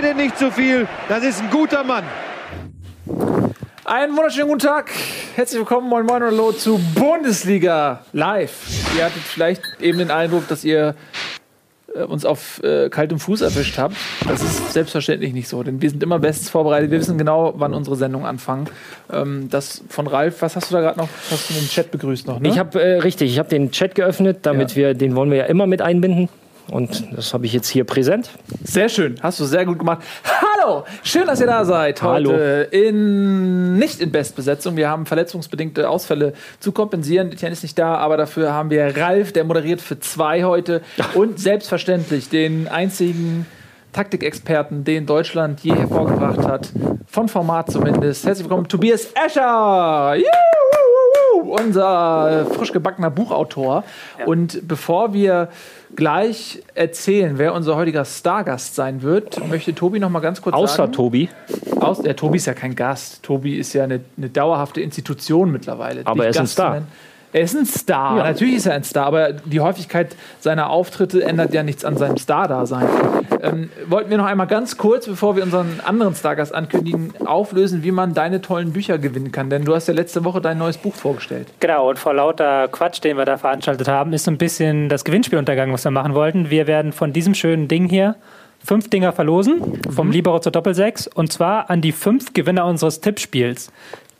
mir 0.00 0.08
denn 0.08 0.16
nicht 0.16 0.38
zu 0.38 0.50
viel. 0.52 0.86
Das 1.08 1.24
ist 1.24 1.40
ein 1.42 1.50
guter 1.50 1.82
Mann. 1.82 2.04
Einen 3.84 4.16
wunderschönen 4.16 4.46
guten 4.46 4.60
Tag. 4.60 4.90
Herzlich 5.34 5.58
willkommen, 5.58 5.88
moin 5.88 6.06
moin 6.06 6.22
und 6.22 6.28
hallo 6.28 6.52
zu 6.52 6.78
Bundesliga 6.94 8.04
live. 8.12 8.52
Ihr 8.96 9.06
hattet 9.06 9.22
vielleicht 9.22 9.62
eben 9.80 9.98
den 9.98 10.12
Eindruck, 10.12 10.46
dass 10.46 10.62
ihr 10.62 10.94
äh, 11.96 12.02
uns 12.02 12.24
auf 12.24 12.62
äh, 12.62 12.90
kaltem 12.90 13.18
Fuß 13.18 13.40
erwischt 13.40 13.76
habt. 13.78 13.96
Das 14.28 14.40
ist 14.40 14.72
selbstverständlich 14.72 15.32
nicht 15.32 15.48
so, 15.48 15.64
denn 15.64 15.82
wir 15.82 15.90
sind 15.90 16.00
immer 16.02 16.20
bestens 16.20 16.48
vorbereitet. 16.48 16.92
Wir 16.92 17.00
wissen 17.00 17.18
genau, 17.18 17.54
wann 17.56 17.74
unsere 17.74 17.96
Sendungen 17.96 18.28
anfangen. 18.28 18.68
Ähm, 19.12 19.48
das 19.50 19.82
von 19.88 20.06
Ralf, 20.06 20.42
was 20.42 20.54
hast 20.54 20.70
du 20.70 20.74
da 20.76 20.80
gerade 20.80 20.98
noch? 20.98 21.08
Hast 21.30 21.50
du 21.50 21.54
den 21.54 21.66
Chat 21.66 21.90
begrüßt 21.90 22.28
noch? 22.28 22.38
Ne? 22.38 22.48
Ich 22.50 22.58
habe 22.58 22.80
äh, 22.80 22.98
richtig, 22.98 23.32
ich 23.32 23.38
habe 23.40 23.48
den 23.48 23.72
Chat 23.72 23.96
geöffnet, 23.96 24.40
damit 24.42 24.72
Ja. 24.72 24.76
wir, 24.76 24.94
den 24.94 25.16
wollen 25.16 25.30
wir 25.30 25.38
ja 25.38 25.44
immer 25.46 25.66
mit 25.66 25.82
einbinden. 25.82 26.28
Und 26.70 27.16
das 27.16 27.32
habe 27.32 27.46
ich 27.46 27.52
jetzt 27.52 27.68
hier 27.68 27.84
präsent. 27.84 28.30
Sehr 28.64 28.88
schön, 28.88 29.16
hast 29.22 29.40
du 29.40 29.44
sehr 29.44 29.64
gut 29.64 29.78
gemacht. 29.78 30.02
Hallo, 30.24 30.84
schön, 31.02 31.26
dass 31.26 31.40
ihr 31.40 31.46
da 31.46 31.64
seid. 31.64 32.02
Hallo. 32.02 32.30
Heute 32.32 32.68
in 32.70 33.78
nicht 33.78 34.00
in 34.00 34.12
Bestbesetzung. 34.12 34.76
Wir 34.76 34.88
haben 34.88 35.06
verletzungsbedingte 35.06 35.88
Ausfälle 35.88 36.34
zu 36.60 36.72
kompensieren. 36.72 37.32
Etienne 37.32 37.52
ist 37.52 37.62
nicht 37.62 37.78
da, 37.78 37.94
aber 37.94 38.16
dafür 38.16 38.52
haben 38.52 38.70
wir 38.70 38.96
Ralf, 38.96 39.32
der 39.32 39.44
moderiert 39.44 39.80
für 39.80 39.98
zwei 39.98 40.44
heute 40.44 40.82
und 41.14 41.40
selbstverständlich 41.40 42.28
den 42.28 42.68
einzigen 42.68 43.46
Taktikexperten, 43.92 44.84
den 44.84 45.06
Deutschland 45.06 45.60
je 45.60 45.74
hervorgebracht 45.74 46.46
hat, 46.46 46.68
von 47.06 47.28
Format 47.28 47.70
zumindest. 47.70 48.26
Herzlich 48.26 48.44
willkommen, 48.44 48.68
Tobias 48.68 49.08
Escher. 49.14 50.14
Juhu, 50.16 50.77
unser 51.34 52.46
frisch 52.52 52.72
gebackener 52.72 53.10
Buchautor. 53.10 53.84
Und 54.26 54.66
bevor 54.66 55.12
wir 55.12 55.48
gleich 55.94 56.62
erzählen, 56.74 57.38
wer 57.38 57.54
unser 57.54 57.76
heutiger 57.76 58.04
Stargast 58.04 58.74
sein 58.74 59.02
wird, 59.02 59.46
möchte 59.48 59.74
Tobi 59.74 59.98
noch 59.98 60.10
mal 60.10 60.20
ganz 60.20 60.42
kurz 60.42 60.54
Außer 60.54 60.76
sagen. 60.76 60.92
Tobi. 60.92 61.28
Aus, 61.80 62.02
der 62.02 62.16
Tobi 62.16 62.36
ist 62.36 62.46
ja 62.46 62.54
kein 62.54 62.74
Gast. 62.74 63.22
Tobi 63.22 63.56
ist 63.56 63.72
ja 63.72 63.84
eine, 63.84 64.00
eine 64.16 64.28
dauerhafte 64.28 64.80
Institution 64.80 65.50
mittlerweile. 65.50 66.02
Aber 66.04 66.24
er 66.24 66.30
ist 66.30 66.36
ein 66.36 66.42
Gast 66.42 66.54
zu 66.56 66.62
Star. 66.62 66.82
Er 67.32 67.42
ist 67.42 67.56
ein 67.56 67.66
Star. 67.66 68.16
Ja. 68.16 68.24
Natürlich 68.24 68.56
ist 68.56 68.66
er 68.66 68.74
ein 68.74 68.84
Star, 68.84 69.06
aber 69.06 69.32
die 69.32 69.60
Häufigkeit 69.60 70.16
seiner 70.40 70.70
Auftritte 70.70 71.22
ändert 71.22 71.52
ja 71.52 71.62
nichts 71.62 71.84
an 71.84 71.96
seinem 71.96 72.16
Star-Dasein. 72.16 72.86
Ähm, 73.42 73.70
wollten 73.86 74.10
wir 74.10 74.16
noch 74.16 74.26
einmal 74.26 74.46
ganz 74.46 74.76
kurz, 74.76 75.06
bevor 75.06 75.36
wir 75.36 75.42
unseren 75.42 75.80
anderen 75.84 76.14
Stargast 76.14 76.54
ankündigen, 76.54 77.12
auflösen, 77.24 77.82
wie 77.82 77.92
man 77.92 78.14
deine 78.14 78.40
tollen 78.40 78.72
Bücher 78.72 78.98
gewinnen 78.98 79.30
kann. 79.30 79.50
Denn 79.50 79.64
du 79.64 79.74
hast 79.74 79.88
ja 79.88 79.94
letzte 79.94 80.24
Woche 80.24 80.40
dein 80.40 80.58
neues 80.58 80.78
Buch 80.78 80.94
vorgestellt. 80.94 81.48
Genau, 81.60 81.90
und 81.90 81.98
vor 81.98 82.14
lauter 82.14 82.68
Quatsch, 82.68 83.04
den 83.04 83.16
wir 83.16 83.24
da 83.24 83.36
veranstaltet 83.36 83.88
haben, 83.88 84.12
ist 84.12 84.24
so 84.24 84.30
ein 84.30 84.38
bisschen 84.38 84.88
das 84.88 85.04
Gewinnspiel 85.04 85.38
untergegangen, 85.38 85.72
was 85.72 85.84
wir 85.84 85.90
machen 85.90 86.14
wollten. 86.14 86.50
Wir 86.50 86.66
werden 86.66 86.92
von 86.92 87.12
diesem 87.12 87.34
schönen 87.34 87.68
Ding 87.68 87.88
hier 87.88 88.16
fünf 88.64 88.90
Dinger 88.90 89.12
verlosen, 89.12 89.80
vom 89.90 90.10
Libero 90.10 90.40
zur 90.40 90.52
Doppelsechs, 90.52 91.06
und 91.06 91.32
zwar 91.32 91.70
an 91.70 91.80
die 91.80 91.92
fünf 91.92 92.32
Gewinner 92.32 92.66
unseres 92.66 93.00
Tippspiels. 93.00 93.70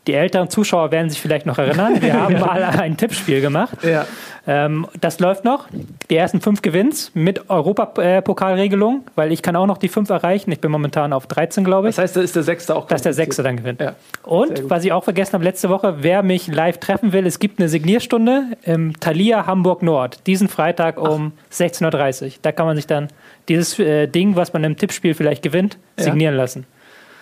Die 0.09 0.15
älteren 0.15 0.49
Zuschauer 0.49 0.89
werden 0.89 1.11
sich 1.11 1.21
vielleicht 1.21 1.45
noch 1.45 1.59
erinnern. 1.59 2.01
Wir 2.01 2.13
haben 2.19 2.39
mal 2.39 2.63
ein 2.63 2.97
Tippspiel 2.97 3.41
gemacht. 3.41 3.77
Ja. 3.83 4.07
Ähm, 4.47 4.87
das 4.99 5.19
läuft 5.19 5.45
noch. 5.45 5.67
Die 6.09 6.15
ersten 6.15 6.41
fünf 6.41 6.63
Gewinns 6.63 7.11
mit 7.13 7.47
Europapokalregelung, 7.47 9.03
weil 9.13 9.31
ich 9.31 9.43
kann 9.43 9.55
auch 9.55 9.67
noch 9.67 9.77
die 9.77 9.87
fünf 9.87 10.09
erreichen. 10.09 10.51
Ich 10.51 10.59
bin 10.61 10.71
momentan 10.71 11.13
auf 11.13 11.27
13, 11.27 11.63
glaube 11.63 11.89
ich. 11.89 11.95
Das 11.95 12.03
heißt, 12.05 12.15
da 12.15 12.21
ist 12.21 12.35
der 12.35 12.41
Sechste 12.41 12.75
auch 12.75 12.87
dass 12.87 13.03
der. 13.03 13.13
Sechste 13.13 13.43
dann 13.43 13.57
gewinnt. 13.57 13.81
Ja. 13.81 13.93
Und 14.23 14.67
was 14.67 14.83
ich 14.83 14.91
auch 14.93 15.03
vergessen 15.03 15.33
habe 15.33 15.43
letzte 15.43 15.69
Woche, 15.69 15.97
wer 15.99 16.23
mich 16.23 16.47
live 16.47 16.79
treffen 16.79 17.13
will, 17.13 17.27
es 17.27 17.37
gibt 17.37 17.59
eine 17.59 17.69
Signierstunde 17.69 18.45
im 18.63 18.99
Thalia 18.99 19.45
Hamburg 19.45 19.83
Nord, 19.83 20.25
diesen 20.25 20.47
Freitag 20.47 20.99
um 20.99 21.33
16.30 21.53 22.23
Uhr. 22.23 22.31
Da 22.41 22.51
kann 22.51 22.65
man 22.65 22.77
sich 22.77 22.87
dann 22.87 23.09
dieses 23.47 23.77
äh, 23.77 24.07
Ding, 24.07 24.35
was 24.35 24.53
man 24.53 24.63
im 24.63 24.75
Tippspiel 24.75 25.13
vielleicht 25.13 25.43
gewinnt, 25.43 25.77
Ja. 25.99 26.05
signieren 26.05 26.33
lassen. 26.35 26.65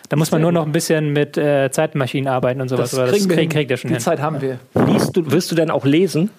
Da 0.09 0.15
muss 0.15 0.31
man 0.31 0.41
nur 0.41 0.51
noch 0.51 0.65
ein 0.65 0.71
bisschen 0.71 1.11
mit 1.11 1.37
äh, 1.37 1.69
Zeitmaschinen 1.69 2.27
arbeiten 2.29 2.61
und 2.61 2.69
sowas. 2.69 2.91
Das 2.91 2.99
aber 2.99 3.11
kriegen 3.11 3.29
wir 3.29 3.35
krieg, 3.35 3.41
hin. 3.43 3.49
kriegt 3.49 3.71
er 3.71 3.77
schon 3.77 3.89
Die 3.89 3.95
hin. 3.95 4.01
Zeit 4.01 4.21
haben 4.21 4.41
wir. 4.41 4.59
Liest 4.87 5.15
du, 5.17 5.29
wirst 5.31 5.51
du 5.51 5.55
denn 5.55 5.69
auch 5.69 5.85
lesen? 5.85 6.29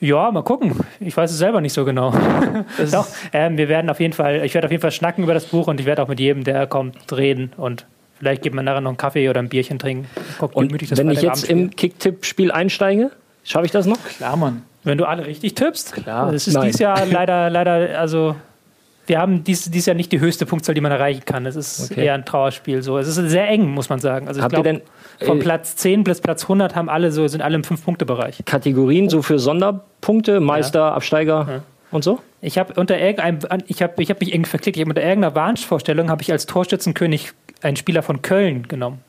Ja, 0.00 0.30
mal 0.32 0.42
gucken. 0.42 0.74
Ich 1.00 1.16
weiß 1.16 1.30
es 1.30 1.38
selber 1.38 1.60
nicht 1.60 1.72
so 1.72 1.84
genau. 1.84 2.12
Das 2.78 2.90
Doch, 2.92 3.06
ähm, 3.32 3.56
wir 3.56 3.68
werden 3.68 3.88
auf 3.90 4.00
jeden 4.00 4.12
Fall, 4.12 4.44
ich 4.44 4.54
werde 4.54 4.66
auf 4.66 4.70
jeden 4.72 4.80
Fall 4.80 4.90
schnacken 4.92 5.24
über 5.24 5.34
das 5.34 5.46
Buch 5.46 5.68
und 5.68 5.80
ich 5.80 5.86
werde 5.86 6.02
auch 6.02 6.08
mit 6.08 6.20
jedem, 6.20 6.44
der 6.44 6.66
kommt, 6.66 6.96
reden 7.12 7.52
und 7.56 7.86
vielleicht 8.18 8.42
gibt 8.42 8.54
man 8.54 8.64
nachher 8.64 8.80
noch 8.80 8.90
einen 8.90 8.96
Kaffee 8.96 9.28
oder 9.28 9.40
ein 9.40 9.48
Bierchen 9.48 9.78
trinken. 9.78 10.08
Guckt 10.38 10.54
Und 10.56 10.68
gemütlich 10.68 10.90
das 10.90 10.98
wenn 10.98 11.10
ich 11.10 11.22
jetzt 11.22 11.48
im 11.48 11.70
Kicktipp-Spiel 11.70 12.50
einsteige, 12.50 13.10
schaffe 13.44 13.66
ich 13.66 13.72
das 13.72 13.86
noch? 13.86 13.98
Klar, 14.16 14.36
Mann. 14.36 14.62
Wenn 14.84 14.98
du 14.98 15.04
alle 15.04 15.24
richtig 15.26 15.54
tippst, 15.54 15.92
Klar. 15.92 16.32
Das 16.32 16.48
ist 16.48 16.54
Nein. 16.54 16.66
dieses 16.66 16.80
Jahr 16.80 17.06
leider, 17.06 17.48
leider, 17.50 17.98
also 17.98 18.34
wir 19.06 19.18
haben 19.18 19.42
dies, 19.44 19.70
dieses 19.70 19.86
Jahr 19.86 19.96
nicht 19.96 20.12
die 20.12 20.20
höchste 20.20 20.46
Punktzahl, 20.46 20.74
die 20.74 20.80
man 20.80 20.92
erreichen 20.92 21.24
kann. 21.24 21.44
Es 21.46 21.56
ist 21.56 21.90
Okay. 21.90 22.06
eher 22.06 22.14
ein 22.14 22.24
Trauerspiel. 22.24 22.82
So. 22.82 22.98
Es 22.98 23.08
ist 23.08 23.16
sehr 23.30 23.48
eng, 23.48 23.68
muss 23.68 23.88
man 23.88 23.98
sagen. 23.98 24.28
Also 24.28 24.38
ich 24.38 24.44
Habt 24.44 24.56
ihr 24.56 24.62
glaube, 24.62 24.82
von 25.20 25.38
äh, 25.38 25.42
Platz 25.42 25.76
10 25.76 26.04
bis 26.04 26.20
Platz 26.20 26.44
100 26.44 26.76
haben 26.76 26.88
alle 26.88 27.10
so, 27.10 27.26
sind 27.26 27.42
alle 27.42 27.56
im 27.56 27.62
5-Punkte-Bereich. 27.62 28.42
Kategorien 28.44 29.08
so 29.08 29.22
für 29.22 29.38
Sonderpunkte, 29.38 30.40
Meister, 30.40 30.92
Absteiger 30.94 31.62
und 31.90 32.04
so? 32.04 32.20
Ich 32.40 32.58
habe 32.58 32.74
unter 32.74 32.98
irgendeinem, 32.98 33.38
ich 33.66 33.82
habe 33.82 34.02
ich 34.02 34.10
hab 34.10 34.20
mich 34.20 34.32
irgendwie 34.32 34.50
verklickt, 34.50 34.76
ich 34.76 34.80
habe 34.82 34.90
unter 34.90 35.02
irgendeiner 35.02 35.34
Warnvorstellung 35.34 36.08
habe 36.10 36.22
ich 36.22 36.32
als 36.32 36.46
Torschützenkönig 36.46 37.32
einen 37.62 37.76
Spieler 37.76 38.02
von 38.02 38.22
Köln 38.22 38.66
genommen. 38.68 39.00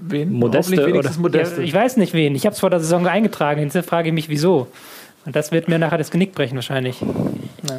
Wen? 0.00 0.32
Modeste, 0.32 0.92
oder? 0.92 1.10
Modeste. 1.18 1.60
Ja, 1.60 1.66
ich 1.66 1.72
weiß 1.74 1.96
nicht 1.96 2.12
wen. 2.12 2.34
Ich 2.34 2.44
habe 2.44 2.54
es 2.54 2.60
vor 2.60 2.70
der 2.70 2.80
Saison 2.80 3.06
eingetragen. 3.06 3.62
Jetzt 3.62 3.76
frage 3.88 4.08
ich 4.08 4.14
mich, 4.14 4.28
wieso. 4.28 4.66
Und 5.24 5.34
das 5.34 5.52
wird 5.52 5.68
mir 5.68 5.78
nachher 5.78 5.98
das 5.98 6.10
Genick 6.10 6.34
brechen 6.34 6.54
wahrscheinlich. 6.54 7.02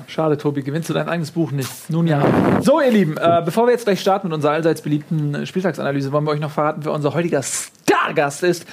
Schade, 0.07 0.37
Tobi, 0.37 0.63
gewinnst 0.63 0.89
du 0.89 0.93
dein 0.93 1.09
eigenes 1.09 1.31
Buch 1.31 1.51
nicht. 1.51 1.89
Nun 1.89 2.07
ja. 2.07 2.23
So, 2.61 2.81
ihr 2.81 2.91
Lieben, 2.91 3.17
äh, 3.17 3.41
bevor 3.43 3.67
wir 3.67 3.71
jetzt 3.71 3.85
gleich 3.85 3.99
starten 3.99 4.27
mit 4.27 4.35
unserer 4.35 4.51
allseits 4.51 4.81
beliebten 4.81 5.45
Spieltagsanalyse, 5.45 6.11
wollen 6.11 6.25
wir 6.25 6.31
euch 6.31 6.39
noch 6.39 6.51
verraten, 6.51 6.81
wer 6.83 6.93
unser 6.93 7.13
heutiger 7.13 7.41
Stargast 7.43 8.43
ist. 8.43 8.65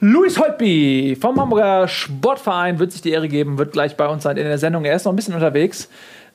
Luis 0.00 0.38
Holtby 0.38 1.16
vom 1.20 1.38
Hamburger 1.38 1.86
Sportverein 1.86 2.78
wird 2.78 2.92
sich 2.92 3.02
die 3.02 3.10
Ehre 3.10 3.28
geben, 3.28 3.58
wird 3.58 3.72
gleich 3.72 3.96
bei 3.96 4.06
uns 4.06 4.22
sein 4.22 4.38
in 4.38 4.44
der 4.44 4.56
Sendung. 4.56 4.84
Er 4.84 4.96
ist 4.96 5.04
noch 5.04 5.12
ein 5.12 5.16
bisschen 5.16 5.34
unterwegs. 5.34 5.90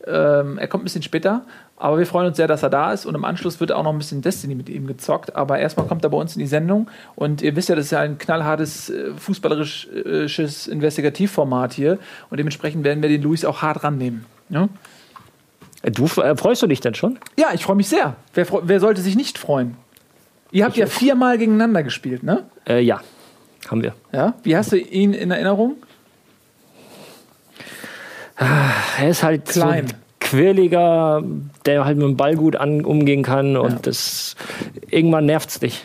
Ähm, 0.05 0.59
er 0.59 0.67
kommt 0.67 0.83
ein 0.83 0.85
bisschen 0.85 1.01
später, 1.01 1.41
aber 1.77 1.97
wir 1.97 2.05
freuen 2.07 2.27
uns 2.27 2.37
sehr, 2.37 2.47
dass 2.47 2.63
er 2.63 2.69
da 2.69 2.93
ist 2.93 3.05
und 3.05 3.15
im 3.15 3.25
Anschluss 3.25 3.59
wird 3.59 3.71
auch 3.71 3.83
noch 3.83 3.91
ein 3.91 3.97
bisschen 3.97 4.21
Destiny 4.21 4.55
mit 4.55 4.69
ihm 4.69 4.87
gezockt. 4.87 5.35
Aber 5.35 5.59
erstmal 5.59 5.85
kommt 5.87 6.03
er 6.05 6.09
bei 6.09 6.17
uns 6.17 6.35
in 6.35 6.39
die 6.39 6.47
Sendung 6.47 6.89
und 7.15 7.41
ihr 7.41 7.55
wisst 7.55 7.67
ja, 7.69 7.75
das 7.75 7.85
ist 7.85 7.91
ja 7.91 7.99
ein 7.99 8.17
knallhartes 8.17 8.89
äh, 8.89 9.11
fußballerisches 9.17 10.67
Investigativformat 10.67 11.73
hier 11.73 11.99
und 12.29 12.37
dementsprechend 12.37 12.83
werden 12.85 13.01
wir 13.01 13.09
den 13.09 13.21
Luis 13.21 13.43
auch 13.45 13.61
hart 13.61 13.83
rannehmen. 13.83 14.25
Ja, 14.49 14.69
Du 15.93 16.05
äh, 16.05 16.35
freust 16.35 16.63
du 16.63 16.67
dich 16.67 16.79
denn 16.79 16.95
schon? 16.95 17.19
ja 17.37 17.47
ich 17.53 17.63
freue 17.63 17.75
mich 17.75 17.87
sehr. 17.89 18.15
Wer, 18.33 18.47
wer 18.63 18.79
sollte 18.79 19.01
sich 19.01 19.15
nicht 19.15 19.37
freuen? 19.37 19.77
Ihr 20.51 20.63
habt 20.65 20.77
ja 20.77 20.87
viermal 20.87 21.37
gegeneinander 21.37 21.83
gespielt, 21.83 22.23
ne? 22.23 22.43
Äh, 22.67 22.79
ja, 22.81 23.01
haben 23.69 23.83
wir. 23.83 23.93
Ja. 24.13 24.33
Wie 24.43 24.55
hast 24.55 24.71
du 24.71 24.77
ihn 24.79 25.13
in 25.13 25.29
Erinnerung? 25.31 25.75
Er 28.37 29.09
ist 29.09 29.23
halt 29.23 29.45
Klein. 29.45 29.87
so 29.87 29.95
quirliger, 30.25 31.23
der 31.65 31.85
halt 31.85 31.97
mit 31.97 32.05
dem 32.05 32.17
Ball 32.17 32.35
gut 32.35 32.55
an, 32.55 32.83
umgehen 32.83 33.23
kann 33.23 33.55
und 33.55 33.85
das 33.85 34.35
irgendwann 34.89 35.25
nervt's 35.25 35.59
dich. 35.59 35.83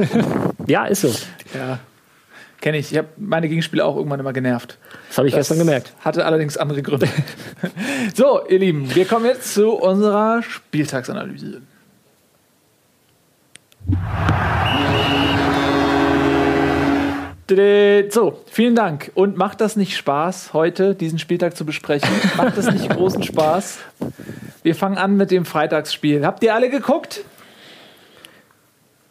ja, 0.66 0.84
ist 0.86 1.02
so. 1.02 1.14
Ja. 1.56 1.78
Kenne 2.60 2.78
ich. 2.78 2.90
Ich 2.90 2.98
habe 2.98 3.08
meine 3.16 3.48
Gegenspieler 3.48 3.86
auch 3.86 3.96
irgendwann 3.96 4.18
immer 4.18 4.32
genervt. 4.32 4.78
Das 5.08 5.18
habe 5.18 5.28
ich 5.28 5.34
gestern 5.34 5.58
gemerkt. 5.58 5.92
Hatte 6.00 6.26
allerdings 6.26 6.56
andere 6.56 6.82
Gründe. 6.82 7.08
so, 8.14 8.40
ihr 8.48 8.58
Lieben, 8.58 8.92
wir 8.94 9.04
kommen 9.04 9.26
jetzt 9.26 9.54
zu 9.54 9.70
unserer 9.70 10.42
Spieltagsanalyse. 10.42 11.62
So, 17.50 18.40
vielen 18.46 18.74
Dank. 18.74 19.10
Und 19.14 19.38
macht 19.38 19.62
das 19.62 19.76
nicht 19.76 19.96
Spaß, 19.96 20.52
heute 20.52 20.94
diesen 20.94 21.18
Spieltag 21.18 21.56
zu 21.56 21.64
besprechen? 21.64 22.10
Macht 22.36 22.58
das 22.58 22.70
nicht 22.70 22.90
großen 22.90 23.22
Spaß? 23.22 23.78
Wir 24.62 24.74
fangen 24.74 24.98
an 24.98 25.16
mit 25.16 25.30
dem 25.30 25.46
Freitagsspiel. 25.46 26.26
Habt 26.26 26.42
ihr 26.42 26.54
alle 26.54 26.68
geguckt? 26.68 27.24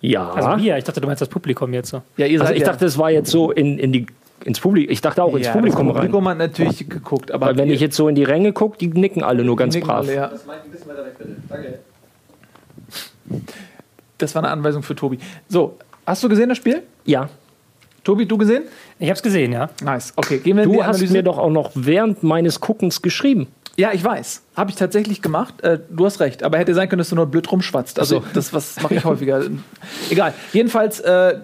Ja. 0.01 0.29
Also 0.29 0.63
wir, 0.63 0.77
ich 0.77 0.83
dachte, 0.83 1.01
du 1.01 1.07
meinst 1.07 1.21
das 1.21 1.29
Publikum 1.29 1.73
jetzt 1.73 1.89
so. 1.89 2.03
Ja, 2.17 2.27
ihr 2.27 2.39
also 2.39 2.49
seid 2.49 2.57
ich 2.57 2.61
ja- 2.61 2.67
dachte, 2.71 2.85
es 2.85 2.99
war 2.99 3.09
jetzt 3.09 3.31
so 3.31 3.49
in, 3.51 3.79
in 3.79 3.91
die, 3.91 4.05
ins 4.45 4.59
Publikum. 4.59 4.91
Ich 4.93 5.01
dachte 5.01 5.23
auch 5.23 5.35
ins 5.35 5.47
ja, 5.47 5.53
Publikum 5.53 5.87
das 5.87 5.95
rein. 5.95 6.01
Publikum 6.03 6.27
hat 6.27 6.37
natürlich 6.37 6.87
geguckt, 6.87 7.31
aber 7.31 7.47
Weil 7.47 7.57
wenn 7.57 7.71
ich 7.71 7.81
jetzt 7.81 7.95
so 7.95 8.07
in 8.07 8.13
die 8.13 8.23
Ränge 8.23 8.53
gucke, 8.53 8.77
die 8.77 8.87
nicken 8.87 9.23
alle 9.23 9.43
nur 9.43 9.55
ganz 9.55 9.75
brav. 9.79 10.05
alle, 10.05 10.13
ja. 10.13 10.31
Das 14.19 14.35
war 14.35 14.43
eine 14.43 14.51
Anweisung 14.51 14.83
für 14.83 14.93
Tobi. 14.95 15.17
So, 15.49 15.77
hast 16.05 16.23
du 16.23 16.29
gesehen 16.29 16.49
das 16.49 16.57
Spiel? 16.59 16.83
Ja. 17.05 17.29
Tobi, 18.07 18.25
du 18.25 18.37
gesehen? 18.37 18.63
Ich 18.99 19.09
habe 19.09 19.17
es 19.17 19.21
gesehen, 19.21 19.51
ja. 19.51 19.69
Nice. 19.83 20.13
Okay, 20.15 20.37
gehen 20.37 20.55
wir 20.55 20.63
in 20.63 20.69
Du 20.69 20.75
die 20.77 20.81
hast 20.81 20.95
Analyse. 20.95 21.11
mir 21.11 21.23
doch 21.23 21.37
auch 21.37 21.49
noch 21.49 21.71
während 21.75 22.23
meines 22.23 22.61
Guckens 22.61 23.01
geschrieben. 23.01 23.47
Ja, 23.75 23.91
ich 23.91 24.01
weiß. 24.01 24.43
Habe 24.55 24.69
ich 24.69 24.77
tatsächlich 24.77 25.21
gemacht. 25.21 25.59
Äh, 25.59 25.79
du 25.89 26.05
hast 26.05 26.21
recht. 26.21 26.41
Aber 26.41 26.57
hätte 26.57 26.73
sein 26.73 26.87
können, 26.87 26.99
dass 26.99 27.09
du 27.09 27.15
nur 27.15 27.25
blöd 27.25 27.51
rumschwatzt. 27.51 27.99
Also, 27.99 28.23
das 28.33 28.53
was 28.53 28.81
mache 28.81 28.95
ich 28.95 29.03
häufiger. 29.03 29.41
Egal. 30.09 30.33
Jedenfalls, 30.53 31.01
äh, 31.01 31.35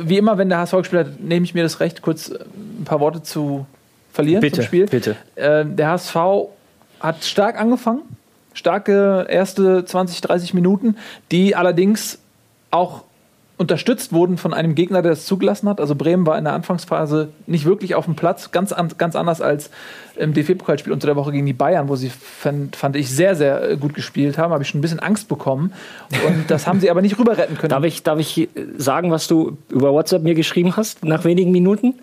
wie 0.00 0.18
immer, 0.18 0.36
wenn 0.36 0.48
der 0.48 0.58
HSV 0.58 0.78
gespielt 0.78 1.06
hat, 1.06 1.20
nehme 1.20 1.44
ich 1.44 1.54
mir 1.54 1.62
das 1.62 1.78
Recht, 1.78 2.02
kurz 2.02 2.28
äh, 2.28 2.40
ein 2.80 2.84
paar 2.84 2.98
Worte 2.98 3.22
zu 3.22 3.64
verlieren 4.12 4.40
Bitte, 4.40 4.56
zum 4.56 4.64
Spiel. 4.64 4.86
bitte. 4.86 5.14
Äh, 5.36 5.64
der 5.64 5.90
HSV 5.90 6.16
hat 6.98 7.22
stark 7.24 7.56
angefangen, 7.56 8.02
starke 8.52 9.26
erste 9.30 9.84
20, 9.84 10.20
30 10.22 10.54
Minuten, 10.54 10.96
die 11.30 11.54
allerdings 11.54 12.18
auch 12.72 13.04
unterstützt 13.56 14.12
wurden 14.12 14.36
von 14.36 14.52
einem 14.52 14.74
Gegner, 14.74 15.00
der 15.00 15.12
es 15.12 15.26
zugelassen 15.26 15.68
hat. 15.68 15.80
Also 15.80 15.94
Bremen 15.94 16.26
war 16.26 16.36
in 16.36 16.44
der 16.44 16.54
Anfangsphase 16.54 17.28
nicht 17.46 17.64
wirklich 17.64 17.94
auf 17.94 18.04
dem 18.04 18.16
Platz, 18.16 18.50
ganz, 18.50 18.72
an, 18.72 18.88
ganz 18.98 19.14
anders 19.14 19.40
als 19.40 19.70
im 20.16 20.34
DFB-Pokalspiel 20.34 20.92
unter 20.92 21.06
der 21.06 21.16
Woche 21.16 21.32
gegen 21.32 21.46
die 21.46 21.52
Bayern, 21.52 21.88
wo 21.88 21.94
sie, 21.96 22.08
fand, 22.10 22.74
fand 22.74 22.96
ich, 22.96 23.10
sehr, 23.10 23.36
sehr 23.36 23.70
äh, 23.70 23.76
gut 23.76 23.94
gespielt 23.94 24.38
haben. 24.38 24.52
Habe 24.52 24.62
ich 24.62 24.68
schon 24.68 24.78
ein 24.78 24.82
bisschen 24.82 24.98
Angst 25.00 25.28
bekommen. 25.28 25.72
Und 26.26 26.50
das 26.50 26.66
haben 26.66 26.80
sie 26.80 26.90
aber 26.90 27.00
nicht 27.00 27.18
rüber 27.18 27.38
retten 27.38 27.56
können. 27.56 27.70
Darf 27.74 27.84
ich, 27.84 28.02
darf 28.02 28.18
ich 28.18 28.48
sagen, 28.76 29.10
was 29.10 29.28
du 29.28 29.56
über 29.68 29.92
WhatsApp 29.92 30.22
mir 30.22 30.34
geschrieben 30.34 30.76
hast, 30.76 31.04
nach 31.04 31.24
wenigen 31.24 31.52
Minuten? 31.52 31.94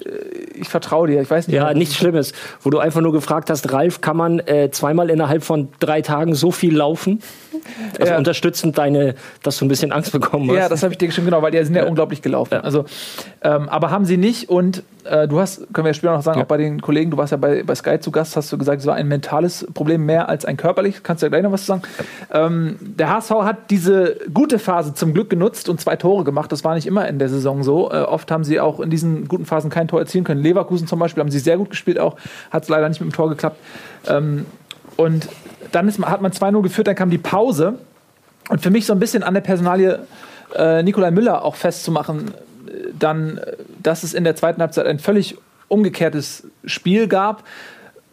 Ich 0.55 0.69
vertraue 0.69 1.07
dir, 1.07 1.21
ich 1.21 1.29
weiß 1.29 1.47
nicht. 1.47 1.55
Ja, 1.55 1.73
nichts 1.73 1.95
Schlimmes. 1.95 2.33
Wo 2.61 2.69
du 2.69 2.79
einfach 2.79 3.01
nur 3.01 3.11
gefragt 3.11 3.49
hast, 3.49 3.71
Ralf, 3.71 4.01
kann 4.01 4.17
man 4.17 4.39
äh, 4.39 4.69
zweimal 4.71 5.09
innerhalb 5.09 5.43
von 5.43 5.69
drei 5.79 6.01
Tagen 6.01 6.33
so 6.33 6.51
viel 6.51 6.75
laufen? 6.75 7.21
Also 7.99 8.11
Ja. 8.13 8.17
unterstützend 8.17 8.77
deine, 8.77 9.15
dass 9.43 9.57
du 9.57 9.65
ein 9.65 9.67
bisschen 9.67 9.91
Angst 9.91 10.11
bekommen 10.11 10.49
hast. 10.49 10.57
Ja, 10.57 10.69
das 10.69 10.83
habe 10.83 10.93
ich 10.93 10.97
dir 10.97 11.07
geschrieben, 11.07 11.25
genau, 11.25 11.41
weil 11.41 11.51
die 11.51 11.63
sind 11.63 11.75
ja, 11.75 11.85
unglaublich 11.85 12.21
gelaufen. 12.21 12.53
Ja. 12.55 12.59
Also, 12.61 12.85
ähm, 13.41 13.69
aber 13.69 13.91
haben 13.91 14.05
sie 14.05 14.17
nicht 14.17 14.49
und 14.49 14.83
äh, 15.03 15.27
du 15.27 15.39
hast, 15.39 15.73
können 15.73 15.85
wir 15.85 15.93
später 15.93 16.13
noch 16.13 16.21
sagen, 16.21 16.37
Ja. 16.39 16.43
auch 16.45 16.47
bei 16.47 16.57
den 16.57 16.81
Kollegen, 16.81 17.09
du 17.11 17.17
warst 17.17 17.31
ja 17.31 17.37
bei, 17.37 17.63
bei 17.63 17.73
Sky 17.75 17.99
zu 17.99 18.11
Gast, 18.11 18.35
hast 18.35 18.51
du 18.51 18.57
gesagt, 18.57 18.81
es 18.81 18.87
war 18.87 18.95
ein 18.95 19.07
mentales 19.07 19.65
Problem 19.73 20.05
mehr 20.05 20.29
als 20.29 20.45
ein 20.45 20.57
körperliches. 20.57 21.01
Kannst 21.03 21.23
du 21.23 21.25
ja 21.25 21.29
gleich 21.29 21.41
noch 21.43 21.51
was 21.51 21.61
zu 21.61 21.67
sagen? 21.67 21.81
Ähm, 22.31 22.77
der 22.79 23.09
HSV 23.09 23.31
hat 23.41 23.71
diese 23.71 24.17
gute 24.33 24.59
Phase 24.59 24.93
zum 24.93 25.13
Glück 25.13 25.29
genutzt 25.29 25.69
und 25.69 25.81
zwei 25.81 25.95
Tore 25.95 26.23
gemacht. 26.23 26.51
Das 26.51 26.63
war 26.63 26.75
nicht 26.75 26.85
immer 26.85 27.07
in 27.07 27.17
der 27.19 27.29
Saison 27.29 27.63
so. 27.63 27.89
Äh, 27.91 28.01
oft 28.01 28.29
haben 28.31 28.43
sie 28.43 28.59
auch 28.59 28.79
in 28.79 28.89
diesen 28.91 29.27
guten 29.27 29.45
Phasen 29.45 29.69
kein 29.71 29.87
Tor 29.87 29.99
erzielen 29.99 30.23
können. 30.23 30.41
Leverkusen 30.43 30.85
zum 30.87 30.99
Beispiel 30.99 31.21
haben 31.21 31.31
sie 31.31 31.39
sehr 31.39 31.57
gut 31.57 31.71
gespielt 31.71 31.99
auch, 31.99 32.15
hat 32.51 32.63
es 32.63 32.69
leider 32.69 32.87
nicht 32.87 33.01
mit 33.01 33.11
dem 33.11 33.15
Tor 33.15 33.29
geklappt. 33.29 33.57
Ähm, 34.07 34.45
und 34.97 35.27
dann 35.71 35.87
ist, 35.87 35.99
hat 35.99 36.21
man 36.21 36.31
2-0 36.31 36.61
geführt, 36.61 36.87
dann 36.87 36.95
kam 36.95 37.09
die 37.09 37.17
Pause. 37.17 37.75
Und 38.49 38.61
für 38.61 38.69
mich 38.69 38.85
so 38.85 38.93
ein 38.93 38.99
bisschen 38.99 39.23
an 39.23 39.33
der 39.33 39.41
Personalie 39.41 39.99
äh, 40.55 40.83
Nikolai 40.83 41.11
Müller 41.11 41.43
auch 41.43 41.55
festzumachen, 41.55 42.29
äh, 42.29 42.89
dann, 42.97 43.37
äh, 43.37 43.55
dass 43.81 44.03
es 44.03 44.13
in 44.13 44.23
der 44.23 44.35
zweiten 44.35 44.61
Halbzeit 44.61 44.85
ein 44.85 44.99
völlig 44.99 45.37
umgekehrtes 45.67 46.47
Spiel 46.65 47.07
gab. 47.07 47.43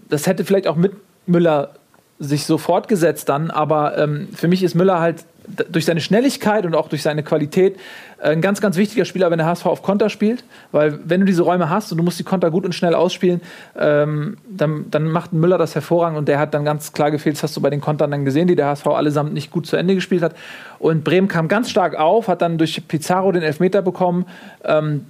Das 0.09 0.27
hätte 0.27 0.45
vielleicht 0.45 0.69
auch 0.69 0.77
mit 0.77 0.93
Müller 1.27 1.71
sich 2.19 2.47
so 2.47 2.59
fortgesetzt 2.59 3.29
dann, 3.29 3.51
aber 3.51 3.97
ähm, 3.99 4.29
für 4.35 4.49
mich 4.49 4.63
ist 4.63 4.75
Müller 4.75 5.01
halt 5.01 5.25
durch 5.71 5.85
seine 5.85 6.01
Schnelligkeit 6.01 6.67
und 6.67 6.75
auch 6.75 6.89
durch 6.89 7.03
seine 7.03 7.23
Qualität 7.23 7.77
äh, 8.19 8.31
ein 8.31 8.41
ganz, 8.41 8.61
ganz 8.61 8.77
wichtiger 8.77 9.05
Spieler, 9.05 9.31
wenn 9.31 9.39
der 9.39 9.47
HSV 9.47 9.67
auf 9.67 9.83
Konter 9.83 10.11
spielt. 10.11 10.45
Weil 10.73 10.99
wenn 11.05 11.21
du 11.21 11.27
diese 11.27 11.43
Räume 11.43 11.71
hast 11.71 11.91
und 11.93 11.99
du 11.99 12.05
musst 12.05 12.19
die 12.19 12.25
Konter 12.25 12.51
gut 12.51 12.65
und 12.65 12.75
schnell 12.75 12.95
ausspielen, 12.95 13.41
ähm, 13.79 14.37
dann, 14.49 14.87
dann 14.91 15.09
macht 15.09 15.33
Müller 15.33 15.59
das 15.59 15.75
hervorragend 15.75 16.19
und 16.19 16.29
der 16.29 16.39
hat 16.39 16.55
dann 16.55 16.65
ganz 16.65 16.93
klar 16.93 17.11
gefehlt, 17.11 17.37
das 17.37 17.43
hast 17.43 17.57
du 17.57 17.61
bei 17.61 17.71
den 17.71 17.81
Kontern 17.81 18.11
dann 18.11 18.25
gesehen, 18.25 18.49
die 18.49 18.57
der 18.57 18.67
HSV 18.67 18.87
allesamt 18.89 19.33
nicht 19.33 19.51
gut 19.51 19.67
zu 19.67 19.77
Ende 19.77 19.95
gespielt 19.95 20.23
hat. 20.23 20.35
Und 20.79 21.05
Bremen 21.05 21.29
kam 21.29 21.49
ganz 21.49 21.71
stark 21.71 21.97
auf, 21.97 22.29
hat 22.29 22.43
dann 22.43 22.59
durch 22.59 22.87
Pizarro 22.87 23.33
den 23.33 23.43
Elfmeter 23.43 23.83
bekommen. 23.83 24.27
Ähm, 24.65 25.07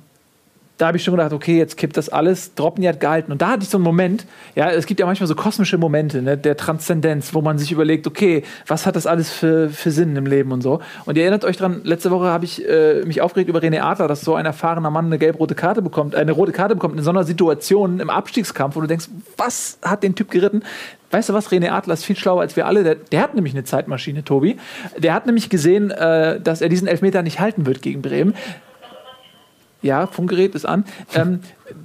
da 0.78 0.86
habe 0.86 0.96
ich 0.96 1.04
schon 1.04 1.16
gedacht, 1.16 1.32
okay, 1.32 1.58
jetzt 1.58 1.76
kippt 1.76 1.96
das 1.96 2.08
alles. 2.08 2.54
Dropny 2.54 2.86
hat 2.86 3.00
gehalten. 3.00 3.32
Und 3.32 3.42
da 3.42 3.50
hatte 3.50 3.64
ich 3.64 3.68
so 3.68 3.78
einen 3.78 3.84
Moment, 3.84 4.26
ja, 4.54 4.70
es 4.70 4.86
gibt 4.86 5.00
ja 5.00 5.06
manchmal 5.06 5.26
so 5.26 5.34
kosmische 5.34 5.76
Momente, 5.76 6.22
ne, 6.22 6.38
der 6.38 6.56
Transzendenz, 6.56 7.34
wo 7.34 7.42
man 7.42 7.58
sich 7.58 7.72
überlegt, 7.72 8.06
okay, 8.06 8.44
was 8.66 8.86
hat 8.86 8.94
das 8.94 9.06
alles 9.06 9.30
für, 9.30 9.70
für 9.70 9.90
Sinn 9.90 10.14
im 10.14 10.26
Leben 10.26 10.52
und 10.52 10.62
so. 10.62 10.80
Und 11.04 11.16
ihr 11.16 11.24
erinnert 11.24 11.44
euch 11.44 11.56
dran, 11.56 11.80
letzte 11.82 12.12
Woche 12.12 12.26
habe 12.26 12.44
ich 12.44 12.66
äh, 12.66 13.02
mich 13.04 13.20
aufgeregt 13.20 13.50
über 13.50 13.58
René 13.58 13.80
Adler, 13.80 14.06
dass 14.06 14.20
so 14.20 14.36
ein 14.36 14.46
erfahrener 14.46 14.90
Mann 14.90 15.06
eine 15.06 15.18
gelb-rote 15.18 15.56
Karte 15.56 15.82
bekommt, 15.82 16.14
äh, 16.14 16.18
eine 16.18 16.32
rote 16.32 16.52
Karte 16.52 16.76
bekommt 16.76 16.96
in 16.96 17.02
so 17.02 17.10
einer 17.10 17.24
Situation 17.24 17.98
im 17.98 18.08
Abstiegskampf, 18.08 18.76
wo 18.76 18.80
du 18.80 18.86
denkst, 18.86 19.08
was 19.36 19.78
hat 19.82 20.04
den 20.04 20.14
Typ 20.14 20.30
geritten? 20.30 20.62
Weißt 21.10 21.28
du 21.28 21.32
was, 21.32 21.50
René 21.50 21.70
Adler 21.70 21.94
ist 21.94 22.04
viel 22.04 22.16
schlauer 22.16 22.42
als 22.42 22.54
wir 22.54 22.66
alle. 22.66 22.84
Der, 22.84 22.94
der 22.94 23.22
hat 23.22 23.34
nämlich 23.34 23.54
eine 23.54 23.64
Zeitmaschine, 23.64 24.24
Tobi. 24.24 24.58
Der 24.96 25.14
hat 25.14 25.26
nämlich 25.26 25.48
gesehen, 25.48 25.90
äh, 25.90 26.38
dass 26.40 26.60
er 26.60 26.68
diesen 26.68 26.86
Elfmeter 26.86 27.22
nicht 27.22 27.40
halten 27.40 27.66
wird 27.66 27.82
gegen 27.82 28.02
Bremen. 28.02 28.34
Ja, 29.80 30.06
Funkgerät 30.06 30.54
ist 30.54 30.64
an. 30.64 30.84
Ähm, 31.14 31.40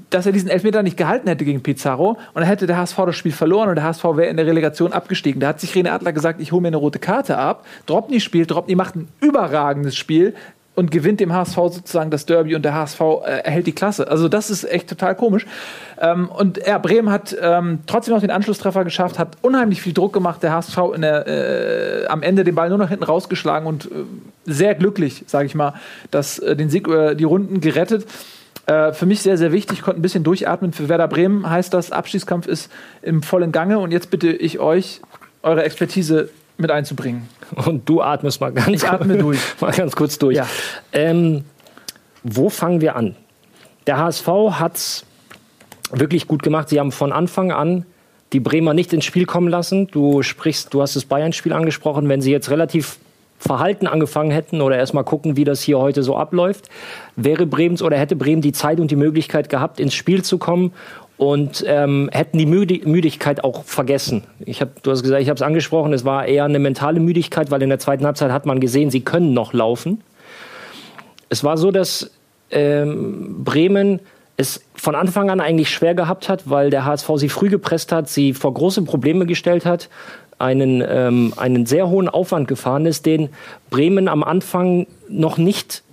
dass 0.10 0.26
er 0.26 0.32
diesen 0.32 0.50
Elfmeter 0.50 0.84
nicht 0.84 0.98
gehalten 0.98 1.28
hätte 1.28 1.46
gegen 1.46 1.62
Pizarro 1.62 2.12
und 2.12 2.36
dann 2.36 2.46
hätte 2.46 2.68
der 2.68 2.78
HSV 2.78 2.98
das 3.06 3.16
Spiel 3.16 3.32
verloren 3.32 3.70
und 3.70 3.76
der 3.76 3.84
HSV 3.84 4.04
wäre 4.04 4.28
in 4.28 4.38
der 4.38 4.46
Relegation 4.46 4.94
abgestiegen. 4.94 5.40
Da 5.40 5.50
hat 5.50 5.60
sich 5.60 5.74
René 5.74 5.90
Adler 5.90 6.14
gesagt, 6.14 6.40
ich 6.40 6.52
hole 6.52 6.62
mir 6.62 6.70
eine 6.70 6.78
rote 6.78 7.00
Karte 7.00 7.38
ab. 7.38 7.66
Dropny 7.86 8.20
spielt, 8.20 8.52
Dropny 8.52 8.76
macht 8.76 8.96
ein 8.96 9.08
überragendes 9.20 9.96
Spiel 9.96 10.36
und 10.76 10.92
gewinnt 10.92 11.20
dem 11.20 11.34
HSV 11.34 11.56
sozusagen 11.56 12.10
das 12.10 12.26
Derby 12.26 12.56
und 12.56 12.64
der 12.64 12.74
HSV 12.74 13.00
äh, 13.00 13.40
erhält 13.44 13.68
die 13.68 13.74
Klasse. 13.74 14.10
Also 14.10 14.28
das 14.28 14.50
ist 14.50 14.64
echt 14.64 14.90
total 14.90 15.16
komisch. 15.16 15.46
Ähm, 16.00 16.30
und 16.30 16.60
ja, 16.66 16.78
Bremen 16.80 17.12
hat 17.12 17.36
ähm, 17.40 17.80
trotzdem 17.86 18.14
noch 18.16 18.22
den 18.22 18.32
Anschlusstreffer 18.32 18.84
geschafft, 18.84 19.20
hat 19.20 19.38
unheimlich 19.42 19.82
viel 19.82 19.94
Druck 19.94 20.14
gemacht. 20.14 20.42
Der 20.42 20.52
HSV 20.54 20.78
der, 20.98 21.28
äh, 21.28 22.08
am 22.08 22.24
Ende 22.24 22.44
den 22.44 22.56
Ball 22.56 22.70
nur 22.70 22.78
noch 22.78 22.90
hinten 22.90 23.04
rausgeschlagen 23.04 23.68
und 23.68 23.86
äh, 23.86 23.90
sehr 24.46 24.74
glücklich, 24.76 25.24
sage 25.28 25.46
ich 25.46 25.56
mal, 25.56 25.74
dass 26.10 26.40
äh, 26.40 26.56
den 26.56 26.70
Sieg 26.70 26.88
über 26.88 27.14
die 27.16 27.24
Runden 27.24 27.62
gerettet. 27.62 28.06
Äh, 28.66 28.94
für 28.94 29.06
mich 29.06 29.22
sehr, 29.22 29.38
sehr 29.38 29.52
wichtig, 29.52 29.82
konnte 29.82 30.00
ein 30.00 30.02
bisschen 30.02 30.24
durchatmen. 30.24 30.74
Für 30.74 30.90
Werder 30.90 31.08
Bremen 31.08 31.48
heißt 31.48 31.74
das, 31.74 31.92
Abstiegskampf 31.92 32.48
ist 32.48 32.72
im 33.02 33.22
vollen 33.22 33.52
Gange 33.52 33.78
und 33.78 33.92
jetzt 33.92 34.10
bitte 34.10 34.32
ich 34.32 34.60
euch, 34.60 35.02
eure 35.44 35.64
Expertise 35.64 36.30
mit 36.58 36.72
einzubringen. 36.72 37.28
Und 37.66 37.88
du 37.88 38.02
atmest 38.02 38.42
mal 38.42 38.52
ganz, 38.52 38.70
Ich 38.70 38.88
atme 38.88 39.18
durch. 39.18 39.40
mal 39.60 39.72
ganz 39.72 39.96
kurz 39.96 40.18
durch. 40.20 40.38
Ja. 40.38 40.48
Ähm, 40.92 41.46
wo 42.24 42.50
fangen 42.50 42.82
wir 42.82 42.96
an? 42.96 43.16
Der 43.88 43.98
HSV 43.98 44.28
hat 44.52 44.78
es 44.78 45.06
wirklich 45.92 46.28
gut 46.28 46.44
gemacht. 46.44 46.70
Sie 46.70 46.80
haben 46.80 46.92
von 46.92 47.12
Anfang 47.12 47.52
an 47.52 47.86
die 48.32 48.40
Bremer 48.40 48.74
nicht 48.74 48.94
ins 48.94 49.06
Spiel 49.06 49.26
kommen 49.26 49.48
lassen. 49.48 49.88
Du 49.88 50.24
sprichst, 50.24 50.74
du 50.74 50.82
hast 50.82 50.96
das 50.96 51.06
Bayern-Spiel 51.06 51.54
angesprochen. 51.54 52.10
Wenn 52.10 52.22
sie 52.22 52.32
jetzt 52.32 52.50
relativ 52.50 52.98
verhalten 53.38 53.88
angefangen 53.88 54.32
hätten 54.32 54.62
oder 54.62 54.78
erstmal 54.78 55.04
gucken, 55.04 55.36
wie 55.36 55.44
das 55.44 55.62
hier 55.62 55.78
heute 55.78 56.02
so 56.02 56.16
abläuft, 56.16 56.70
wäre 57.16 57.46
Bremens 57.46 57.82
oder 57.82 57.98
hätte 57.98 58.16
Bremen 58.16 58.42
die 58.42 58.54
Zeit 58.54 58.80
und 58.80 58.90
die 58.90 58.96
Möglichkeit 58.96 59.50
gehabt, 59.50 59.80
ins 59.80 59.94
Spiel 59.94 60.24
zu 60.24 60.38
kommen 60.38 60.72
und 61.18 61.64
ähm, 61.68 62.10
hätten 62.12 62.38
die 62.38 62.46
Müdi 62.46 62.82
Müdigkeit 62.86 63.44
auch 63.44 63.64
vergessen. 63.64 64.24
Ich 64.46 64.62
hab, 64.62 64.82
du 64.84 64.92
hast 64.92 65.04
gesagt, 65.04 65.22
ich 65.22 65.30
habe 65.30 65.36
es 65.36 65.42
angesprochen, 65.42 65.94
es 65.94 66.06
war 66.06 66.26
eher 66.26 66.46
eine 66.46 66.60
mentale 66.60 67.00
Müdigkeit, 67.00 67.52
weil 67.52 67.62
in 67.62 67.70
der 67.70 67.80
zweiten 67.80 68.06
Halbzeit 68.06 68.32
hat 68.32 68.46
man 68.46 68.60
gesehen, 68.60 68.90
sie 68.90 69.02
können 69.02 69.34
noch 69.34 69.54
laufen. 69.54 70.02
Es 71.30 71.44
war 71.44 71.58
so, 71.58 71.72
dass 71.72 72.12
ähm, 72.52 73.44
Bremen 73.44 74.00
es 74.38 74.64
von 74.76 74.96
Anfang 74.96 75.30
an 75.30 75.40
eigentlich 75.40 75.70
schwer 75.70 75.94
gehabt 75.94 76.28
hat, 76.30 76.50
weil 76.50 76.70
der 76.70 76.86
HSV 76.86 77.10
sie 77.18 77.30
früh 77.30 77.50
gepresst 77.50 77.92
hat, 77.92 78.10
sie 78.10 78.34
vor 78.34 78.54
große 78.54 78.82
Probleme 78.82 79.26
gestellt 79.26 79.66
hat, 79.66 79.90
einen, 80.40 80.84
ähm, 80.86 81.34
einen 81.38 81.66
sehr 81.66 81.90
hohen 81.90 82.10
Aufwand 82.10 82.48
gefahren 82.48 82.86
ist, 82.86 83.06
den 83.06 83.30
Bremen 83.70 84.08
am 84.08 84.24
Anfang 84.24 84.88
noch 85.08 85.38
nicht 85.38 85.84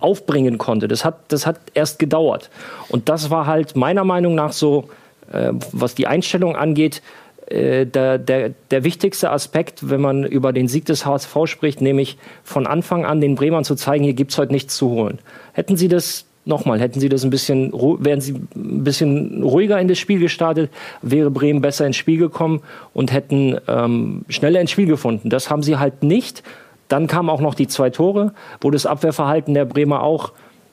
aufbringen 0.00 0.58
konnte. 0.58 0.88
Das 0.88 1.04
hat, 1.04 1.16
das 1.28 1.46
hat 1.46 1.58
erst 1.74 1.98
gedauert. 1.98 2.50
Und 2.88 3.08
das 3.08 3.30
war 3.30 3.46
halt 3.46 3.76
meiner 3.76 4.04
Meinung 4.04 4.34
nach 4.34 4.52
so, 4.52 4.88
äh, 5.32 5.52
was 5.72 5.94
die 5.94 6.06
Einstellung 6.06 6.56
angeht, 6.56 7.02
äh, 7.46 7.84
der, 7.84 8.18
der, 8.18 8.50
der 8.70 8.84
wichtigste 8.84 9.30
Aspekt, 9.30 9.90
wenn 9.90 10.00
man 10.00 10.24
über 10.24 10.52
den 10.52 10.68
Sieg 10.68 10.84
des 10.86 11.04
HSV 11.04 11.36
spricht, 11.46 11.80
nämlich 11.80 12.16
von 12.44 12.66
Anfang 12.66 13.04
an 13.04 13.20
den 13.20 13.34
Bremern 13.34 13.64
zu 13.64 13.74
zeigen, 13.74 14.04
hier 14.04 14.14
gibt's 14.14 14.38
heute 14.38 14.52
nichts 14.52 14.76
zu 14.76 14.90
holen. 14.90 15.18
Hätten 15.52 15.76
sie 15.76 15.88
das 15.88 16.26
nochmal, 16.44 16.80
hätten 16.80 17.00
sie 17.00 17.08
das 17.08 17.24
ein 17.24 17.30
bisschen, 17.30 17.72
wären 17.72 18.20
sie 18.20 18.34
ein 18.54 18.84
bisschen 18.84 19.42
ruhiger 19.42 19.80
in 19.80 19.88
das 19.88 19.98
Spiel 19.98 20.20
gestartet, 20.20 20.70
wäre 21.02 21.30
Bremen 21.30 21.60
besser 21.60 21.86
ins 21.86 21.96
Spiel 21.96 22.18
gekommen 22.18 22.62
und 22.94 23.12
hätten 23.12 23.58
ähm, 23.68 24.24
schneller 24.28 24.60
ins 24.60 24.70
Spiel 24.70 24.86
gefunden. 24.86 25.28
Das 25.28 25.50
haben 25.50 25.62
sie 25.62 25.76
halt 25.76 26.02
nicht. 26.02 26.42
Dann 26.90 27.06
kamen 27.06 27.30
auch 27.30 27.40
noch 27.40 27.54
die 27.54 27.68
zwei 27.68 27.88
Tore, 27.88 28.32
wo 28.60 28.70
das 28.70 28.84
Abwehrverhalten 28.84 29.54
der 29.54 29.64
Bremer 29.64 30.02
auch, 30.02 30.32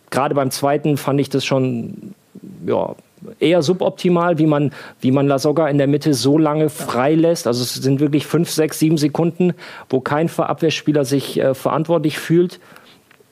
gerade 0.10 0.34
beim 0.34 0.52
zweiten 0.52 0.98
fand 0.98 1.22
ich 1.22 1.30
das 1.30 1.46
schon 1.46 2.16
ja, 2.66 2.96
eher 3.40 3.62
suboptimal, 3.62 4.40
wie 4.40 4.48
man, 4.48 4.72
wie 5.00 5.12
man 5.12 5.28
Lasogga 5.28 5.68
in 5.68 5.78
der 5.78 5.86
Mitte 5.86 6.16
so 6.16 6.40
lange 6.40 6.70
frei 6.70 7.14
lässt. 7.14 7.46
Also 7.46 7.62
es 7.62 7.76
sind 7.76 8.00
wirklich 8.00 8.26
fünf, 8.26 8.50
sechs, 8.50 8.80
sieben 8.80 8.98
Sekunden, 8.98 9.54
wo 9.90 10.00
kein 10.00 10.28
Abwehrspieler 10.36 11.06
sich 11.06 11.40
äh, 11.40 11.54
verantwortlich 11.54 12.18
fühlt. 12.18 12.60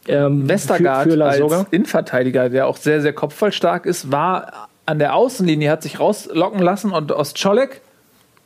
Ähm, 0.07 0.47
Westergaard 0.47 1.09
für, 1.09 1.17
für 1.17 1.25
als. 1.25 1.65
Innenverteidiger, 1.71 2.49
der 2.49 2.67
auch 2.67 2.77
sehr, 2.77 3.01
sehr 3.01 3.13
kopfballstark 3.13 3.87
ist, 3.87 4.11
war 4.11 4.69
an 4.85 4.99
der 4.99 5.15
Außenlinie, 5.15 5.71
hat 5.71 5.81
sich 5.81 5.99
rauslocken 5.99 6.61
lassen 6.61 6.91
und 6.91 7.11
Ostscholek, 7.11 7.81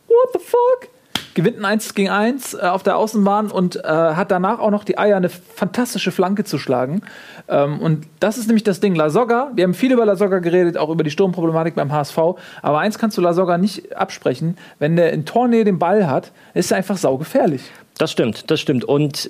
what 0.08 0.30
the 0.32 0.40
fuck? 0.40 0.90
Gewinnt 1.34 1.58
ein 1.58 1.66
1 1.66 1.96
gegen 1.96 2.10
1 2.10 2.54
äh, 2.54 2.58
auf 2.58 2.84
der 2.84 2.98
Außenbahn 2.98 3.52
und 3.52 3.78
äh, 3.78 3.88
hat 3.88 4.32
danach 4.32 4.60
auch 4.60 4.72
noch 4.72 4.84
die 4.84 4.98
Eier, 4.98 5.18
eine 5.18 5.30
fantastische 5.30 6.12
Flanke 6.12 6.44
zu 6.44 6.58
schlagen. 6.58 7.02
Ähm, 7.48 7.80
und 7.80 8.08
das 8.20 8.38
ist 8.38 8.48
nämlich 8.48 8.64
das 8.64 8.80
Ding. 8.80 8.96
Lasogga, 8.96 9.52
wir 9.56 9.64
haben 9.64 9.74
viel 9.74 9.92
über 9.92 10.06
Lasogga 10.06 10.40
geredet, 10.40 10.78
auch 10.78 10.90
über 10.90 11.04
die 11.04 11.12
Sturmproblematik 11.12 11.76
beim 11.76 11.92
HSV. 11.92 12.18
Aber 12.62 12.80
eins 12.80 12.98
kannst 12.98 13.18
du 13.18 13.22
Lasogga 13.22 13.58
nicht 13.58 13.96
absprechen. 13.96 14.58
Wenn 14.80 14.96
der 14.96 15.14
in 15.14 15.26
Tornähe 15.26 15.64
den 15.64 15.80
Ball 15.80 16.08
hat, 16.08 16.32
ist 16.54 16.72
er 16.72 16.78
einfach 16.78 16.98
saugefährlich. 16.98 17.62
Das 18.00 18.14
stimmt, 18.14 18.50
das 18.50 18.62
stimmt. 18.62 18.86
Und 18.86 19.30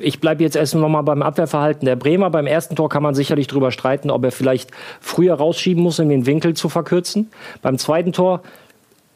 ich 0.00 0.20
bleibe 0.20 0.42
jetzt 0.42 0.56
erst 0.56 0.74
noch 0.74 0.88
mal 0.88 1.02
beim 1.02 1.22
Abwehrverhalten 1.22 1.86
der 1.86 1.94
Bremer. 1.94 2.30
Beim 2.30 2.48
ersten 2.48 2.74
Tor 2.74 2.88
kann 2.88 3.00
man 3.00 3.14
sicherlich 3.14 3.46
drüber 3.46 3.70
streiten, 3.70 4.10
ob 4.10 4.24
er 4.24 4.32
vielleicht 4.32 4.72
früher 5.00 5.34
rausschieben 5.34 5.84
muss, 5.84 6.00
um 6.00 6.08
den 6.08 6.26
Winkel 6.26 6.54
zu 6.54 6.68
verkürzen. 6.68 7.30
Beim 7.62 7.78
zweiten 7.78 8.12
Tor 8.12 8.42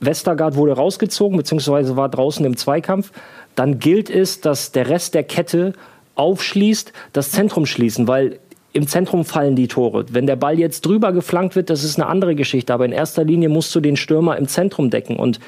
Westergaard 0.01 0.57
wurde 0.57 0.73
rausgezogen, 0.73 1.37
beziehungsweise 1.37 1.97
war 1.97 2.09
draußen 2.09 2.45
im 2.45 2.57
Zweikampf. 2.57 3.13
Dann 3.55 3.79
gilt 3.79 4.11
es, 4.11 4.41
dass 4.41 4.73
der 4.73 4.89
Rest 4.89 5.15
der 5.15 5.25
Kette 5.25 5.75
aufschließt, 6.15 6.93
das 7.13 7.31
Zentrum 7.31 7.67
schließen, 7.67 8.09
weil 8.09 8.39
im 8.73 8.87
Zentrum 8.87 9.25
fallen 9.25 9.57
die 9.57 9.69
Tore. 9.69 10.07
Wenn 10.11 10.27
der 10.27 10.37
Ball 10.37 10.59
jetzt 10.59 10.87
drüber 10.87 11.13
geflankt 11.13 11.57
wird, 11.57 11.71
das 11.71 11.83
ist 11.83 11.99
eine 11.99 12.09
andere 12.09 12.35
Geschichte. 12.35 12.73
Aber 12.73 12.85
in 12.85 12.93
erster 12.93 13.25
Linie 13.25 13.49
musst 13.49 13.75
du 13.75 13.81
den 13.81 13.97
Stürmer 13.97 14.37
im 14.37 14.47
Zentrum 14.47 14.91
decken. 14.91 15.17
Und 15.17 15.41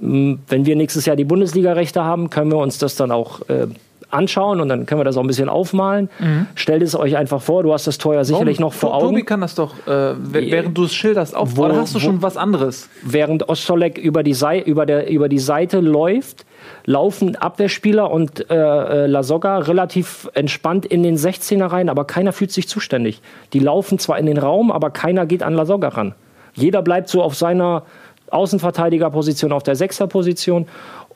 mh, 0.00 0.38
wenn 0.48 0.66
wir 0.66 0.74
nächstes 0.74 1.06
Jahr 1.06 1.16
die 1.16 1.24
Bundesliga-Rechte 1.24 2.02
haben, 2.02 2.28
können 2.28 2.50
wir 2.50 2.58
uns 2.58 2.78
das 2.78 2.96
dann 2.96 3.12
auch 3.12 3.48
äh, 3.48 3.68
anschauen 4.10 4.60
und 4.60 4.68
dann 4.68 4.86
können 4.86 5.00
wir 5.00 5.04
das 5.04 5.16
auch 5.16 5.22
ein 5.22 5.26
bisschen 5.26 5.48
aufmalen. 5.48 6.08
Mhm. 6.20 6.46
Stellt 6.54 6.82
es 6.82 6.94
euch 6.94 7.16
einfach 7.16 7.42
vor, 7.42 7.62
du 7.64 7.72
hast 7.72 7.86
das 7.86 7.98
Tor 7.98 8.14
ja 8.14 8.24
sicherlich 8.24 8.60
noch 8.60 8.72
vor 8.72 8.98
Tobi 9.00 9.16
Augen. 9.16 9.26
kann 9.26 9.40
das 9.40 9.54
doch, 9.56 9.74
äh, 9.86 9.90
w- 10.16 10.50
während 10.50 10.78
du 10.78 10.84
es 10.84 10.94
schilderst, 10.94 11.34
auf. 11.34 11.56
Wo- 11.56 11.64
Oder 11.64 11.76
hast 11.76 11.94
du 11.94 11.98
schon 11.98 12.22
was 12.22 12.36
anderes? 12.36 12.88
Während 13.02 13.48
Ostolek 13.48 13.98
über 13.98 14.22
die, 14.22 14.34
Sei 14.34 14.60
über, 14.60 14.86
der, 14.86 15.10
über 15.10 15.28
die 15.28 15.38
Seite 15.40 15.80
läuft, 15.80 16.46
laufen 16.84 17.36
Abwehrspieler 17.36 18.10
und 18.10 18.48
äh, 18.48 18.54
äh, 18.54 19.06
Lasogga 19.06 19.58
relativ 19.58 20.28
entspannt 20.34 20.86
in 20.86 21.02
den 21.02 21.16
16er 21.16 21.66
rein, 21.66 21.88
aber 21.88 22.04
keiner 22.04 22.32
fühlt 22.32 22.52
sich 22.52 22.68
zuständig. 22.68 23.20
Die 23.52 23.58
laufen 23.58 23.98
zwar 23.98 24.18
in 24.18 24.26
den 24.26 24.38
Raum, 24.38 24.70
aber 24.70 24.90
keiner 24.90 25.26
geht 25.26 25.42
an 25.42 25.54
Lasogga 25.54 25.88
ran. 25.88 26.14
Jeder 26.54 26.82
bleibt 26.82 27.08
so 27.08 27.22
auf 27.22 27.34
seiner 27.34 27.82
Außenverteidigerposition, 28.30 29.52
auf 29.52 29.62
der 29.62 29.76
Sechserposition. 29.76 30.66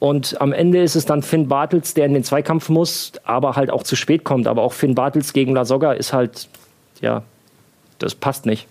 Und 0.00 0.40
am 0.40 0.52
Ende 0.52 0.83
ist 0.83 0.97
es 0.97 1.04
dann 1.04 1.23
Finn 1.23 1.47
Bartels, 1.47 1.92
der 1.92 2.07
in 2.07 2.14
den 2.14 2.25
Zweikampf 2.25 2.71
muss, 2.71 3.12
aber 3.23 3.54
halt 3.54 3.71
auch 3.71 3.83
zu 3.83 3.97
spät 3.97 4.25
kommt. 4.25 4.47
Aber 4.47 4.62
auch 4.62 4.73
Finn 4.73 4.95
Bartels 4.95 5.35
gegen 5.35 5.54
Lasogga 5.54 5.92
ist 5.92 6.14
halt, 6.14 6.49
ja, 7.02 7.23
das 7.99 8.14
passt 8.14 8.47
nicht. 8.47 8.66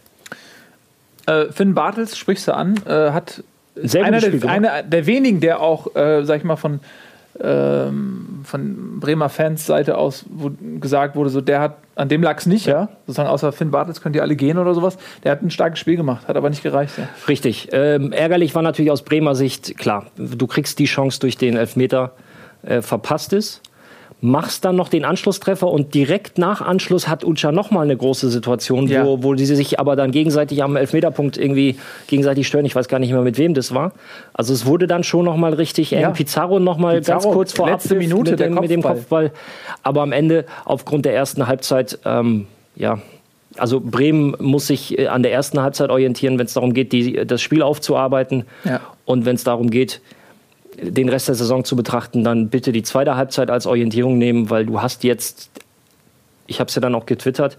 Äh, 1.28 1.52
Finn 1.52 1.76
Bartels, 1.76 2.18
sprichst 2.18 2.48
du 2.48 2.56
an, 2.56 2.82
äh, 2.88 3.12
hat 3.12 3.44
Sehr 3.76 4.04
einer 4.04 4.20
der, 4.20 4.50
einer 4.50 4.82
der 4.82 5.06
wenigen, 5.06 5.40
der 5.40 5.62
auch, 5.62 5.96
äh, 5.96 6.26
sag 6.26 6.38
ich 6.38 6.44
mal, 6.44 6.56
von, 6.56 6.80
ähm, 7.42 8.42
von 8.44 9.00
Bremer 9.00 9.30
Fans 9.30 9.66
Seite 9.66 9.98
aus 9.98 10.26
wo 10.30 10.52
gesagt 10.80 11.16
wurde, 11.16 11.30
so 11.30 11.42
der 11.42 11.62
hat, 11.62 11.78
an 11.96 12.10
dem 12.10 12.24
lag 12.24 12.38
es 12.38 12.46
nicht, 12.46 12.66
ja. 12.66 12.90
Sozusagen 13.06 13.30
außer 13.30 13.52
Finn 13.52 13.72
Bartels 13.72 14.02
könnt 14.02 14.16
ihr 14.16 14.22
alle 14.22 14.36
gehen 14.36 14.58
oder 14.58 14.74
sowas. 14.74 14.98
Der 15.24 15.32
hat 15.32 15.42
ein 15.42 15.52
starkes 15.52 15.80
Spiel 15.80 15.96
gemacht, 15.96 16.28
hat 16.28 16.38
aber 16.38 16.50
nicht 16.50 16.64
gereicht. 16.64 16.98
Ja. 16.98 17.08
Richtig. 17.28 17.70
Ähm, 17.72 18.12
ärgerlich 18.12 18.56
war 18.56 18.62
natürlich 18.62 18.92
aus 18.92 19.04
Bremer 19.04 19.36
Sicht, 19.36 19.78
klar, 19.78 20.08
du 20.18 20.48
kriegst 20.48 20.80
die 20.80 20.86
Chance 20.86 21.20
durch 21.20 21.38
den 21.38 21.56
Elfmeter, 21.56 22.12
äh, 22.64 22.82
verpasst 22.82 23.34
es. 23.34 23.62
Machst 24.22 24.66
dann 24.66 24.76
noch 24.76 24.90
den 24.90 25.06
Anschlusstreffer 25.06 25.68
und 25.70 25.94
direkt 25.94 26.38
nach 26.38 26.62
Anschluss 26.62 27.08
hat 27.08 27.24
Ucha 27.24 27.54
nochmal 27.54 27.86
eine 27.86 27.96
große 27.96 28.30
Situation, 28.30 28.88
Ja. 28.88 29.06
wo, 29.06 29.24
wo 29.24 29.34
die 29.34 29.46
sich 29.46 29.80
aber 29.80 29.96
dann 29.96 30.12
gegenseitig 30.12 30.62
am 30.62 30.76
Elfmeterpunkt 30.76 31.38
irgendwie 31.38 31.78
gegenseitig 32.08 32.46
stören. 32.46 32.66
Ich 32.66 32.76
weiß 32.76 32.90
gar 32.90 33.00
nicht 33.00 33.14
mehr, 33.14 33.22
mit 33.22 33.38
wem 33.38 33.54
das 33.54 33.74
war. 33.74 33.94
Also 34.34 34.54
es 34.54 34.66
wurde 34.66 34.88
dann 34.88 35.06
schon 35.06 35.24
nochmal 35.24 35.54
richtig 35.54 35.94
eng. 35.94 36.02
Ja. 36.02 36.10
Pizarro 36.10 36.60
nochmal 36.60 37.00
ganz 37.00 37.24
kurz 37.24 37.54
vor 37.54 37.70
letzte 37.70 37.96
Abpfiff 37.96 38.10
Minute 38.10 38.32
mit 38.32 38.40
der 38.42 38.48
dem, 38.50 38.56
mit 38.56 38.70
dem 38.70 38.82
Kopfball. 38.82 39.30
Kopfball. 39.30 39.42
Aber 39.84 40.02
am 40.02 40.12
Ende, 40.12 40.44
aufgrund 40.66 41.06
der 41.06 41.16
ersten 41.16 41.48
Halbzeit, 41.48 42.00
ähm, 42.04 42.48
ja, 42.76 43.00
also 43.58 43.80
Bremen 43.80 44.36
muss 44.40 44.68
sich 44.68 45.00
äh, 45.00 45.08
an 45.08 45.24
der 45.24 45.32
ersten 45.32 45.62
Halbzeit 45.62 45.90
orientieren, 45.90 46.38
wenn 46.40 46.46
es 46.46 46.54
darum 46.54 46.74
geht, 46.74 46.92
die, 46.92 47.26
das 47.26 47.42
Spiel 47.42 47.62
aufzuarbeiten. 47.62 48.44
Ja. 48.66 48.82
Und 49.06 49.26
wenn 49.26 49.36
es 49.36 49.46
darum 49.46 49.70
geht, 49.70 50.02
den 50.82 51.10
Rest 51.10 51.28
der 51.28 51.36
Saison 51.36 51.64
zu 51.64 51.76
betrachten, 51.76 52.24
dann 52.24 52.50
bitte 52.50 52.72
die 52.72 52.84
zweite 52.84 53.16
Halbzeit 53.16 53.50
als 53.50 53.66
Orientierung 53.66 54.18
nehmen, 54.18 54.50
weil 54.50 54.66
du 54.66 54.82
hast 54.82 55.04
jetzt, 55.04 55.50
ich 56.48 56.60
habe 56.60 56.70
es 56.70 56.76
ja 56.76 56.82
dann 56.82 56.96
auch 56.96 57.06
getwittert, 57.06 57.58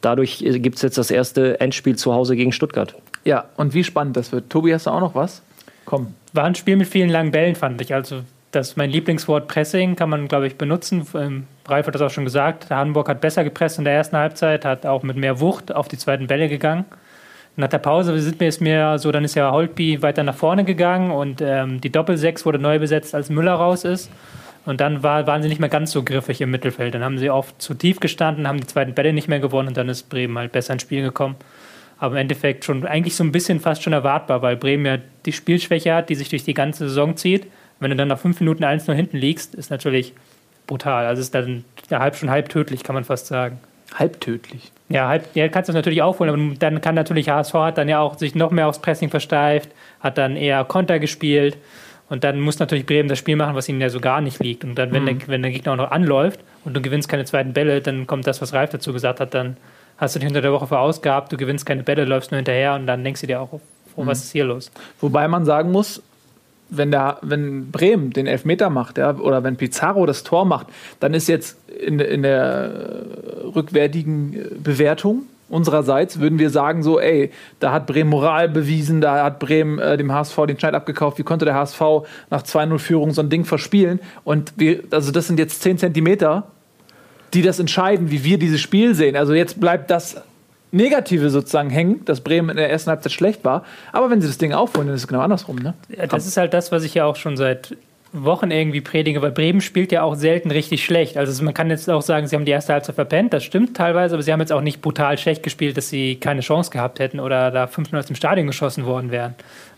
dadurch 0.00 0.38
gibt 0.38 0.76
es 0.76 0.82
jetzt 0.82 0.98
das 0.98 1.10
erste 1.10 1.60
Endspiel 1.60 1.96
zu 1.96 2.12
Hause 2.12 2.36
gegen 2.36 2.52
Stuttgart. 2.52 2.94
ja, 3.24 3.44
und 3.56 3.74
wie 3.74 3.84
spannend 3.84 4.16
das 4.16 4.32
wird. 4.32 4.50
Tobi, 4.50 4.72
hast 4.74 4.86
du 4.86 4.90
auch 4.90 5.00
noch 5.00 5.14
was? 5.14 5.42
Komm. 5.84 6.14
War 6.32 6.44
ein 6.44 6.54
Spiel 6.54 6.76
mit 6.76 6.88
vielen 6.88 7.10
langen 7.10 7.30
Bällen, 7.30 7.54
fand 7.54 7.80
ich. 7.80 7.92
Also, 7.94 8.22
das 8.52 8.70
ist 8.70 8.76
mein 8.76 8.90
Lieblingswort 8.90 9.48
Pressing, 9.48 9.96
kann 9.96 10.10
man, 10.10 10.28
glaube 10.28 10.46
ich, 10.46 10.56
benutzen. 10.56 11.06
Ähm, 11.14 11.46
Ralf 11.66 11.86
hat 11.86 11.94
das 11.94 12.02
auch 12.02 12.10
schon 12.10 12.24
gesagt. 12.24 12.70
Hamburg 12.70 13.08
hat 13.08 13.20
besser 13.20 13.44
gepresst 13.44 13.78
in 13.78 13.84
der 13.84 13.94
ersten 13.94 14.16
Halbzeit, 14.16 14.64
hat 14.64 14.86
auch 14.86 15.02
mit 15.02 15.16
mehr 15.16 15.40
Wucht 15.40 15.74
auf 15.74 15.88
die 15.88 15.98
zweiten 15.98 16.26
Bälle 16.26 16.48
gegangen. 16.48 16.84
Nach 17.56 17.68
der 17.68 17.78
Pause 17.78 18.18
sind 18.18 18.40
mir 18.40 18.48
es 18.48 18.60
mir 18.60 18.98
so, 18.98 19.12
dann 19.12 19.24
ist 19.24 19.34
ja 19.34 19.50
Holtby 19.50 20.00
weiter 20.00 20.22
nach 20.22 20.34
vorne 20.34 20.64
gegangen 20.64 21.10
und 21.10 21.42
ähm, 21.42 21.80
die 21.80 21.90
Doppelsechs 21.90 22.46
wurde 22.46 22.58
neu 22.58 22.78
besetzt, 22.78 23.14
als 23.14 23.28
Müller 23.28 23.52
raus 23.52 23.84
ist. 23.84 24.10
Und 24.64 24.80
dann 24.80 25.02
war, 25.02 25.26
waren 25.26 25.42
sie 25.42 25.48
nicht 25.48 25.60
mehr 25.60 25.68
ganz 25.68 25.90
so 25.90 26.02
griffig 26.02 26.40
im 26.40 26.50
Mittelfeld. 26.50 26.94
Dann 26.94 27.04
haben 27.04 27.18
sie 27.18 27.30
oft 27.30 27.60
zu 27.60 27.74
tief 27.74 28.00
gestanden, 28.00 28.46
haben 28.46 28.60
die 28.60 28.66
zweiten 28.66 28.94
Bälle 28.94 29.12
nicht 29.12 29.28
mehr 29.28 29.40
gewonnen 29.40 29.68
und 29.68 29.76
dann 29.76 29.88
ist 29.88 30.08
Bremen 30.08 30.38
halt 30.38 30.52
besser 30.52 30.74
ins 30.74 30.82
Spiel 30.82 31.02
gekommen. 31.02 31.36
Aber 31.98 32.14
im 32.14 32.22
Endeffekt 32.22 32.64
schon 32.64 32.86
eigentlich 32.86 33.16
so 33.16 33.24
ein 33.24 33.32
bisschen 33.32 33.60
fast 33.60 33.82
schon 33.82 33.92
erwartbar, 33.92 34.40
weil 34.40 34.56
Bremen 34.56 34.86
ja 34.86 34.98
die 35.26 35.32
Spielschwäche 35.32 35.94
hat, 35.94 36.08
die 36.08 36.14
sich 36.14 36.28
durch 36.28 36.44
die 36.44 36.54
ganze 36.54 36.88
Saison 36.88 37.16
zieht. 37.16 37.46
Wenn 37.80 37.90
du 37.90 37.96
dann 37.96 38.08
nach 38.08 38.18
fünf 38.18 38.40
Minuten 38.40 38.64
1 38.64 38.86
nur 38.86 38.96
hinten 38.96 39.16
liegst, 39.16 39.54
ist 39.54 39.70
natürlich 39.70 40.14
brutal. 40.66 41.06
Also 41.06 41.20
ist 41.20 41.34
dann 41.34 41.64
ja, 41.90 41.98
halb 41.98 42.16
schon 42.16 42.30
halb 42.30 42.48
tödlich, 42.48 42.82
kann 42.84 42.94
man 42.94 43.04
fast 43.04 43.26
sagen. 43.26 43.58
Halbtödlich. 43.94 44.72
Ja, 44.92 45.08
halb, 45.08 45.34
ja, 45.34 45.48
kannst 45.48 45.68
du 45.68 45.72
das 45.72 45.78
natürlich 45.78 46.02
aufholen, 46.02 46.32
aber 46.32 46.54
dann 46.58 46.80
kann 46.80 46.94
natürlich 46.94 47.30
HSV 47.30 47.54
hat 47.54 47.78
dann 47.78 47.88
ja 47.88 48.00
auch 48.00 48.18
sich 48.18 48.34
noch 48.34 48.50
mehr 48.50 48.68
aufs 48.68 48.80
Pressing 48.80 49.08
versteift, 49.08 49.70
hat 50.00 50.18
dann 50.18 50.36
eher 50.36 50.64
Konter 50.64 50.98
gespielt 50.98 51.56
und 52.10 52.24
dann 52.24 52.40
muss 52.40 52.58
natürlich 52.58 52.84
Bremen 52.84 53.08
das 53.08 53.18
Spiel 53.18 53.36
machen, 53.36 53.54
was 53.54 53.70
ihnen 53.70 53.80
ja 53.80 53.88
so 53.88 54.00
gar 54.00 54.20
nicht 54.20 54.38
liegt. 54.40 54.64
Und 54.64 54.74
dann, 54.74 54.92
wenn, 54.92 55.06
der, 55.06 55.16
wenn 55.28 55.40
der 55.40 55.50
Gegner 55.50 55.72
auch 55.72 55.76
noch 55.76 55.90
anläuft 55.90 56.40
und 56.64 56.74
du 56.74 56.82
gewinnst 56.82 57.08
keine 57.08 57.24
zweiten 57.24 57.54
Bälle, 57.54 57.80
dann 57.80 58.06
kommt 58.06 58.26
das, 58.26 58.42
was 58.42 58.52
Ralf 58.52 58.68
dazu 58.68 58.92
gesagt 58.92 59.18
hat, 59.18 59.32
dann 59.32 59.56
hast 59.96 60.14
du 60.14 60.18
dich 60.18 60.28
unter 60.28 60.42
der 60.42 60.52
Woche 60.52 60.66
verausgabt, 60.66 61.32
du 61.32 61.38
gewinnst 61.38 61.64
keine 61.64 61.84
Bälle, 61.84 62.04
läufst 62.04 62.30
nur 62.30 62.36
hinterher 62.36 62.74
und 62.74 62.86
dann 62.86 63.02
denkst 63.02 63.22
du 63.22 63.26
dir 63.26 63.40
auch, 63.40 63.52
oh, 63.52 63.60
was 63.96 64.24
ist 64.24 64.32
hier 64.32 64.44
los? 64.44 64.70
Wobei 65.00 65.26
man 65.26 65.46
sagen 65.46 65.72
muss, 65.72 66.02
wenn, 66.76 66.90
der, 66.90 67.18
wenn 67.22 67.70
Bremen 67.70 68.10
den 68.10 68.26
Elfmeter 68.26 68.70
macht 68.70 68.98
ja, 68.98 69.16
oder 69.16 69.44
wenn 69.44 69.56
Pizarro 69.56 70.06
das 70.06 70.24
Tor 70.24 70.44
macht, 70.44 70.66
dann 71.00 71.14
ist 71.14 71.28
jetzt 71.28 71.56
in, 71.68 72.00
in 72.00 72.22
der 72.22 72.70
rückwärtigen 73.54 74.36
Bewertung 74.62 75.26
unsererseits, 75.48 76.18
würden 76.18 76.38
wir 76.38 76.48
sagen, 76.48 76.82
so, 76.82 76.98
ey, 76.98 77.30
da 77.60 77.72
hat 77.72 77.86
Bremen 77.86 78.08
Moral 78.08 78.48
bewiesen, 78.48 79.02
da 79.02 79.22
hat 79.22 79.38
Bremen 79.38 79.78
äh, 79.78 79.98
dem 79.98 80.10
HSV 80.10 80.46
den 80.46 80.58
Schneid 80.58 80.74
abgekauft, 80.74 81.18
wie 81.18 81.24
konnte 81.24 81.44
der 81.44 81.54
HSV 81.54 81.80
nach 82.30 82.42
2-0-Führung 82.42 83.12
so 83.12 83.20
ein 83.20 83.28
Ding 83.28 83.44
verspielen? 83.44 84.00
Und 84.24 84.54
wir, 84.56 84.80
also 84.90 85.12
das 85.12 85.26
sind 85.26 85.38
jetzt 85.38 85.62
10 85.62 85.76
Zentimeter, 85.76 86.44
die 87.34 87.42
das 87.42 87.58
entscheiden, 87.58 88.10
wie 88.10 88.24
wir 88.24 88.38
dieses 88.38 88.62
Spiel 88.62 88.94
sehen. 88.94 89.14
Also 89.14 89.34
jetzt 89.34 89.60
bleibt 89.60 89.90
das 89.90 90.22
Negative 90.72 91.30
sozusagen 91.30 91.70
hängen, 91.70 92.04
dass 92.06 92.22
Bremen 92.22 92.50
in 92.50 92.56
der 92.56 92.70
ersten 92.70 92.90
Halbzeit 92.90 93.12
schlecht 93.12 93.44
war. 93.44 93.64
Aber 93.92 94.10
wenn 94.10 94.20
sie 94.20 94.26
das 94.26 94.38
Ding 94.38 94.52
aufholen, 94.52 94.88
dann 94.88 94.96
ist 94.96 95.02
es 95.02 95.08
genau 95.08 95.20
andersrum. 95.20 95.56
Ne? 95.56 95.74
Ja, 95.88 96.06
das 96.06 96.26
ist 96.26 96.36
halt 96.36 96.54
das, 96.54 96.72
was 96.72 96.82
ich 96.82 96.94
ja 96.94 97.04
auch 97.04 97.16
schon 97.16 97.36
seit 97.36 97.76
Wochen 98.14 98.50
irgendwie 98.50 98.82
predige, 98.82 99.22
weil 99.22 99.30
Bremen 99.30 99.60
spielt 99.60 99.90
ja 99.90 100.02
auch 100.02 100.14
selten 100.14 100.50
richtig 100.50 100.84
schlecht. 100.84 101.16
Also 101.16 101.42
man 101.44 101.54
kann 101.54 101.70
jetzt 101.70 101.88
auch 101.88 102.02
sagen, 102.02 102.26
sie 102.26 102.36
haben 102.36 102.44
die 102.44 102.52
erste 102.52 102.74
Halbzeit 102.74 102.94
verpennt, 102.94 103.32
das 103.32 103.42
stimmt 103.42 103.74
teilweise, 103.76 104.14
aber 104.14 104.22
sie 104.22 104.32
haben 104.32 104.40
jetzt 104.40 104.52
auch 104.52 104.60
nicht 104.60 104.82
brutal 104.82 105.16
schlecht 105.16 105.42
gespielt, 105.42 105.76
dass 105.78 105.88
sie 105.88 106.16
keine 106.16 106.42
Chance 106.42 106.70
gehabt 106.70 106.98
hätten 106.98 107.20
oder 107.20 107.50
da 107.50 107.64
5-0 107.64 107.98
aus 107.98 108.06
dem 108.06 108.16
Stadion 108.16 108.46
geschossen 108.46 108.84
worden 108.84 109.10
wären. 109.10 109.34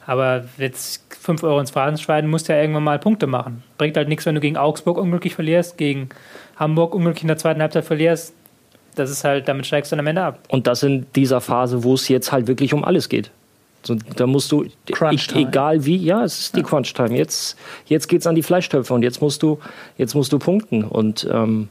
Aber 0.06 0.44
jetzt 0.58 1.04
5 1.20 1.42
Euro 1.44 1.60
ins 1.60 1.70
Phrasenschwein 1.70 2.26
musst 2.26 2.48
du 2.48 2.52
ja 2.52 2.60
irgendwann 2.60 2.82
mal 2.84 2.98
Punkte 2.98 3.26
machen. 3.26 3.62
Bringt 3.78 3.96
halt 3.96 4.08
nichts, 4.08 4.26
wenn 4.26 4.34
du 4.34 4.40
gegen 4.40 4.56
Augsburg 4.56 4.98
unglücklich 4.98 5.34
verlierst, 5.34 5.78
gegen 5.78 6.08
Hamburg 6.56 6.94
unglücklich 6.94 7.22
in 7.22 7.28
der 7.28 7.38
zweiten 7.38 7.62
Halbzeit 7.62 7.84
verlierst. 7.84 8.34
Das 8.94 9.10
ist 9.10 9.24
halt, 9.24 9.48
damit 9.48 9.66
steigst 9.66 9.90
du 9.90 9.96
dann 9.96 10.04
am 10.04 10.06
Ende 10.08 10.22
ab. 10.22 10.38
Und 10.48 10.66
das 10.66 10.82
in 10.82 11.06
dieser 11.14 11.40
Phase, 11.40 11.84
wo 11.84 11.94
es 11.94 12.08
jetzt 12.08 12.32
halt 12.32 12.46
wirklich 12.46 12.74
um 12.74 12.84
alles 12.84 13.08
geht. 13.08 13.30
So, 13.82 13.96
da 14.16 14.26
musst 14.26 14.50
du, 14.50 14.66
Crunch 14.90 15.28
Time. 15.28 15.48
egal 15.48 15.84
wie, 15.84 15.96
ja, 15.96 16.24
es 16.24 16.40
ist 16.40 16.56
die 16.56 16.62
Crunch 16.62 16.94
Time. 16.94 17.16
Jetzt, 17.16 17.58
jetzt 17.86 18.08
geht 18.08 18.20
es 18.20 18.26
an 18.26 18.34
die 18.34 18.42
Fleischtöpfe 18.42 18.94
und 18.94 19.02
jetzt 19.02 19.20
musst 19.20 19.42
du, 19.42 19.58
jetzt 19.98 20.14
musst 20.14 20.32
du 20.32 20.38
punkten. 20.38 20.84
Und 20.84 21.28
ähm, 21.30 21.68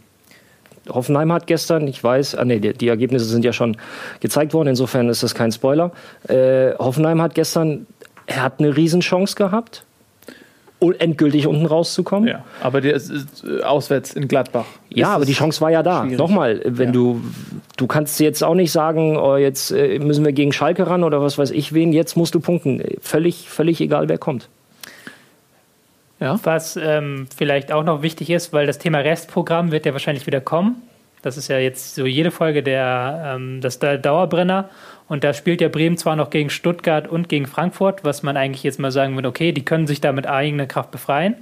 Hoffenheim 0.90 1.32
hat 1.32 1.48
gestern, 1.48 1.88
ich 1.88 2.04
weiß, 2.04 2.36
ah, 2.36 2.46
nee, 2.46 2.60
die, 2.60 2.74
die 2.74 2.88
Ergebnisse 2.88 3.26
sind 3.26 3.44
ja 3.44 3.54
schon 3.54 3.78
gezeigt 4.20 4.54
worden, 4.54 4.70
insofern 4.70 5.10
ist 5.10 5.24
das 5.24 5.34
kein 5.34 5.52
Spoiler. 5.52 5.92
Äh, 6.28 6.74
Hoffenheim 6.78 7.22
hat 7.22 7.34
gestern, 7.34 7.88
er 8.28 8.44
hat 8.44 8.60
eine 8.60 8.76
Riesenchance 8.76 9.36
gehabt, 9.36 9.84
endgültig 10.92 11.48
unten 11.48 11.66
rauszukommen. 11.66 12.28
Ja, 12.28 12.44
aber 12.62 12.82
der 12.82 12.94
ist, 12.94 13.10
ist 13.10 13.44
äh, 13.44 13.64
auswärts 13.64 14.14
in 14.14 14.28
Gladbach. 14.28 14.66
Ja, 14.90 15.10
aber 15.16 15.26
die 15.26 15.34
Chance 15.34 15.62
war 15.62 15.72
ja 15.72 15.82
da. 15.84 16.02
schwierig. 16.02 16.18
Nochmal, 16.18 16.62
wenn 16.66 16.88
Ja. 16.90 16.92
du, 16.94 17.22
du 17.78 17.88
kannst 17.88 18.20
jetzt 18.20 18.44
auch 18.44 18.56
nicht 18.56 18.72
sagen, 18.72 19.18
oh, 19.18 19.36
jetzt 19.38 19.72
äh, 19.72 20.00
müssen 20.00 20.26
wir 20.26 20.34
gegen 20.34 20.52
Schalke 20.52 20.88
ran 20.88 21.04
oder 21.04 21.22
was 21.22 21.38
weiß 21.38 21.52
ich 21.52 21.74
wen, 21.74 21.94
jetzt 21.94 22.18
musst 22.18 22.36
du 22.36 22.40
punkten. 22.40 22.84
Völlig, 23.02 23.50
völlig 23.50 23.80
egal, 23.82 24.10
wer 24.10 24.18
kommt. 24.18 24.50
Ja. 26.20 26.40
Was 26.44 26.78
ähm, 26.82 27.28
vielleicht 27.36 27.72
auch 27.72 27.84
noch 27.84 28.02
wichtig 28.02 28.30
ist, 28.30 28.54
weil 28.54 28.66
das 28.66 28.78
Thema 28.80 29.00
Restprogramm 29.00 29.72
wird 29.72 29.86
ja 29.86 29.92
wahrscheinlich 29.94 30.26
wieder 30.28 30.40
kommen. 30.42 30.76
Das 31.24 31.38
ist 31.38 31.48
ja 31.48 31.58
jetzt 31.58 31.96
so 31.96 32.06
jede 32.06 32.30
Folge 32.30 32.62
der, 32.62 33.34
ähm, 33.36 33.62
das 33.62 33.80
Dauerbrenner. 33.80 34.70
Und 35.08 35.24
da 35.24 35.34
spielt 35.34 35.62
ja 35.62 35.70
Bremen 35.70 35.98
zwar 35.98 36.16
noch 36.16 36.30
gegen 36.30 36.50
Stuttgart 36.50 37.08
und 37.08 37.30
gegen 37.30 37.48
Frankfurt, 37.48 38.04
was 38.04 38.24
man 38.24 38.38
eigentlich 38.38 38.64
jetzt 38.64 38.80
mal 38.80 38.92
sagen 38.92 39.16
würde, 39.16 39.30
okay, 39.30 39.52
die 39.52 39.66
können 39.66 39.88
sich 39.88 40.02
da 40.02 40.12
mit 40.12 40.28
eigener 40.28 40.68
Kraft 40.68 40.92
befreien. 40.92 41.36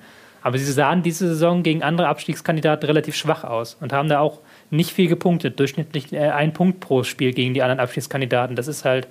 Aber 0.44 0.58
sie 0.58 0.72
sahen 0.72 1.04
diese 1.04 1.28
Saison 1.28 1.62
gegen 1.62 1.84
andere 1.84 2.08
Abstiegskandidaten 2.08 2.88
relativ 2.88 3.16
schwach 3.16 3.44
aus 3.44 3.78
und 3.80 3.92
haben 3.94 4.10
da 4.10 4.20
auch 4.20 4.40
nicht 4.70 4.92
viel 4.92 5.08
gepunktet. 5.08 5.60
Durchschnittlich 5.60 6.14
äh, 6.14 6.30
ein 6.30 6.54
Punkt 6.54 6.80
pro 6.80 7.04
Spiel 7.04 7.34
gegen 7.34 7.54
die 7.54 7.62
anderen 7.62 7.80
Abschiedskandidaten. 7.80 8.56
Das 8.56 8.68
ist 8.68 8.86
halt 8.86 9.08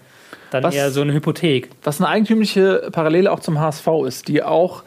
dann 0.50 0.62
Was- 0.64 0.74
eher 0.74 0.90
so 0.90 1.02
eine 1.02 1.12
Hypothek. 1.12 1.68
Was 1.82 2.00
eine 2.00 2.08
eigentümliche 2.08 2.88
Parallele 2.92 3.30
auch 3.30 3.40
zum 3.40 3.60
HSV 3.60 3.86
ist, 4.06 4.28
die 4.28 4.42
auch, 4.42 4.82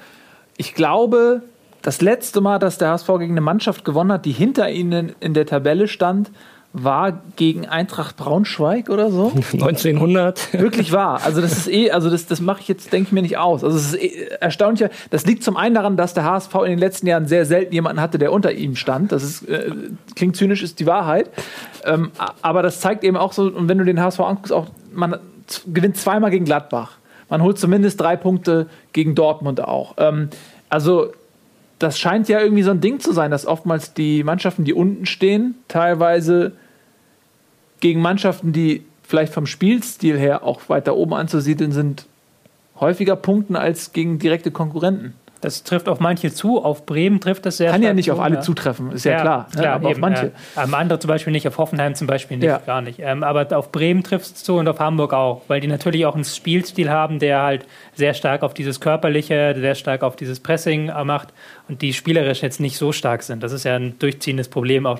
ich 0.57 0.73
glaube, 0.75 1.43
das 1.83 2.01
letzte 2.01 2.41
Mal, 2.41 2.59
dass 2.59 2.77
der 2.77 2.89
HSV 2.89 3.07
gegen 3.19 3.33
eine 3.33 3.41
Mannschaft 3.41 3.85
gewonnen 3.85 4.11
hat, 4.13 4.25
die 4.25 4.31
hinter 4.31 4.69
ihnen 4.69 5.13
in 5.19 5.33
der 5.33 5.45
Tabelle 5.45 5.87
stand, 5.87 6.31
war 6.71 7.21
gegen 7.35 7.67
Eintracht 7.67 8.17
Braunschweig 8.17 8.89
oder 8.89 9.11
so. 9.11 9.31
1900. 9.51 10.59
Wirklich 10.59 10.91
wahr. 10.91 11.21
Also 11.23 11.39
das 11.39 11.51
ist 11.51 11.67
eh, 11.67 11.91
also 11.91 12.09
das, 12.09 12.25
das 12.25 12.41
mache 12.41 12.61
ich 12.61 12.67
jetzt, 12.67 12.91
denke 12.91 13.07
ich 13.07 13.11
mir 13.11 13.21
nicht 13.21 13.37
aus. 13.37 13.63
Also 13.63 13.77
es 13.77 13.93
ist 13.93 14.01
eh 14.01 14.27
erstaunlicher. 14.39 14.89
Das 15.11 15.25
liegt 15.25 15.43
zum 15.43 15.55
einen 15.55 15.75
daran, 15.75 15.97
dass 15.97 16.15
der 16.15 16.23
HSV 16.23 16.55
in 16.63 16.71
den 16.71 16.79
letzten 16.79 17.05
Jahren 17.05 17.27
sehr 17.27 17.45
selten 17.45 17.73
jemanden 17.73 18.01
hatte, 18.01 18.17
der 18.17 18.31
unter 18.31 18.53
ihm 18.53 18.75
stand. 18.75 19.11
Das 19.11 19.21
ist, 19.21 19.47
äh, 19.47 19.69
klingt 20.15 20.35
zynisch, 20.35 20.63
ist 20.63 20.79
die 20.79 20.87
Wahrheit. 20.87 21.29
Ähm, 21.85 22.11
aber 22.41 22.63
das 22.63 22.79
zeigt 22.79 23.03
eben 23.03 23.17
auch 23.17 23.33
so, 23.33 23.43
und 23.43 23.67
wenn 23.67 23.77
du 23.77 23.85
den 23.85 24.01
HSV 24.01 24.21
anguckst, 24.21 24.51
auch 24.51 24.67
man 24.91 25.17
gewinnt 25.67 25.97
zweimal 25.97 26.31
gegen 26.31 26.45
Gladbach. 26.45 26.97
Man 27.29 27.43
holt 27.43 27.59
zumindest 27.59 27.99
drei 27.99 28.15
Punkte 28.15 28.67
gegen 28.93 29.13
Dortmund 29.15 29.61
auch. 29.61 29.95
Ähm, 29.97 30.29
also 30.69 31.11
das 31.83 31.99
scheint 31.99 32.29
ja 32.29 32.39
irgendwie 32.39 32.63
so 32.63 32.71
ein 32.71 32.81
Ding 32.81 32.99
zu 32.99 33.11
sein, 33.11 33.29
dass 33.29 33.45
oftmals 33.45 33.93
die 33.93 34.23
Mannschaften, 34.23 34.63
die 34.63 34.73
unten 34.73 35.05
stehen, 35.05 35.55
teilweise 35.67 36.53
gegen 37.81 38.01
Mannschaften, 38.01 38.53
die 38.53 38.85
vielleicht 39.03 39.33
vom 39.33 39.45
Spielstil 39.45 40.17
her 40.17 40.43
auch 40.43 40.69
weiter 40.69 40.95
oben 40.95 41.13
anzusiedeln 41.13 41.73
sind, 41.73 42.07
häufiger 42.79 43.17
punkten 43.17 43.55
als 43.55 43.91
gegen 43.91 44.17
direkte 44.17 44.51
Konkurrenten. 44.51 45.13
Das 45.43 45.63
trifft 45.63 45.89
auf 45.89 45.99
manche 45.99 46.33
zu, 46.33 46.63
auf 46.63 46.85
Bremen 46.85 47.19
trifft 47.19 47.45
das 47.45 47.57
sehr 47.57 47.71
Kann 47.71 47.83
ja 47.83 47.93
nicht 47.93 48.11
auf 48.11 48.17
zu, 48.17 48.23
alle 48.23 48.35
ja. 48.35 48.41
zutreffen, 48.41 48.91
ist 48.91 49.05
ja, 49.05 49.21
klar. 49.21 49.47
ne? 49.55 49.69
aber 49.69 49.87
auf 49.87 49.91
eben, 49.93 50.01
manche. 50.01 50.31
Ja. 50.55 50.63
Am 50.63 50.73
andere 50.73 50.99
zum 50.99 51.07
Beispiel 51.07 51.31
nicht, 51.31 51.47
auf 51.47 51.57
Hoffenheim 51.57 51.95
zum 51.95 52.07
Beispiel 52.07 52.37
nicht, 52.37 52.47
Ja. 52.47 52.59
gar 52.65 52.81
nicht. 52.81 52.99
Ähm, 52.99 53.23
aber 53.23 53.55
auf 53.57 53.71
Bremen 53.71 54.03
trifft 54.03 54.25
es 54.25 54.43
zu 54.43 54.55
und 54.55 54.67
auf 54.67 54.79
Hamburg 54.79 55.13
auch, 55.13 55.41
weil 55.47 55.59
die 55.61 55.67
natürlich 55.67 56.05
auch 56.05 56.15
einen 56.15 56.25
Spielstil 56.25 56.89
haben, 56.89 57.19
der 57.19 57.41
halt 57.41 57.65
sehr 57.95 58.13
stark 58.13 58.43
auf 58.43 58.53
dieses 58.53 58.79
Körperliche, 58.79 59.55
sehr 59.57 59.75
stark 59.75 60.03
auf 60.03 60.15
dieses 60.15 60.39
Pressing 60.39 60.89
äh, 60.89 61.03
macht 61.03 61.29
und 61.67 61.81
die 61.81 61.93
spielerisch 61.93 62.41
jetzt 62.41 62.59
nicht 62.59 62.77
so 62.77 62.91
stark 62.91 63.23
sind. 63.23 63.43
Das 63.43 63.51
ist 63.51 63.63
ja 63.63 63.75
ein 63.75 63.97
durchziehendes 63.99 64.47
Problem 64.49 64.85
auch 64.85 64.99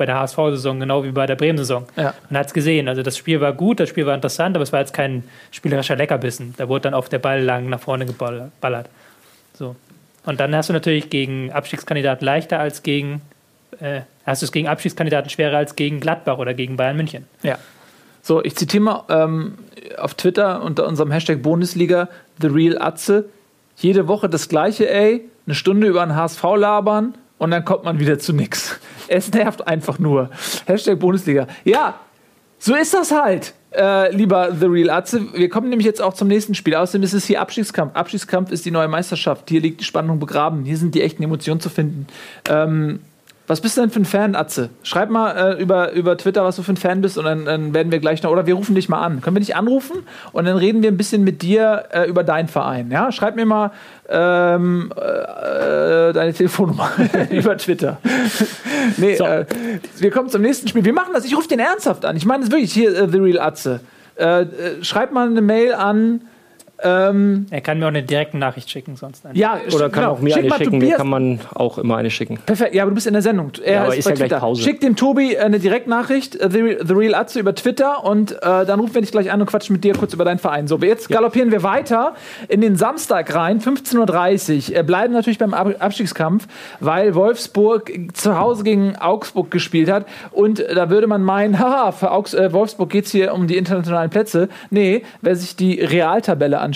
bei 0.00 0.06
der 0.06 0.18
HSV-Saison, 0.18 0.80
genau 0.80 1.04
wie 1.04 1.12
bei 1.12 1.26
der 1.26 1.36
Bremen-Saison. 1.36 1.84
Ja. 1.94 2.14
Man 2.30 2.40
hat 2.40 2.46
es 2.46 2.54
gesehen, 2.54 2.88
also 2.88 3.02
das 3.02 3.18
Spiel 3.18 3.42
war 3.42 3.52
gut, 3.52 3.80
das 3.80 3.90
Spiel 3.90 4.06
war 4.06 4.14
interessant, 4.14 4.56
aber 4.56 4.62
es 4.62 4.72
war 4.72 4.80
jetzt 4.80 4.94
kein 4.94 5.24
spielerischer 5.50 5.94
Leckerbissen. 5.94 6.54
Da 6.56 6.70
wurde 6.70 6.84
dann 6.84 6.94
auf 6.94 7.10
der 7.10 7.18
Ball 7.18 7.42
lang 7.42 7.68
nach 7.68 7.80
vorne 7.80 8.06
geballert. 8.06 8.88
So. 9.60 9.76
Und 10.24 10.40
dann 10.40 10.56
hast 10.56 10.70
du 10.70 10.72
natürlich 10.72 11.10
gegen 11.10 11.52
Abstiegskandidaten 11.52 12.24
leichter 12.24 12.58
als 12.58 12.82
gegen, 12.82 13.20
äh, 13.78 14.00
hast 14.24 14.40
du 14.40 14.46
es 14.46 14.52
gegen 14.52 14.68
Abstiegskandidaten 14.68 15.28
schwerer 15.28 15.58
als 15.58 15.76
gegen 15.76 16.00
Gladbach 16.00 16.38
oder 16.38 16.54
gegen 16.54 16.78
Bayern 16.78 16.96
München. 16.96 17.26
Ja. 17.42 17.58
So, 18.22 18.42
ich 18.42 18.56
zitiere 18.56 18.82
mal 18.82 19.04
ähm, 19.10 19.58
auf 19.98 20.14
Twitter 20.14 20.62
unter 20.62 20.86
unserem 20.86 21.10
Hashtag 21.10 21.42
Bundesliga 21.42 22.08
The 22.40 22.46
Real 22.46 22.80
Atze. 22.80 23.26
Jede 23.76 24.08
Woche 24.08 24.30
das 24.30 24.48
gleiche, 24.48 24.88
ey. 24.90 25.28
Eine 25.46 25.54
Stunde 25.54 25.86
über 25.88 26.02
einen 26.02 26.16
HSV 26.16 26.42
labern 26.56 27.14
und 27.36 27.50
dann 27.50 27.66
kommt 27.66 27.84
man 27.84 28.00
wieder 28.00 28.18
zu 28.18 28.32
nix. 28.32 28.80
Es 29.12 29.32
nervt 29.32 29.66
einfach 29.66 29.98
nur. 29.98 30.30
Hashtag 30.66 31.00
Bundesliga. 31.00 31.48
Ja, 31.64 31.98
so 32.60 32.76
ist 32.76 32.94
das 32.94 33.10
halt, 33.10 33.54
äh, 33.72 34.14
lieber 34.14 34.52
The 34.52 34.66
Real 34.66 34.90
Atze. 34.90 35.32
Wir 35.34 35.48
kommen 35.48 35.68
nämlich 35.68 35.86
jetzt 35.86 36.02
auch 36.02 36.14
zum 36.14 36.28
nächsten 36.28 36.54
Spiel. 36.54 36.74
Außerdem 36.74 37.02
ist 37.02 37.12
es 37.12 37.26
hier 37.26 37.40
Abstiegskampf. 37.40 37.94
Abstiegskampf 37.94 38.50
ist 38.50 38.64
die 38.64 38.70
neue 38.70 38.88
Meisterschaft. 38.88 39.48
Hier 39.48 39.60
liegt 39.60 39.80
die 39.80 39.84
Spannung 39.84 40.18
begraben. 40.18 40.64
Hier 40.64 40.76
sind 40.76 40.94
die 40.94 41.02
echten 41.02 41.22
Emotionen 41.22 41.60
zu 41.60 41.68
finden. 41.68 42.06
Ähm, 42.48 43.00
was 43.50 43.60
bist 43.60 43.76
du 43.76 43.80
denn 43.80 43.90
für 43.90 43.98
ein 43.98 44.04
Fan, 44.04 44.36
Atze? 44.36 44.70
Schreib 44.84 45.10
mal 45.10 45.32
äh, 45.56 45.60
über, 45.60 45.90
über 45.90 46.16
Twitter, 46.16 46.44
was 46.44 46.54
du 46.54 46.62
für 46.62 46.72
ein 46.72 46.76
Fan 46.76 47.00
bist 47.00 47.18
und 47.18 47.24
dann, 47.24 47.46
dann 47.46 47.74
werden 47.74 47.90
wir 47.90 47.98
gleich 47.98 48.22
noch, 48.22 48.30
oder 48.30 48.46
wir 48.46 48.54
rufen 48.54 48.76
dich 48.76 48.88
mal 48.88 49.00
an. 49.00 49.20
Können 49.22 49.34
wir 49.34 49.40
dich 49.40 49.56
anrufen 49.56 50.04
und 50.30 50.44
dann 50.44 50.56
reden 50.56 50.84
wir 50.84 50.90
ein 50.90 50.96
bisschen 50.96 51.24
mit 51.24 51.42
dir 51.42 51.86
äh, 51.90 52.04
über 52.08 52.22
deinen 52.22 52.46
Verein. 52.46 52.92
Ja? 52.92 53.10
Schreib 53.10 53.34
mir 53.34 53.46
mal 53.46 53.72
ähm, 54.08 54.92
äh, 54.96 56.12
deine 56.12 56.32
Telefonnummer 56.32 56.90
über 57.30 57.56
Twitter. 57.56 57.98
nee, 58.98 59.16
So. 59.16 59.24
äh, 59.24 59.46
wir 59.98 60.12
kommen 60.12 60.28
zum 60.28 60.42
nächsten 60.42 60.68
Spiel. 60.68 60.84
Wir 60.84 60.92
machen 60.92 61.12
das, 61.12 61.24
ich 61.24 61.36
rufe 61.36 61.48
den 61.48 61.58
ernsthaft 61.58 62.04
an. 62.04 62.16
Ich 62.16 62.24
meine 62.24 62.44
es 62.44 62.52
wirklich 62.52 62.72
hier, 62.72 62.96
äh, 62.96 63.08
The 63.08 63.18
Real 63.18 63.40
Atze. 63.40 63.80
Äh, 64.14 64.42
äh, 64.42 64.46
schreib 64.84 65.10
mal 65.10 65.26
eine 65.26 65.42
Mail 65.42 65.74
an. 65.74 66.20
Ähm, 66.82 67.46
Er 67.50 67.60
kann 67.60 67.78
mir 67.78 67.84
auch 67.86 67.88
eine 67.90 68.02
direkte 68.02 68.38
Nachricht 68.38 68.70
schicken, 68.70 68.96
sonst 68.96 69.24
einfach. 69.26 69.38
ja, 69.38 69.58
Oder 69.74 69.90
kann 69.90 70.02
genau. 70.04 70.12
auch 70.14 70.20
mir 70.20 70.32
Schick 70.34 70.44
eine 70.44 70.54
schicken. 70.54 70.70
Mir 70.78 70.80
Tobias- 70.80 70.96
kann 70.98 71.08
man 71.08 71.40
auch 71.54 71.78
immer 71.78 71.96
eine 71.96 72.10
schicken. 72.10 72.38
Perfekt, 72.46 72.74
ja, 72.74 72.82
aber 72.82 72.90
du 72.90 72.94
bist 72.94 73.06
in 73.06 73.12
der 73.12 73.22
Sendung. 73.22 73.52
Er 73.64 73.72
Ja, 73.74 73.82
aber 73.84 73.96
ist 73.96 74.04
bei 74.04 74.10
ja 74.10 74.16
gleich 74.16 74.28
Twitter. 74.28 74.40
Pause. 74.40 74.62
Schick 74.62 74.80
dem 74.80 74.96
Tobi 74.96 75.34
äh, 75.34 75.38
eine 75.40 75.58
Direktnachricht, 75.58 76.36
äh, 76.36 76.50
The, 76.50 76.78
The 76.86 76.92
Real 76.94 77.14
Atze 77.14 77.38
über 77.40 77.54
Twitter 77.54 78.04
und 78.04 78.32
äh, 78.32 78.36
dann 78.64 78.80
rufen 78.80 78.94
wir 78.94 79.00
dich 79.02 79.12
gleich 79.12 79.30
an 79.30 79.40
und 79.40 79.46
quatschen 79.46 79.74
mit 79.74 79.84
dir 79.84 79.94
kurz 79.94 80.14
über 80.14 80.24
deinen 80.24 80.38
Verein. 80.38 80.66
So, 80.68 80.78
jetzt 80.78 81.08
galoppieren 81.08 81.50
wir 81.52 81.62
weiter 81.62 82.14
in 82.48 82.60
den 82.60 82.76
Samstag 82.76 83.34
rein, 83.34 83.60
15.30 83.60 84.70
Uhr. 84.72 84.76
Äh, 84.78 84.82
bleiben 84.82 85.12
natürlich 85.12 85.38
beim 85.38 85.54
Ab 85.54 85.74
Abstiegskampf, 85.78 86.46
weil 86.80 87.14
Wolfsburg 87.14 87.90
zu 88.14 88.38
Hause 88.38 88.64
gegen 88.64 88.96
Augsburg 88.96 89.50
gespielt 89.50 89.90
hat 89.90 90.06
und 90.32 90.60
äh, 90.60 90.74
da 90.74 90.90
würde 90.90 91.06
man 91.06 91.22
meinen, 91.22 91.58
haha, 91.58 91.92
für 91.92 92.10
Augs 92.10 92.34
äh, 92.34 92.52
Wolfsburg 92.52 92.90
geht 92.90 93.04
es 93.06 93.12
hier 93.12 93.34
um 93.34 93.46
die 93.46 93.56
internationalen 93.56 94.10
Plätze. 94.10 94.48
Nee, 94.70 95.02
wer 95.20 95.36
sich 95.36 95.56
die 95.56 95.80
Realtabelle 95.80 96.58
anschaut, 96.58 96.69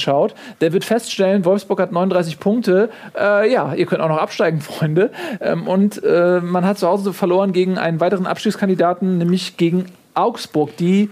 der 0.61 0.73
wird 0.73 0.85
feststellen, 0.85 1.45
Wolfsburg 1.45 1.81
hat 1.81 1.93
39 1.93 2.41
Punkte. 2.41 2.91
Äh, 3.19 3.53
ja, 3.53 3.75
ihr 3.75 3.87
könnt 3.87 4.01
auch 4.01 4.09
noch 4.09 4.19
absteigen, 4.19 4.61
Freunde. 4.63 5.11
Ähm, 5.41 5.67
und 5.67 6.03
äh, 6.03 6.41
man 6.41 6.65
hat 6.65 6.79
zu 6.79 6.87
Hause 6.87 7.13
verloren 7.13 7.53
gegen 7.53 7.79
einen 7.79 8.01
weiteren 8.01 8.27
Abstiegskandidaten, 8.27 9.19
nämlich 9.19 9.57
gegen 9.57 9.87
Augsburg, 10.15 10.77
die 10.77 11.11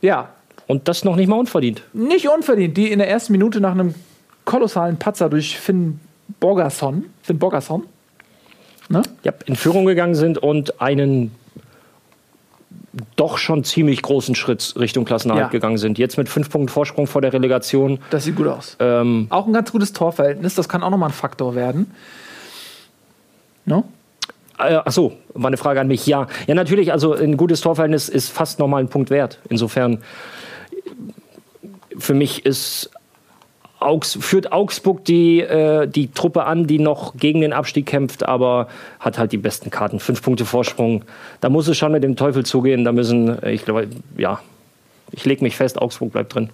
ja 0.00 0.28
Und 0.66 0.88
das 0.88 1.04
noch 1.04 1.16
nicht 1.16 1.28
mal 1.28 1.38
unverdient. 1.38 1.82
nicht 1.92 2.28
unverdient, 2.28 2.76
die 2.76 2.90
in 2.90 2.98
der 2.98 3.08
ersten 3.08 3.32
Minute 3.32 3.60
nach 3.60 3.72
einem 3.72 3.94
kolossalen 4.44 4.98
Patzer 4.98 5.28
durch 5.28 5.58
Finn 5.58 6.00
Borgerson, 6.40 7.06
Finn 7.22 7.38
Borgerson, 7.38 7.84
ja, 8.90 9.32
in 9.46 9.56
Führung 9.56 9.84
gegangen 9.84 10.14
sind 10.14 10.38
und 10.38 10.80
einen 10.80 11.34
doch 13.16 13.38
schon 13.38 13.64
ziemlich 13.64 14.02
großen 14.02 14.34
Schritt 14.34 14.74
Richtung 14.78 15.04
Klassenerhalt 15.04 15.46
Ja. 15.46 15.48
gegangen 15.50 15.78
sind. 15.78 15.98
Jetzt 15.98 16.18
mit 16.18 16.28
fünf 16.28 16.50
Punkten 16.50 16.68
Vorsprung 16.68 17.06
vor 17.06 17.20
der 17.20 17.32
Relegation. 17.32 17.98
das 18.10 18.24
sieht 18.24 18.36
gut 18.36 18.46
aus. 18.48 18.76
Ähm, 18.80 19.26
Auch 19.30 19.46
ein 19.46 19.52
ganz 19.52 19.72
gutes 19.72 19.92
Torverhältnis, 19.92 20.54
das 20.54 20.68
kann 20.68 20.82
auch 20.82 20.90
nochmal 20.90 21.10
ein 21.10 21.14
Faktor 21.14 21.54
werden. 21.54 21.90
No? 23.64 23.84
äh, 24.58 24.78
ach 24.84 24.92
so, 24.92 25.12
war 25.34 25.48
eine 25.48 25.56
Frage 25.56 25.80
an 25.80 25.88
mich. 25.88 26.06
Ja, 26.06 26.26
ja 26.46 26.54
natürlich. 26.54 26.92
Also 26.92 27.12
ein 27.14 27.36
gutes 27.36 27.60
Torverhältnis 27.60 28.08
ist 28.08 28.30
fast 28.30 28.58
nochmal 28.58 28.82
ein 28.82 28.88
Punkt 28.88 29.10
wert. 29.10 29.38
Insofern 29.48 29.98
für 31.98 32.14
mich 32.14 32.44
ist 32.46 32.90
Augs, 33.80 34.18
führt 34.20 34.52
Augsburg 34.52 35.04
die, 35.04 35.40
äh, 35.40 35.86
die 35.86 36.10
Truppe 36.10 36.44
an, 36.44 36.66
die 36.66 36.78
noch 36.78 37.14
gegen 37.16 37.40
den 37.40 37.52
Abstieg 37.52 37.86
kämpft, 37.86 38.26
aber 38.26 38.68
hat 38.98 39.18
halt 39.18 39.32
die 39.32 39.36
besten 39.38 39.70
Karten. 39.70 40.00
Fünf 40.00 40.22
Punkte 40.22 40.44
Vorsprung. 40.44 41.04
Da 41.40 41.48
muss 41.48 41.68
es 41.68 41.76
schon 41.78 41.92
mit 41.92 42.02
dem 42.02 42.16
Teufel 42.16 42.44
zugehen. 42.44 42.84
Da 42.84 42.92
müssen, 42.92 43.40
äh, 43.42 43.52
ich 43.52 43.64
glaube, 43.64 43.88
ja, 44.16 44.40
ich 45.12 45.24
lege 45.24 45.42
mich 45.44 45.56
fest, 45.56 45.80
Augsburg 45.80 46.12
bleibt 46.12 46.34
drin. 46.34 46.50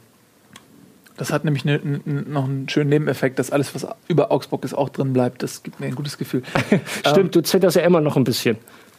Das 1.16 1.32
hat 1.32 1.44
nämlich 1.44 1.64
ne, 1.64 1.74
n- 1.76 2.26
noch 2.28 2.44
einen 2.44 2.68
schönen 2.68 2.90
Nebeneffekt, 2.90 3.38
dass 3.38 3.50
alles, 3.52 3.74
was 3.74 3.86
über 4.08 4.32
Augsburg 4.32 4.64
ist, 4.64 4.74
auch 4.74 4.88
drin 4.88 5.12
bleibt. 5.12 5.42
Das 5.44 5.62
gibt 5.62 5.78
mir 5.78 5.86
ein 5.86 5.94
gutes 5.94 6.18
Gefühl. 6.18 6.42
Stimmt, 7.08 7.34
du 7.36 7.40
zitterst 7.42 7.76
ja 7.76 7.82
immer 7.82 8.00
noch 8.00 8.16
ein 8.16 8.24
bisschen. 8.24 8.56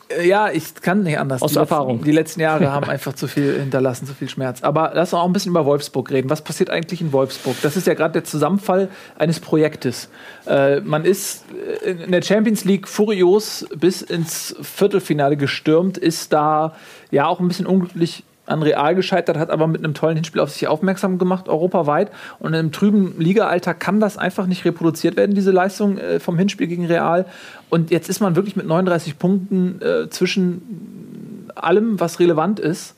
Äh, 0.09 0.27
Ja, 0.27 0.49
ich 0.51 0.75
kann 0.75 1.03
nicht 1.03 1.17
anders. 1.19 1.41
Aus 1.41 1.53
die 1.53 1.57
Erfahrung. 1.59 1.97
Letzten, 1.97 2.05
die 2.05 2.11
letzten 2.11 2.39
Jahre 2.41 2.71
haben 2.71 2.89
einfach 2.89 3.13
zu 3.13 3.27
viel 3.27 3.59
hinterlassen, 3.59 4.05
zu 4.05 4.13
viel 4.13 4.29
Schmerz. 4.29 4.61
Aber 4.63 4.91
lass 4.93 5.13
uns 5.13 5.21
auch 5.21 5.25
ein 5.25 5.33
bisschen 5.33 5.51
über 5.51 5.65
Wolfsburg 5.65 6.11
reden. 6.11 6.29
Was 6.29 6.43
passiert 6.43 6.69
eigentlich 6.69 7.01
in 7.01 7.11
Wolfsburg? 7.11 7.55
Das 7.61 7.77
ist 7.77 7.87
ja 7.87 7.93
gerade 7.93 8.13
der 8.13 8.23
Zusammenfall 8.23 8.89
eines 9.17 9.39
Projektes. 9.39 10.09
Äh, 10.47 10.81
man 10.81 11.05
ist 11.05 11.45
äh, 11.83 11.91
in 11.91 12.11
der 12.11 12.21
Champions 12.21 12.65
League 12.65 12.87
furios 12.87 13.65
bis 13.75 14.01
ins 14.01 14.55
Viertelfinale 14.61 15.37
gestürmt, 15.37 15.97
ist 15.97 16.33
da 16.33 16.75
ja 17.11 17.25
auch 17.27 17.39
ein 17.39 17.47
bisschen 17.47 17.65
unglücklich 17.65 18.23
an 18.45 18.61
Real 18.61 18.95
gescheitert, 18.95 19.37
hat 19.37 19.49
aber 19.49 19.67
mit 19.67 19.83
einem 19.83 19.93
tollen 19.93 20.15
Hinspiel 20.15 20.41
auf 20.41 20.51
sich 20.51 20.67
aufmerksam 20.67 21.17
gemacht, 21.17 21.49
europaweit. 21.49 22.11
Und 22.39 22.53
im 22.53 22.71
trüben 22.71 23.19
Liga-Alter 23.19 23.73
kann 23.73 23.99
das 23.99 24.17
einfach 24.17 24.45
nicht 24.45 24.65
reproduziert 24.65 25.17
werden, 25.17 25.35
diese 25.35 25.51
Leistung 25.51 25.97
äh, 25.97 26.19
vom 26.19 26.37
Hinspiel 26.37 26.67
gegen 26.67 26.85
Real. 26.85 27.25
Und 27.69 27.91
jetzt 27.91 28.09
ist 28.09 28.19
man 28.19 28.35
wirklich 28.35 28.55
mit 28.55 28.67
39 28.67 29.17
Punkten 29.17 29.81
äh, 29.81 30.09
zwischen 30.09 31.49
allem, 31.55 31.99
was 31.99 32.19
relevant 32.19 32.59
ist. 32.59 32.95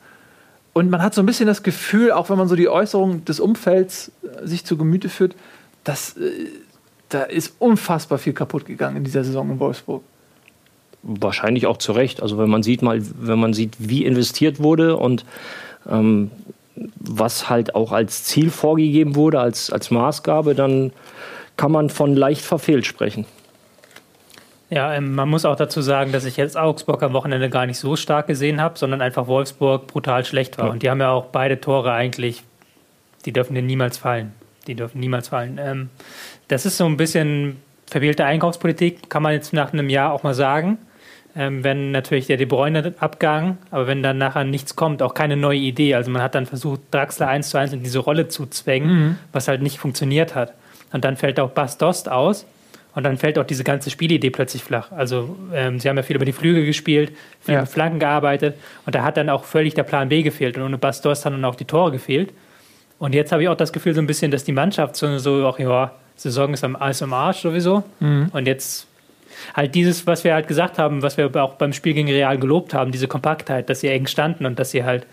Und 0.72 0.90
man 0.90 1.02
hat 1.02 1.14
so 1.14 1.22
ein 1.22 1.26
bisschen 1.26 1.46
das 1.46 1.62
Gefühl, 1.62 2.12
auch 2.12 2.30
wenn 2.30 2.38
man 2.38 2.48
so 2.48 2.54
die 2.54 2.68
Äußerungen 2.68 3.24
des 3.24 3.40
Umfelds 3.40 4.12
äh, 4.22 4.46
sich 4.46 4.64
zu 4.64 4.76
Gemüte 4.76 5.08
führt, 5.08 5.34
dass 5.84 6.16
äh, 6.16 6.30
da 7.08 7.22
ist 7.22 7.54
unfassbar 7.58 8.18
viel 8.18 8.34
kaputt 8.34 8.66
gegangen 8.66 8.98
in 8.98 9.04
dieser 9.04 9.24
Saison 9.24 9.50
in 9.50 9.58
Wolfsburg. 9.58 10.02
Wahrscheinlich 11.02 11.66
auch 11.66 11.76
zu 11.76 11.92
Recht. 11.92 12.22
Also 12.22 12.38
wenn 12.38 12.50
man 12.50 12.62
sieht 12.62 12.82
mal, 12.82 13.00
wenn 13.20 13.38
man 13.38 13.54
sieht, 13.54 13.76
wie 13.78 14.04
investiert 14.04 14.60
wurde 14.60 14.96
und 14.96 15.24
ähm, 15.88 16.30
was 16.96 17.48
halt 17.48 17.74
auch 17.74 17.92
als 17.92 18.24
Ziel 18.24 18.50
vorgegeben 18.50 19.16
wurde, 19.16 19.40
als, 19.40 19.70
als 19.70 19.90
Maßgabe, 19.90 20.54
dann 20.54 20.92
kann 21.56 21.72
man 21.72 21.90
von 21.90 22.14
leicht 22.14 22.42
verfehlt 22.42 22.86
sprechen. 22.86 23.26
Ja, 24.70 24.92
ähm, 24.94 25.14
man 25.14 25.28
muss 25.28 25.44
auch 25.44 25.56
dazu 25.56 25.80
sagen, 25.80 26.12
dass 26.12 26.24
ich 26.24 26.36
jetzt 26.36 26.56
Augsburg 26.56 27.02
am 27.02 27.14
Wochenende 27.14 27.48
gar 27.48 27.66
nicht 27.66 27.78
so 27.78 27.96
stark 27.96 28.26
gesehen 28.26 28.60
habe, 28.60 28.78
sondern 28.78 29.00
einfach 29.00 29.26
Wolfsburg 29.26 29.86
brutal 29.86 30.24
schlecht 30.24 30.58
war. 30.58 30.66
Ja. 30.66 30.72
Und 30.72 30.82
die 30.82 30.90
haben 30.90 31.00
ja 31.00 31.10
auch 31.10 31.26
beide 31.26 31.60
Tore 31.60 31.92
eigentlich, 31.92 32.42
die 33.24 33.32
dürfen 33.32 33.54
dir 33.54 33.62
niemals 33.62 33.96
fallen. 33.96 34.32
Die 34.66 34.74
dürfen 34.74 35.00
niemals 35.00 35.28
fallen. 35.28 35.58
Ähm, 35.60 35.88
das 36.48 36.66
ist 36.66 36.76
so 36.76 36.84
ein 36.84 36.98
bisschen 36.98 37.56
verwählte 37.86 38.26
Einkaufspolitik, 38.26 39.08
kann 39.08 39.22
man 39.22 39.32
jetzt 39.32 39.54
nach 39.54 39.72
einem 39.72 39.88
Jahr 39.88 40.12
auch 40.12 40.22
mal 40.22 40.34
sagen. 40.34 40.78
Ähm, 41.36 41.62
wenn 41.62 41.92
natürlich 41.92 42.26
der 42.26 42.36
De 42.36 42.46
Bruyne 42.46 42.94
Abgang, 42.98 43.58
aber 43.70 43.86
wenn 43.86 44.02
dann 44.02 44.18
nachher 44.18 44.44
nichts 44.44 44.74
kommt, 44.76 45.02
auch 45.02 45.14
keine 45.14 45.36
neue 45.36 45.58
Idee. 45.58 45.94
Also 45.94 46.10
man 46.10 46.22
hat 46.22 46.34
dann 46.34 46.46
versucht, 46.46 46.80
Draxler 46.90 47.28
eins 47.28 47.50
zu 47.50 47.58
eins 47.58 47.72
in 47.72 47.82
diese 47.82 47.98
Rolle 48.00 48.28
zu 48.28 48.46
zwängen, 48.46 49.18
was 49.32 49.46
halt 49.46 49.62
nicht 49.62 49.78
funktioniert 49.78 50.34
hat. 50.34 50.54
Und 50.92 51.04
dann 51.04 51.16
fällt 51.16 51.38
auch 51.38 51.50
Bas 51.50 51.76
Dost 51.78 52.08
aus 52.10 52.46
und 52.94 53.04
dann 53.04 53.18
fällt 53.18 53.38
auch 53.38 53.44
diese 53.44 53.62
ganze 53.62 53.90
Spielidee 53.90 54.30
plötzlich 54.30 54.64
flach. 54.64 54.90
Also 54.90 55.36
ähm, 55.54 55.78
sie 55.78 55.88
haben 55.88 55.96
ja 55.98 56.02
viel 56.02 56.16
über 56.16 56.24
die 56.24 56.32
Flügel 56.32 56.64
gespielt, 56.64 57.12
viel 57.40 57.54
Ja. 57.54 57.60
mit 57.60 57.68
Flanken 57.70 57.98
gearbeitet 58.00 58.56
und 58.86 58.94
da 58.94 59.04
hat 59.04 59.16
dann 59.16 59.28
auch 59.28 59.44
völlig 59.44 59.74
der 59.74 59.82
Plan 59.84 60.08
B 60.08 60.22
gefehlt 60.22 60.56
und 60.56 60.62
ohne 60.64 60.78
Bas 60.78 61.02
Dost 61.02 61.24
haben 61.26 61.34
dann 61.34 61.44
auch 61.44 61.54
die 61.56 61.66
Tore 61.66 61.92
gefehlt. 61.92 62.32
Und 62.98 63.14
jetzt 63.14 63.30
habe 63.30 63.42
ich 63.42 63.48
auch 63.48 63.56
das 63.56 63.72
Gefühl 63.72 63.94
so 63.94 64.00
ein 64.00 64.06
bisschen, 64.08 64.30
dass 64.32 64.42
die 64.42 64.52
Mannschaft 64.52 64.96
so, 64.96 65.18
so 65.18 65.46
auch, 65.46 65.58
ja, 65.60 65.92
Saison 66.16 66.52
ist 66.52 66.64
am, 66.64 66.76
ist 66.90 67.00
am 67.02 67.12
Arsch 67.12 67.42
sowieso. 67.42 67.84
Und 68.32 68.46
jetzt 68.48 68.88
halt 69.54 69.74
dieses, 69.74 70.06
was 70.06 70.24
wir 70.24 70.34
halt 70.34 70.48
gesagt 70.48 70.78
haben, 70.78 71.02
was 71.02 71.16
wir 71.16 71.34
auch 71.42 71.54
beim 71.54 71.72
Spiel 71.72 71.94
gegen 71.94 72.08
Real 72.08 72.38
gelobt 72.38 72.74
haben, 72.74 72.92
diese 72.92 73.08
Kompaktheit, 73.08 73.68
dass 73.70 73.80
sie 73.80 73.88
eng 73.88 74.06
standen 74.06 74.46
und 74.46 74.58
dass 74.58 74.70
sie 74.70 74.84
halt 74.84 75.06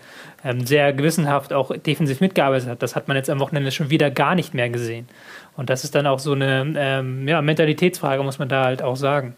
ähm, 0.44 0.66
sehr 0.66 0.92
gewissenhaft 0.92 1.52
auch 1.52 1.76
defensiv 1.76 2.20
mitgearbeitet 2.20 2.68
hat, 2.68 2.82
das 2.82 2.96
hat 2.96 3.08
man 3.08 3.16
jetzt 3.16 3.30
am 3.30 3.40
Wochenende 3.40 3.70
schon 3.72 3.90
wieder 3.90 4.10
gar 4.10 4.34
nicht 4.34 4.54
mehr 4.54 4.70
gesehen. 4.70 5.08
Und 5.56 5.70
das 5.70 5.84
ist 5.84 5.94
dann 5.94 6.06
auch 6.06 6.18
so 6.18 6.32
eine 6.32 6.74
ähm, 6.76 7.26
ja, 7.26 7.40
Mentalitätsfrage, 7.42 8.22
muss 8.22 8.38
man 8.38 8.48
da 8.48 8.64
halt 8.64 8.82
auch 8.82 8.96
sagen. 8.96 9.34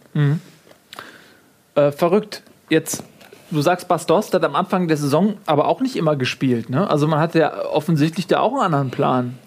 Äh, 1.74 1.92
verrückt. 1.92 2.42
Jetzt, 2.68 3.05
du 3.51 3.61
sagst, 3.62 3.88
Bastos 3.88 4.33
hat 4.35 4.44
am 4.44 4.57
Anfang 4.57 4.88
der 4.88 4.96
Saison 4.96 5.38
aber 5.46 5.68
auch 5.68 5.81
nicht 5.81 5.96
immer 5.96 6.16
gespielt. 6.16 6.70
Ne? 6.70 6.88
Also 6.90 7.07
man 7.07 7.20
hatte 7.20 7.38
ja 7.38 7.64
offensichtlich 7.66 8.27
da 8.27 8.40
auch 8.40 8.53
einen 8.53 8.62
anderen 8.62 8.90
Plan. 8.90 9.38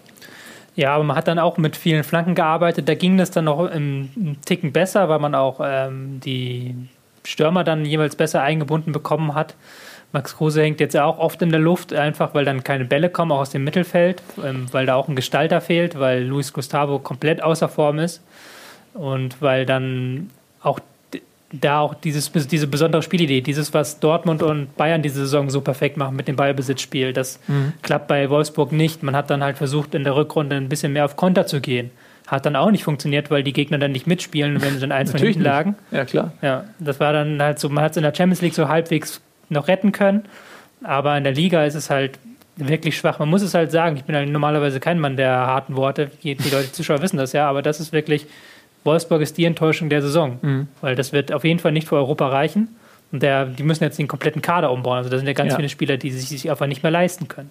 Ja, 0.74 0.94
aber 0.94 1.04
man 1.04 1.16
hat 1.16 1.28
dann 1.28 1.38
auch 1.38 1.58
mit 1.58 1.76
vielen 1.76 2.02
Flanken 2.02 2.34
gearbeitet. 2.34 2.88
Da 2.88 2.94
ging 2.94 3.18
das 3.18 3.30
dann 3.30 3.44
noch 3.44 3.66
im, 3.70 4.36
Ticken 4.44 4.72
besser, 4.72 5.08
weil 5.08 5.18
man 5.18 5.34
auch 5.34 5.60
ähm, 5.62 6.20
die 6.20 6.74
Stürmer 7.24 7.62
dann 7.62 7.84
jeweils 7.84 8.16
besser 8.16 8.42
eingebunden 8.42 8.92
bekommen 8.92 9.34
hat. 9.34 9.54
Max 10.12 10.36
Kruse 10.36 10.62
hängt 10.62 10.80
jetzt 10.80 10.96
auch 10.96 11.18
oft 11.18 11.40
in 11.40 11.50
der 11.50 11.60
Luft, 11.60 11.92
einfach 11.92 12.34
weil 12.34 12.44
dann 12.44 12.64
keine 12.64 12.84
Bälle 12.84 13.08
kommen, 13.08 13.32
auch 13.32 13.40
aus 13.40 13.50
dem 13.50 13.64
Mittelfeld, 13.64 14.22
ähm, 14.44 14.66
weil 14.72 14.86
da 14.86 14.94
auch 14.94 15.08
ein 15.08 15.16
Gestalter 15.16 15.60
fehlt, 15.60 15.98
weil 15.98 16.22
Luis 16.22 16.52
Gustavo 16.52 16.98
komplett 16.98 17.42
außer 17.42 17.68
Form 17.68 17.98
ist 17.98 18.22
und 18.94 19.40
weil 19.40 19.64
dann 19.64 20.30
auch 20.62 20.80
da 21.52 21.80
auch 21.80 21.94
dieses, 21.94 22.32
diese 22.32 22.66
besondere 22.66 23.02
Spielidee, 23.02 23.42
dieses, 23.42 23.74
was 23.74 24.00
Dortmund 24.00 24.42
und 24.42 24.76
Bayern 24.76 25.02
diese 25.02 25.20
Saison 25.20 25.50
so 25.50 25.60
perfekt 25.60 25.96
machen 25.96 26.16
mit 26.16 26.26
dem 26.26 26.36
Ballbesitzspiel, 26.36 27.12
das 27.12 27.38
klappt 27.82 28.08
bei 28.08 28.30
Wolfsburg 28.30 28.72
nicht. 28.72 29.02
Man 29.02 29.14
hat 29.14 29.30
dann 29.30 29.42
halt 29.44 29.58
versucht, 29.58 29.94
in 29.94 30.04
der 30.04 30.16
Rückrunde 30.16 30.56
ein 30.56 30.68
bisschen 30.68 30.92
mehr 30.92 31.04
auf 31.04 31.16
Konter 31.16 31.46
zu 31.46 31.60
gehen. 31.60 31.90
Hat 32.26 32.46
dann 32.46 32.56
auch 32.56 32.70
nicht 32.70 32.84
funktioniert, 32.84 33.30
weil 33.30 33.42
die 33.42 33.52
Gegner 33.52 33.78
dann 33.78 33.92
nicht 33.92 34.06
mitspielen, 34.06 34.62
wenn 34.62 34.74
sie 34.74 34.80
dann 34.80 34.92
eins 34.92 35.10
hinten 35.10 35.26
nicht. 35.26 35.40
lagen. 35.40 35.74
Ja, 35.90 36.04
klar. 36.04 36.32
Ja, 36.40 36.64
das 36.78 37.00
war 37.00 37.12
dann 37.12 37.42
halt 37.42 37.58
so, 37.58 37.68
man 37.68 37.84
hat 37.84 37.90
es 37.90 37.96
in 37.98 38.02
der 38.02 38.14
Champions 38.14 38.40
League 38.40 38.54
so 38.54 38.68
halbwegs 38.68 39.20
noch 39.50 39.68
retten 39.68 39.92
können, 39.92 40.24
aber 40.82 41.16
in 41.18 41.24
der 41.24 41.34
Liga 41.34 41.64
ist 41.64 41.74
es 41.74 41.90
halt 41.90 42.18
wirklich 42.56 42.96
schwach. 42.96 43.18
Man 43.18 43.28
muss 43.28 43.42
es 43.42 43.54
halt 43.54 43.70
sagen, 43.70 43.96
ich 43.96 44.04
bin 44.04 44.14
halt 44.14 44.28
normalerweise 44.28 44.80
kein 44.80 44.98
Mann 44.98 45.16
der 45.16 45.32
harten 45.32 45.76
Worte, 45.76 46.10
die, 46.22 46.34
die 46.34 46.50
Leute, 46.50 46.66
die 46.66 46.72
Zuschauer 46.72 47.02
wissen 47.02 47.16
das 47.16 47.32
ja, 47.32 47.48
aber 47.48 47.62
das 47.62 47.80
ist 47.80 47.92
wirklich, 47.92 48.26
Wolfsburg 48.84 49.22
ist 49.22 49.38
die 49.38 49.44
Enttäuschung 49.44 49.88
der 49.88 50.02
Saison, 50.02 50.38
Mhm. 50.42 50.68
weil 50.80 50.94
das 50.96 51.12
wird 51.12 51.32
auf 51.32 51.44
jeden 51.44 51.60
Fall 51.60 51.72
nicht 51.72 51.88
für 51.88 51.96
Europa 51.96 52.28
reichen 52.28 52.68
und 53.12 53.22
der, 53.22 53.46
die 53.46 53.62
müssen 53.62 53.84
jetzt 53.84 53.98
den 53.98 54.08
kompletten 54.08 54.42
Kader 54.42 54.70
umbauen, 54.72 54.98
also 54.98 55.10
da 55.10 55.16
sind 55.18 55.26
ja 55.26 55.32
ganz 55.34 55.50
Ja. 55.50 55.56
viele 55.56 55.68
Spieler, 55.68 55.96
die 55.96 56.10
sich, 56.10 56.28
sich 56.28 56.50
einfach 56.50 56.66
nicht 56.66 56.82
mehr 56.82 56.92
leisten 56.92 57.28
können. 57.28 57.50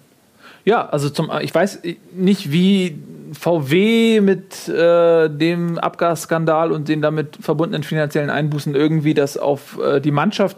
Ja, 0.64 0.88
also 0.88 1.10
zum, 1.10 1.30
ich 1.40 1.52
weiß 1.52 1.82
nicht, 2.14 2.52
wie 2.52 2.96
VW 3.32 4.20
mit 4.20 4.68
äh, 4.68 5.28
dem 5.28 5.78
Abgasskandal 5.78 6.70
und 6.70 6.86
den 6.88 7.02
damit 7.02 7.36
verbundenen 7.40 7.82
finanziellen 7.82 8.30
Einbußen 8.30 8.74
irgendwie 8.74 9.14
das 9.14 9.36
auf 9.38 9.78
äh, 9.82 10.00
die 10.00 10.12
Mannschaft 10.12 10.56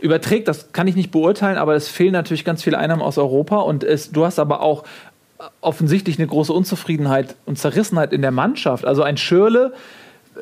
überträgt. 0.00 0.48
Das 0.48 0.72
kann 0.72 0.86
ich 0.88 0.96
nicht 0.96 1.10
beurteilen, 1.10 1.58
aber 1.58 1.74
es 1.74 1.88
fehlen 1.88 2.12
natürlich 2.12 2.44
ganz 2.46 2.62
viele 2.62 2.78
Einnahmen 2.78 3.02
aus 3.02 3.18
Europa 3.18 3.56
und 3.58 3.84
es, 3.84 4.10
du 4.10 4.24
hast 4.24 4.38
aber 4.38 4.62
auch 4.62 4.84
offensichtlich 5.60 6.18
eine 6.18 6.28
große 6.28 6.52
Unzufriedenheit 6.52 7.34
und 7.44 7.58
Zerrissenheit 7.58 8.12
in 8.12 8.22
der 8.22 8.30
Mannschaft. 8.30 8.84
Also 8.86 9.02
ein 9.02 9.16
Schürle, 9.16 9.72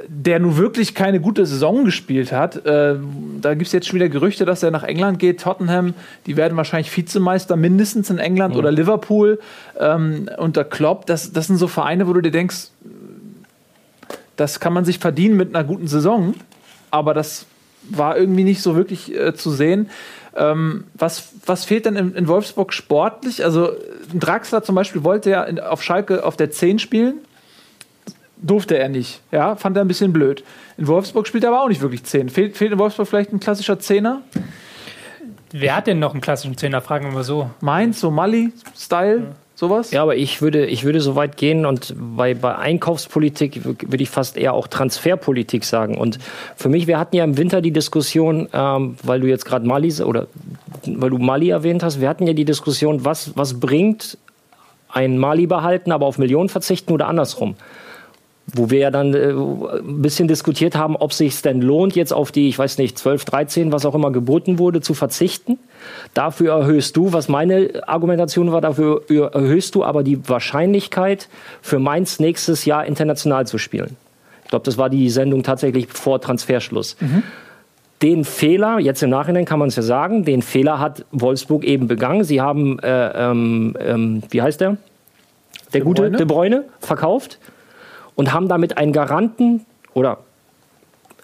der 0.07 0.39
nun 0.39 0.57
wirklich 0.57 0.95
keine 0.95 1.21
gute 1.21 1.45
Saison 1.47 1.85
gespielt 1.85 2.31
hat. 2.31 2.65
Äh, 2.65 2.97
da 3.41 3.55
gibt 3.55 3.67
es 3.67 3.73
jetzt 3.73 3.89
schon 3.89 3.97
wieder 3.97 4.09
Gerüchte, 4.09 4.45
dass 4.45 4.63
er 4.63 4.71
nach 4.71 4.85
England 4.85 5.19
geht. 5.19 5.41
Tottenham, 5.41 5.95
die 6.27 6.37
werden 6.37 6.57
wahrscheinlich 6.57 6.97
Vizemeister 6.97 7.57
mindestens 7.57 8.09
in 8.09 8.19
England 8.19 8.55
oder 8.57 8.71
Liverpool 8.71 9.41
ähm, 9.79 10.29
unter 10.39 10.65
Klopp. 10.65 11.07
Das, 11.07 11.33
das 11.33 11.49
sind 11.49 11.57
so 11.57 11.67
Vereine, 11.67 12.07
wo 12.07 12.13
du 12.13 12.21
dir 12.21 12.31
denkst, 12.31 12.69
das 14.37 14.61
kann 14.61 14.73
man 14.73 14.85
sich 14.85 15.01
verdienen 15.01 15.37
mit 15.37 15.55
einer 15.55 15.65
guten 15.65 15.89
Saison. 15.89 16.35
Aber 16.91 17.13
das 17.13 17.47
war 17.83 18.17
irgendwie 18.17 18.45
nicht 18.45 18.63
so 18.63 18.77
wirklich 18.77 19.15
äh, 19.15 19.35
zu 19.35 19.51
sehen. 19.51 19.91
Ähm, 20.37 20.85
was, 20.95 21.31
was 21.47 21.65
fehlt 21.65 21.87
denn 21.87 21.97
in, 21.97 22.15
in 22.15 22.29
Wolfsburg 22.29 22.73
sportlich? 22.73 23.45
Also 23.45 23.73
Draxler 24.15 24.63
zum 24.63 24.77
Beispiel 24.77 25.03
wollte 25.03 25.31
ja 25.31 25.43
in, 25.43 25.59
auf 25.59 25.83
Schalke 25.83 26.25
auf 26.25 26.37
der 26.37 26.53
10 26.53 26.79
spielen 26.79 27.15
durfte 28.43 28.79
er 28.79 28.89
nicht. 28.89 29.21
Ja, 29.33 29.57
fand 29.57 29.77
er 29.77 29.85
ein 29.85 29.89
bisschen 29.89 30.13
blöd. 30.13 30.45
In 30.77 30.87
Wolfsburg 30.87 31.27
spielt 31.27 31.45
er 31.45 31.51
aber 31.51 31.63
auch 31.63 31.69
nicht 31.69 31.81
wirklich 31.81 32.05
10. 32.05 32.29
Fehlt, 32.29 32.57
fehlt 32.57 32.73
in 32.73 32.79
Wolfsburg 32.79 33.09
vielleicht 33.09 33.33
ein 33.33 33.41
klassischer 33.41 33.79
Zehner? 33.79 34.23
Wer 35.53 35.77
hat 35.77 35.87
denn 35.87 35.99
noch 35.99 36.13
einen 36.13 36.21
klassischen 36.21 36.57
Zehner? 36.57 36.81
Fragen 36.81 37.07
wir 37.07 37.13
mal 37.13 37.25
so. 37.25 37.51
Mainz, 37.61 38.01
so 38.01 38.11
Mali-Style, 38.11 39.35
sowas? 39.57 39.91
Ja, 39.91 40.03
aber 40.03 40.17
ich 40.17 40.41
würde, 40.41 40.67
ich 40.67 40.85
würde 40.85 41.01
so 41.01 41.17
weit 41.17 41.37
gehen 41.37 41.67
und 41.67 41.95
bei, 41.99 42.35
bei 42.35 42.57
Einkaufspolitik 42.57 43.65
würde 43.65 44.03
ich 44.03 44.11
fast 44.11 44.37
eher 44.37 44.55
auch 44.55 44.69
Transferpolitik 44.69 45.65
sagen. 45.65 45.99
Und 45.99 46.19
für 46.57 46.69
mich, 46.69 46.87
wir 46.87 46.99
hatten 46.99 47.17
ja 47.17 47.25
im 47.25 47.37
Winter 47.37 47.61
die 47.61 47.73
Diskussion, 47.73 48.49
ähm, 48.53 48.97
weil 49.03 49.21
du 49.21 49.27
jetzt 49.27 49.45
gerade 49.45 49.67
Mali 49.67 49.93
oder 50.03 50.29
weil 50.87 51.11
du 51.11 51.19
Mali 51.19 51.51
erwähnt 51.51 51.83
hast, 51.83 52.01
wir 52.01 52.09
hatten 52.09 52.27
ja 52.27 52.33
die 52.33 52.45
Diskussion, 52.45 53.05
was, 53.05 53.37
was 53.37 53.59
bringt 53.59 54.19
ein 54.89 55.19
Mali 55.19 55.47
behalten, 55.47 55.93
aber 55.93 56.07
auf 56.07 56.19
Millionen 56.19 56.49
verzichten 56.49 56.93
oder 56.93 57.09
andersrum. 57.09 57.57
Wo 58.55 58.71
wir 58.71 58.79
ja 58.79 58.91
dann 58.91 59.15
äh, 59.15 59.31
ein 59.31 60.03
bisschen 60.03 60.29
diskutiert 60.29 60.75
haben, 60.77 60.97
ob 60.97 61.13
sich 61.13 61.41
denn 61.43 61.61
lohnt, 61.61 61.97
jetzt 61.97 62.13
auf 62.13 62.33
die, 62.33 62.49
ich 62.49 62.59
weiß 62.59 62.79
nicht, 62.79 62.99
12, 62.99 63.25
13, 63.25 63.73
was 63.73 63.85
auch 63.87 63.95
immer 63.95 64.11
geboten 64.11 64.59
wurde, 64.59 64.81
zu 64.81 64.95
verzichten. 64.95 65.59
Dafür 66.15 66.53
erhöhst 66.55 66.97
du, 66.97 67.13
was 67.13 67.29
meine 67.29 67.83
Argumentation 67.87 68.53
war, 68.53 68.61
dafür 68.61 69.03
erhöhst 69.09 69.75
du 69.75 69.85
aber 69.85 70.03
die 70.03 70.29
Wahrscheinlichkeit, 70.29 71.29
für 71.63 71.79
Mainz 71.79 72.21
nächstes 72.21 72.65
Jahr 72.65 72.87
international 72.87 73.47
zu 73.47 73.59
spielen. 73.59 73.97
Ich 74.45 74.51
glaube, 74.51 74.65
das 74.65 74.79
war 74.79 74.91
die 74.91 75.09
Sendung 75.11 75.43
tatsächlich 75.43 75.89
vor 75.89 76.21
Transferschluss. 76.21 76.97
Den 78.03 78.25
Fehler, 78.25 78.79
jetzt 78.79 79.03
im 79.03 79.11
Nachhinein 79.11 79.45
kann 79.45 79.59
man 79.59 79.69
es 79.69 79.77
ja 79.77 79.83
sagen, 79.83 80.25
den 80.25 80.41
Fehler 80.41 80.79
hat 80.79 81.05
Wolfsburg 81.13 81.65
eben 81.65 81.87
begangen. 81.87 82.25
Sie 82.25 82.41
haben, 82.41 82.79
äh, 82.79 83.31
ähm, 83.31 83.77
ähm, 83.79 84.23
wie 84.31 84.41
heißt 84.41 84.61
der? 84.61 84.79
Der 85.73 85.83
gute 85.83 86.03
Bruyne? 86.03 86.17
De 86.17 86.27
Bruyne 86.27 86.65
verkauft 86.81 87.39
und 88.21 88.35
haben 88.35 88.49
damit 88.49 88.77
einen 88.77 88.93
Garanten 88.93 89.65
oder 89.95 90.19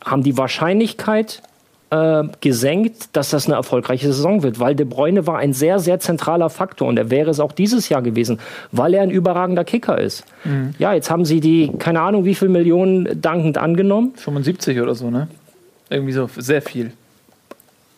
haben 0.02 0.22
die 0.22 0.38
Wahrscheinlichkeit 0.38 1.42
äh, 1.90 2.22
gesenkt, 2.40 3.14
dass 3.14 3.28
das 3.28 3.44
eine 3.44 3.54
erfolgreiche 3.56 4.06
Saison 4.06 4.42
wird, 4.42 4.60
weil 4.60 4.74
De 4.74 4.86
Bruyne 4.86 5.26
war 5.26 5.36
ein 5.36 5.52
sehr, 5.52 5.78
sehr 5.78 6.00
zentraler 6.00 6.48
Faktor 6.48 6.88
und 6.88 6.96
er 6.96 7.10
wäre 7.10 7.28
es 7.28 7.38
auch 7.38 7.52
dieses 7.52 7.90
Jahr 7.90 8.00
gewesen, 8.00 8.40
weil 8.72 8.94
er 8.94 9.02
ein 9.02 9.10
überragender 9.10 9.62
Kicker 9.62 9.98
ist. 9.98 10.24
Ja, 10.78 10.94
jetzt 10.94 11.10
haben 11.10 11.26
sie 11.26 11.40
die, 11.40 11.70
keine 11.78 12.00
Ahnung, 12.00 12.24
wie 12.24 12.34
viel 12.34 12.48
Millionen 12.48 13.20
dankend 13.20 13.58
angenommen. 13.58 14.14
75 14.16 14.80
oder 14.80 14.94
so, 14.94 15.10
ne? 15.10 15.28
Irgendwie 15.90 16.14
so, 16.14 16.30
sehr 16.34 16.62
viel. 16.62 16.92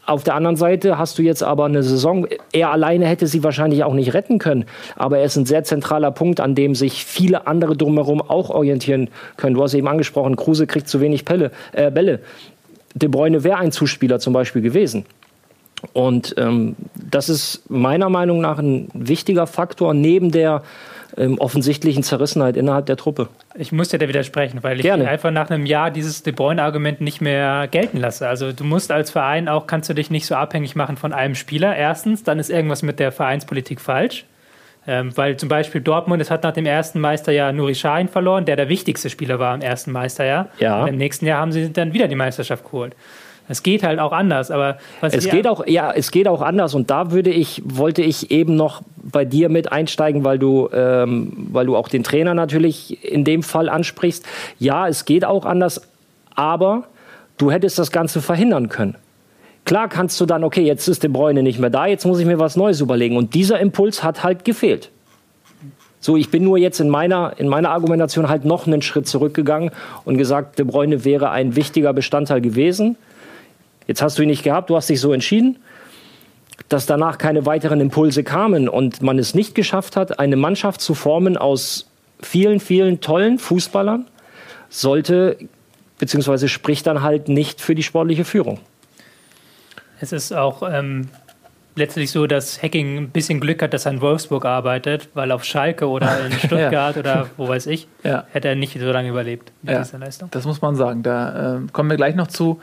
Auf 0.09 0.25
der 0.25 0.37
anderen 0.37 0.57
Seite 0.57 0.97
hast 0.97 1.18
du 1.18 1.23
jetzt 1.23 1.42
aber 1.42 1.66
eine 1.66 1.83
Saison, 1.83 2.27
er 2.53 2.71
alleine 2.71 3.07
hätte 3.07 3.27
sie 3.27 3.44
wahrscheinlich 3.44 3.85
auch 3.85 3.92
nicht 3.92 4.14
retten 4.14 4.38
können, 4.38 4.64
aber 4.97 5.18
er 5.18 5.25
ist 5.25 5.37
ein 5.37 5.44
sehr 5.44 5.64
zentraler 5.64 6.12
Punkt, 6.12 6.40
an 6.40 6.55
dem 6.55 6.75
sich 6.75 7.05
viele 7.05 7.47
andere 7.47 7.77
drumherum 7.77 8.23
auch 8.23 8.49
orientieren 8.49 9.11
können. 9.37 9.55
Du 9.55 9.62
hast 9.62 9.75
eben 9.75 9.87
angesprochen, 9.87 10.35
Kruse 10.37 10.66
kriegt 10.66 10.88
zu 10.88 11.03
wenig 11.03 11.27
Pelle, 11.27 11.51
äh, 11.73 11.90
Bälle. 11.90 12.21
De 12.94 13.07
Bruyne 13.07 13.44
wäre 13.44 13.59
ein 13.59 13.71
Zuspieler 13.71 14.18
zum 14.18 14.33
Beispiel 14.33 14.62
gewesen. 14.62 15.05
Und 15.92 16.35
ähm, 16.38 16.75
das 16.94 17.29
ist 17.29 17.68
meiner 17.68 18.09
Meinung 18.09 18.40
nach 18.40 18.59
ein 18.59 18.88
wichtiger 18.94 19.47
Faktor 19.47 19.92
neben 19.92 20.31
der 20.31 20.62
ähm, 21.16 21.38
offensichtlichen 21.38 22.03
Zerrissenheit 22.03 22.57
innerhalb 22.57 22.87
der 22.87 22.97
Truppe. 22.97 23.29
Ich 23.57 23.73
muss 23.73 23.88
dir 23.88 23.99
da 23.99 24.09
widersprechen, 24.09 24.62
weil 24.62 24.77
ich 24.77 24.83
Gerne. 24.83 25.09
einfach 25.09 25.31
nach 25.31 25.51
einem 25.51 25.66
Jahr 25.66 25.90
dieses 25.90 26.23
De 26.23 26.33
Bruyne-Argument 26.33 27.01
nicht 27.01 27.21
mehr 27.21 27.68
gelten 27.68 27.99
lasse. 27.99 28.29
Also 28.29 28.53
du 28.53 28.64
musst 28.64 28.92
als 28.92 29.11
Verein 29.11 29.49
auch, 29.49 29.66
kannst 29.66 29.88
du 29.88 29.94
dich 29.94 30.11
nicht 30.11 30.27
so 30.27 30.35
abhängig 30.35 30.77
machen 30.77 30.97
von 30.97 31.12
einem 31.12 31.35
Spieler. 31.35 31.75
Erstens, 31.77 32.25
dann 32.25 32.38
ist 32.38 32.51
irgendwas 32.51 32.83
mit 32.83 32.99
der 32.99 33.12
Vereinspolitik 33.12 33.81
falsch. 33.81 34.25
Ähm, 34.87 35.14
weil 35.16 35.37
zum 35.37 35.51
Beispiel 35.51 35.83
Dortmund, 35.83 36.23
es 36.23 36.31
hat 36.31 36.44
nach 36.44 36.53
dem 36.53 36.64
ersten 36.64 36.99
Meisterjahr 37.01 37.53
Nuri 37.53 37.75
Sahin 37.75 38.09
verloren, 38.09 38.47
der 38.47 38.57
der 38.57 38.71
wichtigste 38.71 39.11
Spieler 39.11 39.38
war 39.38 39.55
im 39.55 39.61
ersten 39.61 39.92
Meisterjahr. 39.92 40.49
Ja. 40.59 40.83
Und 40.83 40.88
im 40.88 40.97
nächsten 40.97 41.27
Jahr 41.27 41.40
haben 41.40 41.53
sie 41.53 41.71
dann 41.71 41.92
wieder 41.92 42.09
die 42.09 42.14
Meisterschaft 42.14 42.64
geholt. 42.64 42.94
Es 43.49 43.63
geht 43.63 43.83
halt 43.83 43.99
auch 43.99 44.13
anders, 44.13 44.51
aber 44.51 44.79
was 45.01 45.15
Es 45.15 45.29
geht 45.29 45.49
auch, 45.49 45.67
ja, 45.67 45.91
es 45.91 46.11
geht 46.11 46.29
auch 46.29 46.43
anders 46.43 46.75
und 46.75 46.91
da 46.91 47.11
würde 47.11 47.31
ich, 47.31 47.63
wollte 47.65 48.03
ich 48.03 48.31
eben 48.31 48.57
noch 48.57 48.83
bei 48.97 49.25
dir 49.25 49.49
mit 49.49 49.73
einsteigen, 49.73 50.23
weil 50.23 50.39
du, 50.39 50.69
ähm, 50.73 51.33
weil 51.51 51.67
du 51.67 51.77
auch 51.77 51.89
den 51.89 52.05
Trainer 52.05 52.35
natürlich 52.35 53.03
in 53.05 53.25
dem 53.25 53.43
Fall 53.43 53.69
ansprichst. 53.69 54.25
Ja, 54.59 54.87
es 54.87 55.07
geht 55.07 55.25
auch 55.25 55.47
anders, 55.47 55.81
aber 56.35 56.85
du 57.39 57.51
hättest 57.51 57.79
das 57.79 57.91
Ganze 57.91 58.21
verhindern 58.21 58.69
können. 58.69 58.97
Klar 59.65 59.89
kannst 59.89 60.21
du 60.21 60.27
dann, 60.27 60.45
okay, 60.45 60.63
jetzt 60.63 60.87
ist 60.89 61.03
De 61.03 61.11
Bruyne 61.11 61.43
nicht 61.43 61.59
mehr 61.59 61.71
da, 61.71 61.87
jetzt 61.87 62.07
muss 62.07 62.19
ich 62.19 62.27
mir 62.27 62.39
was 62.39 62.57
Neues 62.57 62.81
überlegen 62.81 63.17
und 63.17 63.35
dieser 63.35 63.59
Impuls 63.61 64.03
hat 64.03 64.23
halt 64.23 64.45
gefehlt. 64.45 64.91
So, 66.01 66.17
ich 66.17 66.31
bin 66.31 66.45
nur 66.45 66.59
jetzt 66.59 66.81
in 66.81 66.89
meiner, 66.89 67.35
in 67.39 67.49
meiner 67.49 67.71
Argumentation 67.71 68.29
halt 68.29 68.45
noch 68.45 68.67
einen 68.67 68.83
Schritt 68.83 69.09
zurückgegangen 69.09 69.71
und 70.05 70.17
gesagt, 70.17 70.59
De 70.59 70.65
Bruyne 70.65 71.05
wäre 71.05 71.31
ein 71.31 71.57
wichtiger 71.57 71.93
Bestandteil 71.93 72.41
gewesen. 72.41 72.97
Jetzt 73.88 74.01
hast 74.03 74.16
du 74.18 74.22
ihn 74.22 74.29
nicht 74.29 74.44
gehabt, 74.44 74.70
du 74.70 74.77
hast 74.77 74.88
dich 74.88 75.01
so 75.01 75.12
entschieden, 75.12 75.59
dass 76.68 76.87
danach 76.87 77.18
keine 77.18 77.46
weiteren 77.46 77.81
Impulse 77.81 78.22
kamen 78.22 78.68
und 78.68 79.03
man 79.03 79.18
es 79.18 79.35
nicht 79.35 79.55
geschafft 79.57 79.96
hat, 79.96 80.20
eine 80.20 80.37
Mannschaft 80.37 80.81
zu 80.81 80.94
formen 80.94 81.37
aus 81.37 81.90
vielen, 82.22 82.61
vielen 82.61 83.01
tollen 83.01 83.38
Fußballern, 83.38 84.07
sollte 84.68 85.37
beziehungsweise 85.98 86.48
spricht 86.48 86.87
dann 86.87 87.03
halt 87.03 87.29
nicht 87.29 87.61
für 87.61 87.74
die 87.74 87.83
sportliche 87.83 88.24
Führung. 88.24 88.61
Es 90.01 90.12
ist 90.12 90.33
auch 90.33 90.62
ähm, 90.70 91.09
letztlich 91.74 92.11
so, 92.11 92.27
dass 92.27 92.62
Hacking 92.62 92.96
ein 92.98 93.09
bisschen 93.11 93.40
Glück 93.40 93.62
hat, 93.62 93.72
dass 93.72 93.87
er 93.87 93.92
in 93.92 94.01
Wolfsburg 94.01 94.44
arbeitet, 94.44 95.09
weil 95.14 95.33
auf 95.33 95.44
Schalke 95.44 95.88
oder 95.88 96.27
in 96.27 96.33
Stuttgart 96.38 96.96
oder 96.98 97.29
wo 97.37 97.48
weiß 97.48 97.66
ich, 97.66 97.88
Ja. 98.05 98.27
hätte 98.33 98.48
er 98.48 98.55
nicht 98.57 98.79
so 98.79 98.92
lange 98.92 99.09
überlebt 99.09 99.51
mit 99.62 99.72
Ja. 99.72 99.83
dieser 99.83 99.98
Leistung. 99.98 100.29
Das 100.31 100.44
muss 100.44 100.61
man 100.61 100.77
sagen. 100.77 101.03
Da 101.03 101.57
äh, 101.57 101.61
kommen 101.72 101.88
wir 101.90 101.96
gleich 101.96 102.14
noch 102.14 102.29
zu. 102.29 102.61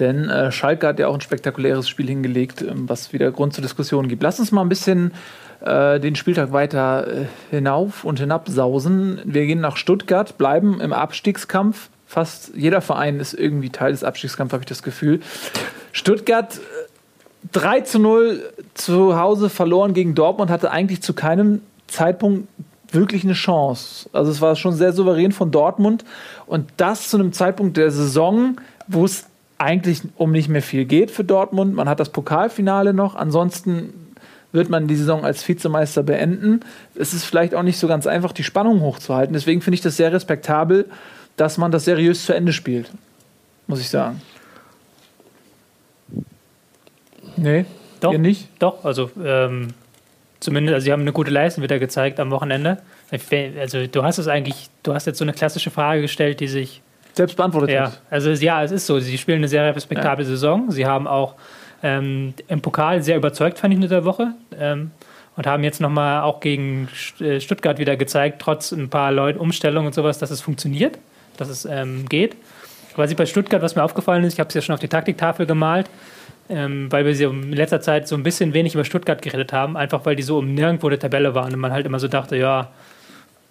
Denn 0.00 0.28
äh, 0.28 0.52
Schalke 0.52 0.86
hat 0.86 0.98
ja 0.98 1.08
auch 1.08 1.14
ein 1.14 1.20
spektakuläres 1.20 1.88
Spiel 1.88 2.06
hingelegt, 2.06 2.62
ähm, 2.62 2.88
was 2.88 3.12
wieder 3.12 3.30
Grund 3.32 3.54
zur 3.54 3.62
Diskussion 3.62 4.08
gibt. 4.08 4.22
Lass 4.22 4.38
uns 4.38 4.52
mal 4.52 4.62
ein 4.62 4.68
bisschen 4.68 5.12
äh, 5.60 5.98
den 5.98 6.14
Spieltag 6.14 6.52
weiter 6.52 7.06
äh, 7.06 7.24
hinauf 7.50 8.04
und 8.04 8.20
hinabsausen. 8.20 9.20
Wir 9.24 9.46
gehen 9.46 9.60
nach 9.60 9.76
Stuttgart, 9.76 10.38
bleiben 10.38 10.80
im 10.80 10.92
Abstiegskampf. 10.92 11.90
Fast 12.06 12.52
jeder 12.54 12.80
Verein 12.80 13.20
ist 13.20 13.34
irgendwie 13.34 13.70
Teil 13.70 13.92
des 13.92 14.04
Abstiegskampfs, 14.04 14.52
habe 14.52 14.62
ich 14.62 14.68
das 14.68 14.82
Gefühl. 14.82 15.20
Stuttgart 15.92 16.56
äh, 16.56 17.48
3 17.52 17.80
zu 17.82 17.98
0 17.98 18.52
zu 18.74 19.18
Hause 19.18 19.48
verloren 19.48 19.94
gegen 19.94 20.14
Dortmund, 20.14 20.50
hatte 20.50 20.70
eigentlich 20.70 21.02
zu 21.02 21.12
keinem 21.12 21.62
Zeitpunkt 21.88 22.48
wirklich 22.90 23.24
eine 23.24 23.34
Chance. 23.34 24.08
Also 24.12 24.30
es 24.30 24.40
war 24.40 24.56
schon 24.56 24.74
sehr 24.74 24.92
souverän 24.92 25.32
von 25.32 25.50
Dortmund 25.50 26.04
und 26.46 26.70
das 26.76 27.08
zu 27.08 27.18
einem 27.18 27.32
Zeitpunkt 27.32 27.76
der 27.76 27.90
Saison, 27.90 28.56
wo 28.86 29.04
es 29.04 29.26
eigentlich 29.58 30.02
um 30.16 30.32
nicht 30.32 30.48
mehr 30.48 30.62
viel 30.62 30.84
geht 30.84 31.10
für 31.10 31.24
Dortmund. 31.24 31.74
Man 31.74 31.88
hat 31.88 32.00
das 32.00 32.10
Pokalfinale 32.10 32.94
noch, 32.94 33.16
ansonsten 33.16 33.92
wird 34.52 34.70
man 34.70 34.86
die 34.86 34.96
Saison 34.96 35.24
als 35.24 35.46
Vizemeister 35.46 36.02
beenden. 36.02 36.60
Es 36.94 37.12
ist 37.12 37.24
vielleicht 37.24 37.54
auch 37.54 37.62
nicht 37.62 37.78
so 37.78 37.86
ganz 37.86 38.06
einfach, 38.06 38.32
die 38.32 38.44
Spannung 38.44 38.80
hochzuhalten. 38.80 39.34
Deswegen 39.34 39.60
finde 39.60 39.74
ich 39.74 39.80
das 39.82 39.96
sehr 39.96 40.12
respektabel, 40.12 40.86
dass 41.36 41.58
man 41.58 41.70
das 41.70 41.84
seriös 41.84 42.24
zu 42.24 42.32
Ende 42.32 42.52
spielt. 42.52 42.90
Muss 43.66 43.80
ich 43.80 43.90
sagen. 43.90 44.22
Nee, 47.36 47.66
Doch. 48.00 48.12
ihr 48.12 48.18
nicht? 48.18 48.48
Doch, 48.58 48.84
also 48.84 49.10
ähm, 49.22 49.68
zumindest, 50.40 50.74
also 50.74 50.84
sie 50.86 50.92
haben 50.92 51.02
eine 51.02 51.12
gute 51.12 51.30
Leistung 51.30 51.62
wieder 51.62 51.78
gezeigt 51.78 52.18
am 52.18 52.30
Wochenende. 52.30 52.78
Also 53.60 53.86
du 53.86 54.02
hast 54.02 54.18
es 54.18 54.28
eigentlich, 54.28 54.70
du 54.82 54.94
hast 54.94 55.06
jetzt 55.06 55.18
so 55.18 55.24
eine 55.24 55.34
klassische 55.34 55.70
Frage 55.70 56.00
gestellt, 56.00 56.40
die 56.40 56.48
sich 56.48 56.82
Selbst 57.18 57.36
beantwortet 57.36 57.70
Ja, 57.70 57.86
hat. 57.86 58.00
also 58.10 58.30
ja, 58.30 58.62
es 58.62 58.70
ist 58.70 58.86
so. 58.86 59.00
Sie 59.00 59.18
spielen 59.18 59.38
eine 59.38 59.48
sehr 59.48 59.74
respektable 59.74 60.24
Saison. 60.24 60.70
Sie 60.70 60.86
haben 60.86 61.08
auch 61.08 61.34
ähm, 61.82 62.32
im 62.46 62.60
Pokal 62.60 63.02
sehr 63.02 63.16
überzeugt, 63.16 63.58
fand 63.58 63.74
ich 63.74 63.80
in 63.80 63.88
der 63.88 64.04
Woche. 64.04 64.34
Ähm, 64.58 64.92
und 65.36 65.46
haben 65.46 65.64
jetzt 65.64 65.80
nochmal 65.80 66.22
auch 66.22 66.38
gegen 66.38 66.88
äh, 67.20 67.40
Stuttgart 67.40 67.78
wieder 67.78 67.96
gezeigt, 67.96 68.40
trotz 68.40 68.70
ein 68.70 68.88
paar 68.88 69.10
Leuten, 69.12 69.38
Umstellungen 69.40 69.88
und 69.88 69.94
sowas, 69.94 70.18
dass 70.18 70.30
es 70.30 70.40
funktioniert, 70.40 70.98
dass 71.36 71.48
es 71.48 71.64
ähm, 71.64 72.08
geht. 72.08 72.36
Was 72.96 73.10
ich 73.10 73.16
bei 73.16 73.26
Stuttgart, 73.26 73.62
was 73.62 73.74
mir 73.76 73.82
aufgefallen 73.82 74.22
ist, 74.24 74.34
ich 74.34 74.40
habe 74.40 74.48
es 74.48 74.54
ja 74.54 74.60
schon 74.60 74.74
auf 74.74 74.80
die 74.80 74.88
Taktiktafel 74.88 75.46
gemalt, 75.46 75.90
ähm, 76.48 76.90
weil 76.90 77.04
wir 77.04 77.16
sie 77.16 77.24
in 77.24 77.52
letzter 77.52 77.80
Zeit 77.80 78.06
so 78.06 78.14
ein 78.14 78.22
bisschen 78.22 78.54
wenig 78.54 78.74
über 78.74 78.84
Stuttgart 78.84 79.22
geredet 79.22 79.52
haben, 79.52 79.76
einfach 79.76 80.04
weil 80.06 80.16
die 80.16 80.22
so 80.22 80.38
um 80.38 80.54
nirgendwo 80.54 80.88
der 80.88 80.98
Tabelle 80.98 81.34
waren 81.34 81.52
und 81.52 81.60
man 81.60 81.72
halt 81.72 81.86
immer 81.86 81.98
so 81.98 82.06
dachte, 82.08 82.36
ja, 82.36 82.70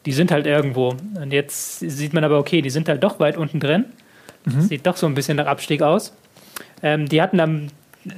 die 0.08 0.13
sind 0.13 0.32
halt 0.32 0.48
irgendwo. 0.48 0.96
Und 1.22 1.34
jetzt 1.34 1.80
sieht 1.80 2.13
man 2.13 2.24
aber, 2.24 2.39
okay, 2.39 2.62
die 2.62 2.70
sind 2.70 2.88
halt 2.88 3.04
doch 3.04 3.20
weit 3.20 3.36
unten 3.36 3.60
drin. 3.60 3.84
Sieht 4.62 4.88
doch 4.88 4.96
so 4.96 5.06
ein 5.06 5.15
bisschen 5.15 5.36
nach 5.36 5.48
Abstieg 5.48 5.82
aus. 5.82 6.15
Ähm, 6.82 7.10
die 7.10 7.22
hatten 7.22 7.41
am 7.41 7.67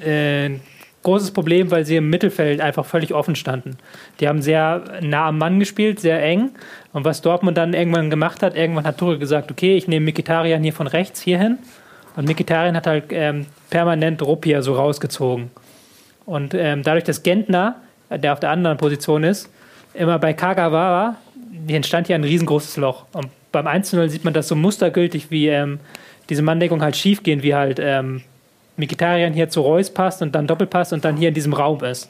äh, 0.05 0.49
ein 0.49 0.61
großes 1.01 1.31
Problem, 1.31 1.71
weil 1.71 1.85
sie 1.85 1.95
im 1.95 2.11
Mittelfeld 2.11 2.61
einfach 2.61 2.85
völlig 2.85 3.11
offen 3.11 3.35
standen. 3.35 3.79
Die 4.19 4.27
haben 4.27 4.43
sehr 4.43 4.83
nah 5.01 5.29
am 5.29 5.39
Mann 5.39 5.59
gespielt, 5.59 5.99
sehr 5.99 6.23
eng. 6.23 6.51
Und 6.93 7.05
was 7.05 7.21
Dortmund 7.21 7.57
dann 7.57 7.73
irgendwann 7.73 8.11
gemacht 8.11 8.43
hat, 8.43 8.55
irgendwann 8.55 8.83
hat 8.83 8.99
Tuchel 8.99 9.17
gesagt, 9.17 9.49
okay, 9.49 9.75
ich 9.75 9.87
nehme 9.87 10.05
Mikitarian 10.05 10.61
hier 10.61 10.73
von 10.73 10.85
rechts 10.85 11.21
hierhin. 11.21 11.57
Und 12.15 12.27
Mikitarian 12.27 12.75
hat 12.75 12.85
halt 12.85 13.05
ähm, 13.09 13.47
permanent 13.71 14.21
Ruppia 14.21 14.61
so 14.61 14.75
rausgezogen. 14.75 15.49
Und 16.27 16.53
ähm, 16.53 16.83
dadurch, 16.83 17.05
dass 17.05 17.23
Gentner, 17.23 17.77
der 18.11 18.33
auf 18.33 18.39
der 18.39 18.51
anderen 18.51 18.77
Position 18.77 19.23
ist, 19.23 19.49
immer 19.95 20.19
bei 20.19 20.33
Kagawa, 20.33 21.15
hier 21.67 21.75
entstand 21.75 22.07
hier 22.07 22.15
ein 22.15 22.23
riesengroßes 22.23 22.77
Loch. 22.77 23.05
Und 23.13 23.27
beim 23.51 23.67
1-0 23.67 24.09
sieht 24.09 24.23
man 24.23 24.33
das 24.33 24.47
so 24.47 24.55
mustergültig, 24.55 25.31
wie 25.31 25.47
ähm, 25.47 25.79
diese 26.29 26.41
Manndeckung 26.41 26.81
halt 26.81 26.95
schief 26.95 27.23
gehen, 27.23 27.43
wie 27.43 27.55
halt 27.55 27.79
ähm, 27.81 28.21
Mikitarian 28.77 29.33
hier 29.33 29.49
zu 29.49 29.61
Reus 29.61 29.89
passt 29.89 30.21
und 30.21 30.33
dann 30.35 30.47
Doppelpass 30.47 30.93
und 30.93 31.03
dann 31.03 31.17
hier 31.17 31.29
in 31.29 31.33
diesem 31.33 31.53
Raum 31.53 31.83
ist. 31.83 32.09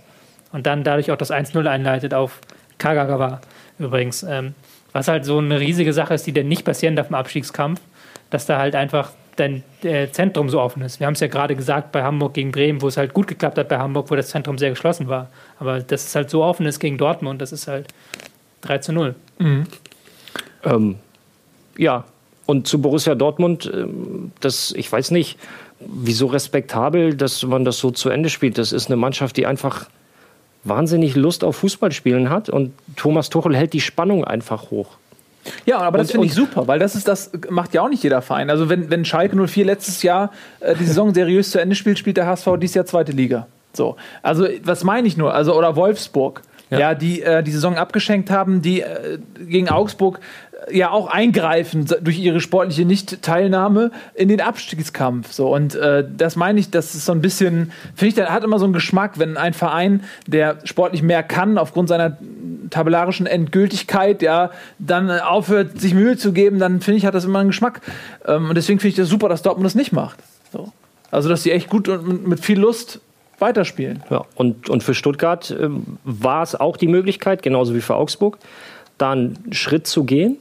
Und 0.51 0.65
dann 0.65 0.83
dadurch 0.83 1.11
auch 1.11 1.17
das 1.17 1.31
1-0 1.31 1.65
einleitet 1.67 2.13
auf 2.13 2.41
Kagawa 2.77 3.41
übrigens. 3.77 4.23
Ähm, 4.23 4.53
was 4.91 5.07
halt 5.07 5.25
so 5.25 5.37
eine 5.37 5.59
riesige 5.59 5.93
Sache 5.93 6.15
ist, 6.15 6.25
die 6.25 6.31
denn 6.31 6.47
nicht 6.47 6.65
passieren 6.65 6.95
darf 6.95 7.09
im 7.09 7.15
Abstiegskampf, 7.15 7.79
dass 8.29 8.45
da 8.45 8.57
halt 8.57 8.75
einfach 8.75 9.11
dein 9.35 9.63
äh, 9.83 10.09
Zentrum 10.09 10.49
so 10.49 10.59
offen 10.59 10.81
ist. 10.81 10.99
Wir 10.99 11.07
haben 11.07 11.13
es 11.13 11.19
ja 11.19 11.27
gerade 11.27 11.55
gesagt 11.55 11.91
bei 11.91 12.03
Hamburg 12.03 12.33
gegen 12.33 12.51
Bremen, 12.51 12.81
wo 12.81 12.87
es 12.87 12.97
halt 12.97 13.13
gut 13.13 13.27
geklappt 13.27 13.57
hat 13.57 13.69
bei 13.69 13.77
Hamburg, 13.77 14.11
wo 14.11 14.15
das 14.15 14.29
Zentrum 14.29 14.57
sehr 14.57 14.71
geschlossen 14.71 15.07
war. 15.07 15.29
Aber 15.59 15.79
dass 15.79 16.07
es 16.07 16.15
halt 16.15 16.29
so 16.29 16.43
offen 16.43 16.65
ist 16.65 16.79
gegen 16.79 16.97
Dortmund, 16.97 17.41
das 17.41 17.51
ist 17.51 17.67
halt 17.67 17.87
3 18.61 18.77
zu 18.79 18.93
0. 18.93 19.15
Ähm, 20.63 20.95
ja, 21.77 22.03
und 22.45 22.67
zu 22.67 22.81
Borussia 22.81 23.15
Dortmund, 23.15 23.71
ähm, 23.73 24.31
das, 24.39 24.73
ich 24.75 24.91
weiß 24.91 25.11
nicht, 25.11 25.37
wieso 25.79 26.27
respektabel, 26.27 27.15
dass 27.15 27.43
man 27.43 27.63
das 27.63 27.77
so 27.77 27.91
zu 27.91 28.09
Ende 28.09 28.29
spielt. 28.29 28.57
Das 28.57 28.71
ist 28.71 28.87
eine 28.87 28.97
Mannschaft, 28.97 29.37
die 29.37 29.45
einfach 29.45 29.87
wahnsinnig 30.63 31.15
Lust 31.15 31.43
auf 31.43 31.57
Fußballspielen 31.57 32.29
hat 32.29 32.49
und 32.49 32.73
Thomas 32.95 33.29
Tuchel 33.29 33.55
hält 33.55 33.73
die 33.73 33.81
Spannung 33.81 34.25
einfach 34.25 34.71
hoch. 34.71 34.97
Ja, 35.65 35.77
aber 35.79 35.99
das 35.99 36.11
finde 36.11 36.27
ich 36.27 36.33
super, 36.33 36.67
weil 36.67 36.79
das 36.79 36.95
ist 36.95 37.07
das 37.07 37.31
macht 37.49 37.73
ja 37.73 37.81
auch 37.81 37.89
nicht 37.89 38.03
jeder 38.03 38.21
Verein. 38.21 38.49
Also 38.49 38.69
wenn, 38.69 38.89
wenn 38.89 39.05
Schalke 39.05 39.35
04 39.47 39.65
letztes 39.65 40.03
Jahr 40.03 40.31
äh, 40.59 40.75
die 40.75 40.83
Saison 40.83 41.13
seriös 41.13 41.51
zu 41.51 41.59
Ende 41.59 41.75
spielt, 41.75 41.97
spielt 41.97 42.17
der 42.17 42.27
HSV 42.27 42.47
dieses 42.59 42.75
Jahr 42.75 42.85
zweite 42.85 43.13
Liga. 43.13 43.47
So. 43.73 43.95
Also 44.21 44.47
was 44.63 44.83
meine 44.83 45.07
ich 45.07 45.17
nur? 45.17 45.33
Also 45.33 45.55
oder 45.55 45.75
Wolfsburg. 45.75 46.41
Ja, 46.69 46.93
die 46.93 47.23
äh, 47.23 47.41
die 47.41 47.51
Saison 47.51 47.77
abgeschenkt 47.77 48.29
haben, 48.29 48.61
die 48.61 48.81
äh, 48.81 49.17
gegen 49.39 49.69
Augsburg 49.69 50.19
äh, 50.67 50.77
ja 50.77 50.91
auch 50.91 51.07
eingreifen 51.07 51.87
durch 52.01 52.19
ihre 52.19 52.41
sportliche 52.41 52.85
Nicht-Teilnahme 52.85 53.91
in 54.13 54.27
den 54.29 54.39
Abstiegskampf. 54.39 55.31
So 55.31 55.53
und 55.53 55.73
äh, 55.73 56.05
das 56.15 56.35
meine 56.35 56.59
ich, 56.59 56.69
das 56.69 56.93
ist 56.93 57.05
so 57.05 57.11
ein 57.11 57.21
bisschen, 57.21 57.71
finde 57.95 58.09
ich, 58.09 58.13
der 58.13 58.31
hat 58.31 58.43
immer 58.43 58.59
so 58.59 58.65
einen 58.65 58.73
Geschmack, 58.73 59.17
wenn 59.17 59.35
ein 59.35 59.53
Verein, 59.53 60.03
der 60.27 60.59
sportlich 60.63 61.01
mehr 61.01 61.23
kann 61.23 61.57
aufgrund 61.57 61.89
seiner 61.89 62.17
tabellarischen 62.69 63.25
Endgültigkeit, 63.25 64.21
ja, 64.21 64.51
dann 64.77 65.09
äh, 65.09 65.19
aufhört, 65.21 65.79
sich 65.79 65.95
Mühe 65.95 66.17
zu 66.17 66.33
geben, 66.33 66.59
dann 66.59 66.81
finde 66.81 66.99
ich, 66.99 67.05
hat 67.05 67.15
das 67.15 67.25
immer 67.25 67.39
einen 67.39 67.49
Geschmack. 67.49 67.81
Ähm, 68.27 68.49
und 68.49 68.55
deswegen 68.55 68.79
finde 68.79 68.89
ich 68.89 68.95
das 68.95 69.09
super, 69.09 69.27
dass 69.27 69.41
Dortmund 69.41 69.65
das 69.65 69.75
nicht 69.75 69.91
macht. 69.91 70.19
So. 70.51 70.71
Also, 71.11 71.29
dass 71.29 71.43
sie 71.43 71.51
echt 71.51 71.69
gut 71.69 71.87
und 71.87 72.27
mit 72.27 72.39
viel 72.39 72.59
Lust 72.59 73.01
weiterspielen. 73.39 74.03
Ja, 74.09 74.25
und, 74.35 74.69
und 74.69 74.83
für 74.83 74.93
Stuttgart 74.93 75.55
ähm, 75.59 75.97
war 76.03 76.43
es 76.43 76.55
auch 76.55 76.77
die 76.77 76.87
Möglichkeit, 76.87 77.41
genauso 77.41 77.75
wie 77.75 77.81
für 77.81 77.95
Augsburg, 77.95 78.37
da 78.97 79.11
einen 79.11 79.37
Schritt 79.51 79.87
zu 79.87 80.03
gehen. 80.03 80.37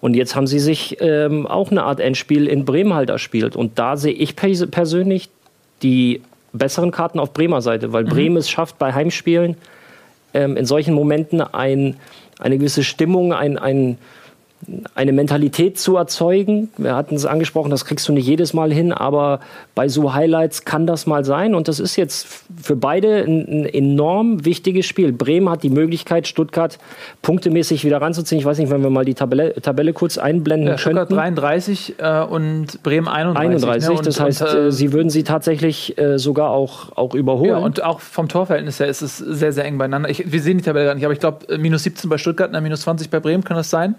Und 0.00 0.14
jetzt 0.14 0.34
haben 0.34 0.46
sie 0.48 0.58
sich 0.58 0.96
ähm, 1.00 1.46
auch 1.46 1.70
eine 1.70 1.84
Art 1.84 2.00
Endspiel 2.00 2.48
in 2.48 2.64
Bremen 2.64 2.94
halt 2.94 3.08
erspielt. 3.08 3.54
Und 3.54 3.78
da 3.78 3.96
sehe 3.96 4.12
ich 4.12 4.34
pers 4.34 4.66
persönlich 4.68 5.30
die 5.82 6.22
besseren 6.52 6.90
Karten 6.90 7.18
auf 7.18 7.32
Bremer 7.32 7.62
Seite, 7.62 7.92
weil 7.92 8.04
Bremen 8.04 8.36
es 8.36 8.50
schafft, 8.50 8.78
bei 8.78 8.92
Heimspielen 8.92 9.56
ähm, 10.34 10.56
in 10.56 10.66
solchen 10.66 10.94
Momenten 10.94 11.40
ein, 11.40 11.96
eine 12.38 12.58
gewisse 12.58 12.84
Stimmung, 12.84 13.32
ein, 13.32 13.58
ein, 13.58 13.98
eine 14.94 15.12
Mentalität 15.12 15.78
zu 15.78 15.96
erzeugen. 15.96 16.68
Wir 16.76 16.94
hatten 16.94 17.16
es 17.16 17.26
angesprochen, 17.26 17.70
das 17.70 17.84
kriegst 17.84 18.08
du 18.08 18.12
nicht 18.12 18.26
jedes 18.26 18.54
Mal 18.54 18.72
hin, 18.72 18.92
aber 18.92 19.40
bei 19.74 19.88
so 19.88 20.14
Highlights 20.14 20.64
kann 20.64 20.86
das 20.86 21.06
mal 21.06 21.24
sein. 21.24 21.54
Und 21.54 21.66
das 21.66 21.80
ist 21.80 21.96
jetzt 21.96 22.28
für 22.62 22.76
beide 22.76 23.24
ein, 23.24 23.40
ein 23.48 23.64
enorm 23.66 24.44
wichtiges 24.44 24.86
Spiel. 24.86 25.12
Bremen 25.12 25.48
hat 25.50 25.64
die 25.64 25.70
Möglichkeit, 25.70 26.28
Stuttgart 26.28 26.78
punktemäßig 27.22 27.84
wieder 27.84 28.00
ranzuziehen. 28.00 28.38
Ich 28.38 28.44
weiß 28.44 28.58
nicht, 28.58 28.70
wenn 28.70 28.82
wir 28.82 28.90
mal 28.90 29.04
die 29.04 29.14
Tabelle, 29.14 29.54
Tabelle 29.54 29.92
kurz 29.92 30.16
einblenden 30.16 30.68
Ja, 30.68 30.78
Stuttgart 30.78 31.08
könnten. 31.08 31.36
33 31.36 31.94
äh, 31.98 32.22
und 32.22 32.82
Bremen 32.84 33.08
31. 33.08 33.68
31, 33.68 33.88
ne? 33.88 33.96
und, 33.96 34.06
das 34.06 34.20
heißt, 34.20 34.42
und, 34.42 34.48
äh, 34.48 34.66
äh, 34.68 34.72
sie 34.72 34.92
würden 34.92 35.10
sie 35.10 35.24
tatsächlich 35.24 35.98
äh, 35.98 36.18
sogar 36.18 36.50
auch, 36.50 36.96
auch 36.96 37.14
überholen. 37.14 37.50
ja, 37.50 37.58
und 37.58 37.82
auch 37.82 37.98
vom 37.98 38.28
Torverhältnis 38.28 38.78
her 38.78 38.86
ist 38.86 39.02
es 39.02 39.18
sehr, 39.18 39.52
sehr 39.52 39.64
eng 39.64 39.78
beieinander. 39.78 40.08
Ich, 40.08 40.30
wir 40.30 40.40
sehen 40.40 40.58
die 40.58 40.64
Tabelle 40.64 40.86
gar 40.86 40.94
nicht, 40.94 41.04
aber 41.04 41.14
ich 41.14 41.20
glaube, 41.20 41.58
minus 41.58 41.82
17 41.82 42.08
bei 42.08 42.18
Stuttgart, 42.18 42.50
na, 42.52 42.60
minus 42.60 42.82
20 42.82 43.10
bei 43.10 43.18
Bremen, 43.18 43.42
kann 43.42 43.56
das 43.56 43.68
sein? 43.68 43.96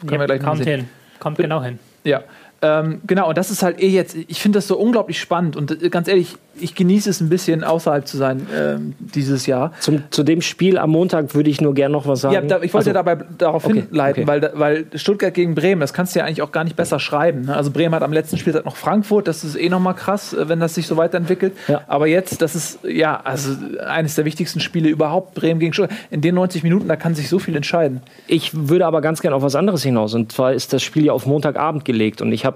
Können 0.00 0.20
wir 0.20 0.26
gleich 0.26 0.42
kommt 0.42 0.64
hin. 0.64 0.88
Kommt 1.18 1.38
genau 1.38 1.62
hin. 1.62 1.78
Ja. 2.04 2.22
Ähm, 2.62 3.00
genau, 3.06 3.28
und 3.28 3.36
das 3.36 3.50
ist 3.50 3.62
halt 3.62 3.82
eh 3.82 3.88
jetzt, 3.88 4.14
ich 4.28 4.40
finde 4.40 4.58
das 4.58 4.68
so 4.68 4.78
unglaublich 4.78 5.18
spannend 5.20 5.56
und 5.56 5.82
äh, 5.82 5.88
ganz 5.90 6.06
ehrlich, 6.06 6.36
ich 6.60 6.74
genieße 6.74 7.08
es 7.10 7.20
ein 7.20 7.28
bisschen 7.30 7.64
außerhalb 7.64 8.06
zu 8.06 8.18
sein 8.18 8.46
ähm, 8.54 8.94
dieses 8.98 9.46
Jahr. 9.46 9.72
Zum, 9.80 10.02
zu 10.10 10.22
dem 10.22 10.42
Spiel 10.42 10.76
am 10.78 10.90
Montag 10.90 11.34
würde 11.34 11.48
ich 11.48 11.60
nur 11.62 11.72
gerne 11.74 11.92
noch 11.94 12.06
was 12.06 12.20
sagen. 12.20 12.34
Ja, 12.34 12.40
da, 12.42 12.56
ich 12.62 12.72
wollte 12.74 12.90
Also, 12.90 12.92
dabei 12.92 13.24
darauf 13.38 13.64
Okay, 13.64 13.84
hinleiten, 13.88 14.24
okay. 14.28 14.42
Weil, 14.42 14.52
weil 14.54 14.86
Stuttgart 14.94 15.32
gegen 15.32 15.54
Bremen, 15.54 15.80
das 15.80 15.92
kannst 15.94 16.14
du 16.14 16.18
ja 16.20 16.26
eigentlich 16.26 16.42
auch 16.42 16.52
gar 16.52 16.62
nicht 16.64 16.76
besser 16.76 17.00
schreiben. 17.00 17.46
ne? 17.46 17.56
Also 17.56 17.70
Bremen 17.70 17.94
hat 17.94 18.02
am 18.02 18.12
letzten 18.12 18.36
Spieltag 18.36 18.64
noch 18.66 18.76
Frankfurt, 18.76 19.28
das 19.28 19.44
ist 19.44 19.56
eh 19.56 19.70
nochmal 19.70 19.94
krass, 19.94 20.34
äh, 20.34 20.48
wenn 20.48 20.60
das 20.60 20.74
sich 20.74 20.86
so 20.86 20.96
weiterentwickelt. 20.98 21.54
Ja. 21.68 21.80
Aber 21.88 22.06
jetzt, 22.06 22.42
das 22.42 22.54
ist 22.54 22.80
ja 22.84 23.18
also 23.24 23.56
eines 23.86 24.14
der 24.14 24.24
wichtigsten 24.26 24.60
Spiele 24.60 24.88
überhaupt, 24.90 25.34
Bremen 25.34 25.58
gegen 25.58 25.72
Stuttgart. 25.72 25.98
In 26.10 26.20
den 26.20 26.34
90 26.34 26.62
Minuten, 26.62 26.86
da 26.86 26.96
kann 26.96 27.14
sich 27.14 27.28
so 27.30 27.38
viel 27.38 27.56
entscheiden. 27.56 28.02
Ich 28.26 28.50
würde 28.68 28.86
aber 28.86 29.00
ganz 29.00 29.22
gerne 29.22 29.34
auf 29.36 29.42
was 29.42 29.56
anderes 29.56 29.82
hinaus. 29.82 30.12
Und 30.14 30.32
zwar 30.32 30.52
ist 30.52 30.72
das 30.74 30.82
Spiel 30.82 31.06
ja 31.06 31.12
auf 31.12 31.24
Montagabend 31.26 31.84
gelegt. 31.86 32.20
Und 32.20 32.30
ich 32.30 32.44
habe, 32.44 32.51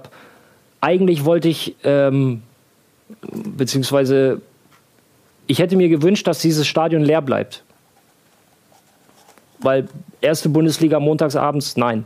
eigentlich 0.81 1.25
wollte 1.25 1.47
ich, 1.47 1.75
ähm, 1.83 2.41
beziehungsweise, 3.31 4.41
ich 5.47 5.59
hätte 5.59 5.75
mir 5.75 5.89
gewünscht, 5.89 6.27
dass 6.27 6.39
dieses 6.39 6.67
Stadion 6.67 7.01
leer 7.01 7.21
bleibt. 7.21 7.63
Weil 9.59 9.87
erste 10.21 10.49
Bundesliga 10.49 10.99
montagsabends, 10.99 11.77
nein. 11.77 12.03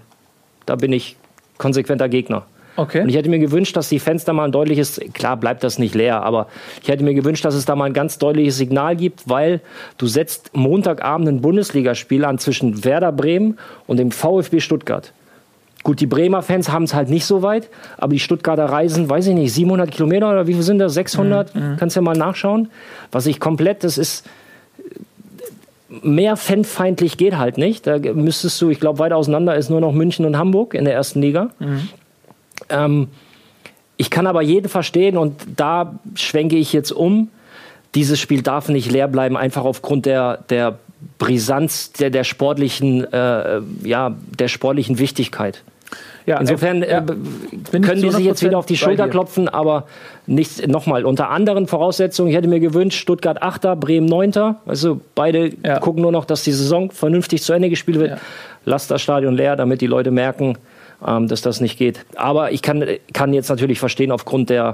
Da 0.66 0.76
bin 0.76 0.94
ich 0.94 1.18
konsequenter 1.58 2.08
Gegner. 2.08 2.46
Okay. 2.78 3.02
Und 3.02 3.10
ich 3.10 3.16
hätte 3.16 3.30
mir 3.30 3.40
gewünscht, 3.40 3.76
dass 3.76 3.90
die 3.90 4.00
Fans 4.00 4.24
da 4.24 4.34
mal 4.34 4.46
ein 4.46 4.52
deutliches, 4.52 5.00
klar 5.14 5.36
bleibt 5.38 5.64
das 5.64 5.78
nicht 5.78 5.94
leer, 5.94 6.24
aber 6.24 6.48
ich 6.82 6.88
hätte 6.88 7.04
mir 7.04 7.14
gewünscht, 7.14 7.44
dass 7.44 7.54
es 7.54 7.66
da 7.66 7.76
mal 7.76 7.86
ein 7.86 7.94
ganz 7.94 8.18
deutliches 8.18 8.58
Signal 8.58 8.96
gibt, 8.96 9.28
weil 9.28 9.60
du 9.98 10.08
setzt 10.08 10.56
Montagabend 10.56 11.28
ein 11.28 11.42
Bundesligaspiel 11.42 12.24
an 12.24 12.40
zwischen 12.40 12.86
Werder 12.86 13.12
Bremen 13.12 13.58
und 13.88 13.98
dem 13.98 14.12
VfB 14.12 14.62
Stuttgart. 14.62 15.12
Gut, 15.84 16.00
die 16.00 16.06
Bremer 16.06 16.44
Fans 16.44 16.72
haben 16.72 16.84
es 16.84 16.94
halt 16.94 17.10
nicht 17.10 17.26
so 17.26 17.42
weit, 17.42 17.70
aber 17.98 18.14
die 18.14 18.20
Stuttgarter 18.20 18.66
reisen, 18.66 19.10
weiß 19.10 19.28
ich 19.28 19.34
nicht, 19.34 19.54
700 19.54 19.90
Kilometer 19.90 20.30
oder 20.30 20.46
wie 20.48 20.54
viel 20.54 20.62
sind 20.62 20.80
das? 20.80 20.94
600? 20.94 21.54
Kannst 21.78 21.96
ja 21.96 22.02
mal 22.02 22.16
nachschauen. 22.16 22.70
Was 23.12 23.26
ich 23.26 23.40
komplett, 23.40 23.84
das 23.84 23.98
ist 23.98 24.26
mehr 26.04 26.38
fanfeindlich 26.38 27.18
geht 27.18 27.38
halt 27.38 27.58
nicht. 27.58 27.88
Da 27.88 27.98
müsstest 27.98 28.62
du, 28.62 28.70
ich 28.70 28.80
glaube, 28.80 29.00
weiter 29.00 29.18
auseinander 29.18 29.56
ist 29.56 29.70
nur 29.70 29.82
noch 29.82 29.92
München 29.92 30.26
und 30.26 30.38
Hamburg 30.38 30.74
in 30.74 30.86
der 30.86 30.94
ersten 30.94 31.22
Liga. 31.22 31.50
Ähm, 32.70 33.08
ich 33.98 34.10
kann 34.10 34.28
aber 34.28 34.42
jeden 34.42 34.70
verstehen 34.70 35.18
und 35.18 35.36
da 35.58 36.00
schwenke 36.16 36.56
ich 36.56 36.74
jetzt 36.74 36.92
um. 36.92 37.30
Dieses 37.94 38.20
Spiel 38.20 38.42
darf 38.42 38.70
nicht 38.70 38.90
leer 38.90 39.08
bleiben, 39.08 39.36
einfach 39.36 39.66
aufgrund 39.66 40.06
der, 40.06 40.38
der 40.50 40.80
Brisanz, 41.18 41.92
der, 41.94 42.10
der, 42.10 42.24
sportlichen, 42.24 43.12
äh, 43.12 43.62
ja, 43.84 44.16
der 44.40 44.48
sportlichen 44.48 45.00
Wichtigkeit. 45.00 45.64
Ja, 46.26 46.40
Insofern 46.40 46.84
äh, 46.84 46.92
ja. 46.92 47.00
äh, 47.00 47.04
ich 47.54 47.82
können 47.82 48.02
die 48.02 48.12
sich 48.12 48.26
jetzt 48.26 48.42
100% 48.42 48.46
wieder 48.46 48.58
auf 48.58 48.66
die 48.66 48.78
Schulter 48.78 49.08
klopfen, 49.08 49.50
aber 49.50 49.88
nicht 50.28 50.68
nochmal 50.68 51.04
unter 51.06 51.30
anderen 51.30 51.68
Voraussetzungen. 51.68 52.30
Ich 52.30 52.36
hätte 52.36 52.48
mir 52.48 52.60
gewünscht, 52.60 53.00
Stuttgart 53.00 53.42
8., 53.42 53.80
Bremen 53.80 54.06
9. 54.06 54.56
Also 54.66 55.02
beide 55.16 55.52
Ja. 55.64 55.80
gucken 55.80 56.02
nur 56.02 56.12
noch, 56.12 56.26
dass 56.26 56.44
die 56.44 56.52
Saison 56.52 56.92
vernünftig 56.92 57.42
zu 57.42 57.54
Ende 57.54 57.70
gespielt 57.70 58.00
wird. 58.00 58.12
Ja. 58.12 58.18
Lasst 58.66 58.92
das 58.92 59.02
Stadion 59.02 59.34
leer, 59.36 59.56
damit 59.56 59.82
die 59.82 59.88
Leute 59.88 60.12
merken, 60.12 60.58
ähm, 61.06 61.28
dass 61.28 61.42
das 61.42 61.60
nicht 61.60 61.78
geht. 61.80 62.06
Aber 62.16 62.52
ich 62.52 62.62
kann, 62.62 62.86
kann 63.14 63.34
jetzt 63.34 63.50
natürlich 63.50 63.80
verstehen, 63.80 64.12
aufgrund 64.12 64.52
der, 64.52 64.74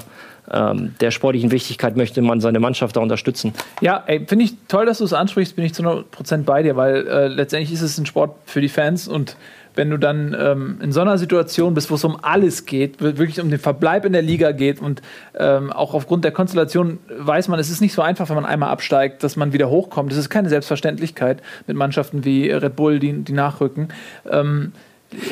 ähm, 0.51 0.95
der 1.01 1.11
sportlichen 1.11 1.51
Wichtigkeit 1.51 1.97
möchte 1.97 2.21
man 2.21 2.41
seine 2.41 2.59
Mannschaft 2.59 2.95
da 2.95 3.01
unterstützen. 3.01 3.53
Ja, 3.81 4.03
finde 4.27 4.45
ich 4.45 4.53
toll, 4.67 4.85
dass 4.85 4.99
du 4.99 5.03
es 5.03 5.13
ansprichst, 5.13 5.55
bin 5.55 5.65
ich 5.65 5.73
zu 5.73 5.83
100% 5.83 6.43
bei 6.43 6.63
dir, 6.63 6.75
weil 6.75 7.07
äh, 7.07 7.27
letztendlich 7.27 7.71
ist 7.71 7.81
es 7.81 7.97
ein 7.97 8.05
Sport 8.05 8.35
für 8.45 8.61
die 8.61 8.69
Fans 8.69 9.07
und 9.07 9.37
wenn 9.77 9.89
du 9.91 9.97
dann 9.97 10.35
ähm, 10.37 10.79
in 10.81 10.91
so 10.91 11.01
einer 11.01 11.17
Situation 11.17 11.73
bist, 11.73 11.91
wo 11.91 11.95
es 11.95 12.03
um 12.03 12.17
alles 12.21 12.65
geht, 12.65 12.99
wirklich 12.99 13.39
um 13.39 13.49
den 13.49 13.59
Verbleib 13.59 14.05
in 14.05 14.13
der 14.13 14.23
Liga 14.23 14.51
geht 14.51 14.81
und 14.81 15.01
ähm, 15.37 15.71
auch 15.71 15.93
aufgrund 15.93 16.25
der 16.25 16.31
Konstellation 16.31 16.97
weiß 17.15 17.47
man, 17.47 17.59
es 17.59 17.69
ist 17.69 17.79
nicht 17.79 17.93
so 17.93 18.01
einfach, 18.01 18.27
wenn 18.29 18.35
man 18.35 18.45
einmal 18.45 18.69
absteigt, 18.69 19.23
dass 19.23 19.35
man 19.35 19.53
wieder 19.53 19.69
hochkommt. 19.69 20.11
Das 20.11 20.17
ist 20.17 20.29
keine 20.29 20.49
Selbstverständlichkeit 20.49 21.41
mit 21.67 21.77
Mannschaften 21.77 22.25
wie 22.25 22.49
Red 22.49 22.75
Bull, 22.75 22.99
die, 22.99 23.13
die 23.23 23.33
nachrücken. 23.33 23.89
Ähm, 24.29 24.73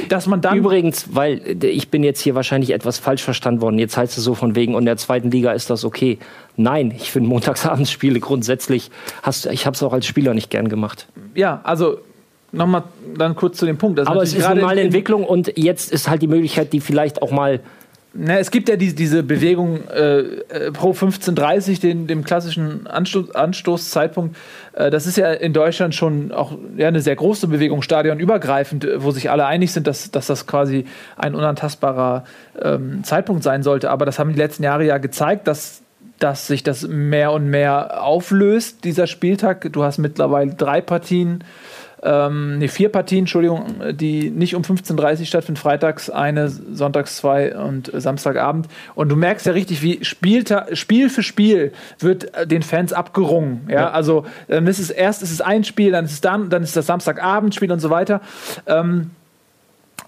dass 0.09 0.25
man 0.27 0.41
dann 0.41 0.57
Übrigens, 0.57 1.13
weil 1.13 1.41
äh, 1.61 1.67
ich 1.67 1.89
bin 1.89 2.03
jetzt 2.03 2.21
hier 2.21 2.35
wahrscheinlich 2.35 2.71
etwas 2.71 2.97
falsch 2.99 3.23
verstanden 3.23 3.61
worden. 3.61 3.77
Jetzt 3.77 3.97
heißt 3.97 4.17
es 4.17 4.23
so 4.23 4.33
von 4.35 4.55
wegen, 4.55 4.73
und 4.75 4.83
in 4.83 4.85
der 4.87 4.97
zweiten 4.97 5.31
Liga 5.31 5.51
ist 5.51 5.69
das 5.69 5.83
okay. 5.85 6.17
Nein, 6.57 6.93
ich 6.95 7.11
finde 7.11 7.29
Montagsabendsspiele 7.29 8.19
grundsätzlich, 8.19 8.89
hast, 9.21 9.45
ich 9.47 9.65
habe 9.65 9.75
es 9.75 9.83
auch 9.83 9.91
als 9.93 10.05
Spieler 10.05 10.33
nicht 10.33 10.49
gern 10.49 10.69
gemacht. 10.69 11.07
ja, 11.35 11.59
also 11.63 11.97
nochmal 12.51 12.83
dann 13.17 13.35
kurz 13.35 13.57
zu 13.57 13.65
dem 13.65 13.77
Punkt. 13.77 13.99
dass 13.99 14.07
Aber 14.07 14.23
es 14.23 14.33
ist 14.33 14.45
eine 14.45 14.61
in- 14.61 14.77
Entwicklung 14.77 15.25
und 15.25 15.51
jetzt 15.57 15.91
ist 15.91 16.07
halt 16.09 16.21
die 16.21 16.27
Möglichkeit, 16.27 16.71
die 16.71 16.79
vielleicht 16.79 17.21
auch 17.21 17.31
mal 17.31 17.59
Na, 18.17 18.39
es 18.39 18.49
gibt 18.49 18.69
ja 18.69 18.77
die, 18.77 18.95
diese 18.95 19.23
Bewegung 19.23 19.89
äh, 19.89 20.19
äh, 20.19 20.71
pro 20.71 20.91
15.30, 20.91 21.81
den, 21.81 22.07
dem 22.07 22.23
klassischen 22.23 22.87
Anstoß, 22.87 23.35
Anstoßzeitpunkt. 23.35 24.37
Äh, 24.71 24.89
das 24.89 25.05
ist 25.05 25.17
ja 25.17 25.33
in 25.33 25.51
Deutschland 25.51 25.93
schon 25.93 26.31
auch 26.31 26.57
ja, 26.77 26.87
eine 26.87 27.01
sehr 27.01 27.17
große 27.17 27.47
Bewegung, 27.47 27.81
stadionübergreifend, 27.81 28.85
äh, 28.85 29.03
wo 29.03 29.11
sich 29.11 29.29
alle 29.29 29.45
einig 29.45 29.73
sind, 29.73 29.85
dass, 29.85 30.11
dass 30.11 30.27
das 30.27 30.47
quasi 30.47 30.85
ein 31.17 31.35
unantastbarer 31.35 32.23
ähm, 32.61 33.03
Zeitpunkt 33.03 33.43
sein 33.43 33.63
sollte. 33.63 33.89
Aber 33.89 34.05
das 34.05 34.17
haben 34.17 34.31
die 34.31 34.39
letzten 34.39 34.63
Jahre 34.63 34.85
ja 34.85 34.97
gezeigt, 34.97 35.47
dass 35.47 35.81
dass 36.19 36.47
sich 36.47 36.63
das 36.63 36.87
mehr 36.87 37.33
und 37.33 37.49
mehr 37.49 38.01
auflöst, 38.01 38.85
dieser 38.85 39.05
Spieltag. 39.05 39.67
Du 39.73 39.83
hast 39.83 39.97
mittlerweile 39.97 40.53
drei 40.53 40.79
Partien, 40.79 41.43
ähm, 42.03 42.57
nee, 42.59 42.67
vier 42.67 42.89
Partien, 42.89 43.19
Entschuldigung, 43.19 43.65
die 43.93 44.29
nicht 44.29 44.55
um 44.55 44.63
15.30 44.63 45.19
Uhr 45.21 45.25
stattfinden, 45.25 45.59
freitags 45.59 46.09
eine, 46.09 46.49
sonntags 46.49 47.17
zwei 47.17 47.55
und 47.55 47.89
Samstagabend. 47.93 48.67
Und 48.95 49.09
du 49.09 49.15
merkst 49.15 49.45
ja 49.45 49.53
richtig, 49.53 49.81
wie 49.81 50.03
Spielta 50.03 50.67
Spiel 50.75 51.09
für 51.09 51.23
Spiel 51.23 51.71
wird 51.99 52.33
äh, 52.35 52.45
den 52.45 52.61
Fans 52.61 52.93
abgerungen. 52.93 53.67
Ja, 53.69 53.75
Ja. 53.75 53.91
also 53.91 54.25
dann 54.47 54.67
ist 54.67 54.79
es 54.79 54.89
erst 54.89 55.23
ist 55.23 55.31
es 55.31 55.41
ein 55.41 55.63
Spiel, 55.63 55.91
dann 55.91 56.05
ist 56.05 56.11
es 56.11 56.21
dann, 56.21 56.49
dann 56.49 56.63
ist 56.63 56.75
das 56.75 56.85
Samstagabendspiel 56.85 57.71
und 57.71 57.79
so 57.79 57.89
weiter. 57.89 58.21
Ähm, 58.67 59.11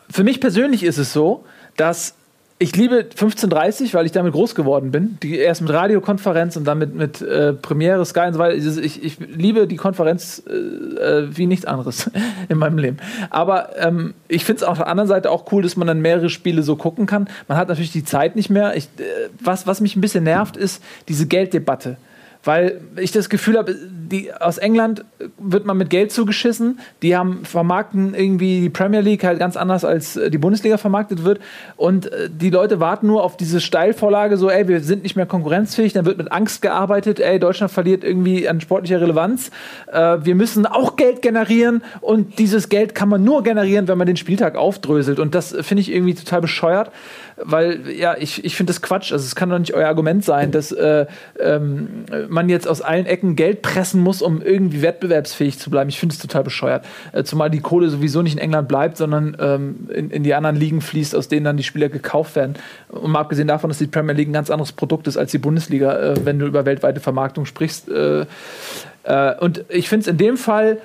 für 0.10 0.23
mich 0.23 0.39
persönlich 0.41 0.84
ist 0.84 0.97
es 0.97 1.13
so, 1.13 1.45
dass 1.78 2.16
ich 2.60 2.76
liebe 2.76 2.98
1530, 2.98 3.93
weil 3.93 4.08
ich 4.08 4.12
damit 4.12 4.34
groß 4.34 4.56
geworden 4.56 4.89
bin. 4.89 5.17
Die, 5.22 5.38
erst 5.38 5.62
mit 5.62 5.72
Radiokonferenz 5.72 6.58
und 6.58 6.65
dann 6.65 6.80
mit, 6.80 6.96
mit 6.96 7.22
äh, 7.22 7.54
Premiere, 7.54 8.04
Sky 8.04 8.22
und 8.22 8.34
so 8.34 8.39
weiter. 8.39 8.56
Also 8.56 8.82
Ich, 8.82 9.04
ich 9.04 9.20
liebe 9.20 9.67
die 9.67 9.76
Konferenz 9.76 10.41
äh, 10.48 10.54
äh, 10.54 11.38
wie 11.38 11.46
nichts 11.46 11.65
anderes 11.65 12.10
in 12.50 12.58
meinem 12.58 12.80
Leben. 12.80 12.98
Aber 13.30 13.78
ähm, 13.78 14.15
ich 14.28 14.43
finde 14.43 14.63
es 14.63 14.67
auf 14.67 14.78
der 14.78 14.88
anderen 14.88 15.08
Seite 15.08 15.30
auch 15.30 15.52
cool, 15.52 15.62
dass 15.62 15.78
man 15.78 15.88
dann 15.88 16.02
mehrere 16.02 16.30
Spiele 16.30 16.63
so 16.63 16.76
gucken 16.76 17.06
kann. 17.06 17.30
Man 17.48 17.60
hat 17.60 17.67
natürlich 17.67 17.91
die 17.91 18.04
Zeit 18.04 18.36
nicht 18.36 18.50
mehr. 18.50 18.76
Ich, 18.76 18.86
äh, 18.98 19.30
was, 19.39 19.67
was 19.67 19.80
mich 19.80 19.96
ein 19.96 20.02
bisschen 20.02 20.24
nervt, 20.24 20.58
ist 20.58 20.84
diese 21.08 21.28
Gelddebatte. 21.28 21.98
Weil 22.48 22.80
ich 22.96 23.12
das 23.12 23.28
Gefühl 23.28 23.58
habe, 23.58 23.76
die, 23.76 24.34
aus 24.34 24.58
England 24.58 25.04
wird 25.38 25.66
man 25.66 25.76
mit 25.76 25.90
Geld 25.90 26.14
zugeschissen. 26.14 26.80
Die 27.02 27.14
haben 27.14 27.44
vermarkten 27.44 28.16
irgendwie 28.16 28.62
die 28.62 28.70
Premier 28.70 29.02
League 29.02 29.26
halt 29.26 29.38
ganz 29.38 29.58
anders, 29.58 29.84
als 29.84 30.16
äh, 30.16 30.32
die 30.32 30.38
Bundesliga 30.38 30.78
vermarktet 30.78 31.26
wird. 31.26 31.42
Und 31.76 32.10
äh, 32.10 32.30
die 32.30 32.50
Leute 32.50 32.80
warten 32.80 33.08
nur 33.08 33.22
auf 33.26 33.36
diese 33.36 33.60
Steilvorlage, 33.60 34.38
so, 34.38 34.50
ey, 34.50 34.70
wir 34.70 34.80
sind 34.80 35.04
nicht 35.04 35.18
mehr 35.18 35.26
konkurrenzfähig. 35.26 35.92
Dann 35.92 36.06
wird 36.06 36.18
mit 36.18 36.32
Angst 36.32 36.62
gearbeitet, 36.62 37.20
ey, 37.20 37.38
Deutschland 37.38 37.70
verliert 37.70 38.06
irgendwie 38.06 38.48
an 38.48 38.62
sportlicher 38.62 39.02
Relevanz. 39.02 39.52
Äh, 39.92 40.20
wir 40.22 40.36
müssen 40.36 40.66
auch 40.66 40.96
Geld 40.96 41.22
generieren. 41.22 41.84
Und 42.00 42.40
dieses 42.40 42.70
Geld 42.70 42.96
kann 42.96 43.10
man 43.10 43.26
nur 43.26 43.44
generieren, 43.44 43.90
wenn 43.90 43.98
man 43.98 44.08
den 44.08 44.16
Spieltag 44.16 44.56
aufdröselt. 44.56 45.20
Und 45.20 45.36
das 45.36 45.54
finde 45.64 45.82
ich 45.82 45.92
irgendwie 45.92 46.14
total 46.14 46.40
bescheuert. 46.40 46.92
Weil, 47.39 47.89
ja, 47.89 48.15
ich, 48.17 48.43
ich 48.43 48.56
finde 48.56 48.71
das 48.71 48.82
Quatsch. 48.82 49.12
Also, 49.12 49.23
es 49.23 49.36
kann 49.36 49.50
doch 49.50 49.60
nicht 49.60 49.73
euer 49.73 49.88
Argument 49.88 50.26
sein, 50.26 50.52
dass 50.52 50.72
äh, 50.72 51.05
ähm, 51.39 52.05
man 52.30 52.49
jetzt 52.49 52.68
aus 52.68 52.82
allen 52.82 53.05
Ecken 53.05 53.36
Geld 53.36 53.62
pressen 53.62 54.01
muss, 54.01 54.22
um 54.22 54.41
irgendwie 54.41 54.82
wettbewerbsfähig 54.82 55.59
zu 55.59 55.70
bleiben. 55.70 55.89
Ich 55.89 55.99
finde 55.99 56.14
es 56.14 56.20
total 56.20 56.43
bescheuert. 56.43 56.86
Äh, 57.14 57.24
zumal 57.24 57.49
die 57.49 57.59
Kohle 57.59 57.89
sowieso 57.89 58.24
nicht 58.24 58.34
in 58.34 58.39
England 58.39 58.68
bleibt, 58.68 58.97
sondern 58.97 59.38
ähm, 59.39 59.89
in, 59.93 60.09
in 60.09 60.24
die 60.24 60.34
anderen 60.34 60.55
Ligen 60.55 60.82
fließt, 60.82 61.16
aus 61.16 61.28
denen 61.28 61.45
dann 61.45 61.57
die 61.57 61.64
Spieler 61.64 61.89
gekauft 61.89 62.36
werden. 62.36 62.55
Und 62.89 63.12
mal 63.12 63.20
abgesehen 63.20 63.47
davon, 63.47 63.70
dass 63.70 63.78
die 63.78 63.88
Premier 63.88 64.14
League 64.14 64.30
ein 64.30 64.34
ganz 64.34 64.49
anderes 64.49 64.72
Produkt 64.72 65.07
ist 65.07 65.18
als 65.18 65.32
die 65.32 65.38
Bundesliga, 65.38 65.95
äh, 65.97 66.26
wenn 66.26 66.39
du 66.39 66.47
über 66.47 66.66
weltweite 66.66 66.99
Vermarktung 66.99 67.45
sprichst. 67.45 67.89
Äh, 67.89 68.26
äh, 69.03 69.36
und 69.39 69.64
ich 69.70 69.89
finde 69.89 70.01
es 70.01 70.07
in 70.07 70.18
dem 70.18 70.38
Fall 70.38 70.80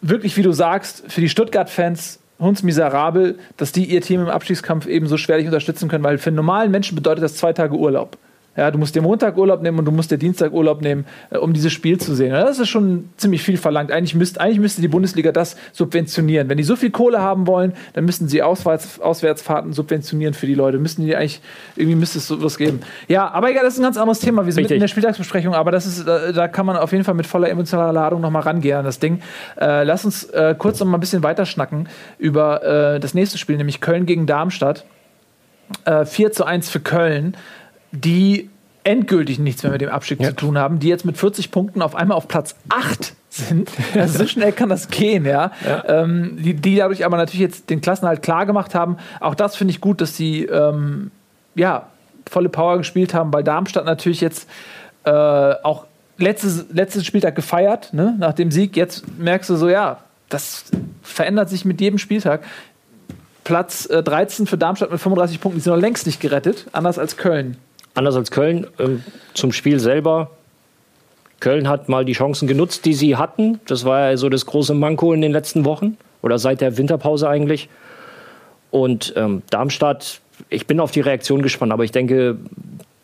wirklich, 0.00 0.36
wie 0.36 0.42
du 0.42 0.52
sagst, 0.52 1.04
für 1.08 1.20
die 1.20 1.28
Stuttgart-Fans 1.28 2.20
hundsmiserabel, 2.38 3.38
dass 3.56 3.72
die 3.72 3.84
ihr 3.84 4.00
Team 4.00 4.20
im 4.22 4.28
Abstiegskampf 4.28 4.86
eben 4.86 5.06
so 5.06 5.16
schwerlich 5.16 5.46
unterstützen 5.46 5.88
können, 5.88 6.04
weil 6.04 6.18
für 6.18 6.30
einen 6.30 6.36
normalen 6.36 6.70
Menschen 6.70 6.94
bedeutet 6.94 7.24
das 7.24 7.36
zwei 7.36 7.52
Tage 7.52 7.74
Urlaub. 7.74 8.18
Ja, 8.56 8.70
du 8.70 8.78
musst 8.78 8.94
dir 8.94 9.02
Montag 9.02 9.36
Urlaub 9.36 9.62
nehmen 9.62 9.78
und 9.78 9.84
du 9.84 9.92
musst 9.92 10.10
dir 10.10 10.18
Dienstag 10.18 10.52
Urlaub 10.52 10.80
nehmen, 10.80 11.06
äh, 11.30 11.38
um 11.38 11.52
dieses 11.52 11.72
Spiel 11.72 11.98
zu 11.98 12.14
sehen. 12.14 12.32
das 12.32 12.58
ist 12.58 12.68
schon 12.68 13.10
ziemlich 13.16 13.42
viel 13.42 13.56
verlangt. 13.56 13.92
Eigentlich, 13.92 14.14
müsst, 14.14 14.40
eigentlich 14.40 14.60
müsste 14.60 14.80
die 14.80 14.88
Bundesliga 14.88 15.32
das 15.32 15.56
subventionieren. 15.72 16.48
Wenn 16.48 16.56
die 16.56 16.64
so 16.64 16.76
viel 16.76 16.90
Kohle 16.90 17.20
haben 17.20 17.46
wollen, 17.46 17.74
dann 17.92 18.04
müssten 18.04 18.28
sie 18.28 18.42
Auswärts, 18.42 19.00
Auswärtsfahrten 19.00 19.72
subventionieren 19.72 20.34
für 20.34 20.46
die 20.46 20.54
Leute. 20.54 20.78
Müssten 20.78 21.04
die 21.04 21.14
eigentlich, 21.14 21.40
irgendwie 21.76 21.96
müsste 21.96 22.18
es 22.18 22.26
sowas 22.26 22.56
geben. 22.56 22.80
Ja, 23.08 23.28
aber 23.28 23.50
egal, 23.50 23.64
das 23.64 23.74
ist 23.74 23.80
ein 23.80 23.84
ganz 23.84 23.98
anderes 23.98 24.20
Thema. 24.20 24.46
Wir 24.46 24.52
sind 24.52 24.62
mitten 24.62 24.74
in 24.74 24.80
der 24.80 24.88
Spieltagsbesprechung, 24.88 25.54
aber 25.54 25.70
das 25.70 25.86
ist, 25.86 26.06
da, 26.06 26.32
da, 26.32 26.48
kann 26.48 26.66
man 26.66 26.76
auf 26.76 26.92
jeden 26.92 27.04
Fall 27.04 27.14
mit 27.14 27.26
voller 27.26 27.50
emotionaler 27.50 27.92
Ladung 27.92 28.20
nochmal 28.20 28.42
rangehen 28.42 28.78
an 28.78 28.84
das 28.84 28.98
Ding. 28.98 29.20
Äh, 29.60 29.84
lass 29.84 30.04
uns 30.04 30.24
äh, 30.24 30.54
kurz 30.56 30.80
noch 30.80 30.86
mal 30.86 30.96
ein 30.96 31.00
bisschen 31.00 31.22
weiter 31.22 31.44
schnacken 31.44 31.88
über 32.18 32.94
äh, 32.94 33.00
das 33.00 33.14
nächste 33.14 33.38
Spiel, 33.38 33.56
nämlich 33.56 33.80
Köln 33.80 34.06
gegen 34.06 34.26
Darmstadt. 34.26 34.84
Äh, 35.84 36.04
4 36.04 36.32
zu 36.32 36.44
1 36.44 36.70
für 36.70 36.80
Köln 36.80 37.36
die 37.92 38.50
endgültig 38.86 39.40
nichts 39.40 39.62
mehr 39.64 39.72
mit 39.72 39.80
dem 39.80 39.90
Abstieg 39.90 40.20
ja. 40.20 40.28
zu 40.28 40.36
tun 40.36 40.58
haben, 40.58 40.78
die 40.78 40.88
jetzt 40.88 41.04
mit 41.04 41.18
40 41.18 41.50
Punkten 41.50 41.82
auf 41.82 41.96
einmal 41.96 42.16
auf 42.16 42.28
Platz 42.28 42.54
8 42.68 43.14
sind. 43.28 43.70
Also 43.94 44.18
so 44.20 44.26
schnell 44.26 44.52
kann 44.52 44.68
das 44.68 44.88
gehen, 44.88 45.24
ja. 45.24 45.50
ja. 45.66 45.84
Ähm, 45.88 46.38
die, 46.40 46.54
die, 46.54 46.76
dadurch 46.76 47.04
aber 47.04 47.16
natürlich 47.16 47.40
jetzt 47.40 47.68
den 47.68 47.80
Klassenhalt 47.80 48.22
klar 48.22 48.46
gemacht 48.46 48.74
haben. 48.74 48.96
Auch 49.20 49.34
das 49.34 49.56
finde 49.56 49.72
ich 49.72 49.80
gut, 49.80 50.00
dass 50.00 50.16
sie 50.16 50.44
ähm, 50.44 51.10
ja, 51.54 51.88
volle 52.30 52.48
Power 52.48 52.78
gespielt 52.78 53.12
haben, 53.12 53.32
weil 53.32 53.42
Darmstadt 53.42 53.84
natürlich 53.84 54.20
jetzt 54.20 54.48
äh, 55.04 55.10
auch 55.10 55.86
letztes, 56.16 56.66
letztes 56.72 57.04
Spieltag 57.04 57.34
gefeiert, 57.34 57.92
ne, 57.92 58.14
nach 58.18 58.34
dem 58.34 58.50
Sieg. 58.52 58.76
Jetzt 58.76 59.04
merkst 59.18 59.50
du 59.50 59.56
so, 59.56 59.68
ja, 59.68 59.98
das 60.28 60.66
verändert 61.02 61.48
sich 61.48 61.64
mit 61.64 61.80
jedem 61.80 61.98
Spieltag. 61.98 62.42
Platz 63.42 63.86
äh, 63.86 64.02
13 64.02 64.46
für 64.46 64.58
Darmstadt 64.58 64.92
mit 64.92 65.00
35 65.00 65.40
Punkten, 65.40 65.58
die 65.58 65.64
sind 65.64 65.72
noch 65.72 65.80
längst 65.80 66.06
nicht 66.06 66.20
gerettet, 66.20 66.66
anders 66.72 66.98
als 66.98 67.16
Köln 67.16 67.56
anders 67.96 68.16
als 68.16 68.30
Köln. 68.30 68.66
Ähm, 68.78 69.02
zum 69.34 69.52
Spiel 69.52 69.80
selber. 69.80 70.30
Köln 71.40 71.68
hat 71.68 71.88
mal 71.88 72.04
die 72.04 72.12
Chancen 72.12 72.48
genutzt, 72.48 72.84
die 72.86 72.94
sie 72.94 73.16
hatten. 73.16 73.60
Das 73.66 73.84
war 73.84 74.10
ja 74.10 74.16
so 74.16 74.28
das 74.28 74.46
große 74.46 74.74
Manko 74.74 75.12
in 75.12 75.20
den 75.20 75.32
letzten 75.32 75.64
Wochen 75.64 75.96
oder 76.22 76.38
seit 76.38 76.60
der 76.60 76.78
Winterpause 76.78 77.28
eigentlich. 77.28 77.68
Und 78.70 79.12
ähm, 79.16 79.42
Darmstadt, 79.50 80.20
ich 80.48 80.66
bin 80.66 80.80
auf 80.80 80.90
die 80.90 81.00
Reaktion 81.00 81.42
gespannt, 81.42 81.72
aber 81.72 81.84
ich 81.84 81.92
denke, 81.92 82.38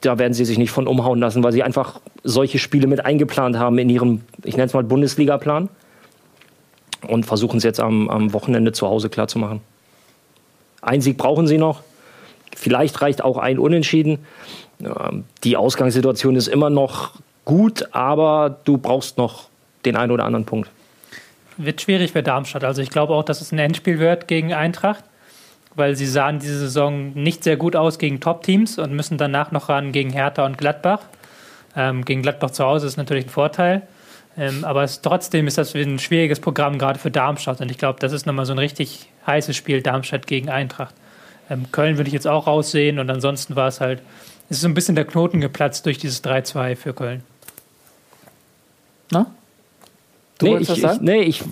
da 0.00 0.18
werden 0.18 0.32
sie 0.32 0.44
sich 0.44 0.58
nicht 0.58 0.70
von 0.70 0.86
umhauen 0.86 1.20
lassen, 1.20 1.44
weil 1.44 1.52
sie 1.52 1.62
einfach 1.62 2.00
solche 2.24 2.58
Spiele 2.58 2.86
mit 2.86 3.04
eingeplant 3.04 3.56
haben 3.56 3.78
in 3.78 3.88
ihrem, 3.88 4.22
ich 4.44 4.56
nenne 4.56 4.66
es 4.66 4.74
mal 4.74 4.82
Bundesliga-Plan. 4.82 5.68
Und 7.08 7.26
versuchen 7.26 7.56
es 7.56 7.64
jetzt 7.64 7.80
am, 7.80 8.08
am 8.08 8.32
Wochenende 8.32 8.70
zu 8.70 8.86
Hause 8.86 9.08
klarzumachen. 9.08 9.60
Ein 10.82 11.00
Sieg 11.00 11.16
brauchen 11.16 11.48
sie 11.48 11.58
noch. 11.58 11.82
Vielleicht 12.54 13.00
reicht 13.02 13.24
auch 13.24 13.38
ein 13.38 13.58
Unentschieden. 13.58 14.18
Die 15.44 15.56
Ausgangssituation 15.56 16.36
ist 16.36 16.48
immer 16.48 16.70
noch 16.70 17.12
gut, 17.44 17.88
aber 17.92 18.58
du 18.64 18.78
brauchst 18.78 19.18
noch 19.18 19.48
den 19.84 19.96
einen 19.96 20.12
oder 20.12 20.24
anderen 20.24 20.44
Punkt. 20.44 20.70
Wird 21.56 21.80
schwierig 21.80 22.12
für 22.12 22.22
Darmstadt. 22.22 22.64
Also 22.64 22.82
ich 22.82 22.90
glaube 22.90 23.14
auch, 23.14 23.24
dass 23.24 23.40
es 23.40 23.52
ein 23.52 23.58
Endspiel 23.58 23.98
wird 23.98 24.28
gegen 24.28 24.52
Eintracht, 24.52 25.04
weil 25.74 25.96
sie 25.96 26.06
sahen 26.06 26.38
diese 26.38 26.58
Saison 26.58 27.12
nicht 27.14 27.44
sehr 27.44 27.56
gut 27.56 27.76
aus 27.76 27.98
gegen 27.98 28.20
Top-Teams 28.20 28.78
und 28.78 28.92
müssen 28.92 29.18
danach 29.18 29.52
noch 29.52 29.68
ran 29.68 29.92
gegen 29.92 30.10
Hertha 30.10 30.44
und 30.46 30.58
Gladbach. 30.58 31.00
Ähm, 31.76 32.04
gegen 32.04 32.22
Gladbach 32.22 32.50
zu 32.50 32.64
Hause 32.64 32.86
ist 32.86 32.96
natürlich 32.96 33.26
ein 33.26 33.30
Vorteil. 33.30 33.82
Ähm, 34.36 34.64
aber 34.64 34.82
es, 34.82 35.02
trotzdem 35.02 35.46
ist 35.46 35.58
das 35.58 35.74
ein 35.74 35.98
schwieriges 35.98 36.40
Programm 36.40 36.78
gerade 36.78 36.98
für 36.98 37.10
Darmstadt. 37.10 37.60
Und 37.60 37.70
ich 37.70 37.78
glaube, 37.78 38.00
das 38.00 38.12
ist 38.12 38.26
nochmal 38.26 38.46
so 38.46 38.52
ein 38.52 38.58
richtig 38.58 39.08
heißes 39.26 39.56
Spiel, 39.56 39.82
Darmstadt 39.82 40.26
gegen 40.26 40.48
Eintracht. 40.48 40.94
Ähm, 41.50 41.66
Köln 41.70 41.96
würde 41.96 42.08
ich 42.08 42.14
jetzt 42.14 42.28
auch 42.28 42.46
raussehen 42.46 42.98
und 42.98 43.10
ansonsten 43.10 43.56
war 43.56 43.68
es 43.68 43.80
halt 43.80 44.00
ist 44.56 44.62
so 44.62 44.68
ein 44.68 44.74
bisschen 44.74 44.94
der 44.94 45.04
Knoten 45.04 45.40
geplatzt 45.40 45.86
durch 45.86 45.98
dieses 45.98 46.22
3-2 46.24 46.76
für 46.76 46.94
Köln. 46.94 47.22
Na? 49.10 49.26
Du 50.38 50.46
nee, 50.46 50.56
ich, 50.58 50.68
was 50.68 50.80
sagen? 50.80 50.94
Ich, 50.96 51.02
nee, 51.02 51.22
ich. 51.22 51.44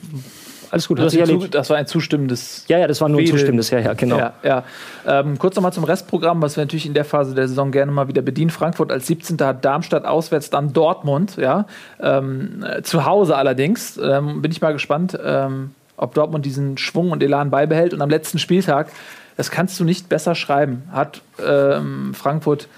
Alles 0.73 0.87
gut, 0.87 1.01
das, 1.01 1.13
zu, 1.13 1.49
das 1.49 1.69
war 1.69 1.79
ein 1.79 1.87
zustimmendes. 1.87 2.65
Ja, 2.69 2.79
ja, 2.79 2.87
das 2.87 3.01
war 3.01 3.09
nur 3.09 3.21
ein 3.21 3.27
zustimmendes, 3.27 3.71
ja, 3.71 3.81
ja, 3.81 3.93
genau. 3.95 4.19
Ja, 4.19 4.35
ja. 4.45 4.65
Ähm, 5.05 5.37
kurz 5.37 5.57
nochmal 5.57 5.73
zum 5.73 5.83
Restprogramm, 5.83 6.41
was 6.43 6.57
wir 6.57 6.63
natürlich 6.63 6.87
in 6.87 6.95
der 6.95 7.05
Phase 7.05 7.35
der 7.35 7.49
Saison 7.49 7.73
gerne 7.73 7.91
mal 7.91 8.07
wieder 8.07 8.23
bedienen. 8.23 8.51
Frankfurt 8.51 8.93
als 8.93 9.09
17. 9.09 9.37
hat 9.41 9.65
Darmstadt 9.65 10.05
auswärts, 10.05 10.49
dann 10.49 10.73
Dortmund, 10.73 11.37
ja. 11.37 11.67
Ähm, 12.01 12.65
zu 12.85 13.05
Hause 13.05 13.37
allerdings. 13.37 13.99
Ähm, 14.01 14.43
bin 14.43 14.53
ich 14.53 14.61
mal 14.61 14.73
gespannt, 14.73 15.19
ähm, 15.23 15.75
ob 15.97 16.15
Dortmund 16.15 16.47
diesen 16.47 16.79
Schwung 16.79 17.11
und 17.11 17.23
Elan 17.23 17.51
beibehält. 17.51 17.93
Und 17.93 18.01
am 18.01 18.11
letzten 18.11 18.39
Spieltag, 18.39 18.91
das 19.37 19.51
kannst 19.51 19.81
du 19.81 19.85
nicht 19.85 20.09
besser 20.09 20.37
schreiben, 20.37 20.85
hat 20.93 21.21
ähm, 21.45 22.15
Frankfurt 22.15 22.69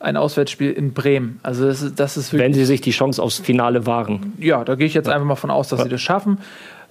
ein 0.00 0.16
Auswärtsspiel 0.16 0.72
in 0.72 0.92
Bremen. 0.92 1.38
Also 1.42 1.66
das 1.66 1.82
ist, 1.82 2.00
das 2.00 2.16
ist 2.16 2.32
Wenn 2.32 2.54
sie 2.54 2.64
sich 2.64 2.80
die 2.80 2.90
Chance 2.90 3.22
aufs 3.22 3.38
Finale 3.38 3.86
wahren. 3.86 4.32
Ja, 4.38 4.64
da 4.64 4.74
gehe 4.74 4.86
ich 4.86 4.94
jetzt 4.94 5.08
einfach 5.08 5.26
mal 5.26 5.36
von 5.36 5.50
aus, 5.50 5.68
dass 5.68 5.80
ja. 5.80 5.84
sie 5.84 5.90
das 5.90 6.00
schaffen. 6.00 6.38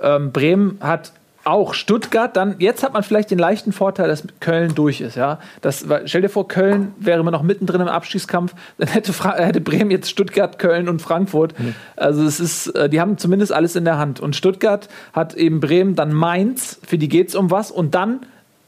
Ähm, 0.01 0.31
Bremen 0.31 0.77
hat 0.79 1.11
auch 1.45 1.73
Stuttgart, 1.73 2.35
dann 2.35 2.55
jetzt 2.59 2.83
hat 2.83 2.93
man 2.93 3.01
vielleicht 3.01 3.31
den 3.31 3.39
leichten 3.39 3.71
Vorteil, 3.71 4.07
dass 4.09 4.23
Köln 4.39 4.75
durch 4.75 5.01
ist. 5.01 5.15
Ja? 5.15 5.39
Das, 5.61 5.85
stell 6.05 6.21
dir 6.21 6.29
vor, 6.29 6.47
Köln 6.47 6.93
wäre 6.99 7.19
immer 7.19 7.31
noch 7.31 7.41
mittendrin 7.41 7.81
im 7.81 7.87
Abschießkampf, 7.87 8.53
dann 8.77 8.89
hätte, 8.89 9.13
hätte 9.37 9.61
Bremen 9.61 9.89
jetzt 9.89 10.09
Stuttgart, 10.09 10.59
Köln 10.59 10.87
und 10.87 11.01
Frankfurt. 11.01 11.57
Mhm. 11.57 11.73
Also 11.95 12.23
es 12.23 12.39
ist, 12.39 12.67
äh, 12.75 12.89
die 12.89 13.01
haben 13.01 13.17
zumindest 13.17 13.51
alles 13.51 13.75
in 13.75 13.85
der 13.85 13.97
Hand. 13.97 14.19
Und 14.19 14.35
Stuttgart 14.35 14.89
hat 15.13 15.33
eben 15.33 15.59
Bremen, 15.59 15.95
dann 15.95 16.13
Mainz, 16.13 16.79
für 16.85 16.97
die 16.97 17.07
geht 17.07 17.29
es 17.29 17.35
um 17.35 17.49
was, 17.49 17.71
und 17.71 17.95
dann 17.95 18.19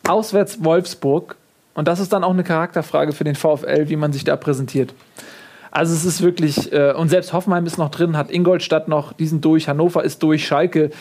auswärts 0.08 0.64
Wolfsburg 0.64 1.36
und 1.74 1.88
das 1.88 2.00
ist 2.00 2.12
dann 2.14 2.24
auch 2.24 2.32
eine 2.32 2.44
Charakterfrage 2.44 3.14
für 3.14 3.24
den 3.24 3.36
VfL, 3.36 3.90
wie 3.90 3.96
man 3.96 4.14
sich 4.14 4.24
da 4.24 4.36
präsentiert. 4.36 4.94
Also 5.72 5.94
es 5.94 6.04
ist 6.04 6.22
wirklich, 6.22 6.74
äh, 6.74 6.92
und 6.92 7.08
selbst 7.08 7.32
Hoffenheim 7.32 7.66
ist 7.66 7.78
noch 7.78 7.90
drin, 7.90 8.18
hat 8.18 8.30
Ingolstadt 8.30 8.90
noch, 8.90 9.14
die 9.14 9.26
sind 9.26 9.46
durch, 9.46 9.70
Hannover 9.70 10.04
ist 10.04 10.22
durch, 10.22 10.46
Schalke, 10.46 10.92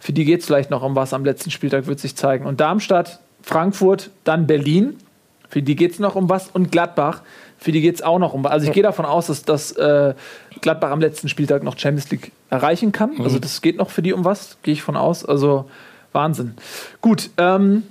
für 0.00 0.12
die 0.12 0.24
geht 0.24 0.40
es 0.40 0.46
vielleicht 0.46 0.70
noch 0.70 0.82
um 0.82 0.96
was 0.96 1.14
am 1.14 1.24
letzten 1.24 1.52
Spieltag, 1.52 1.86
wird 1.86 2.00
sich 2.00 2.16
zeigen. 2.16 2.44
Und 2.44 2.60
Darmstadt, 2.60 3.20
Frankfurt, 3.40 4.10
dann 4.24 4.48
Berlin, 4.48 4.96
für 5.48 5.62
die 5.62 5.76
geht 5.76 5.92
es 5.92 6.00
noch 6.00 6.16
um 6.16 6.28
was, 6.28 6.48
und 6.48 6.72
Gladbach, 6.72 7.22
für 7.56 7.70
die 7.70 7.80
geht 7.80 7.94
es 7.94 8.02
auch 8.02 8.18
noch 8.18 8.34
um 8.34 8.42
was. 8.42 8.50
Also 8.50 8.66
ich 8.66 8.72
gehe 8.72 8.82
davon 8.82 9.04
aus, 9.04 9.28
dass, 9.28 9.44
dass 9.44 9.72
äh, 9.72 10.14
Gladbach 10.60 10.90
am 10.90 11.00
letzten 11.00 11.28
Spieltag 11.28 11.62
noch 11.62 11.78
Champions 11.78 12.10
League 12.10 12.32
erreichen 12.50 12.90
kann. 12.90 13.14
Mhm. 13.14 13.22
Also 13.22 13.38
das 13.38 13.62
geht 13.62 13.76
noch 13.76 13.90
für 13.90 14.02
die 14.02 14.12
um 14.12 14.24
was, 14.24 14.58
gehe 14.62 14.74
ich 14.74 14.82
von 14.82 14.96
aus. 14.96 15.24
Also 15.24 15.70
Wahnsinn. 16.12 16.54
Gut. 17.00 17.30
Ähm, 17.38 17.84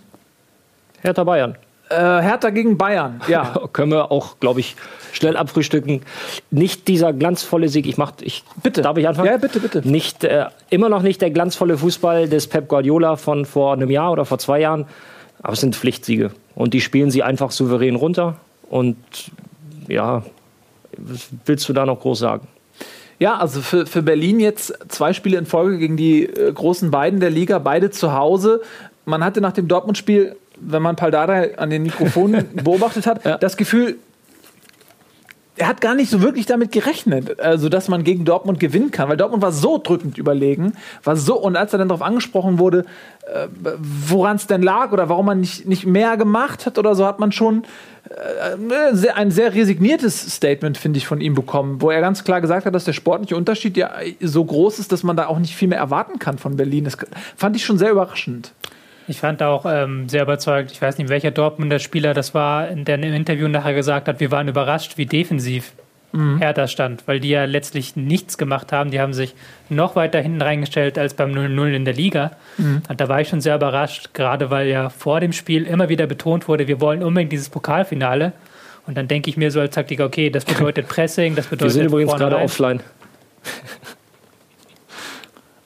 Hertha 1.02 1.24
Bayern. 1.24 1.56
Äh, 1.90 1.96
Hertha 1.96 2.50
gegen 2.50 2.78
Bayern, 2.78 3.22
ja. 3.28 3.60
Können 3.74 3.92
wir 3.92 4.12
auch, 4.12 4.40
glaube 4.40 4.60
ich, 4.60 4.76
schnell 5.12 5.38
abfrühstücken. 5.38 6.02
Nicht 6.50 6.88
dieser 6.88 7.14
glanzvolle 7.14 7.70
Sieg. 7.70 7.86
Ich 7.86 7.98
mach, 7.98 8.14
ich, 8.22 8.44
bitte. 8.64 8.82
Darf 8.82 8.98
ich 8.98 9.08
anfangen? 9.08 9.30
Ja, 9.30 9.38
bitte, 9.38 9.60
bitte. 9.60 9.88
Nicht, 9.88 10.24
äh, 10.24 10.46
immer 10.70 10.90
noch 10.90 11.04
nicht 11.04 11.22
der 11.22 11.30
glanzvolle 11.30 11.78
Fußball 11.78 12.28
des 12.28 12.48
Pep 12.48 12.68
Guardiola 12.68 13.18
von 13.18 13.46
vor 13.46 13.74
einem 13.74 13.92
Jahr 13.92 14.12
oder 14.12 14.26
vor 14.26 14.40
zwei 14.40 14.60
Jahren. 14.60 14.86
Aber 15.44 15.54
es 15.54 15.62
sind 15.62 15.76
Pflichtsiege. 15.76 16.32
Und 16.56 16.74
die 16.74 16.82
spielen 16.82 17.12
sie 17.12 17.22
einfach 17.22 17.52
souverän 17.52 17.96
runter. 17.96 18.38
Und 18.70 18.98
ja, 19.88 20.24
was 20.98 21.30
willst 21.46 21.70
du 21.70 21.74
da 21.74 21.86
noch 21.86 22.00
groß 22.00 22.20
sagen? 22.20 22.48
Ja, 23.20 23.38
also 23.38 23.62
für, 23.62 23.86
für 23.86 24.02
Berlin 24.02 24.40
jetzt 24.40 24.74
zwei 24.90 25.14
Spiele 25.14 25.38
in 25.38 25.46
Folge 25.46 25.78
gegen 25.78 25.98
die 25.98 26.26
äh, 26.26 26.52
großen 26.52 26.92
beiden 26.92 27.20
der 27.20 27.30
Liga, 27.30 27.60
beide 27.60 27.92
zu 27.92 28.14
Hause. 28.14 28.62
Man 29.06 29.24
hatte 29.24 29.40
nach 29.40 29.54
dem 29.54 29.68
Dortmund-Spiel 29.68 30.36
wenn 30.60 30.82
man 30.82 30.96
Paldada 30.96 31.56
an 31.58 31.70
den 31.70 31.84
Mikrofonen 31.84 32.48
beobachtet 32.64 33.08
hat, 33.08 33.26
ja. 33.26 33.38
das 33.38 33.58
Gefühl, 33.58 33.98
er 35.58 35.68
hat 35.68 35.80
gar 35.80 35.96
nicht 35.96 36.10
so 36.10 36.22
wirklich 36.22 36.46
damit 36.46 36.72
gerechnet, 36.72 37.40
also 37.40 37.70
dass 37.70 37.88
man 37.88 38.04
gegen 38.04 38.26
Dortmund 38.26 38.60
gewinnen 38.60 38.92
kann, 38.92 39.08
weil 39.08 39.18
Dortmund 39.18 39.42
war 39.42 39.54
so 39.54 39.78
drückend 39.78 40.18
überlegen, 40.18 40.74
war 41.04 41.16
so 41.16 41.40
und 41.40 41.56
als 41.56 41.72
er 41.74 41.80
dann 41.80 41.88
darauf 41.88 42.02
angesprochen 42.02 42.60
wurde, 42.60 42.86
äh, 43.34 43.48
woran 43.80 44.36
es 44.36 44.48
denn 44.48 44.62
lag 44.62 44.92
oder 44.92 45.08
warum 45.08 45.28
man 45.28 45.40
nicht, 45.40 45.66
nicht 45.66 45.86
mehr 45.86 46.18
gemacht 46.18 46.66
hat 46.66 46.78
oder 46.78 46.94
so, 46.94 47.06
hat 47.06 47.20
man 47.20 47.32
schon 47.32 47.64
äh, 48.10 49.12
ein 49.14 49.32
sehr 49.32 49.54
resigniertes 49.54 50.36
Statement 50.36 50.78
finde 50.78 50.98
ich 50.98 51.08
von 51.08 51.22
ihm 51.22 51.36
bekommen, 51.36 51.82
wo 51.82 51.90
er 51.90 52.02
ganz 52.02 52.26
klar 52.26 52.42
gesagt 52.42 52.66
hat, 52.66 52.76
dass 52.76 52.84
der 52.84 52.94
sportliche 52.94 53.38
Unterschied 53.38 53.78
ja 53.78 53.92
so 54.20 54.44
groß 54.44 54.80
ist, 54.80 54.92
dass 54.92 55.04
man 55.04 55.16
da 55.16 55.28
auch 55.28 55.40
nicht 55.40 55.56
viel 55.56 55.70
mehr 55.70 55.80
erwarten 55.80 56.20
kann 56.20 56.38
von 56.38 56.58
Berlin. 56.58 56.84
Das 56.84 56.98
fand 57.38 57.56
ich 57.56 57.64
schon 57.64 57.78
sehr 57.78 57.92
überraschend. 57.92 58.52
Ich 59.08 59.20
fand 59.20 59.44
auch 59.44 59.66
ähm, 59.68 60.10
sehr 60.10 60.24
überzeugt, 60.24 60.72
ich 60.72 60.82
weiß 60.82 60.98
nicht, 60.98 61.10
welcher 61.10 61.32
Dortmunder 61.32 61.80
Spieler 61.80 62.14
das 62.14 62.34
war, 62.34 62.68
der 62.68 62.96
im 62.96 63.04
Interview 63.14 63.48
nachher 63.48 63.74
gesagt 63.74 64.08
hat, 64.08 64.20
wir 64.20 64.32
waren 64.32 64.48
überrascht, 64.48 64.98
wie 64.98 65.06
defensiv 65.06 65.74
mhm. 66.16 66.40
Hertha 66.40 66.68
stand, 66.68 67.04
weil 67.08 67.20
die 67.20 67.30
ja 67.30 67.46
letztlich 67.46 67.96
nichts 67.96 68.38
gemacht 68.38 68.72
haben. 68.72 68.92
Die 68.92 69.00
haben 69.00 69.14
sich 69.14 69.36
noch 69.70 69.96
weiter 69.96 70.20
hinten 70.20 70.42
reingestellt 70.42 70.98
als 70.98 71.14
beim 71.14 71.32
0-0 71.32 71.74
in 71.74 71.86
der 71.86 71.94
Liga. 71.94 72.32
Mhm. 72.58 72.82
Und 72.88 73.02
da 73.02 73.08
war 73.08 73.22
ich 73.22 73.30
schon 73.30 73.42
sehr 73.42 73.56
überrascht, 73.56 74.14
gerade 74.14 74.50
weil 74.50 74.68
ja 74.68 74.90
vor 74.90 75.20
dem 75.20 75.34
Spiel 75.34 75.66
immer 75.66 75.90
wieder 75.90 76.08
betont 76.08 76.48
wurde, 76.48 76.68
wir 76.68 76.82
wollen 76.82 77.04
unbedingt 77.04 77.32
dieses 77.32 77.50
Pokalfinale. 77.50 78.34
Und 78.88 78.98
dann 78.98 79.08
denke 79.08 79.30
ich 79.30 79.38
mir 79.38 79.52
so 79.52 79.60
als 79.60 79.74
Taktiker, 79.74 80.06
okay, 80.06 80.30
das 80.30 80.46
bedeutet 80.46 80.88
Pressing, 80.90 81.36
das 81.36 81.48
bedeutet. 81.48 81.76
Wir 81.76 81.82
sind 81.82 81.86
übrigens 81.86 82.14
gerade 82.14 82.38
offline. 82.38 82.82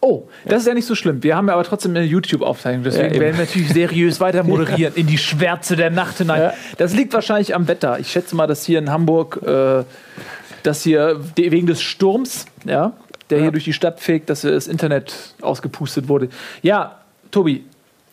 Oh, 0.09 0.27
das 0.43 0.61
ist 0.61 0.67
ja 0.67 0.73
nicht 0.73 0.87
so 0.87 0.95
schlimm. 0.95 1.21
Wir 1.21 1.35
haben 1.35 1.47
ja 1.49 1.53
aber 1.53 1.63
trotzdem 1.63 1.91
eine 1.95 2.03
YouTube-Aufzeichnung. 2.03 2.83
Deswegen 2.83 3.13
Ja, 3.13 3.19
werden 3.19 3.37
wir 3.37 3.45
natürlich 3.45 3.71
seriös 3.71 4.19
weiter 4.19 4.43
moderieren 4.43 4.95
in 4.95 5.05
die 5.05 5.19
Schwärze 5.19 5.75
der 5.75 5.91
Nacht 5.91 6.17
hinein. 6.17 6.41
Ja. 6.41 6.53
Das 6.79 6.95
liegt 6.95 7.13
wahrscheinlich 7.13 7.53
am 7.53 7.67
Wetter. 7.67 7.99
Ich 7.99 8.11
schätze 8.11 8.35
mal, 8.35 8.47
dass 8.47 8.65
hier 8.65 8.79
in 8.79 8.89
Hamburg, 8.89 9.39
äh, 9.45 9.83
dass 10.63 10.81
hier 10.81 11.19
wegen 11.35 11.67
des 11.67 11.83
Sturms, 11.83 12.45
ja, 12.65 12.93
der 13.29 13.41
hier 13.41 13.51
durch 13.51 13.65
die 13.65 13.73
Stadt 13.73 13.99
fegt, 13.99 14.31
dass 14.31 14.41
das 14.41 14.67
Internet 14.67 15.35
ausgepustet 15.41 16.07
wurde. 16.07 16.29
Ja, 16.63 16.97
Tobi, 17.29 17.63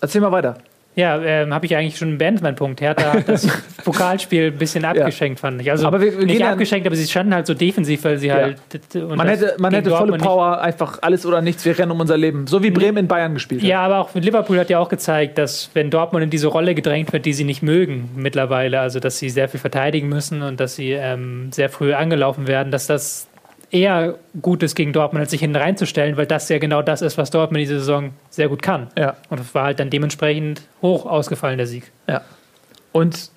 erzähl 0.03 0.21
mal 0.21 0.33
weiter. 0.33 0.59
Ja, 0.99 1.21
ähm, 1.23 1.53
habe 1.53 1.67
ich 1.67 1.77
eigentlich 1.77 1.99
schon 1.99 2.17
beendet, 2.17 2.43
meinen 2.43 2.55
Punkt. 2.57 2.81
Hertha 2.81 3.13
hat 3.13 3.29
das 3.29 3.47
Pokalspiel 3.85 4.47
ein 4.47 4.57
bisschen 4.57 4.83
abgeschenkt, 4.87 5.41
fand 5.41 5.61
ich. 5.61 5.71
Also 5.71 5.87
Aber 5.87 6.01
wir- 6.01 6.19
wir 6.19 6.25
nicht 6.25 6.41
ja- 6.41 6.53
abgeschenkt, 6.53 6.87
aber 6.87 6.97
sie 6.97 7.07
standen 7.07 7.35
halt 7.35 7.47
so 7.47 7.53
defensiv, 7.53 8.03
weil 8.05 8.17
sie 8.17 8.33
halt. 8.33 8.57
und 8.95 9.15
Man 9.15 9.29
hätte, 9.29 9.57
man 9.59 9.75
hätte 9.75 9.91
volle 9.91 10.17
Power, 10.17 10.59
einfach 10.63 10.99
alles 11.03 11.27
oder 11.27 11.43
nichts, 11.43 11.67
wir 11.67 11.79
rennen 11.79 11.91
um 11.93 12.01
unser 12.01 12.17
Leben. 12.17 12.47
So 12.47 12.63
wie 12.63 12.71
Bremen 12.71 12.97
in 12.97 13.09
Bayern 13.09 13.35
gespielt 13.35 13.61
hat. 13.61 13.69
Ja, 13.69 13.83
aber 13.83 13.99
auch 13.99 14.15
Liverpool 14.15 14.59
hat 14.59 14.71
ja 14.71 14.79
auch 14.79 14.89
gezeigt, 14.89 15.37
dass 15.37 15.69
wenn 15.75 15.91
Dortmund 15.91 16.25
in 16.25 16.31
diese 16.31 16.47
Rolle 16.47 16.75
gedrängt 16.75 17.13
wird, 17.13 17.27
die 17.27 17.35
sie 17.35 17.45
nicht 17.45 17.63
mögen 17.63 18.09
mittlerweile, 18.17 18.81
also 18.81 18.99
dass 18.99 19.19
sie 19.19 19.29
sehr 19.29 19.51
viel 19.51 19.61
verteidigen 19.61 20.09
müssen 20.09 20.41
und 20.43 20.61
dass 20.61 20.77
sie 20.77 20.93
ähm, 20.93 21.53
sehr 21.53 21.69
früh 21.69 21.93
angelaufen 21.93 22.47
werden, 22.49 22.71
dass 22.73 22.87
das 22.87 23.29
eher 23.71 24.17
gut 24.41 24.63
ist 24.63 24.75
gegen 24.75 24.93
Dortmund, 24.93 25.21
als 25.21 25.31
sich 25.31 25.41
hinten 25.41 25.57
reinzustellen, 25.57 26.17
weil 26.17 26.27
das 26.27 26.49
ja 26.49 26.59
genau 26.59 26.83
das 26.83 27.03
ist, 27.03 27.19
was 27.19 27.31
Dortmund 27.31 27.61
diese 27.61 27.79
Saison 27.79 28.13
sehr 28.31 28.49
gut 28.49 28.63
kann. 28.63 28.89
Ja. 28.97 29.17
Und 29.29 29.41
es 29.41 29.55
war 29.55 29.65
halt 29.65 29.81
dann 29.81 29.91
dementsprechend 29.91 30.63
hoch 30.83 31.07
ausgefallen, 31.07 31.59
der 31.59 31.67
Sieg. 31.67 31.91
ja. 32.09 32.23
Und 32.93 33.31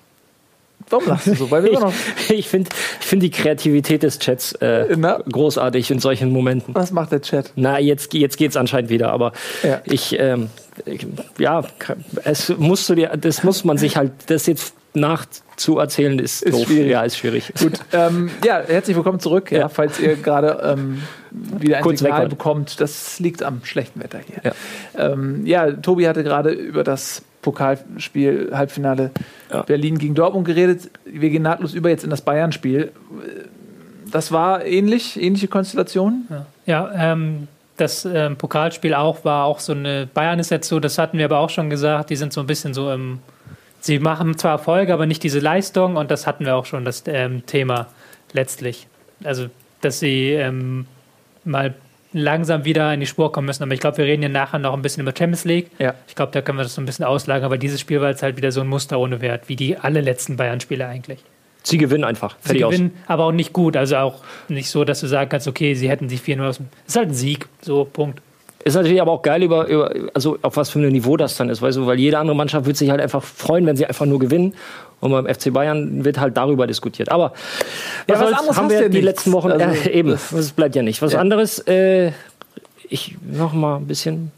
warum 0.90 1.06
lachst 1.08 1.26
du 1.28 1.34
so? 1.34 1.50
Weil 1.50 1.62
wir 1.64 1.70
Ich, 1.72 1.76
immer 1.78 1.86
noch, 1.86 1.94
ich 2.28 2.48
finde 2.48 2.70
ich 3.00 3.06
find 3.06 3.22
die 3.22 3.30
Kreativität 3.30 4.02
des 4.02 4.18
Chats 4.18 4.52
äh, 4.56 4.96
großartig 5.30 5.90
in 5.90 5.98
solchen 5.98 6.30
Momenten. 6.30 6.74
was 6.74 6.90
macht 6.92 7.12
der 7.12 7.22
Chat? 7.22 7.52
Na, 7.56 7.78
jetzt, 7.78 8.12
jetzt 8.14 8.36
geht 8.36 8.50
es 8.50 8.56
anscheinend 8.56 8.90
wieder, 8.90 9.12
aber 9.12 9.32
Ja. 9.62 9.80
ich, 9.84 10.18
ähm, 10.18 10.48
ich, 10.86 11.06
ja, 11.38 11.64
es 12.24 12.50
musst 12.58 12.88
du 12.88 12.94
dir, 12.94 13.08
das 13.16 13.42
muss 13.44 13.64
man 13.64 13.78
sich 13.78 13.96
halt, 13.96 14.12
das 14.26 14.46
jetzt 14.46 14.74
nachzuerzählen 14.92 16.18
ist, 16.18 16.42
Ist 16.42 16.52
doof. 16.54 16.66
schwierig. 16.66 16.90
Ja, 16.90 17.02
ist 17.02 17.16
schwierig. 17.16 17.52
Gut, 17.60 17.74
ähm, 17.92 18.28
ja, 18.44 18.60
herzlich 18.66 18.96
willkommen 18.96 19.20
zurück. 19.20 19.52
Ja, 19.52 19.58
Ja. 19.60 19.68
falls 19.68 20.00
ihr 20.00 20.16
gerade 20.16 20.60
ähm, 20.64 21.02
wieder 21.30 21.76
ein 21.76 21.82
Kurz 21.84 22.00
Signal 22.00 22.28
bekommt, 22.28 22.80
das 22.80 23.20
liegt 23.20 23.42
am 23.44 23.64
schlechten 23.64 24.02
Wetter 24.02 24.18
hier. 24.26 24.40
Ja. 24.42 24.52
Ja, 24.98 25.12
ähm, 25.12 25.46
ja 25.46 25.70
Tobi 25.70 26.08
hatte 26.08 26.24
gerade 26.24 26.50
über 26.50 26.82
das 26.82 27.22
Pokalspiel 27.42 28.50
Halbfinale 28.52 29.10
Ja. 29.50 29.62
Berlin 29.62 29.98
gegen 29.98 30.14
Dortmund 30.14 30.46
geredet. 30.46 30.90
Wir 31.04 31.30
gehen 31.30 31.42
nahtlos 31.42 31.74
über 31.74 31.88
jetzt 31.88 32.04
in 32.04 32.10
das 32.10 32.22
Bayern-Spiel. 32.22 32.92
Das 34.10 34.32
war 34.32 34.64
ähnlich, 34.64 35.20
ähnliche 35.20 35.48
Konstellation. 35.48 36.26
Ja, 36.66 36.90
ähm, 36.94 37.48
das 37.76 38.04
ähm, 38.04 38.36
Pokalspiel 38.36 38.94
auch 38.94 39.24
war 39.24 39.44
auch 39.44 39.58
so 39.58 39.72
eine. 39.72 40.08
Bayern 40.12 40.38
ist 40.38 40.50
jetzt 40.50 40.68
so, 40.68 40.80
das 40.80 40.98
hatten 40.98 41.18
wir 41.18 41.24
aber 41.24 41.38
auch 41.38 41.50
schon 41.50 41.70
gesagt, 41.70 42.10
die 42.10 42.16
sind 42.16 42.32
so 42.32 42.40
ein 42.40 42.46
bisschen 42.46 42.74
so 42.74 42.92
im. 42.92 43.20
Sie 43.80 43.98
machen 43.98 44.36
zwar 44.36 44.52
Erfolge, 44.52 44.92
aber 44.92 45.06
nicht 45.06 45.22
diese 45.22 45.38
Leistung 45.38 45.96
und 45.96 46.10
das 46.10 46.26
hatten 46.26 46.44
wir 46.44 46.54
auch 46.54 46.66
schon, 46.66 46.84
das 46.84 47.04
ähm, 47.06 47.46
Thema 47.46 47.86
letztlich. 48.32 48.86
Also, 49.24 49.46
dass 49.80 50.00
sie 50.00 50.32
ähm, 50.32 50.86
mal 51.44 51.74
langsam 52.12 52.64
wieder 52.64 52.92
in 52.92 53.00
die 53.00 53.06
Spur 53.06 53.32
kommen 53.32 53.46
müssen. 53.46 53.62
Aber 53.62 53.72
ich 53.72 53.80
glaube, 53.80 53.98
wir 53.98 54.04
reden 54.04 54.22
ja 54.22 54.28
nachher 54.28 54.58
noch 54.58 54.74
ein 54.74 54.82
bisschen 54.82 55.02
über 55.02 55.12
Champions 55.16 55.44
League. 55.44 55.70
Ja. 55.78 55.94
Ich 56.08 56.14
glaube, 56.14 56.32
da 56.32 56.42
können 56.42 56.58
wir 56.58 56.64
das 56.64 56.74
so 56.74 56.80
ein 56.80 56.86
bisschen 56.86 57.04
auslagern, 57.04 57.44
aber 57.46 57.58
dieses 57.58 57.80
Spiel 57.80 58.00
war 58.00 58.10
jetzt 58.10 58.22
halt 58.22 58.36
wieder 58.36 58.52
so 58.52 58.60
ein 58.60 58.68
Muster 58.68 58.98
ohne 58.98 59.20
Wert, 59.20 59.48
wie 59.48 59.56
die 59.56 59.76
alle 59.76 60.00
letzten 60.00 60.36
Bayern-Spiele 60.36 60.86
eigentlich. 60.86 61.20
Sie 61.62 61.78
gewinnen 61.78 62.04
einfach. 62.04 62.36
Sie 62.40 62.48
Fertig 62.48 62.64
aus. 62.64 62.72
gewinnen, 62.72 62.96
aber 63.06 63.24
auch 63.24 63.32
nicht 63.32 63.52
gut. 63.52 63.76
Also 63.76 63.96
auch 63.96 64.22
nicht 64.48 64.70
so, 64.70 64.84
dass 64.84 65.00
du 65.00 65.06
sagen 65.06 65.28
kannst, 65.28 65.46
okay, 65.46 65.74
sie 65.74 65.90
hätten 65.90 66.08
sich 66.08 66.20
4-0 66.20 66.48
aus 66.48 66.56
dem. 66.56 66.68
Es 66.86 66.94
ist 66.94 66.96
halt 66.96 67.08
ein 67.10 67.14
Sieg. 67.14 67.46
So, 67.60 67.84
Punkt. 67.84 68.22
Ist 68.62 68.74
natürlich 68.74 69.00
aber 69.00 69.12
auch 69.12 69.22
geil, 69.22 69.42
über, 69.42 69.66
über, 69.68 69.90
also 70.12 70.38
auf 70.42 70.56
was 70.56 70.68
für 70.68 70.80
ein 70.80 70.88
Niveau 70.88 71.16
das 71.16 71.36
dann 71.36 71.48
ist, 71.48 71.62
weißt 71.62 71.78
du, 71.78 71.86
weil 71.86 71.98
jede 71.98 72.18
andere 72.18 72.36
Mannschaft 72.36 72.66
wird 72.66 72.76
sich 72.76 72.90
halt 72.90 73.00
einfach 73.00 73.22
freuen, 73.22 73.64
wenn 73.64 73.76
sie 73.76 73.86
einfach 73.86 74.04
nur 74.04 74.18
gewinnen. 74.18 74.54
Und 75.00 75.10
beim 75.12 75.26
FC 75.26 75.52
Bayern 75.52 76.04
wird 76.04 76.20
halt 76.20 76.36
darüber 76.36 76.66
diskutiert. 76.66 77.10
Aber 77.10 77.32
Ja, 78.08 78.20
was 78.20 78.32
anderes 78.32 78.56
haben 78.56 78.68
wir 78.70 78.76
ja 78.82 78.88
die 78.88 78.98
nichts. 78.98 79.04
letzten 79.06 79.32
Wochen 79.32 79.50
Also, 79.50 79.64
äh, 79.88 79.92
eben. 79.92 80.10
Das 80.30 80.52
bleibt 80.52 80.76
ja 80.76 80.82
nicht. 80.82 81.00
Was 81.02 81.12
Ja. 81.14 81.20
anderes, 81.20 81.58
äh, 81.66 82.12
ich 82.88 83.16
noch 83.22 83.52
mal 83.52 83.76
ein 83.76 83.86
bisschen, 83.86 84.30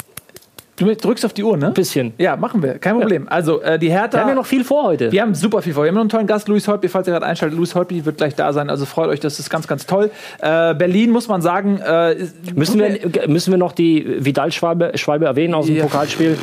Du 0.84 0.94
drückst 0.94 1.24
auf 1.24 1.32
die 1.32 1.44
Uhr, 1.44 1.56
ne? 1.56 1.70
bisschen. 1.70 2.12
Ja, 2.18 2.36
machen 2.36 2.62
wir. 2.62 2.78
Kein 2.78 2.98
Problem. 2.98 3.28
Also, 3.28 3.60
äh, 3.62 3.78
die 3.78 3.90
Hertha. 3.90 4.18
Wir 4.18 4.20
haben 4.22 4.28
ja 4.30 4.34
noch 4.34 4.46
viel 4.46 4.64
vor 4.64 4.84
heute. 4.84 5.12
Wir 5.12 5.22
haben 5.22 5.34
super 5.34 5.62
viel 5.62 5.74
vor. 5.74 5.84
Wir 5.84 5.88
haben 5.88 5.94
noch 5.94 6.02
einen 6.02 6.08
tollen 6.10 6.26
Gast, 6.26 6.48
Luis 6.48 6.66
Holtby, 6.68 6.88
falls 6.88 7.06
ihr 7.06 7.12
gerade 7.12 7.26
einschaltet. 7.26 7.56
Luis 7.58 7.74
Holtby 7.74 8.04
wird 8.04 8.16
gleich 8.18 8.34
da 8.34 8.52
sein, 8.52 8.68
also 8.70 8.84
freut 8.86 9.08
euch, 9.08 9.20
das 9.20 9.38
ist 9.38 9.50
ganz, 9.50 9.66
ganz 9.68 9.86
toll. 9.86 10.10
Äh, 10.40 10.74
Berlin, 10.74 11.10
muss 11.10 11.28
man 11.28 11.42
sagen, 11.42 11.78
äh, 11.78 12.16
Müssen 12.54 12.78
wir, 12.80 13.28
müssen 13.28 13.50
wir 13.52 13.58
noch 13.58 13.72
die 13.72 14.06
Vidal-Schwalbe 14.24 14.92
Schwalbe 14.96 15.26
erwähnen 15.26 15.54
aus 15.54 15.66
dem 15.66 15.76
Ja. 15.76 15.82
Pokalspiel? 15.84 16.36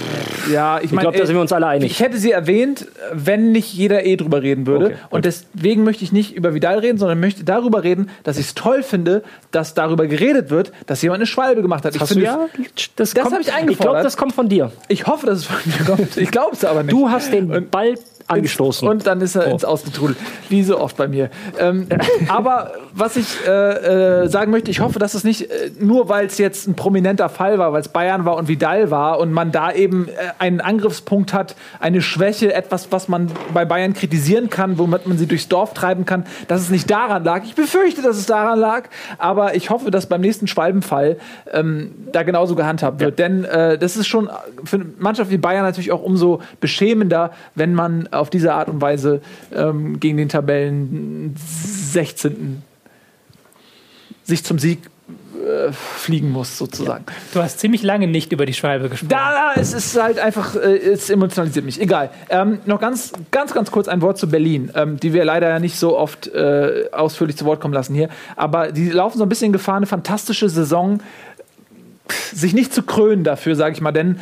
Ja, 0.52 0.78
ich 0.80 0.86
Ich 0.86 0.92
meine, 0.92 1.04
glaube, 1.04 1.18
da 1.18 1.26
sind 1.26 1.36
wir 1.36 1.42
uns 1.42 1.52
alle 1.52 1.68
einig. 1.68 1.92
Ich 1.92 2.00
hätte 2.00 2.18
sie 2.18 2.32
erwähnt, 2.32 2.88
wenn 3.14 3.52
nicht 3.52 3.74
jeder 3.74 4.06
eh 4.06 4.16
drüber 4.16 4.42
reden 4.42 4.66
würde. 4.68 4.86
Okay, 4.88 4.96
und 5.10 5.26
deswegen 5.26 5.84
möchte 5.84 6.04
ich 6.04 6.12
nicht 6.12 6.36
über 6.36 6.54
Vidal 6.54 6.80
reden, 6.80 6.98
sondern 6.98 7.20
möchte 7.20 7.44
darüber 7.44 7.84
reden, 7.84 8.10
dass 8.24 8.38
ich 8.38 8.48
es 8.48 8.56
toll 8.56 8.82
finde, 8.84 9.24
dass 9.52 9.74
darüber 9.74 10.08
geredet 10.08 10.50
wird, 10.50 10.72
dass 10.88 11.02
jemand 11.02 11.20
eine 11.20 11.26
Schwalbe 11.28 11.62
gemacht 11.62 11.86
hat. 11.86 11.94
Ich, 11.96 12.02
Hast 12.02 12.12
du 12.12 12.16
finde, 12.16 12.26
ja? 12.28 12.48
Das, 12.96 13.14
Das 13.14 13.24
kommt- 13.24 13.36
hab 13.36 13.42
ich 13.42 13.48
Ich 13.48 13.54
eingefordert. 13.54 13.92
glaube, 13.94 14.04
das 14.04 14.18
kommt 14.18 14.29
von 14.32 14.50
dir. 14.50 14.72
ich 14.88 15.08
hoffe, 15.08 15.26
dass 15.26 15.40
es 15.40 15.46
von 15.46 15.58
mir 15.66 15.86
kommt. 15.86 16.18
Ich 16.18 16.32
glaube 16.32 16.56
es 16.56 16.66
aber 16.66 16.84
nicht. 16.84 16.94
Du 16.94 17.10
hast 17.10 17.32
den 17.32 17.70
Ball 17.70 17.96
angestoßen. 18.30 18.88
Und 18.88 19.08
dann 19.08 19.22
ist 19.22 19.36
er 19.36 19.48
Oh. 19.48 19.52
ins 19.52 19.66
Ausgetrudelt. 19.66 20.18
Wie 20.50 20.64
so 20.64 20.80
oft 20.80 20.98
bei 20.98 21.08
mir. 21.08 21.30
Ähm, 21.60 21.88
aber 22.28 22.72
was 22.94 23.16
ich 23.16 23.28
äh, 23.48 24.24
äh, 24.24 24.28
sagen 24.30 24.52
möchte, 24.52 24.70
ich 24.72 24.80
hoffe, 24.80 25.00
dass 25.00 25.14
es 25.14 25.24
nicht 25.24 25.50
äh, 25.50 25.72
nur, 25.80 26.10
weil 26.10 26.28
es 26.28 26.38
jetzt 26.38 26.68
ein 26.68 26.76
prominenter 26.76 27.30
Fall 27.30 27.58
war, 27.60 27.74
weil 27.74 27.82
es 27.82 27.88
Bayern 27.90 28.26
war 28.26 28.36
und 28.36 28.48
Vidal 28.48 28.92
war 28.92 29.20
und 29.20 29.32
man 29.32 29.52
da 29.52 29.72
eben 29.72 30.08
äh, 30.08 30.12
einen 30.40 30.62
Angriffspunkt 30.62 31.34
hat, 31.34 31.56
eine 31.80 32.02
Schwäche, 32.02 32.54
etwas, 32.54 32.92
was 32.92 33.08
man 33.08 33.32
bei 33.54 33.66
Bayern 33.66 33.94
kritisieren 33.94 34.50
kann, 34.50 34.78
womit 34.78 35.08
man 35.08 35.18
sie 35.18 35.26
durchs 35.28 35.48
Dorf 35.48 35.74
treiben 35.74 36.06
kann, 36.06 36.26
dass 36.48 36.62
es 36.62 36.70
nicht 36.70 36.90
daran 36.90 37.24
lag. 37.24 37.44
Ich 37.44 37.56
befürchte, 37.56 38.02
dass 38.02 38.18
es 38.18 38.26
daran 38.26 38.60
lag, 38.60 38.90
aber 39.18 39.56
ich 39.56 39.70
hoffe, 39.70 39.92
dass 39.92 40.08
beim 40.08 40.22
nächsten 40.22 40.48
Schwalbenfall 40.48 41.18
ähm, 41.52 41.92
da 42.12 42.24
genauso 42.24 42.56
gehandhabt 42.56 43.00
wird. 43.00 43.20
Denn 43.20 43.44
äh, 43.46 43.78
das 43.78 43.98
ist 43.98 44.08
schon 44.08 44.30
für 44.64 44.78
eine 44.78 44.86
Mannschaft 44.98 45.32
wie 45.32 45.38
Bayern 45.38 45.64
natürlich 45.64 45.92
auch 45.92 46.02
umso 46.04 46.42
beschämender, 46.60 47.32
wenn 47.56 47.74
man 47.74 48.08
auf 48.20 48.30
diese 48.30 48.53
Art 48.53 48.70
und 48.70 48.82
Weise 48.82 49.22
ähm, 49.53 49.99
gegen 49.99 50.17
den 50.17 50.30
Tabellen 50.30 51.36
16. 51.38 52.61
sich 54.24 54.43
zum 54.43 54.59
Sieg 54.59 54.80
äh, 55.39 55.72
fliegen 55.72 56.32
muss, 56.32 56.57
sozusagen. 56.57 57.05
Du 57.34 57.41
hast 57.41 57.59
ziemlich 57.59 57.82
lange 57.82 58.07
nicht 58.07 58.32
über 58.32 58.45
die 58.45 58.53
Schwalbe 58.53 58.89
gesprochen. 58.89 59.09
Da, 59.09 59.53
da, 59.53 59.61
es 59.61 59.74
ist 59.74 59.99
halt 60.01 60.20
einfach, 60.20 60.55
äh, 60.55 60.78
es 60.78 61.09
emotionalisiert 61.09 61.65
mich. 61.65 61.80
Egal. 61.80 62.09
Ähm, 62.30 62.59
noch 62.65 62.80
ganz, 62.80 63.13
ganz, 63.32 63.53
ganz 63.53 63.72
kurz 63.72 63.88
ein 63.88 64.01
Wort 64.01 64.17
zu 64.17 64.30
Berlin, 64.30 64.72
ähm, 64.76 64.99
die 64.99 65.13
wir 65.13 65.24
leider 65.26 65.49
ja 65.49 65.59
nicht 65.59 65.78
so 65.78 65.97
oft 65.97 66.28
äh, 66.28 66.89
ausführlich 66.91 67.38
zu 67.38 67.45
Wort 67.45 67.61
kommen 67.61 67.74
lassen 67.74 67.95
hier. 67.95 68.09
Aber 68.36 68.72
die 68.72 68.89
laufen 68.89 69.17
so 69.17 69.24
ein 69.24 69.30
bisschen 69.30 69.53
Gefahr, 69.53 69.78
eine 69.78 69.86
fantastische 69.86 70.49
Saison 70.49 70.99
sich 72.34 72.53
nicht 72.53 72.74
zu 72.74 72.84
krönen 72.84 73.24
dafür, 73.24 73.55
sage 73.55 73.74
ich 73.74 73.82
mal. 73.82 73.91
Denn 73.91 74.20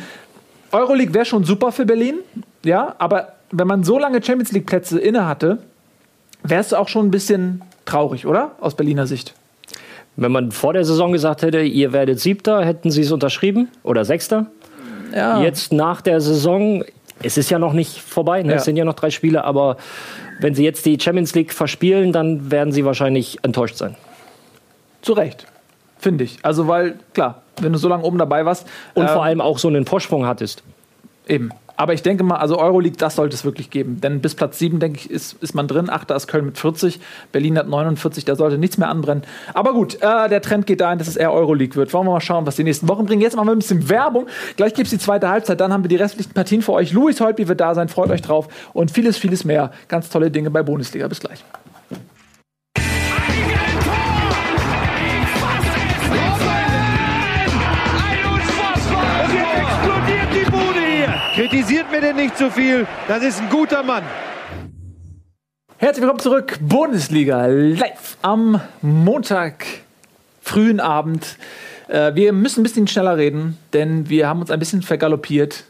Euroleague 0.72 1.14
wäre 1.14 1.24
schon 1.24 1.44
super 1.44 1.72
für 1.72 1.86
Berlin, 1.86 2.16
ja, 2.64 2.94
aber 2.98 3.34
wenn 3.50 3.66
man 3.66 3.84
so 3.84 3.98
lange 3.98 4.22
Champions 4.22 4.52
League 4.52 4.66
Plätze 4.66 4.98
inne 4.98 5.26
hatte, 5.26 5.58
wärst 6.42 6.72
du 6.72 6.76
auch 6.76 6.88
schon 6.88 7.06
ein 7.06 7.10
bisschen 7.10 7.62
traurig, 7.84 8.26
oder? 8.26 8.52
Aus 8.60 8.74
Berliner 8.74 9.06
Sicht. 9.06 9.34
Wenn 10.16 10.32
man 10.32 10.50
vor 10.50 10.72
der 10.72 10.84
Saison 10.84 11.12
gesagt 11.12 11.42
hätte, 11.42 11.60
ihr 11.60 11.92
werdet 11.92 12.20
Siebter, 12.20 12.64
hätten 12.64 12.90
sie 12.90 13.02
es 13.02 13.12
unterschrieben 13.12 13.68
oder 13.82 14.04
Sechster. 14.04 14.46
Ja. 15.14 15.42
Jetzt 15.42 15.72
nach 15.72 16.00
der 16.00 16.20
Saison, 16.20 16.84
es 17.22 17.38
ist 17.38 17.50
ja 17.50 17.58
noch 17.58 17.72
nicht 17.72 18.00
vorbei, 18.00 18.42
ne? 18.42 18.50
Ja. 18.50 18.56
es 18.56 18.64
sind 18.64 18.76
ja 18.76 18.84
noch 18.84 18.94
drei 18.94 19.10
Spiele, 19.10 19.44
aber 19.44 19.76
wenn 20.40 20.54
sie 20.54 20.64
jetzt 20.64 20.84
die 20.86 20.98
Champions 21.00 21.34
League 21.34 21.52
verspielen, 21.52 22.12
dann 22.12 22.50
werden 22.50 22.72
sie 22.72 22.84
wahrscheinlich 22.84 23.38
enttäuscht 23.42 23.76
sein. 23.76 23.94
Zu 25.02 25.12
Recht, 25.12 25.46
finde 25.98 26.24
ich. 26.24 26.38
Also, 26.42 26.68
weil, 26.68 26.98
klar, 27.14 27.42
wenn 27.60 27.72
du 27.72 27.78
so 27.78 27.88
lange 27.88 28.04
oben 28.04 28.18
dabei 28.18 28.44
warst. 28.44 28.66
Und 28.94 29.02
ähm, 29.02 29.08
vor 29.08 29.24
allem 29.24 29.40
auch 29.40 29.58
so 29.58 29.68
einen 29.68 29.86
Vorsprung 29.86 30.26
hattest. 30.26 30.62
Eben. 31.26 31.50
Aber 31.78 31.94
ich 31.94 32.02
denke 32.02 32.24
mal, 32.24 32.38
also 32.38 32.58
Euroleague, 32.58 32.96
das 32.98 33.14
sollte 33.14 33.36
es 33.36 33.44
wirklich 33.44 33.70
geben. 33.70 34.00
Denn 34.00 34.20
bis 34.20 34.34
Platz 34.34 34.58
7, 34.58 34.80
denke 34.80 34.98
ich, 34.98 35.08
ist, 35.08 35.40
ist 35.40 35.54
man 35.54 35.68
drin. 35.68 35.88
Achter 35.88 36.16
ist 36.16 36.26
Köln 36.26 36.46
mit 36.46 36.58
40. 36.58 36.98
Berlin 37.30 37.56
hat 37.56 37.68
49. 37.68 38.24
Da 38.24 38.34
sollte 38.34 38.58
nichts 38.58 38.78
mehr 38.78 38.88
anbrennen. 38.88 39.22
Aber 39.54 39.74
gut, 39.74 39.94
äh, 40.02 40.28
der 40.28 40.42
Trend 40.42 40.66
geht 40.66 40.80
dahin, 40.80 40.98
dass 40.98 41.06
es 41.06 41.14
eher 41.14 41.32
Euroleague 41.32 41.76
wird. 41.76 41.92
Wollen 41.94 42.08
wir 42.08 42.14
mal 42.14 42.20
schauen, 42.20 42.46
was 42.46 42.56
die 42.56 42.64
nächsten 42.64 42.88
Wochen 42.88 43.06
bringen. 43.06 43.22
Jetzt 43.22 43.36
machen 43.36 43.46
wir 43.46 43.52
ein 43.52 43.60
bisschen 43.60 43.88
Werbung. 43.88 44.26
Gleich 44.56 44.74
gibt 44.74 44.86
es 44.86 44.90
die 44.90 44.98
zweite 44.98 45.28
Halbzeit. 45.28 45.60
Dann 45.60 45.72
haben 45.72 45.84
wir 45.84 45.88
die 45.88 45.94
restlichen 45.94 46.32
Partien 46.32 46.62
für 46.62 46.72
euch. 46.72 46.92
Louis 46.92 47.20
Holtby 47.20 47.46
wird 47.46 47.60
da 47.60 47.76
sein. 47.76 47.88
Freut 47.88 48.10
euch 48.10 48.22
drauf. 48.22 48.48
Und 48.72 48.90
vieles, 48.90 49.16
vieles 49.16 49.44
mehr. 49.44 49.70
Ganz 49.86 50.08
tolle 50.08 50.32
Dinge 50.32 50.50
bei 50.50 50.64
Bundesliga. 50.64 51.06
Bis 51.06 51.20
gleich. 51.20 51.44
Kritisiert 61.38 61.88
mir 61.92 62.00
denn 62.00 62.16
nicht 62.16 62.36
zu 62.36 62.50
viel. 62.50 62.84
Das 63.06 63.22
ist 63.22 63.40
ein 63.40 63.48
guter 63.48 63.84
Mann. 63.84 64.02
Herzlich 65.76 66.02
willkommen 66.02 66.18
zurück. 66.18 66.58
Bundesliga 66.60 67.46
live 67.46 68.16
am 68.22 68.60
Montag, 68.82 69.64
frühen 70.42 70.80
Abend. 70.80 71.36
Äh, 71.86 72.16
wir 72.16 72.32
müssen 72.32 72.58
ein 72.58 72.62
bisschen 72.64 72.88
schneller 72.88 73.16
reden, 73.16 73.56
denn 73.72 74.08
wir 74.08 74.26
haben 74.26 74.40
uns 74.40 74.50
ein 74.50 74.58
bisschen 74.58 74.82
vergaloppiert. 74.82 75.62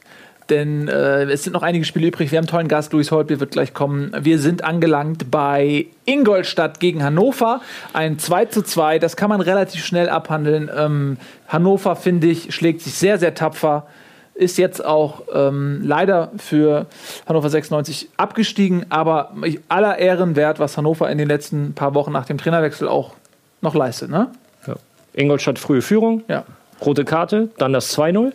Denn 0.49 0.89
äh, 0.89 1.25
es 1.25 1.45
sind 1.45 1.53
noch 1.53 1.63
einige 1.63 1.85
Spiele 1.85 2.07
übrig. 2.07 2.33
Wir 2.33 2.39
haben 2.39 2.45
einen 2.45 2.51
tollen 2.51 2.69
Gast, 2.69 2.95
Luis 2.95 3.11
Holtby 3.11 3.39
wird 3.39 3.51
gleich 3.51 3.75
kommen. 3.75 4.17
Wir 4.19 4.39
sind 4.39 4.65
angelangt 4.65 5.31
bei 5.31 5.89
Ingolstadt 6.07 6.81
gegen 6.81 7.05
Hannover. 7.05 7.61
Ein 7.93 8.19
2 8.19 8.47
zu 8.47 8.63
2, 8.63 8.99
das 9.01 9.19
kann 9.19 9.29
man 9.29 9.43
relativ 9.43 9.85
schnell 9.85 10.09
abhandeln. 10.09 10.71
Ähm, 10.75 11.19
Hannover, 11.47 11.95
finde 11.95 12.29
ich, 12.29 12.55
schlägt 12.55 12.81
sich 12.81 12.95
sehr, 12.95 13.19
sehr 13.19 13.35
tapfer. 13.35 13.87
Ist 14.39 14.57
jetzt 14.57 14.85
auch 14.85 15.23
ähm, 15.35 15.81
leider 15.83 16.31
für 16.37 16.87
Hannover 17.27 17.51
96 17.51 18.09
abgestiegen, 18.17 18.87
aber 18.89 19.33
aller 19.69 19.99
Ehren 19.99 20.37
wert, 20.37 20.61
was 20.61 20.77
Hannover 20.77 21.11
in 21.11 21.19
den 21.19 21.27
letzten 21.27 21.73
paar 21.75 21.95
Wochen 21.95 22.13
nach 22.13 22.25
dem 22.25 22.39
Trainerwechsel 22.39 22.87
auch 22.87 23.15
noch 23.63 23.75
leistet. 23.75 24.11
Ne? 24.11 24.29
Ja. 24.67 24.77
Ingolstadt 25.13 25.59
frühe 25.59 25.83
Führung, 25.83 26.23
Ja. 26.29 26.45
rote 26.87 27.05
Karte, 27.05 27.49
dann 27.59 27.73
das 27.73 27.93
2-0. 27.99 28.33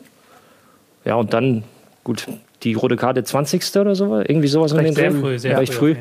Ja, 1.06 1.16
und 1.16 1.34
dann, 1.34 1.64
gut, 2.04 2.28
die 2.64 2.74
rote 2.74 2.98
Karte 2.98 3.24
20. 3.24 3.64
oder 3.78 3.96
so, 3.96 4.18
irgendwie 4.20 4.50
sowas 4.50 4.74
Recht 4.74 4.80
in 4.80 4.86
den 4.88 4.96
sehr 4.96 5.12
Dreh. 5.12 5.20
früh, 5.22 5.40
sehr 5.40 5.58
Recht 5.58 5.74
früh 5.74 5.96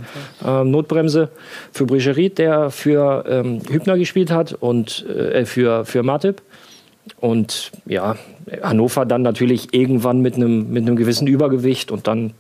Ähm, 0.45 0.73
Notbremse 0.73 1.29
für 1.73 1.87
Brigerit, 1.87 2.39
der 2.39 2.71
für 2.71 3.25
ähm, 3.29 3.61
Hübner 3.71 3.97
gespielt 3.99 4.33
hat 4.33 4.53
und 4.55 5.07
äh, 5.09 5.45
für, 5.45 5.85
für 5.85 6.03
Matip. 6.03 6.43
Und 7.21 7.73
ja, 7.87 8.17
Hannover 8.63 9.05
dann 9.07 9.23
natürlich 9.23 9.75
irgendwann 9.75 10.21
mit 10.21 10.37
einem 10.37 10.73
mit 10.73 10.87
einem 10.87 10.97
gewissen 10.97 11.27
Übergewicht 11.27 11.91
und 11.91 12.07
dann 12.07 12.33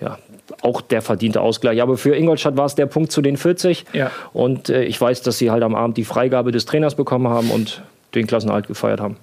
ja, 0.00 0.18
auch 0.62 0.80
der 0.80 1.02
verdiente 1.02 1.40
Ausgleich. 1.40 1.82
Aber 1.82 1.96
für 1.96 2.14
Ingolstadt 2.14 2.56
war 2.56 2.66
es 2.66 2.74
der 2.74 2.86
Punkt 2.86 3.12
zu 3.12 3.22
den 3.22 3.36
40. 3.36 3.84
Ja. 3.92 4.10
Und 4.32 4.68
äh, 4.68 4.84
ich 4.84 5.00
weiß, 5.00 5.22
dass 5.22 5.38
sie 5.38 5.50
halt 5.50 5.62
am 5.62 5.74
Abend 5.74 5.96
die 5.96 6.04
Freigabe 6.04 6.52
des 6.52 6.66
Trainers 6.66 6.94
bekommen 6.94 7.28
haben 7.28 7.50
und 7.50 7.82
den 8.14 8.26
Klassenerhalt 8.26 8.66
gefeiert 8.66 9.00
haben. 9.00 9.16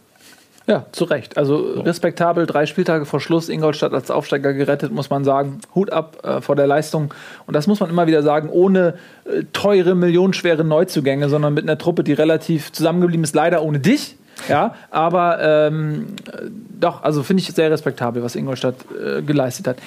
Ja, 0.68 0.86
zu 0.92 1.06
Recht. 1.06 1.38
Also 1.38 1.58
respektabel, 1.82 2.46
drei 2.46 2.66
Spieltage 2.66 3.06
vor 3.06 3.20
Schluss, 3.20 3.50
Ingolstadt 3.50 3.94
als 3.94 4.12
Aufsteiger 4.12 4.54
gerettet, 4.54 4.92
muss 4.92 5.10
man 5.10 5.24
sagen. 5.24 5.60
Hut 5.74 5.92
ab 5.92 6.20
äh, 6.24 6.40
vor 6.40 6.56
der 6.56 6.68
Leistung. 6.68 7.14
Und 7.48 7.56
das 7.56 7.66
muss 7.68 7.80
man 7.80 7.90
immer 7.90 8.06
wieder 8.06 8.22
sagen, 8.22 8.48
ohne 8.50 8.94
äh, 9.26 9.44
teure, 9.54 9.96
millionenschwere 9.96 10.64
Neuzugänge, 10.64 11.30
sondern 11.30 11.56
mit 11.56 11.64
einer 11.64 11.78
Truppe, 11.78 12.04
die 12.04 12.14
relativ 12.14 12.72
zusammengeblieben 12.72 13.24
ist, 13.24 13.36
leider 13.36 13.64
ohne 13.64 13.80
dich. 13.80 14.18
Ja, 14.50 14.76
aber 14.90 15.40
ähm, 15.68 16.08
äh, 16.28 16.48
doch, 16.80 17.04
also 17.04 17.24
finde 17.24 17.42
ich 17.42 17.48
sehr 17.48 17.70
respektabel, 17.72 18.24
was 18.24 18.36
Ingolstadt 18.36 18.76
äh, 18.92 19.22
geleistet 19.22 19.68
hat. 19.68 19.78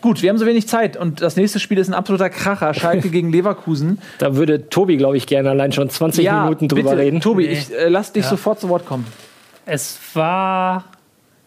Gut, 0.00 0.22
wir 0.22 0.30
haben 0.30 0.38
so 0.38 0.46
wenig 0.46 0.68
Zeit 0.68 0.96
und 0.96 1.22
das 1.22 1.36
nächste 1.36 1.60
Spiel 1.60 1.78
ist 1.78 1.88
ein 1.88 1.94
absoluter 1.94 2.28
Kracher, 2.30 2.74
Schalke 2.74 3.08
gegen 3.10 3.30
Leverkusen. 3.32 3.98
Da 4.18 4.36
würde 4.36 4.68
Tobi, 4.68 4.96
glaube 4.96 5.16
ich, 5.16 5.26
gerne 5.26 5.50
allein 5.50 5.72
schon 5.72 5.88
20 5.88 6.30
Minuten 6.30 6.68
drüber 6.68 6.90
bitte, 6.90 7.02
reden. 7.02 7.20
Tobi, 7.20 7.46
Nee. 7.46 7.52
ich 7.52 7.72
äh, 7.74 7.88
lass 7.88 8.12
dich 8.12 8.24
Ja. 8.24 8.30
sofort 8.30 8.60
zu 8.60 8.68
Wort 8.68 8.86
kommen. 8.86 9.06
Es 9.64 9.98
war, 10.14 10.84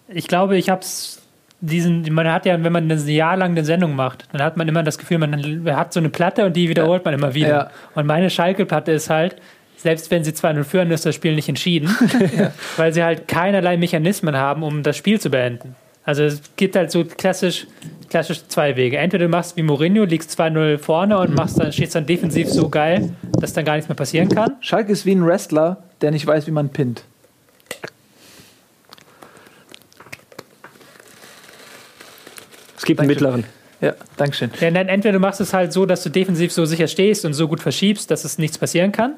ich 0.08 0.28
glaube, 0.28 0.58
ich 0.58 0.70
habe 0.70 0.82
es 0.82 1.22
diesen, 1.62 2.14
man 2.14 2.32
hat 2.32 2.46
ja, 2.46 2.62
wenn 2.64 2.72
man 2.72 2.92
ein 2.92 3.08
Jahr 3.08 3.38
lang 3.38 3.52
eine 3.52 3.66
Sendung 3.66 3.96
macht, 3.96 4.26
dann 4.32 4.42
hat 4.42 4.56
man 4.58 4.68
immer 4.68 4.84
das 4.84 4.98
Gefühl, 4.98 5.18
man 5.18 5.66
hat 5.76 5.94
so 5.94 6.00
eine 6.00 6.10
Platte 6.10 6.46
und 6.46 6.56
die 6.56 6.70
wiederholt 6.70 7.04
man 7.06 7.14
immer 7.14 7.34
wieder. 7.34 7.48
Ja. 7.48 7.70
Und 7.96 8.06
meine 8.06 8.30
Schalke-Platte 8.30 8.92
ist 8.92 9.10
halt, 9.10 9.38
selbst 9.78 10.12
wenn 10.12 10.24
sie 10.24 10.32
2-0 10.32 10.64
führen, 10.64 10.92
ist 10.92 11.06
das 11.06 11.16
Spiel 11.16 11.36
nicht 11.36 11.50
entschieden, 11.50 11.90
weil 12.78 12.94
sie 12.94 13.04
halt 13.04 13.28
keinerlei 13.28 13.78
Mechanismen 13.78 14.36
haben, 14.36 14.64
um 14.64 14.84
das 14.84 14.98
Spiel 14.98 15.20
zu 15.20 15.30
beenden. 15.30 15.76
Also 16.06 16.24
es 16.24 16.42
gibt 16.56 16.76
halt 16.76 16.92
so 16.92 17.04
klassisch, 17.04 17.66
klassisch 18.10 18.48
zwei 18.48 18.76
Wege. 18.76 18.98
Entweder 18.98 19.26
du 19.26 19.30
machst 19.30 19.58
wie 19.58 19.64
Mourinho, 19.64 20.04
liegst 20.04 20.40
2-0 20.40 20.78
vorne 20.78 21.18
und 21.18 21.34
machst 21.34 21.60
dann, 21.60 21.74
stehst 21.74 21.96
dann 21.96 22.06
defensiv 22.06 22.48
so 22.48 22.70
geil, 22.70 23.10
dass 23.40 23.54
dann 23.54 23.66
gar 23.66 23.74
nichts 23.74 23.90
mehr 23.90 23.96
passieren 23.96 24.30
kann. 24.30 24.56
Schalke 24.60 24.92
ist 24.92 25.08
wie 25.08 25.16
ein 25.16 25.26
Wrestler, 25.26 25.84
der 26.02 26.12
nicht 26.12 26.28
weiß, 26.28 26.46
wie 26.46 26.52
man 26.52 26.70
pinnt. 26.70 27.06
Es 32.78 32.86
gibt 32.86 33.00
einen 33.00 33.10
mittleren. 33.10 33.46
Ja, 33.82 33.96
Dankeschön. 34.16 34.52
Ja, 34.60 34.70
nein, 34.70 34.90
entweder 34.90 35.14
du 35.14 35.20
machst 35.20 35.42
es 35.42 35.56
halt 35.56 35.74
so, 35.74 35.88
dass 35.88 36.04
du 36.04 36.10
defensiv 36.10 36.52
so 36.52 36.66
sicher 36.66 36.88
stehst 36.88 37.26
und 37.26 37.34
so 37.34 37.48
gut 37.48 37.60
verschiebst, 37.60 38.12
dass 38.12 38.26
es 38.26 38.38
nichts 38.38 38.60
passieren 38.60 38.92
kann. 38.92 39.16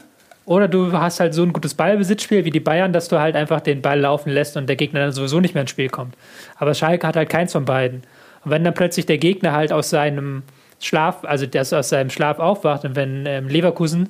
Oder 0.47 0.69
du 0.69 0.93
hast 0.93 1.19
halt 1.19 1.33
so 1.33 1.43
ein 1.43 1.51
gutes 1.51 1.73
Ballbesitzspiel 1.73 2.45
wie 2.45 2.51
die 2.51 2.61
Bayern, 2.61 2.93
dass 2.93 3.09
du 3.09 3.19
halt 3.19 3.35
einfach 3.35 3.59
den 3.59 3.81
Ball 3.81 3.99
laufen 3.99 4.29
lässt 4.29 4.55
und 4.55 4.67
der 4.69 4.77
Gegner 4.77 5.01
dann 5.01 5.11
sowieso 5.11 5.41
nicht 5.41 5.53
mehr 5.53 5.61
ins 5.61 5.71
Spiel 5.71 5.89
kommt. 5.89 6.15
Aber 6.55 6.73
Schalke 6.73 7.05
hat 7.05 7.17
halt 7.17 7.27
keins 7.27 7.51
von 7.51 7.65
beiden. 7.65 8.03
Und 8.45 8.51
wenn 8.51 8.63
dann 8.63 8.73
plötzlich 8.73 9.05
der 9.05 9.17
Gegner 9.17 9.51
halt 9.51 9.73
aus 9.73 9.89
seinem 9.89 10.43
Schlaf, 10.79 11.25
also 11.25 11.45
das 11.45 11.73
aus 11.73 11.89
seinem 11.89 12.09
Schlaf 12.09 12.39
aufwacht 12.39 12.85
und 12.85 12.95
wenn 12.95 13.25
ähm, 13.25 13.49
Leverkusen 13.49 14.07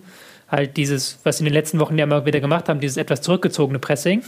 halt 0.47 0.77
dieses, 0.77 1.19
was 1.23 1.37
sie 1.37 1.41
in 1.41 1.45
den 1.45 1.55
letzten 1.55 1.79
Wochen 1.79 1.97
ja 1.97 2.03
immer 2.03 2.23
wieder 2.27 2.39
gemacht 2.39 2.69
haben, 2.69 2.79
dieses 2.79 2.97
etwas 2.97 3.21
zurückgezogene 3.21 3.79
Pressing, 3.79 4.21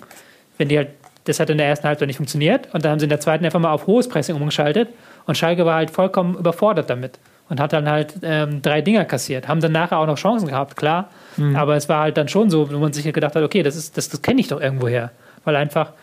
wenn 0.58 0.68
die 0.68 0.78
halt, 0.78 0.90
das 1.26 1.40
hat 1.40 1.52
in 1.52 1.60
der 1.60 1.68
ersten 1.68 1.88
Halbzeit 1.88 2.08
nicht 2.08 2.18
funktioniert 2.18 2.74
und 2.74 2.84
dann 2.84 2.94
haben 2.94 3.00
sie 3.00 3.06
in 3.06 3.12
der 3.12 3.20
zweiten 3.20 3.46
einfach 3.46 3.60
mal 3.60 3.72
auf 3.72 3.86
hohes 3.86 4.10
Pressing 4.10 4.36
umgeschaltet 4.36 4.90
und 5.28 5.38
Schalke 5.38 5.64
war 5.64 5.76
halt 5.76 5.92
vollkommen 5.92 6.36
überfordert 6.40 6.90
damit 6.90 7.20
und 7.50 7.60
hat 7.60 7.72
dann 7.72 7.88
halt 7.88 8.16
ähm, 8.24 8.64
drei 8.64 8.82
Dinger 8.82 9.06
kassiert. 9.06 9.48
Haben 9.48 9.62
dann 9.62 9.74
nachher 9.74 10.00
auch 10.00 10.08
noch 10.08 10.18
Chancen 10.18 10.48
gehabt, 10.48 10.76
klar, 10.76 11.12
aber 11.56 11.76
es 11.76 11.90
war 11.90 12.02
halt 12.02 12.18
dann 12.18 12.28
schon 12.28 12.50
so, 12.50 12.72
wo 12.72 12.78
man 12.78 12.94
sich 12.94 13.12
gedacht 13.12 13.36
hat, 13.36 13.44
okay, 13.44 13.64
das, 13.64 13.76
ist, 13.76 13.98
das, 13.98 14.10
das 14.10 14.22
kenne 14.22 14.42
ich 14.42 14.48
doch 14.48 14.62
irgendwoher, 14.62 15.12
weil 15.46 15.56
einfach 15.56 15.94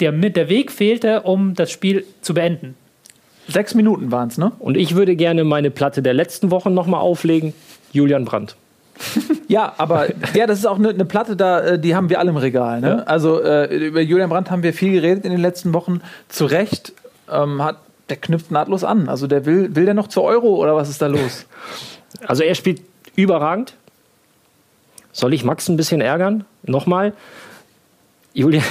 der, 0.00 0.12
der 0.12 0.48
Weg 0.48 0.72
fehlte, 0.72 1.22
um 1.22 1.54
das 1.54 1.70
Spiel 1.70 2.04
zu 2.22 2.34
beenden. 2.34 2.74
Sechs 3.48 3.74
Minuten 3.74 4.12
waren 4.12 4.28
es, 4.28 4.38
ne? 4.38 4.52
Und 4.58 4.76
ich 4.76 4.94
würde 4.94 5.16
gerne 5.16 5.44
meine 5.44 5.70
Platte 5.70 6.02
der 6.02 6.14
letzten 6.14 6.50
Wochen 6.50 6.72
nochmal 6.72 7.00
auflegen. 7.00 7.52
Julian 7.92 8.24
Brandt. 8.24 8.56
Ja, 9.48 9.72
aber 9.78 10.06
ja, 10.34 10.46
das 10.46 10.60
ist 10.60 10.66
auch 10.66 10.78
eine, 10.78 10.90
eine 10.90 11.04
Platte, 11.04 11.34
da, 11.34 11.60
äh, 11.60 11.78
die 11.80 11.96
haben 11.96 12.08
wir 12.08 12.20
alle 12.20 12.30
im 12.30 12.36
Regal. 12.36 12.80
Ne? 12.80 12.88
Ja. 12.88 12.96
Also 12.98 13.42
äh, 13.42 13.64
über 13.88 14.00
Julian 14.00 14.30
Brandt 14.30 14.48
haben 14.48 14.62
wir 14.62 14.72
viel 14.72 14.92
geredet 14.92 15.24
in 15.24 15.32
den 15.32 15.40
letzten 15.40 15.74
Wochen. 15.74 16.02
Zu 16.28 16.46
Recht 16.46 16.92
ähm, 17.28 17.60
hat 17.60 17.78
der 18.10 18.18
knüpft 18.18 18.52
nahtlos 18.52 18.84
an. 18.84 19.08
Also 19.08 19.26
der 19.26 19.46
will, 19.46 19.74
will 19.74 19.86
der 19.86 19.94
noch 19.94 20.06
zur 20.06 20.22
Euro 20.22 20.54
oder 20.54 20.76
was 20.76 20.88
ist 20.88 21.02
da 21.02 21.08
los? 21.08 21.46
Also 22.26 22.42
er 22.42 22.54
spielt 22.54 22.82
überragend. 23.16 23.74
Soll 25.12 25.34
ich 25.34 25.44
Max 25.44 25.68
ein 25.68 25.76
bisschen 25.76 26.00
ärgern? 26.00 26.44
Nochmal. 26.62 27.12
Julian, 28.32 28.64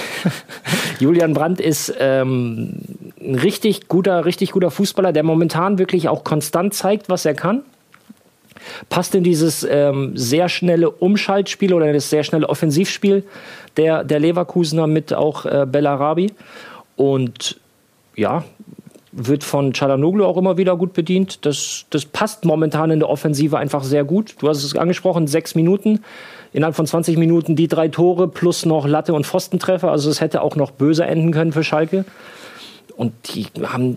Julian 0.99 1.33
Brandt 1.33 1.59
ist 1.59 1.93
ähm, 1.99 2.79
ein 3.19 3.35
richtig 3.35 3.87
guter, 3.87 4.25
richtig 4.25 4.51
guter 4.51 4.71
Fußballer, 4.71 5.11
der 5.11 5.23
momentan 5.23 5.77
wirklich 5.79 6.07
auch 6.07 6.23
konstant 6.23 6.73
zeigt, 6.73 7.09
was 7.09 7.25
er 7.25 7.33
kann. 7.33 7.63
Passt 8.89 9.15
in 9.15 9.23
dieses 9.23 9.63
ähm, 9.63 10.15
sehr 10.15 10.49
schnelle 10.49 10.89
Umschaltspiel 10.89 11.73
oder 11.73 11.91
das 11.91 12.09
sehr 12.09 12.23
schnelle 12.23 12.47
Offensivspiel 12.47 13.23
der, 13.77 14.03
der 14.03 14.19
Leverkusener 14.19 14.87
mit 14.87 15.13
auch 15.13 15.45
äh, 15.45 15.65
Bellarabi. 15.69 16.33
Und 16.95 17.59
ja, 18.15 18.43
wird 19.11 19.43
von 19.43 19.73
Chalanoglu 19.73 20.25
auch 20.25 20.37
immer 20.37 20.57
wieder 20.57 20.77
gut 20.77 20.93
bedient. 20.93 21.45
Das, 21.45 21.85
das 21.89 22.05
passt 22.05 22.45
momentan 22.45 22.91
in 22.91 22.99
der 22.99 23.09
Offensive 23.09 23.57
einfach 23.57 23.83
sehr 23.83 24.03
gut. 24.03 24.35
Du 24.39 24.47
hast 24.47 24.63
es 24.63 24.75
angesprochen, 24.75 25.27
sechs 25.27 25.55
Minuten. 25.55 26.01
Innerhalb 26.51 26.75
von 26.75 26.87
20 26.87 27.17
Minuten 27.17 27.55
die 27.55 27.67
drei 27.67 27.87
Tore 27.89 28.27
plus 28.27 28.65
noch 28.65 28.87
Latte 28.87 29.13
und 29.13 29.25
Pfostentreffer. 29.25 29.91
Also 29.91 30.09
es 30.09 30.21
hätte 30.21 30.41
auch 30.41 30.55
noch 30.55 30.71
böse 30.71 31.05
enden 31.05 31.31
können 31.31 31.51
für 31.51 31.63
Schalke. 31.63 32.05
Und 32.95 33.13
die 33.33 33.45
haben, 33.63 33.95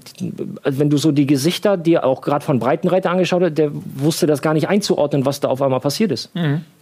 also 0.62 0.78
wenn 0.78 0.88
du 0.88 0.96
so 0.96 1.10
die 1.10 1.26
Gesichter, 1.26 1.76
die 1.76 1.98
auch 1.98 2.20
gerade 2.20 2.44
von 2.44 2.60
Breitenreiter 2.60 3.10
angeschaut 3.10 3.42
hast, 3.42 3.58
der 3.58 3.72
wusste 3.72 4.26
das 4.26 4.42
gar 4.42 4.54
nicht 4.54 4.68
einzuordnen, 4.68 5.26
was 5.26 5.40
da 5.40 5.48
auf 5.48 5.60
einmal 5.60 5.80
passiert 5.80 6.12
ist. 6.12 6.30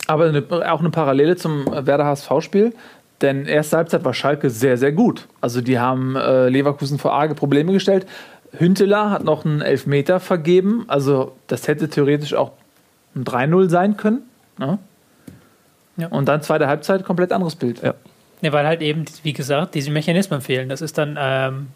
Aber 0.06 0.26
eine, 0.26 0.44
auch 0.70 0.80
eine 0.80 0.90
Parallele 0.90 1.36
zum 1.36 1.64
Werder 1.66 2.04
HSV-Spiel. 2.04 2.74
Denn 3.22 3.46
erste 3.46 3.76
Halbzeit 3.76 4.04
war 4.04 4.14
Schalke 4.14 4.50
sehr, 4.50 4.78
sehr 4.78 4.92
gut. 4.92 5.28
Also 5.40 5.60
die 5.60 5.78
haben 5.78 6.16
äh, 6.16 6.48
Leverkusen 6.48 6.98
vor 6.98 7.12
arge 7.12 7.34
Probleme 7.34 7.72
gestellt. 7.72 8.06
Hünteler 8.52 9.10
hat 9.10 9.24
noch 9.24 9.44
einen 9.44 9.60
Elfmeter 9.60 10.20
vergeben. 10.20 10.84
Also 10.88 11.32
das 11.46 11.68
hätte 11.68 11.88
theoretisch 11.88 12.34
auch 12.34 12.52
ein 13.14 13.24
3-0 13.24 13.68
sein 13.68 13.96
können. 13.96 14.22
Ne? 14.58 14.78
Ja. 15.96 16.08
Und 16.08 16.28
dann 16.28 16.42
zweite 16.42 16.66
Halbzeit 16.66 17.04
komplett 17.04 17.32
anderes 17.32 17.56
Bild. 17.56 17.82
Ja. 17.82 17.94
Ja, 18.42 18.52
weil 18.52 18.66
halt 18.66 18.80
eben, 18.80 19.04
wie 19.22 19.34
gesagt, 19.34 19.74
diese 19.74 19.90
Mechanismen 19.90 20.40
fehlen. 20.40 20.70
Das 20.70 20.80
ist 20.80 20.96
dann 20.96 21.18
ähm, 21.20 21.66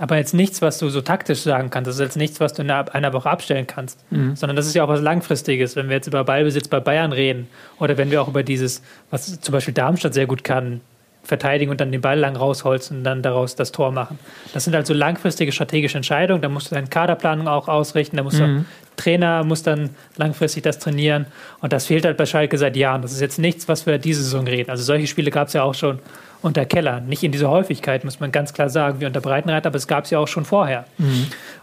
aber 0.00 0.16
jetzt 0.16 0.32
nichts, 0.32 0.62
was 0.62 0.78
du 0.78 0.88
so 0.88 1.02
taktisch 1.02 1.40
sagen 1.40 1.68
kannst. 1.68 1.86
Das 1.86 1.96
ist 1.96 2.00
jetzt 2.00 2.16
nichts, 2.16 2.40
was 2.40 2.54
du 2.54 2.62
in 2.62 2.70
einer, 2.70 2.94
einer 2.94 3.12
Woche 3.12 3.28
abstellen 3.28 3.66
kannst. 3.66 4.02
Sondern 4.34 4.56
das 4.56 4.66
ist 4.66 4.74
ja 4.74 4.82
auch 4.82 4.88
was 4.88 5.02
Langfristiges. 5.02 5.76
Wenn 5.76 5.88
wir 5.90 5.96
jetzt 5.96 6.06
über 6.06 6.24
Ballbesitz 6.24 6.68
bei 6.68 6.80
Bayern 6.80 7.12
reden 7.12 7.48
oder 7.78 7.98
wenn 7.98 8.10
wir 8.10 8.22
auch 8.22 8.28
über 8.28 8.42
dieses, 8.42 8.82
was 9.10 9.40
zum 9.40 9.52
Beispiel 9.52 9.74
Darmstadt 9.74 10.14
sehr 10.14 10.26
gut 10.26 10.42
kann, 10.42 10.80
verteidigen 11.22 11.70
und 11.70 11.80
dann 11.80 11.92
den 11.92 12.00
Ball 12.00 12.18
lang 12.18 12.34
rausholzen 12.36 12.98
und 12.98 13.04
dann 13.04 13.22
daraus 13.22 13.54
das 13.54 13.72
Tor 13.72 13.92
machen. 13.92 14.18
Das 14.52 14.64
sind 14.64 14.74
also 14.74 14.94
langfristige 14.94 15.52
strategische 15.52 15.98
Entscheidungen. 15.98 16.42
Da 16.42 16.48
musst 16.48 16.70
du 16.70 16.74
deine 16.74 16.88
Kaderplanung 16.88 17.46
auch 17.46 17.68
ausrichten. 17.68 18.16
Da 18.16 18.22
musst 18.22 18.38
du 18.40 18.64
Trainer 18.96 19.44
muss 19.44 19.62
dann 19.62 19.90
langfristig 20.16 20.62
das 20.62 20.78
trainieren. 20.78 21.26
Und 21.60 21.72
das 21.72 21.86
fehlt 21.86 22.04
halt 22.04 22.16
bei 22.16 22.26
Schalke 22.26 22.58
seit 22.58 22.76
Jahren. 22.76 23.02
Das 23.02 23.12
ist 23.12 23.20
jetzt 23.20 23.38
nichts, 23.38 23.66
was 23.66 23.86
wir 23.86 23.98
diese 23.98 24.22
Saison 24.22 24.46
reden. 24.46 24.70
Also 24.70 24.82
solche 24.84 25.06
Spiele 25.06 25.30
gab 25.30 25.48
es 25.48 25.54
ja 25.54 25.62
auch 25.62 25.74
schon 25.74 26.00
unter 26.42 26.66
Keller. 26.66 27.00
Nicht 27.00 27.22
in 27.22 27.32
dieser 27.32 27.50
Häufigkeit, 27.50 28.04
muss 28.04 28.20
man 28.20 28.30
ganz 28.32 28.52
klar 28.52 28.68
sagen, 28.68 29.00
wie 29.00 29.06
unter 29.06 29.20
Breitenreiter, 29.20 29.68
aber 29.68 29.76
es 29.76 29.86
gab 29.86 30.04
es 30.04 30.10
ja 30.10 30.18
auch 30.18 30.28
schon 30.28 30.44
vorher. 30.44 30.84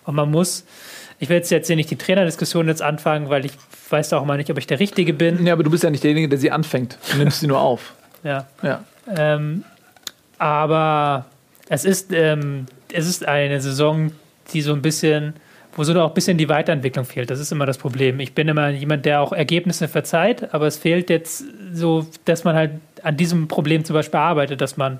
Und 0.06 0.16
man 0.16 0.32
muss, 0.32 0.66
ich 1.20 1.30
will 1.30 1.38
jetzt, 1.38 1.52
jetzt 1.52 1.68
hier 1.68 1.76
nicht 1.76 1.92
die 1.92 1.96
Trainerdiskussion 1.96 2.68
jetzt 2.68 2.82
anfangen, 2.82 3.30
weil 3.30 3.46
ich 3.46 3.54
weiß 3.90 4.14
auch 4.14 4.26
mal 4.26 4.38
nicht, 4.38 4.50
ob 4.50 4.58
ich 4.58 4.68
der 4.68 4.80
Richtige 4.80 5.14
bin. 5.14 5.46
Ja, 5.46 5.54
aber 5.54 5.64
du 5.64 5.70
bist 5.70 5.84
ja 5.84 5.90
nicht 5.90 6.04
derjenige, 6.04 6.30
der 6.30 6.40
sie 6.40 6.52
anfängt. 6.52 6.98
Du 7.12 7.18
nimmst 7.18 7.40
sie 7.40 7.48
nur 7.48 7.60
auf. 7.60 7.94
Ja. 8.24 8.48
Ja. 8.64 8.84
Ähm, 9.16 9.64
Aber 10.38 11.26
es 11.70 11.86
ist, 11.86 12.12
ähm, 12.14 12.66
es 12.94 13.08
ist 13.08 13.28
eine 13.28 13.60
Saison, 13.60 14.12
die 14.54 14.62
so 14.62 14.74
ein 14.74 14.82
bisschen, 14.82 15.34
wo 15.76 15.84
so 15.84 16.00
auch 16.00 16.10
ein 16.10 16.14
bisschen 16.14 16.38
die 16.38 16.50
Weiterentwicklung 16.50 17.06
fehlt. 17.06 17.30
Das 17.30 17.40
ist 17.40 17.52
immer 17.52 17.66
das 17.66 17.78
Problem. 17.78 18.20
Ich 18.20 18.34
bin 18.34 18.48
immer 18.48 18.70
jemand, 18.70 19.06
der 19.06 19.22
auch 19.22 19.34
Ergebnisse 19.34 19.88
verzeiht, 19.88 20.54
aber 20.54 20.68
es 20.68 20.78
fehlt 20.78 21.10
jetzt 21.10 21.44
so, 21.74 22.08
dass 22.26 22.44
man 22.44 22.56
halt 22.56 22.72
an 23.04 23.18
diesem 23.18 23.48
Problem 23.48 23.84
zum 23.84 23.94
Beispiel 23.94 24.20
arbeitet, 24.20 24.62
dass 24.62 24.78
man 24.78 25.00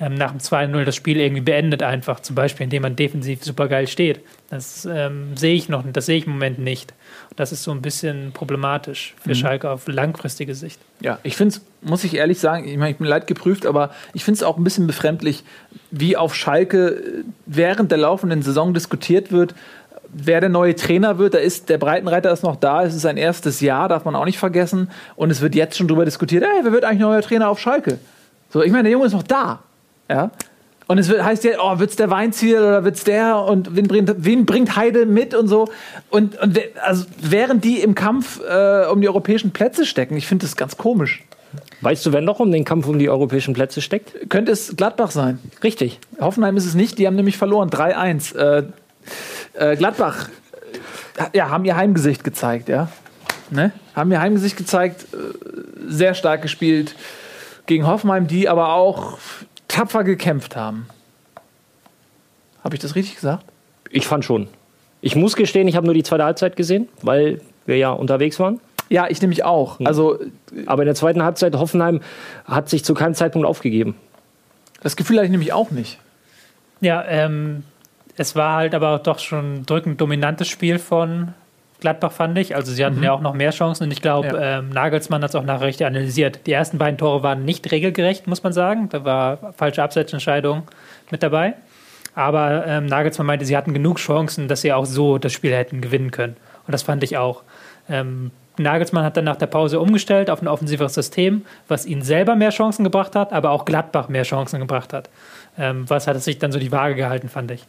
ähm, 0.00 0.14
nach 0.14 0.30
dem 0.30 0.40
2-0 0.40 0.84
das 0.84 0.96
Spiel 0.96 1.18
irgendwie 1.20 1.42
beendet, 1.42 1.82
einfach 1.82 2.20
zum 2.20 2.34
Beispiel, 2.34 2.64
indem 2.64 2.82
man 2.82 2.96
defensiv 2.96 3.44
super 3.44 3.68
geil 3.68 3.86
steht. 3.86 4.20
Das 4.48 4.88
ähm, 4.90 5.36
sehe 5.36 5.54
ich 5.54 5.68
noch, 5.68 5.84
das 5.92 6.06
sehe 6.06 6.16
ich 6.16 6.26
im 6.26 6.32
Moment 6.32 6.58
nicht. 6.58 6.94
Das 7.36 7.52
ist 7.52 7.62
so 7.62 7.70
ein 7.70 7.82
bisschen 7.82 8.32
problematisch 8.32 9.14
für 9.22 9.30
Mhm. 9.30 9.34
Schalke 9.34 9.70
auf 9.70 9.86
langfristige 9.86 10.54
Sicht. 10.54 10.80
Ja, 11.00 11.18
ich 11.22 11.36
finde 11.36 11.56
es, 11.56 11.62
muss 11.82 12.02
ich 12.04 12.14
ehrlich 12.14 12.40
sagen, 12.40 12.66
ich 12.66 12.76
meine, 12.76 12.90
ich 12.92 12.96
bin 12.96 13.06
leid 13.06 13.26
geprüft, 13.26 13.66
aber 13.66 13.90
ich 14.14 14.24
finde 14.24 14.36
es 14.38 14.42
auch 14.42 14.56
ein 14.56 14.64
bisschen 14.64 14.86
befremdlich, 14.86 15.44
wie 15.90 16.16
auf 16.16 16.34
Schalke 16.34 16.88
äh, 16.88 17.24
während 17.46 17.90
der 17.90 17.98
laufenden 17.98 18.42
Saison 18.42 18.74
diskutiert 18.74 19.30
wird, 19.30 19.54
wer 20.12 20.40
der 20.40 20.48
neue 20.50 20.74
Trainer 20.74 21.18
wird. 21.18 21.34
Da 21.34 21.38
ist 21.38 21.68
der 21.68 21.78
Breitenreiter 21.78 22.32
ist 22.32 22.42
noch 22.42 22.56
da, 22.56 22.84
es 22.84 22.94
ist 22.94 23.02
sein 23.02 23.16
erstes 23.16 23.60
Jahr, 23.60 23.88
darf 23.88 24.04
man 24.04 24.16
auch 24.16 24.24
nicht 24.24 24.38
vergessen. 24.38 24.90
Und 25.14 25.30
es 25.30 25.40
wird 25.40 25.54
jetzt 25.54 25.76
schon 25.76 25.86
darüber 25.86 26.04
diskutiert, 26.04 26.42
ey, 26.42 26.64
wer 26.64 26.72
wird 26.72 26.84
eigentlich 26.84 27.00
neuer 27.00 27.22
Trainer 27.22 27.48
auf 27.48 27.60
Schalke? 27.60 27.98
So, 28.52 28.62
ich 28.62 28.72
meine, 28.72 28.84
der 28.84 28.92
Junge 28.92 29.06
ist 29.06 29.12
noch 29.12 29.22
da. 29.22 29.62
Ja. 30.10 30.30
Und 30.88 30.98
es 30.98 31.08
wird, 31.08 31.22
heißt 31.22 31.44
ja, 31.44 31.52
oh, 31.62 31.78
wird's 31.78 31.94
der 31.94 32.10
Weinziel 32.10 32.58
oder 32.58 32.82
wird's 32.82 33.04
der 33.04 33.44
und 33.44 33.76
wen 33.76 33.86
bringt, 33.86 34.12
wen 34.18 34.44
bringt 34.44 34.74
Heide 34.74 35.06
mit 35.06 35.34
und 35.34 35.46
so. 35.46 35.68
Und, 36.10 36.36
und 36.40 36.58
also, 36.82 37.04
während 37.20 37.64
die 37.64 37.78
im 37.80 37.94
Kampf 37.94 38.40
äh, 38.40 38.86
um 38.86 39.00
die 39.00 39.06
europäischen 39.06 39.52
Plätze 39.52 39.86
stecken, 39.86 40.16
ich 40.16 40.26
finde 40.26 40.46
das 40.46 40.56
ganz 40.56 40.76
komisch. 40.76 41.22
Weißt 41.80 42.04
du, 42.04 42.12
wer 42.12 42.20
noch 42.20 42.40
um 42.40 42.50
den 42.50 42.64
Kampf 42.64 42.88
um 42.88 42.98
die 42.98 43.08
europäischen 43.08 43.54
Plätze 43.54 43.80
steckt? 43.80 44.28
Könnte 44.30 44.50
es 44.50 44.76
Gladbach 44.76 45.12
sein? 45.12 45.38
Richtig. 45.62 46.00
Hoffenheim 46.20 46.56
ist 46.56 46.66
es 46.66 46.74
nicht, 46.74 46.98
die 46.98 47.06
haben 47.06 47.14
nämlich 47.14 47.38
verloren, 47.38 47.70
3-1. 47.70 48.36
Äh, 48.36 48.64
äh, 49.54 49.76
Gladbach 49.76 50.28
äh, 51.16 51.38
ja, 51.38 51.50
haben 51.50 51.64
ihr 51.64 51.76
Heimgesicht 51.76 52.24
gezeigt, 52.24 52.68
ja. 52.68 52.88
Ne? 53.50 53.70
Haben 53.94 54.10
ihr 54.10 54.20
Heimgesicht 54.20 54.56
gezeigt, 54.56 55.06
äh, 55.12 55.16
sehr 55.88 56.14
stark 56.14 56.42
gespielt 56.42 56.96
gegen 57.66 57.86
Hoffenheim, 57.86 58.26
die 58.26 58.48
aber 58.48 58.74
auch 58.74 59.18
tapfer 59.70 60.04
gekämpft 60.04 60.56
haben. 60.56 60.86
Habe 62.62 62.74
ich 62.74 62.80
das 62.80 62.94
richtig 62.94 63.16
gesagt? 63.16 63.44
Ich 63.90 64.06
fand 64.06 64.24
schon. 64.24 64.48
Ich 65.00 65.16
muss 65.16 65.36
gestehen, 65.36 65.66
ich 65.66 65.76
habe 65.76 65.86
nur 65.86 65.94
die 65.94 66.02
zweite 66.02 66.24
Halbzeit 66.24 66.56
gesehen, 66.56 66.88
weil 67.02 67.40
wir 67.66 67.76
ja 67.78 67.90
unterwegs 67.90 68.38
waren. 68.38 68.60
Ja, 68.90 69.06
ich 69.08 69.22
nämlich 69.22 69.44
auch. 69.44 69.78
Also 69.84 70.18
Aber 70.66 70.82
in 70.82 70.86
der 70.86 70.94
zweiten 70.94 71.22
Halbzeit 71.22 71.54
Hoffenheim 71.54 72.00
hat 72.44 72.68
sich 72.68 72.84
zu 72.84 72.92
keinem 72.92 73.14
Zeitpunkt 73.14 73.46
aufgegeben. 73.46 73.94
das 74.82 74.96
Gefühl 74.96 75.16
hatte 75.16 75.26
ich 75.26 75.30
nämlich 75.30 75.52
auch 75.52 75.70
nicht. 75.70 75.98
Ja, 76.80 77.04
ähm, 77.06 77.62
es 78.16 78.34
war 78.34 78.56
halt 78.56 78.74
aber 78.74 78.98
doch 78.98 79.18
schon 79.20 79.60
ein 79.60 79.66
drückend 79.66 80.00
dominantes 80.00 80.48
Spiel 80.48 80.78
von 80.78 81.34
Gladbach, 81.80 82.12
fand 82.12 82.36
ich. 82.38 82.54
Also 82.56 82.72
sie 82.72 82.84
hatten 82.84 83.02
ja 83.02 83.12
auch 83.12 83.20
noch 83.20 83.34
mehr 83.34 83.50
Chancen 83.50 83.84
und 83.84 83.90
ich 83.92 84.02
glaube, 84.02 84.28
Ja. 84.28 84.58
ähm, 84.58 84.70
Nagelsmann 84.70 85.22
hat 85.22 85.30
es 85.30 85.36
auch 85.36 85.44
nachher 85.44 85.66
richtig 85.66 85.86
analysiert. 85.86 86.40
Die 86.46 86.52
ersten 86.52 86.78
beiden 86.78 86.98
Tore 86.98 87.22
waren 87.22 87.44
nicht 87.44 87.70
regelgerecht, 87.72 88.26
muss 88.26 88.42
man 88.42 88.52
sagen. 88.52 88.88
Da 88.90 89.04
war 89.04 89.52
falsche 89.56 89.82
Abseitsentscheidung 89.82 90.64
mit 91.10 91.22
dabei. 91.22 91.54
Aber 92.14 92.66
ähm, 92.66 92.86
Nagelsmann 92.86 93.26
meinte, 93.26 93.44
sie 93.44 93.56
hatten 93.56 93.72
genug 93.72 93.98
Chancen, 93.98 94.48
dass 94.48 94.60
sie 94.62 94.72
auch 94.72 94.84
so 94.84 95.18
das 95.18 95.32
Spiel 95.32 95.54
hätten 95.54 95.80
gewinnen 95.80 96.10
können. 96.10 96.36
Und 96.66 96.72
das 96.72 96.82
fand 96.82 97.02
ich 97.02 97.16
auch. 97.16 97.42
Ähm, 97.88 98.30
Nagelsmann 98.58 99.04
hat 99.04 99.16
dann 99.16 99.24
nach 99.24 99.36
der 99.36 99.46
Pause 99.46 99.80
umgestellt 99.80 100.28
auf 100.28 100.42
ein 100.42 100.48
offensiveres 100.48 100.92
System, 100.94 101.46
was 101.68 101.86
ihnen 101.86 102.02
selber 102.02 102.36
mehr 102.36 102.50
Chancen 102.50 102.84
gebracht 102.84 103.16
hat, 103.16 103.32
aber 103.32 103.50
auch 103.50 103.64
Gladbach 103.64 104.08
mehr 104.08 104.24
Chancen 104.24 104.60
gebracht 104.60 104.92
hat. 104.92 105.08
Ähm, 105.58 105.88
was 105.88 106.06
hat 106.06 106.16
es 106.16 106.24
sich 106.24 106.38
dann 106.38 106.52
so 106.52 106.58
die 106.58 106.70
Waage 106.72 106.94
gehalten, 106.94 107.28
fand 107.28 107.50
ich. 107.52 107.66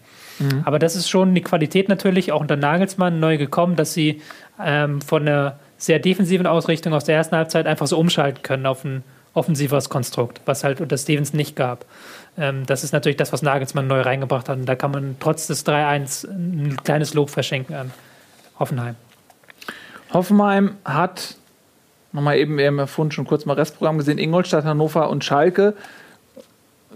Aber 0.65 0.79
das 0.79 0.95
ist 0.95 1.09
schon 1.09 1.35
die 1.35 1.41
Qualität 1.41 1.89
natürlich, 1.89 2.31
auch 2.31 2.41
unter 2.41 2.55
Nagelsmann 2.55 3.19
neu 3.19 3.37
gekommen, 3.37 3.75
dass 3.75 3.93
sie 3.93 4.21
ähm, 4.63 5.01
von 5.01 5.27
einer 5.27 5.59
sehr 5.77 5.99
defensiven 5.99 6.47
Ausrichtung 6.47 6.93
aus 6.93 7.03
der 7.03 7.15
ersten 7.15 7.35
Halbzeit 7.35 7.67
einfach 7.67 7.87
so 7.87 7.97
umschalten 7.97 8.43
können 8.43 8.65
auf 8.65 8.83
ein 8.83 9.03
offensiveres 9.33 9.89
Konstrukt, 9.89 10.41
was 10.45 10.63
halt 10.63 10.81
unter 10.81 10.97
Stevens 10.97 11.33
nicht 11.33 11.55
gab. 11.55 11.85
Ähm, 12.37 12.65
das 12.65 12.83
ist 12.83 12.91
natürlich 12.91 13.17
das, 13.17 13.33
was 13.33 13.41
Nagelsmann 13.41 13.87
neu 13.87 14.01
reingebracht 14.01 14.49
hat. 14.49 14.57
Und 14.57 14.65
da 14.65 14.75
kann 14.75 14.91
man 14.91 15.15
trotz 15.19 15.47
des 15.47 15.65
3-1 15.65 16.27
ein 16.27 16.77
kleines 16.83 17.13
Lob 17.13 17.29
verschenken 17.29 17.75
an 17.75 17.91
Hoffenheim. 18.59 18.95
Hoffenheim 20.13 20.75
hat, 20.83 21.35
nochmal 22.11 22.37
eben, 22.37 22.57
wir 22.57 22.67
haben 22.67 22.77
ja 22.77 22.87
vorhin 22.87 23.11
schon 23.11 23.25
kurz 23.25 23.45
mal 23.45 23.53
Restprogramm 23.53 23.97
gesehen, 23.97 24.17
Ingolstadt, 24.17 24.65
Hannover 24.65 25.09
und 25.09 25.23
Schalke. 25.23 25.75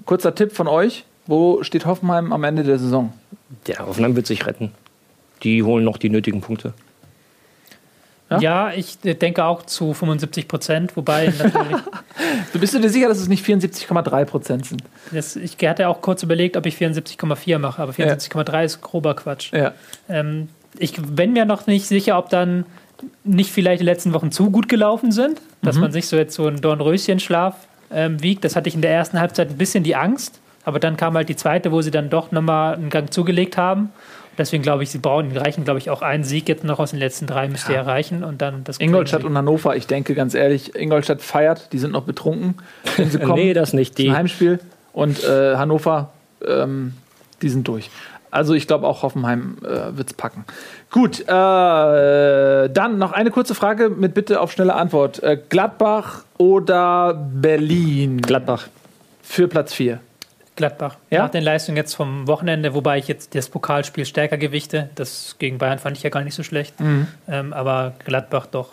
Kurzer 0.06 0.36
Tipp 0.36 0.52
von 0.52 0.68
euch, 0.68 1.06
wo 1.28 1.64
steht 1.64 1.86
Hoffenheim 1.86 2.34
am 2.34 2.44
Ende 2.44 2.64
der 2.64 2.80
Saison? 2.80 3.14
Der 3.68 3.80
Hoffenheim 3.80 4.16
wird 4.16 4.28
sich 4.28 4.46
retten. 4.46 4.72
Die 5.44 5.64
holen 5.64 5.84
noch 5.84 5.98
die 5.98 6.10
nötigen 6.10 6.42
Punkte. 6.42 6.74
Ja? 8.30 8.40
Ja, 8.40 8.72
ich 8.74 8.98
äh, 9.04 9.14
denke 9.14 9.46
auch 9.46 9.64
zu 9.64 9.94
75 9.94 10.48
Prozent, 10.48 10.98
wobei 10.98 11.28
natürlich, 11.28 11.78
Du 12.54 12.60
bist 12.60 12.74
du 12.74 12.80
dir 12.80 12.90
sicher, 12.90 13.08
dass 13.08 13.20
es 13.20 13.28
nicht 13.28 13.46
74,3 13.46 14.26
Prozent 14.26 14.66
sind? 14.66 14.84
das, 15.12 15.36
ich 15.36 15.58
hatte 15.64 15.88
auch 15.88 16.02
kurz 16.02 16.24
überlegt, 16.24 16.58
ob 16.58 16.66
ich 16.66 16.76
74,4 16.76 17.60
mache, 17.60 17.82
aber 17.82 17.92
74,3 17.92 18.64
ist 18.64 18.82
grober 18.82 19.16
Quatsch. 19.16 19.52
Ja. 19.54 19.74
Ähm, 20.10 20.50
ich 20.80 20.94
bin 20.94 21.34
mir 21.34 21.46
noch 21.46 21.68
nicht 21.68 21.86
sicher, 21.86 22.18
ob 22.18 22.30
dann 22.30 22.66
nicht 23.24 23.52
vielleicht 23.52 23.82
die 23.82 23.86
letzten 23.86 24.14
Wochen 24.14 24.32
zu 24.32 24.50
gut 24.50 24.70
gelaufen 24.70 25.12
sind, 25.12 25.40
dass 25.62 25.78
man 25.78 25.92
sich 25.92 26.08
so 26.08 26.16
jetzt 26.16 26.34
so 26.34 26.48
einen 26.48 26.62
Dornröschenschlaf 26.62 27.56
ähm, 27.92 28.22
wiegt. 28.24 28.44
Das 28.44 28.56
hatte 28.56 28.70
ich 28.70 28.76
in 28.76 28.82
der 28.82 28.92
ersten 28.92 29.20
Halbzeit 29.20 29.50
ein 29.50 29.58
bisschen 29.58 29.84
die 29.84 29.96
Angst, 29.96 30.40
aber 30.66 30.80
dann 30.80 30.98
kam 30.98 31.16
halt 31.16 31.30
die 31.30 31.36
zweite, 31.36 31.72
wo 31.72 31.82
sie 31.82 31.92
dann 31.92 32.10
doch 32.10 32.32
nochmal 32.32 32.74
einen 32.74 32.90
Gang 32.90 33.14
zugelegt 33.14 33.56
haben. 33.58 33.92
Deswegen 34.38 34.64
glaube 34.64 34.84
ich, 34.84 34.90
sie 34.90 34.98
brauchen, 34.98 35.36
reichen, 35.36 35.64
glaube 35.64 35.80
ich, 35.80 35.90
auch 35.90 36.02
einen 36.02 36.26
Sieg 36.26 36.50
jetzt 36.50 36.66
noch 36.66 36.80
aus 36.80 36.92
den 36.92 37.00
letzten 37.00 37.26
drei 37.26 37.48
müsste 37.48 37.74
ja 37.74 37.84
reichen 37.84 38.24
und 38.24 38.42
dann 38.42 38.66
das 38.66 38.80
Ingolstadt 38.80 39.24
und 39.24 39.38
Hannover, 39.38 39.78
ich 39.78 39.88
denke 39.88 40.14
ganz 40.14 40.34
ehrlich, 40.34 40.76
Ingolstadt 40.76 41.22
feiert, 41.22 41.72
die 41.72 41.78
sind 41.78 41.92
noch 41.92 42.04
betrunken, 42.04 42.56
wenn 42.98 43.10
sie 43.10 43.20
kommen 43.20 43.36
nee, 43.36 43.54
das 43.54 43.72
nicht. 43.72 43.98
Die, 43.98 44.08
zum 44.08 44.16
Heimspiel. 44.18 44.60
Und 44.92 45.24
äh, 45.24 45.56
Hannover, 45.56 46.10
ähm, 46.46 46.96
die 47.42 47.50
sind 47.50 47.68
durch. 47.68 47.90
Also 48.32 48.54
ich 48.54 48.68
glaube 48.68 48.88
auch 48.88 49.04
Hoffenheim 49.04 49.58
äh, 49.64 49.98
wird 49.98 50.10
es 50.10 50.14
packen. 50.14 50.44
Gut, 50.92 51.22
äh, 51.22 51.26
dann 51.26 52.98
noch 52.98 53.14
eine 53.14 53.32
kurze 53.32 53.56
Frage 53.56 53.90
mit 53.90 54.14
Bitte 54.14 54.42
auf 54.42 54.52
schnelle 54.52 54.76
Antwort. 54.76 55.24
Äh, 55.24 55.38
Gladbach 55.48 56.26
oder 56.38 57.14
Berlin 57.14 58.22
Gladbach. 58.22 58.68
für 59.22 59.48
Platz 59.48 59.74
4? 59.74 60.00
Gladbach. 60.56 60.96
Ja? 61.10 61.24
Nach 61.24 61.30
den 61.32 61.44
Leistungen 61.44 61.76
jetzt 61.78 61.94
vom 61.96 62.28
Wochenende, 62.28 62.74
wobei 62.74 62.98
ich 62.98 63.08
jetzt 63.08 63.36
das 63.36 63.50
Pokalspiel 63.50 64.06
stärker 64.06 64.38
gewichte. 64.38 64.90
Das 64.96 65.36
gegen 65.40 65.58
Bayern 65.58 65.80
fand 65.80 65.98
ich 65.98 66.04
ja 66.04 66.10
gar 66.10 66.24
nicht 66.24 66.36
so 66.36 66.44
schlecht. 66.44 66.74
Ähm, 67.28 67.54
aber 67.54 67.94
Gladbach 68.06 68.46
doch. 68.48 68.70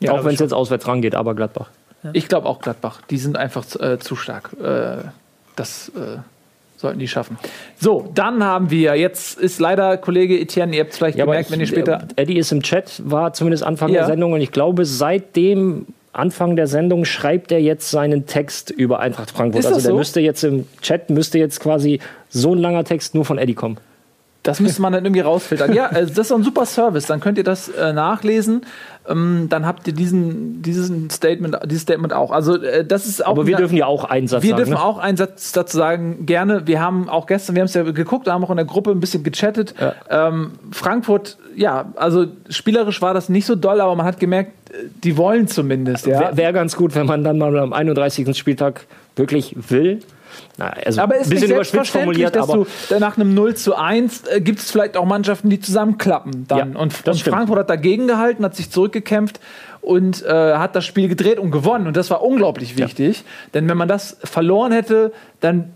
Ja, 0.00 0.12
auch 0.12 0.24
wenn 0.24 0.30
ich 0.30 0.34
es 0.34 0.40
jetzt 0.40 0.52
auswärts 0.54 0.86
rangeht, 0.88 1.14
aber 1.14 1.34
Gladbach. 1.34 1.70
Ich 2.12 2.28
glaube 2.28 2.46
auch 2.48 2.60
Gladbach. 2.60 3.00
Die 3.10 3.16
sind 3.18 3.36
einfach 3.38 3.64
zu- 3.64 3.80
äh, 3.80 3.98
zu 3.98 4.16
stark. 4.16 4.50
Äh, 4.62 4.96
das 5.56 5.88
äh, 5.90 6.18
sollten 6.76 6.98
die 6.98 7.08
schaffen. 7.08 7.38
So, 7.80 8.10
dann 8.14 8.42
haben 8.44 8.70
wir, 8.70 8.94
jetzt 8.96 9.38
ist 9.38 9.60
leider 9.60 9.96
Kollege 9.96 10.38
Etienne, 10.38 10.74
ihr 10.76 10.82
habt 10.82 10.90
es 10.92 10.98
vielleicht 10.98 11.16
gemerkt, 11.16 11.50
wenn 11.50 11.60
ihr 11.60 11.66
später. 11.66 12.06
Eddie 12.16 12.36
ist 12.38 12.52
im 12.52 12.62
Chat, 12.62 13.00
war 13.08 13.32
zumindest 13.32 13.62
Anfang 13.62 13.88
Ja. 13.90 14.00
der 14.00 14.06
Sendung 14.08 14.32
und 14.32 14.40
ich 14.42 14.50
glaube, 14.52 14.84
seit 14.84 15.36
dem 15.36 15.86
Anfang 16.14 16.56
der 16.56 16.66
Sendung 16.66 17.04
schreibt 17.04 17.52
er 17.52 17.60
jetzt 17.60 17.90
seinen 17.90 18.26
Text 18.26 18.70
über 18.70 19.00
Eintracht 19.00 19.30
Frankfurt. 19.30 19.66
Also 19.66 19.80
der 19.80 19.90
so? 19.90 19.96
müsste 19.96 20.20
jetzt 20.20 20.44
im 20.44 20.66
Chat 20.80 21.10
müsste 21.10 21.38
jetzt 21.38 21.60
quasi 21.60 22.00
so 22.28 22.54
ein 22.54 22.58
langer 22.58 22.84
Text 22.84 23.14
nur 23.14 23.24
von 23.24 23.38
Eddie 23.38 23.54
kommen. 23.54 23.78
Das 24.44 24.60
müsste 24.60 24.82
man 24.82 24.92
dann 24.92 25.06
irgendwie 25.06 25.22
rausfiltern. 25.22 25.72
Ja, 25.72 25.86
also 25.86 26.10
das 26.10 26.18
ist 26.18 26.28
so 26.28 26.34
ein 26.34 26.42
super 26.42 26.66
Service. 26.66 27.06
Dann 27.06 27.18
könnt 27.18 27.38
ihr 27.38 27.44
das 27.44 27.70
äh, 27.70 27.94
nachlesen. 27.94 28.66
Ähm, 29.08 29.46
dann 29.48 29.64
habt 29.64 29.86
ihr 29.86 29.94
diesen, 29.94 30.60
diesen 30.60 31.08
Statement, 31.08 31.58
dieses 31.64 31.82
Statement 31.82 32.12
auch. 32.12 32.30
Also 32.30 32.62
äh, 32.62 32.84
das 32.84 33.06
ist 33.06 33.24
auch. 33.24 33.30
Aber 33.30 33.46
wir 33.46 33.56
dürfen 33.56 33.76
ja 33.76 33.86
auch 33.86 34.04
einen 34.04 34.28
Satz 34.28 34.42
wir 34.42 34.50
sagen. 34.50 34.58
dürfen 34.58 34.74
ne? 34.74 34.82
auch 34.82 34.98
einen 34.98 35.16
Satz 35.16 35.52
dazu 35.52 35.78
sagen, 35.78 36.26
gerne. 36.26 36.66
Wir 36.66 36.82
haben 36.82 37.08
auch 37.08 37.26
gestern, 37.26 37.56
wir 37.56 37.62
haben 37.62 37.68
es 37.68 37.74
ja 37.74 37.84
geguckt, 37.84 38.28
haben 38.28 38.44
auch 38.44 38.50
in 38.50 38.56
der 38.56 38.66
Gruppe 38.66 38.90
ein 38.90 39.00
bisschen 39.00 39.22
gechattet. 39.22 39.74
Ähm, 40.10 40.52
Frankfurt, 40.72 41.38
ja, 41.56 41.92
also 41.96 42.26
spielerisch 42.50 43.00
war 43.00 43.14
das 43.14 43.30
nicht 43.30 43.46
so 43.46 43.54
doll, 43.54 43.80
aber 43.80 43.96
man 43.96 44.04
hat 44.04 44.20
gemerkt, 44.20 44.52
äh, 44.70 44.88
die 45.02 45.16
wollen 45.16 45.48
zumindest. 45.48 46.06
Ja. 46.06 46.20
Wäre 46.20 46.36
wär 46.36 46.52
ganz 46.52 46.76
gut, 46.76 46.94
wenn 46.94 47.06
man 47.06 47.24
dann 47.24 47.38
mal 47.38 47.58
am 47.58 47.72
31. 47.72 48.36
Spieltag 48.36 48.86
wirklich 49.16 49.56
will. 49.70 50.00
Na, 50.56 50.70
also 50.70 51.00
Aber 51.00 51.14
ein 51.14 51.20
es 51.20 51.26
ist 51.26 51.32
nicht 51.32 51.40
bisschen 51.40 51.56
überspitzt 51.56 51.90
formuliert, 51.90 52.36
dass 52.36 52.48
aber 52.48 52.66
du 52.88 52.98
nach 52.98 53.16
einem 53.16 53.34
0 53.34 53.54
zu 53.54 53.74
1 53.74 54.26
äh, 54.28 54.40
gibt 54.40 54.60
es 54.60 54.70
vielleicht 54.70 54.96
auch 54.96 55.04
Mannschaften, 55.04 55.50
die 55.50 55.60
zusammenklappen 55.60 56.46
dann. 56.48 56.74
Ja, 56.74 56.80
und 56.80 57.06
und. 57.06 57.22
Frankfurt 57.22 57.58
hat 57.58 57.70
dagegen 57.70 58.06
gehalten, 58.06 58.44
hat 58.44 58.54
sich 58.54 58.70
zurückgekämpft 58.70 59.40
und 59.80 60.24
äh, 60.24 60.54
hat 60.54 60.76
das 60.76 60.84
Spiel 60.84 61.08
gedreht 61.08 61.38
und 61.38 61.50
gewonnen. 61.50 61.86
Und 61.86 61.96
das 61.96 62.10
war 62.10 62.22
unglaublich 62.22 62.76
wichtig. 62.78 63.24
Denn 63.52 63.68
wenn 63.68 63.76
man 63.76 63.88
das 63.88 64.16
verloren 64.24 64.72
hätte, 64.72 65.12
dann 65.40 65.72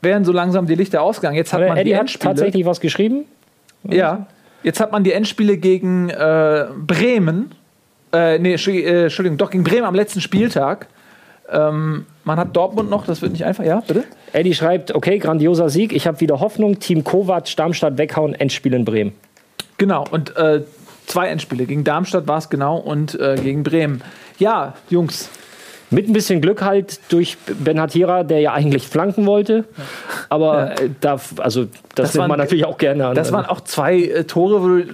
wären 0.00 0.24
so 0.24 0.32
langsam 0.32 0.66
die 0.66 0.74
Lichter 0.74 1.02
ausgegangen. 1.02 1.36
Jetzt 1.36 1.52
hat 1.52 1.60
Aber 1.60 1.68
man 1.68 1.76
die 1.76 1.82
Eddie 1.82 1.94
hat 1.94 2.00
Endspiele. 2.02 2.30
tatsächlich 2.34 2.66
was 2.66 2.80
geschrieben. 2.80 3.24
Ja, 3.88 4.26
jetzt 4.62 4.80
hat 4.80 4.92
man 4.92 5.04
die 5.04 5.12
Endspiele 5.12 5.56
gegen 5.56 6.08
äh, 6.10 6.66
Bremen. 6.76 7.52
Äh, 8.12 8.38
nee, 8.38 8.52
Entschuldigung, 8.52 8.90
äh, 8.92 9.02
Entschuldigung, 9.04 9.38
doch 9.38 9.50
gegen 9.50 9.64
Bremen 9.64 9.84
am 9.84 9.94
letzten 9.94 10.20
Spieltag. 10.20 10.88
Ähm, 11.50 12.06
man 12.24 12.38
hat 12.38 12.54
Dortmund 12.56 12.88
noch, 12.90 13.04
das 13.06 13.20
wird 13.22 13.32
nicht 13.32 13.44
einfach. 13.44 13.64
Ja, 13.64 13.80
bitte? 13.86 14.04
Eddie 14.32 14.54
schreibt, 14.54 14.94
okay, 14.94 15.18
grandioser 15.18 15.68
Sieg. 15.68 15.92
Ich 15.92 16.06
habe 16.06 16.20
wieder 16.20 16.40
Hoffnung. 16.40 16.78
Team 16.78 17.04
Kovac, 17.04 17.54
Darmstadt 17.56 17.98
weghauen, 17.98 18.34
Endspiel 18.34 18.74
in 18.74 18.84
Bremen. 18.84 19.12
Genau, 19.78 20.04
und 20.10 20.36
äh, 20.36 20.62
zwei 21.06 21.28
Endspiele. 21.28 21.66
Gegen 21.66 21.84
Darmstadt 21.84 22.26
war 22.28 22.38
es 22.38 22.48
genau 22.48 22.76
und 22.78 23.18
äh, 23.18 23.36
gegen 23.42 23.62
Bremen. 23.64 24.02
Ja, 24.38 24.74
Jungs, 24.88 25.28
Mit 25.90 26.08
ein 26.08 26.12
bisschen 26.12 26.40
Glück 26.40 26.62
halt 26.62 27.00
durch 27.10 27.36
Ben 27.58 27.78
Hatira, 27.80 28.22
der 28.22 28.40
ja 28.40 28.52
eigentlich 28.52 28.86
flanken 28.88 29.26
wollte. 29.26 29.64
Aber 30.28 30.80
äh, 30.80 30.90
da, 31.00 31.20
also, 31.38 31.66
das, 31.94 32.14
nimmt 32.14 32.20
waren- 32.22 32.28
man 32.30 32.38
natürlich 32.38 32.64
auch 32.64 32.78
gerne 32.78 33.08
an. 33.08 33.14
Das 33.14 33.32
waren 33.32 33.44
auch 33.46 33.60
zwei 33.62 34.00
äh, 34.00 34.24
Tore, 34.24 34.62
wo 34.62 34.68
du, 34.68 34.84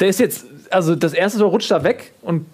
der 0.00 0.08
ist 0.08 0.20
jetzt, 0.20 0.46
also 0.70 0.94
das 0.96 1.12
erste 1.12 1.38
Tor 1.40 1.50
rutscht 1.50 1.70
da 1.70 1.84
weg 1.84 2.12
und 2.22 2.46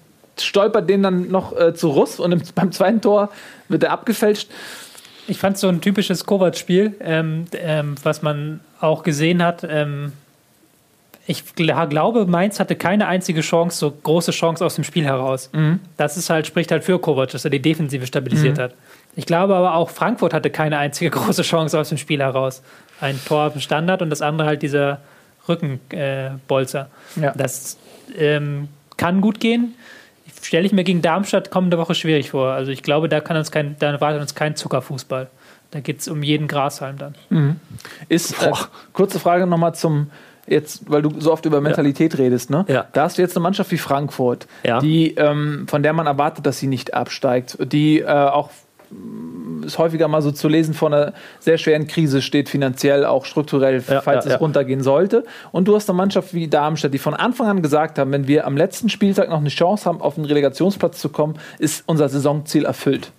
stolpert 0.44 0.88
den 0.88 1.02
dann 1.02 1.28
noch 1.30 1.56
äh, 1.58 1.74
zu 1.74 1.88
Russ 1.90 2.18
und 2.20 2.32
im, 2.32 2.42
beim 2.54 2.72
zweiten 2.72 3.00
Tor 3.00 3.30
wird 3.68 3.82
er 3.84 3.92
abgefälscht. 3.92 4.48
Ich 5.26 5.38
fand 5.38 5.54
es 5.54 5.60
so 5.60 5.68
ein 5.68 5.80
typisches 5.80 6.24
Kovac-Spiel, 6.26 6.94
ähm, 7.00 7.44
ähm, 7.52 7.94
was 8.02 8.22
man 8.22 8.60
auch 8.80 9.02
gesehen 9.04 9.42
hat. 9.44 9.64
Ähm, 9.68 10.12
ich 11.26 11.44
gl- 11.56 11.86
glaube, 11.86 12.26
Mainz 12.26 12.58
hatte 12.58 12.74
keine 12.74 13.06
einzige 13.06 13.42
Chance, 13.42 13.78
so 13.78 13.90
große 13.92 14.32
Chance 14.32 14.64
aus 14.64 14.74
dem 14.74 14.82
Spiel 14.84 15.04
heraus. 15.04 15.50
Das 15.96 16.16
ist 16.16 16.30
halt, 16.30 16.48
spricht 16.48 16.72
halt 16.72 16.82
für 16.82 16.98
Kovac, 16.98 17.30
dass 17.30 17.44
er 17.44 17.50
die 17.50 17.62
Defensive 17.62 18.04
stabilisiert 18.06 18.58
hat. 18.58 18.74
Ich 19.14 19.26
glaube 19.26 19.54
aber 19.54 19.74
auch, 19.74 19.90
Frankfurt 19.90 20.34
hatte 20.34 20.50
keine 20.50 20.78
einzige 20.78 21.10
große 21.16 21.42
Chance 21.42 21.78
aus 21.78 21.90
dem 21.90 21.98
Spiel 21.98 22.20
heraus. 22.20 22.62
Ein 23.00 23.20
Tor 23.24 23.52
im 23.54 23.60
Standard 23.60 24.02
und 24.02 24.10
das 24.10 24.22
andere 24.22 24.48
halt 24.48 24.62
dieser 24.62 24.98
Rückenbolzer. 25.48 26.88
Äh. 27.16 27.20
Ja. 27.22 27.32
Das 27.36 27.76
ähm, 28.16 28.68
kann 28.96 29.20
gut 29.20 29.38
gehen. 29.40 29.74
Stelle 30.42 30.66
ich 30.66 30.72
mir 30.72 30.84
gegen 30.84 31.02
Darmstadt 31.02 31.50
kommende 31.50 31.78
Woche 31.78 31.94
schwierig 31.94 32.30
vor. 32.30 32.48
Also 32.52 32.70
ich 32.72 32.82
glaube, 32.82 33.08
da 33.08 33.20
kann 33.20 33.36
uns 33.36 33.50
kein, 33.50 33.76
da 33.78 33.90
erwartet 33.90 34.20
uns 34.22 34.34
kein 34.34 34.56
Zuckerfußball. 34.56 35.28
Da 35.70 35.80
geht 35.80 36.00
es 36.00 36.08
um 36.08 36.22
jeden 36.22 36.48
Grashalm 36.48 36.96
dann. 36.98 37.14
Ist, 38.08 38.42
äh, 38.42 38.50
kurze 38.92 39.20
Frage 39.20 39.46
nochmal 39.46 39.74
zum, 39.74 40.10
jetzt, 40.48 40.90
weil 40.90 41.02
du 41.02 41.20
so 41.20 41.32
oft 41.32 41.44
über 41.46 41.60
Mentalität 41.60 42.18
redest, 42.18 42.50
ne? 42.50 42.64
Ja. 42.68 42.86
Da 42.92 43.02
hast 43.02 43.18
du 43.18 43.22
jetzt 43.22 43.36
eine 43.36 43.42
Mannschaft 43.44 43.70
wie 43.70 43.78
Frankfurt, 43.78 44.48
Ja. 44.64 44.80
die, 44.80 45.14
ähm, 45.14 45.66
von 45.68 45.82
der 45.84 45.92
man 45.92 46.06
erwartet, 46.08 46.44
dass 46.46 46.58
sie 46.58 46.66
nicht 46.66 46.94
absteigt, 46.94 47.56
die 47.60 48.00
äh, 48.00 48.06
auch 48.06 48.50
ist 49.64 49.78
häufiger 49.78 50.08
mal 50.08 50.22
so 50.22 50.30
zu 50.30 50.48
lesen 50.48 50.74
vor 50.74 50.88
einer 50.88 51.12
sehr 51.38 51.58
schweren 51.58 51.86
Krise 51.86 52.22
steht, 52.22 52.48
finanziell, 52.48 53.04
auch 53.04 53.24
strukturell, 53.24 53.82
Ja, 53.86 54.00
falls 54.00 54.24
ja, 54.24 54.30
es 54.30 54.34
ja. 54.34 54.38
runtergehen 54.38 54.82
sollte. 54.82 55.24
Und 55.52 55.68
du 55.68 55.74
hast 55.74 55.88
eine 55.88 55.96
Mannschaft 55.96 56.34
wie 56.34 56.48
Darmstadt, 56.48 56.92
die 56.94 56.98
von 56.98 57.14
Anfang 57.14 57.46
an 57.46 57.62
gesagt 57.62 57.98
haben, 57.98 58.12
wenn 58.12 58.26
wir 58.26 58.46
am 58.46 58.56
letzten 58.56 58.88
Spieltag 58.88 59.28
noch 59.28 59.38
eine 59.38 59.48
Chance 59.48 59.84
haben, 59.84 60.00
auf 60.00 60.14
den 60.14 60.24
Relegationsplatz 60.24 61.00
zu 61.00 61.08
kommen, 61.08 61.38
ist 61.58 61.84
unser 61.86 62.08
Saisonziel 62.08 62.64
erfüllt. 62.64 63.12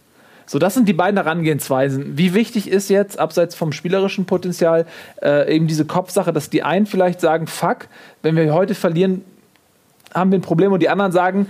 So, 0.45 0.59
das 0.59 0.73
sind 0.73 0.89
die 0.89 0.93
beiden 0.93 1.17
Herangehensweisen. 1.17 2.17
Wie 2.17 2.33
wichtig 2.33 2.69
ist 2.69 2.89
jetzt, 2.89 3.17
abseits 3.17 3.55
vom 3.55 3.71
spielerischen 3.71 4.25
Potenzial, 4.25 4.85
äh, 5.21 5.55
eben 5.55 5.67
diese 5.67 5.85
Kopfsache, 5.85 6.33
dass 6.33 6.49
die 6.49 6.63
einen 6.63 6.87
vielleicht 6.87 7.21
sagen, 7.21 7.47
fuck, 7.47 7.87
wenn 8.21 8.35
wir 8.35 8.53
heute 8.53 8.75
verlieren, 8.75 9.23
haben 10.13 10.31
wir 10.31 10.39
ein 10.39 10.41
Problem 10.41 10.73
und 10.73 10.81
die 10.81 10.89
anderen 10.89 11.13
sagen, 11.13 11.47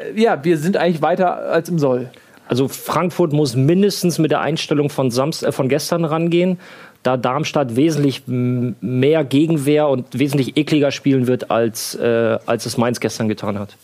äh, 0.00 0.18
ja, 0.18 0.42
wir 0.44 0.56
sind 0.56 0.78
eigentlich 0.78 1.02
weiter 1.02 1.36
als 1.50 1.68
im 1.68 1.78
Soll. 1.78 2.08
Also 2.48 2.68
Frankfurt 2.68 3.32
muss 3.32 3.56
mindestens 3.56 4.18
mit 4.18 4.30
der 4.30 4.40
Einstellung 4.40 4.90
von, 4.90 5.10
Samst 5.10 5.42
äh, 5.42 5.52
von 5.52 5.68
gestern 5.68 6.04
rangehen, 6.04 6.58
da 7.02 7.16
Darmstadt 7.16 7.74
wesentlich 7.74 8.22
mehr 8.26 9.24
Gegenwehr 9.24 9.88
und 9.88 10.18
wesentlich 10.18 10.56
ekliger 10.56 10.92
spielen 10.92 11.26
wird, 11.26 11.50
als, 11.50 11.94
äh, 11.96 12.38
als 12.46 12.66
es 12.66 12.76
Mainz 12.76 13.00
gestern 13.00 13.28
getan 13.28 13.58
hat. 13.58 13.76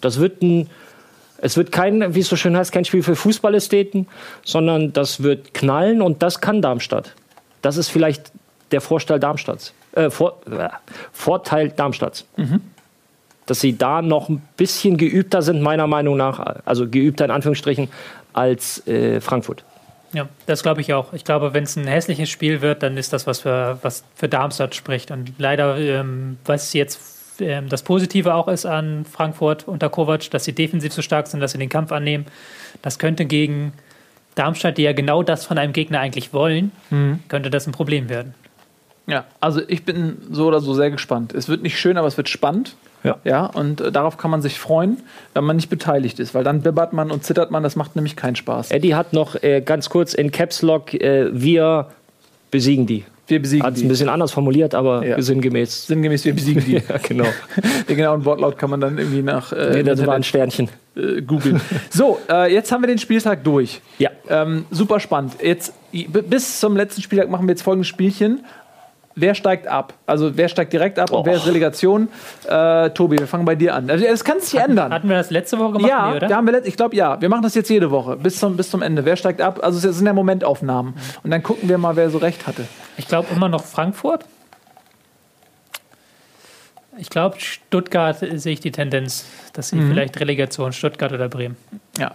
Das 0.00 0.20
wird 0.20 0.42
ein, 0.42 0.68
es 1.38 1.56
wird 1.56 1.72
kein, 1.72 2.14
wie 2.14 2.20
es 2.20 2.28
so 2.28 2.36
schön 2.36 2.56
heißt, 2.56 2.70
kein 2.70 2.84
Spiel 2.84 3.02
für 3.02 3.16
Fußballästheten, 3.16 4.06
sondern 4.44 4.92
das 4.92 5.22
wird 5.22 5.52
knallen 5.54 6.00
und 6.02 6.22
das 6.22 6.40
kann 6.40 6.62
Darmstadt. 6.62 7.14
Das 7.62 7.76
ist 7.76 7.88
vielleicht 7.88 8.30
der 8.70 8.80
Vorteil 8.80 9.18
Darmstadts. 9.18 9.74
Äh, 9.92 10.10
Vor, 10.10 10.40
äh, 10.46 10.68
Vorteil 11.12 11.70
Darmstadts. 11.70 12.24
Dass 13.50 13.58
sie 13.58 13.76
da 13.76 14.00
noch 14.00 14.28
ein 14.28 14.40
bisschen 14.56 14.96
geübter 14.96 15.42
sind, 15.42 15.60
meiner 15.60 15.88
Meinung 15.88 16.16
nach, 16.16 16.38
also 16.64 16.88
geübter 16.88 17.24
in 17.24 17.32
Anführungsstrichen, 17.32 17.88
als 18.32 18.86
äh, 18.86 19.20
Frankfurt. 19.20 19.64
Ja, 20.12 20.28
das 20.46 20.62
glaube 20.62 20.82
ich 20.82 20.94
auch. 20.94 21.12
Ich 21.14 21.24
glaube, 21.24 21.52
wenn 21.52 21.64
es 21.64 21.74
ein 21.74 21.88
hässliches 21.88 22.30
Spiel 22.30 22.60
wird, 22.60 22.84
dann 22.84 22.96
ist 22.96 23.12
das 23.12 23.26
was 23.26 23.40
für, 23.40 23.78
was 23.82 24.04
für 24.14 24.28
Darmstadt 24.28 24.76
spricht. 24.76 25.10
Und 25.10 25.32
leider, 25.38 25.76
ähm, 25.78 26.38
was 26.44 26.74
jetzt 26.74 27.40
ähm, 27.40 27.68
das 27.68 27.82
Positive 27.82 28.34
auch 28.34 28.46
ist 28.46 28.66
an 28.66 29.04
Frankfurt 29.04 29.66
unter 29.66 29.88
Kovac, 29.88 30.30
dass 30.30 30.44
sie 30.44 30.52
defensiv 30.52 30.92
so 30.92 31.02
stark 31.02 31.26
sind, 31.26 31.40
dass 31.40 31.50
sie 31.50 31.58
den 31.58 31.68
Kampf 31.68 31.90
annehmen, 31.90 32.26
das 32.82 33.00
könnte 33.00 33.24
gegen 33.24 33.72
Darmstadt, 34.36 34.78
die 34.78 34.82
ja 34.82 34.92
genau 34.92 35.24
das 35.24 35.44
von 35.44 35.58
einem 35.58 35.72
Gegner 35.72 35.98
eigentlich 35.98 36.32
wollen, 36.32 36.70
könnte 37.26 37.50
das 37.50 37.66
ein 37.66 37.72
Problem 37.72 38.08
werden. 38.08 38.34
Ja, 39.08 39.24
also 39.40 39.60
ich 39.66 39.84
bin 39.84 40.18
so 40.30 40.46
oder 40.46 40.60
so 40.60 40.72
sehr 40.72 40.92
gespannt. 40.92 41.34
Es 41.34 41.48
wird 41.48 41.62
nicht 41.62 41.80
schön, 41.80 41.96
aber 41.96 42.06
es 42.06 42.16
wird 42.16 42.28
spannend. 42.28 42.76
Ja. 43.02 43.16
Ja, 43.24 43.46
und 43.46 43.80
äh, 43.80 43.90
darauf 43.92 44.16
kann 44.18 44.30
man 44.30 44.42
sich 44.42 44.58
freuen, 44.58 44.98
wenn 45.34 45.44
man 45.44 45.56
nicht 45.56 45.70
beteiligt 45.70 46.18
ist, 46.20 46.34
weil 46.34 46.44
dann 46.44 46.60
bibbert 46.62 46.92
man 46.92 47.10
und 47.10 47.24
zittert 47.24 47.50
man, 47.50 47.62
das 47.62 47.76
macht 47.76 47.96
nämlich 47.96 48.16
keinen 48.16 48.36
Spaß. 48.36 48.70
Eddie 48.70 48.94
hat 48.94 49.12
noch 49.12 49.42
äh, 49.42 49.60
ganz 49.62 49.88
kurz 49.88 50.12
in 50.14 50.30
Caps 50.30 50.62
Lock, 50.62 50.94
äh, 50.94 51.28
wir 51.32 51.86
besiegen 52.50 52.86
die. 52.86 53.04
Wir 53.26 53.40
besiegen 53.40 53.64
Hat 53.64 53.74
es 53.74 53.78
ein 53.78 53.82
die. 53.82 53.88
bisschen 53.88 54.08
anders 54.08 54.32
formuliert, 54.32 54.74
aber 54.74 55.06
Ja. 55.06 55.22
sinngemäß. 55.22 55.86
Sinngemäß, 55.86 56.24
wir 56.24 56.34
besiegen 56.34 56.64
die. 56.64 56.72
Ja, 56.88 56.96
genau. 57.00 57.26
Den 57.88 57.96
genauen 57.96 58.24
Wortlaut 58.24 58.58
kann 58.58 58.70
man 58.70 58.80
dann 58.80 58.98
irgendwie 58.98 59.22
nach 59.22 59.52
äh, 59.52 59.70
Nee, 59.74 59.82
das 59.84 60.04
war 60.04 60.14
ein 60.16 60.24
Sternchen. 60.24 60.68
äh, 60.96 61.22
googeln. 61.22 61.60
So, 61.90 62.18
äh, 62.28 62.52
jetzt 62.52 62.72
haben 62.72 62.82
wir 62.82 62.88
den 62.88 62.98
Spieltag 62.98 63.44
durch. 63.44 63.80
Ja. 63.98 64.10
Ähm, 64.28 64.64
super 64.72 64.98
spannend. 64.98 65.34
Jetzt 65.40 65.72
bis 65.92 66.58
zum 66.58 66.76
letzten 66.76 67.02
Spieltag 67.02 67.30
machen 67.30 67.46
wir 67.46 67.52
jetzt 67.52 67.62
folgendes 67.62 67.86
Spielchen. 67.86 68.40
Wer 69.20 69.34
steigt 69.34 69.66
ab? 69.66 69.94
Also 70.06 70.36
wer 70.36 70.48
steigt 70.48 70.72
direkt 70.72 70.98
ab 70.98 71.10
und 71.10 71.26
wer 71.26 71.34
ist 71.34 71.46
Relegation? 71.46 72.08
Äh, 72.48 72.90
Tobi, 72.90 73.18
wir 73.18 73.26
fangen 73.26 73.44
bei 73.44 73.54
dir 73.54 73.74
an. 73.74 73.90
Also, 73.90 74.04
das 74.06 74.24
kann 74.24 74.40
sich 74.40 74.58
ändern. 74.58 74.92
Hatten 74.92 75.08
wir 75.08 75.16
das 75.16 75.30
letzte 75.30 75.58
Woche 75.58 75.72
gemacht? 75.74 75.88
Ja, 75.90 76.10
Nee, 76.10 76.16
oder? 76.16 76.28
da 76.28 76.36
haben 76.36 76.46
wir 76.46 76.64
ich 76.64 76.76
glaube 76.76 76.96
ja. 76.96 77.20
Wir 77.20 77.28
machen 77.28 77.42
das 77.42 77.54
jetzt 77.54 77.68
jede 77.68 77.90
Woche 77.90 78.16
bis 78.16 78.38
zum, 78.38 78.56
bis 78.56 78.70
zum 78.70 78.82
Ende. 78.82 79.04
Wer 79.04 79.16
steigt 79.16 79.40
ab? 79.40 79.60
Also 79.62 79.86
es 79.88 79.96
sind 79.96 80.06
ja 80.06 80.12
Momentaufnahmen. 80.12 80.94
Und 81.22 81.30
dann 81.30 81.42
gucken 81.42 81.68
wir 81.68 81.78
mal, 81.78 81.96
wer 81.96 82.10
so 82.10 82.18
recht 82.18 82.46
hatte. 82.46 82.64
Ich 82.96 83.06
glaube 83.06 83.28
immer 83.34 83.48
noch 83.48 83.64
Frankfurt. 83.64 84.24
Ich 86.98 87.08
glaube, 87.08 87.40
Stuttgart 87.40 88.18
sehe 88.18 88.52
ich 88.52 88.60
die 88.60 88.72
Tendenz, 88.72 89.24
dass 89.54 89.70
sie 89.70 89.80
vielleicht 89.80 90.20
Relegation 90.20 90.72
Stuttgart 90.72 91.12
oder 91.12 91.28
Bremen. 91.28 91.56
Ja. 91.98 92.12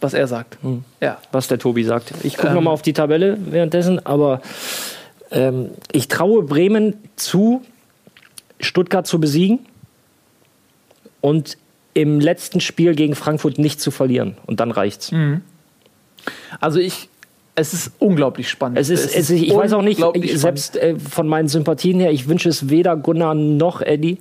Was 0.00 0.14
er 0.14 0.26
sagt. 0.28 0.58
Ja. 1.00 1.18
was 1.32 1.48
der 1.48 1.58
Tobi 1.58 1.84
sagt. 1.84 2.12
Ich 2.22 2.36
gucke 2.36 2.48
Ähm. 2.48 2.54
noch 2.54 2.62
mal 2.62 2.70
auf 2.70 2.82
die 2.82 2.92
Tabelle 2.92 3.36
währenddessen, 3.50 4.04
aber 4.06 4.40
ähm, 5.30 5.70
ich 5.92 6.08
traue 6.08 6.42
Bremen 6.42 6.94
zu, 7.16 7.62
Stuttgart 8.60 9.06
zu 9.06 9.20
besiegen 9.20 9.60
und 11.20 11.58
im 11.94 12.20
letzten 12.20 12.60
Spiel 12.60 12.94
gegen 12.94 13.14
Frankfurt 13.14 13.58
nicht 13.58 13.80
zu 13.80 13.90
verlieren. 13.90 14.36
Und 14.46 14.60
dann 14.60 14.70
reicht's. 14.70 15.12
Also 16.60 16.78
ich, 16.78 17.08
es 17.56 17.74
ist 17.74 17.92
unglaublich 17.98 18.48
spannend. 18.48 18.78
Es 18.78 18.88
ist, 18.88 19.04
es 19.04 19.30
ist, 19.30 19.42
ich 19.42 19.54
weiß 19.54 19.72
auch 19.72 19.82
nicht, 19.82 20.00
selbst 20.34 20.76
äh, 20.76 20.96
von 20.98 21.26
meinen 21.26 21.48
Sympathien 21.48 21.98
her, 21.98 22.12
ich 22.12 22.28
wünsche 22.28 22.48
es 22.48 22.68
weder 22.70 22.96
Gunnar 22.96 23.34
noch 23.34 23.80
Eddie. 23.80 24.18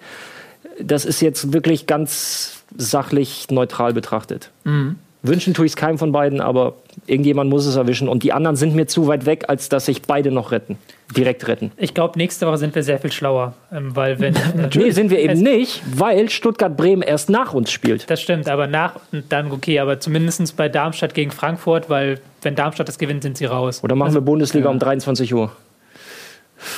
Das 0.82 1.05
ist 1.05 1.21
jetzt 1.21 1.53
wirklich 1.53 1.86
ganz 1.86 2.63
sachlich 2.75 3.47
neutral 3.51 3.93
betrachtet. 3.93 4.51
Mhm. 4.63 4.95
Wünschen 5.28 5.53
tue 5.53 5.65
ich 5.65 5.73
es 5.73 5.75
keinem 5.75 5.97
von 5.97 6.11
beiden, 6.11 6.41
aber 6.41 6.73
irgendjemand 7.05 7.49
muss 7.49 7.65
es 7.65 7.75
erwischen. 7.75 8.09
Und 8.09 8.23
die 8.23 8.34
anderen 8.34 8.55
sind 8.55 8.75
mir 8.75 8.88
zu 8.88 9.07
weit 9.07 9.25
weg, 9.25 9.45
als 9.47 9.69
dass 9.69 9.86
sich 9.86 10.01
beide 10.01 10.32
noch 10.32 10.51
retten. 10.51 10.78
Direkt 11.15 11.47
retten. 11.47 11.71
Ich 11.78 11.93
glaube, 11.93 12.17
nächste 12.17 12.47
Woche 12.47 12.57
sind 12.57 12.75
wir 12.75 12.84
sehr 12.84 12.99
viel 12.99 13.11
schlauer, 13.11 13.53
ähm, 13.71 13.95
weil 13.95 14.19
wenn 14.19 14.36
äh, 14.57 14.69
Nee, 14.75 14.91
sind 14.91 15.09
wir 15.09 15.19
eben 15.19 15.41
nicht, 15.41 15.82
weil 15.95 16.30
Stuttgart-Bremen 16.30 17.01
erst 17.01 17.30
nach 17.30 17.53
uns 17.53 17.71
spielt. 17.71 18.09
das 18.09 18.21
stimmt, 18.21 18.49
aber 18.49 18.67
nach 18.67 18.95
und 19.11 19.25
dann 19.30 19.51
okay, 19.51 19.80
aber 19.80 19.99
zumindest 19.99 20.57
bei 20.57 20.69
Darmstadt 20.69 21.13
gegen 21.13 21.32
Frankfurt, 21.32 21.89
weil 21.89 22.19
wenn 22.41 22.55
Darmstadt 22.55 22.88
das 22.88 22.97
gewinnt, 22.97 23.23
sind 23.23 23.38
sie 23.38 23.45
raus. 23.45 23.84
Oder 23.84 23.95
machen 23.95 24.13
wir 24.13 24.21
Bundesliga 24.21 24.69
um 24.69 24.80
23 24.80 25.34
Uhr? 25.34 25.51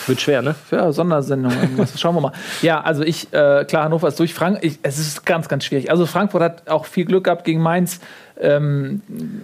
Wird 0.08 0.20
schwer, 0.22 0.42
ne? 0.42 0.56
Ja, 0.72 0.92
Sondersendung. 0.92 1.54
irgendwas. 1.54 2.00
Schauen 2.00 2.16
wir 2.16 2.22
mal. 2.22 2.34
Ja, 2.62 2.82
also 2.82 3.04
ich, 3.04 3.32
äh, 3.34 3.66
klar, 3.66 3.86
Hannover 3.86 4.08
ist 4.08 4.20
durch. 4.20 4.34
Frank 4.34 4.60
ich, 4.62 4.80
es 4.84 5.00
ist 5.00 5.26
ganz, 5.26 5.48
ganz 5.48 5.64
schwierig. 5.64 5.90
Also 5.90 6.06
Frankfurt 6.06 6.42
hat 6.42 6.70
auch 6.70 6.86
viel 6.86 7.06
Glück 7.06 7.26
gehabt 7.26 7.46
gegen 7.46 7.62
Mainz, 7.62 8.00
ähm, 8.40 9.02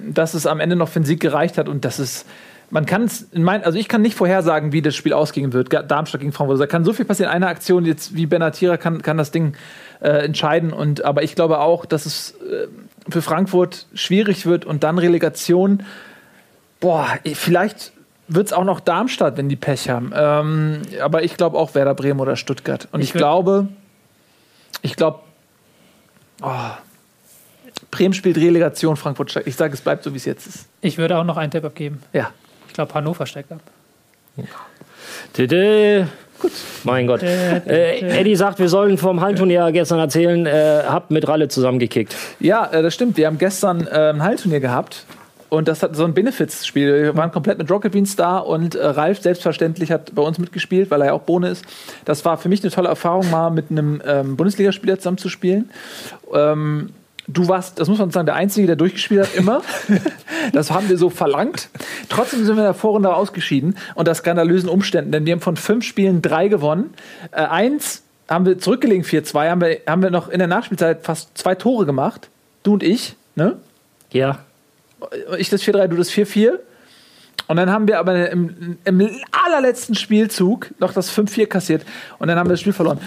dass 0.09 0.33
es 0.33 0.45
am 0.45 0.59
Ende 0.59 0.75
noch 0.75 0.89
für 0.89 0.99
den 0.99 1.05
Sieg 1.05 1.19
gereicht 1.19 1.57
hat 1.57 1.69
und 1.69 1.85
das 1.85 1.99
ist. 1.99 2.25
Man 2.71 2.87
kann 2.87 3.03
es, 3.03 3.27
also 3.61 3.77
ich 3.77 3.87
kann 3.87 4.01
nicht 4.01 4.15
vorhersagen, 4.15 4.71
wie 4.71 4.81
das 4.81 4.95
Spiel 4.95 5.13
ausgehen 5.13 5.53
wird. 5.53 5.71
Darmstadt 5.71 6.21
gegen 6.21 6.33
Frankfurt. 6.33 6.59
Da 6.59 6.65
kann 6.65 6.83
so 6.83 6.93
viel 6.93 7.05
passieren. 7.05 7.31
Eine 7.31 7.47
Aktion 7.47 7.85
jetzt 7.85 8.15
wie 8.15 8.25
Benatira 8.25 8.75
kann, 8.77 9.03
kann 9.03 9.17
das 9.17 9.29
Ding 9.29 9.53
äh, 10.01 10.25
entscheiden. 10.25 10.73
Und, 10.73 11.05
aber 11.05 11.21
ich 11.21 11.35
glaube 11.35 11.59
auch, 11.59 11.85
dass 11.85 12.07
es 12.07 12.31
äh, 12.31 12.67
für 13.07 13.21
Frankfurt 13.21 13.85
schwierig 13.93 14.47
wird 14.47 14.65
und 14.65 14.83
dann 14.83 14.97
Relegation. 14.97 15.83
Boah, 16.79 17.07
vielleicht 17.35 17.93
wird 18.27 18.47
es 18.47 18.53
auch 18.53 18.63
noch 18.63 18.79
Darmstadt, 18.79 19.37
wenn 19.37 19.49
die 19.49 19.55
Pech 19.55 19.89
haben. 19.89 20.11
Ähm, 20.15 20.81
aber 21.01 21.23
ich 21.23 21.37
glaube 21.37 21.57
auch 21.57 21.75
Werder 21.75 21.93
Bremen 21.93 22.19
oder 22.19 22.35
Stuttgart. 22.35 22.87
Und 22.91 23.01
ich, 23.01 23.09
Ich 23.09 23.13
glaube, 23.13 23.67
ich 24.81 24.95
glaube, 24.95 25.19
Bremen 27.91 28.13
spielt 28.13 28.37
Relegation, 28.37 28.97
Frankfurt 28.97 29.31
steigt. 29.31 29.47
Ich 29.47 29.55
sage, 29.55 29.73
es 29.73 29.81
bleibt 29.81 30.03
so, 30.03 30.13
wie 30.13 30.17
es 30.17 30.25
jetzt 30.25 30.47
ist. 30.47 30.67
Ich 30.81 30.97
würde 30.97 31.17
auch 31.17 31.23
noch 31.23 31.37
einen 31.37 31.51
Tipp 31.51 31.63
abgeben. 31.63 32.01
Ja. 32.13 32.31
Ich 32.67 32.73
glaube, 32.73 32.93
Hannover 32.93 33.25
steigt 33.25 33.51
ab. 33.51 33.61
Tüdü. 35.33 36.05
Gut. 36.39 36.51
Mein 36.83 37.07
Gott. 37.07 37.23
Äh, 37.23 38.19
Eddie 38.19 38.35
sagt, 38.35 38.59
wir 38.59 38.67
sollen 38.67 38.97
vom 38.97 39.21
Hallenturnier 39.21 39.71
gestern 39.71 39.99
erzählen, 39.99 40.45
äh, 40.45 40.83
habt 40.85 41.09
mit 41.09 41.27
Ralle 41.27 41.47
zusammengekickt. 41.47 42.13
Ja, 42.39 42.65
äh, 42.65 42.83
das 42.83 42.93
stimmt. 42.93 43.15
Wir 43.15 43.27
haben 43.27 43.37
gestern 43.37 43.87
äh, 43.87 44.09
ein 44.09 44.21
Hallenturnier 44.21 44.59
gehabt. 44.59 45.05
Und 45.49 45.67
das 45.67 45.83
hat 45.83 45.95
so 45.95 46.05
ein 46.05 46.13
Benefits-Spiel. 46.13 47.03
Wir 47.03 47.17
waren 47.17 47.31
komplett 47.31 47.57
mit 47.57 47.69
Rocket 47.69 47.91
Beans 47.91 48.15
da 48.15 48.37
und 48.39 48.75
äh, 48.75 48.85
Ralf 48.85 49.21
selbstverständlich 49.21 49.91
hat 49.91 50.13
bei 50.15 50.21
uns 50.21 50.39
mitgespielt, 50.39 50.91
weil 50.91 51.01
er 51.01 51.07
ja 51.07 51.13
auch 51.13 51.21
Bohne 51.21 51.49
ist. 51.49 51.65
Das 52.03 52.25
war 52.25 52.37
für 52.37 52.49
mich 52.49 52.63
eine 52.63 52.71
tolle 52.71 52.89
Erfahrung, 52.89 53.29
mal 53.29 53.51
mit 53.51 53.69
einem 53.69 54.01
ähm, 54.05 54.35
Bundesligaspieler 54.35 54.97
zusammen 54.97 55.17
zu 55.17 55.29
spielen. 55.29 55.69
Ähm, 56.33 56.89
du 57.27 57.47
warst, 57.47 57.79
das 57.79 57.87
muss 57.87 57.99
man 57.99 58.11
sagen, 58.11 58.25
der 58.25 58.35
Einzige, 58.35 58.67
der 58.67 58.75
durchgespielt 58.75 59.27
hat, 59.27 59.35
immer. 59.35 59.61
das 60.53 60.71
haben 60.71 60.89
wir 60.89 60.97
so 60.97 61.09
verlangt. 61.09 61.69
Trotzdem 62.09 62.43
sind 62.43 62.55
wir 62.55 62.63
in 62.63 62.67
der 62.67 62.73
Vorrunde 62.73 63.13
ausgeschieden 63.13 63.77
unter 63.95 64.13
skandalösen 64.15 64.69
Umständen, 64.69 65.11
denn 65.11 65.25
wir 65.25 65.33
haben 65.33 65.41
von 65.41 65.57
fünf 65.57 65.85
Spielen 65.85 66.21
drei 66.21 66.47
gewonnen. 66.47 66.93
Äh, 67.31 67.43
eins 67.43 68.03
haben 68.27 68.45
wir 68.45 68.57
zurückgelegen, 68.57 69.05
4-2, 69.05 69.49
haben 69.49 69.61
wir, 69.61 69.81
haben 69.87 70.01
wir 70.01 70.09
noch 70.09 70.29
in 70.29 70.39
der 70.39 70.47
Nachspielzeit 70.47 71.03
fast 71.03 71.37
zwei 71.37 71.55
Tore 71.55 71.85
gemacht. 71.85 72.29
Du 72.63 72.73
und 72.73 72.83
ich, 72.83 73.15
ne? 73.35 73.57
Ja. 74.11 74.39
Ich 75.37 75.49
das 75.49 75.61
4-3, 75.63 75.87
du 75.87 75.95
das 75.97 76.11
4-4. 76.11 76.59
Und 77.47 77.57
dann 77.57 77.69
haben 77.69 77.87
wir 77.87 77.99
aber 77.99 78.29
im, 78.31 78.77
im 78.85 79.09
allerletzten 79.31 79.95
Spielzug 79.95 80.71
noch 80.79 80.93
das 80.93 81.15
5-4 81.15 81.45
kassiert. 81.45 81.85
Und 82.17 82.27
dann 82.27 82.39
haben 82.39 82.47
wir 82.47 82.53
das 82.53 82.61
Spiel 82.61 82.73
verloren. 82.73 82.99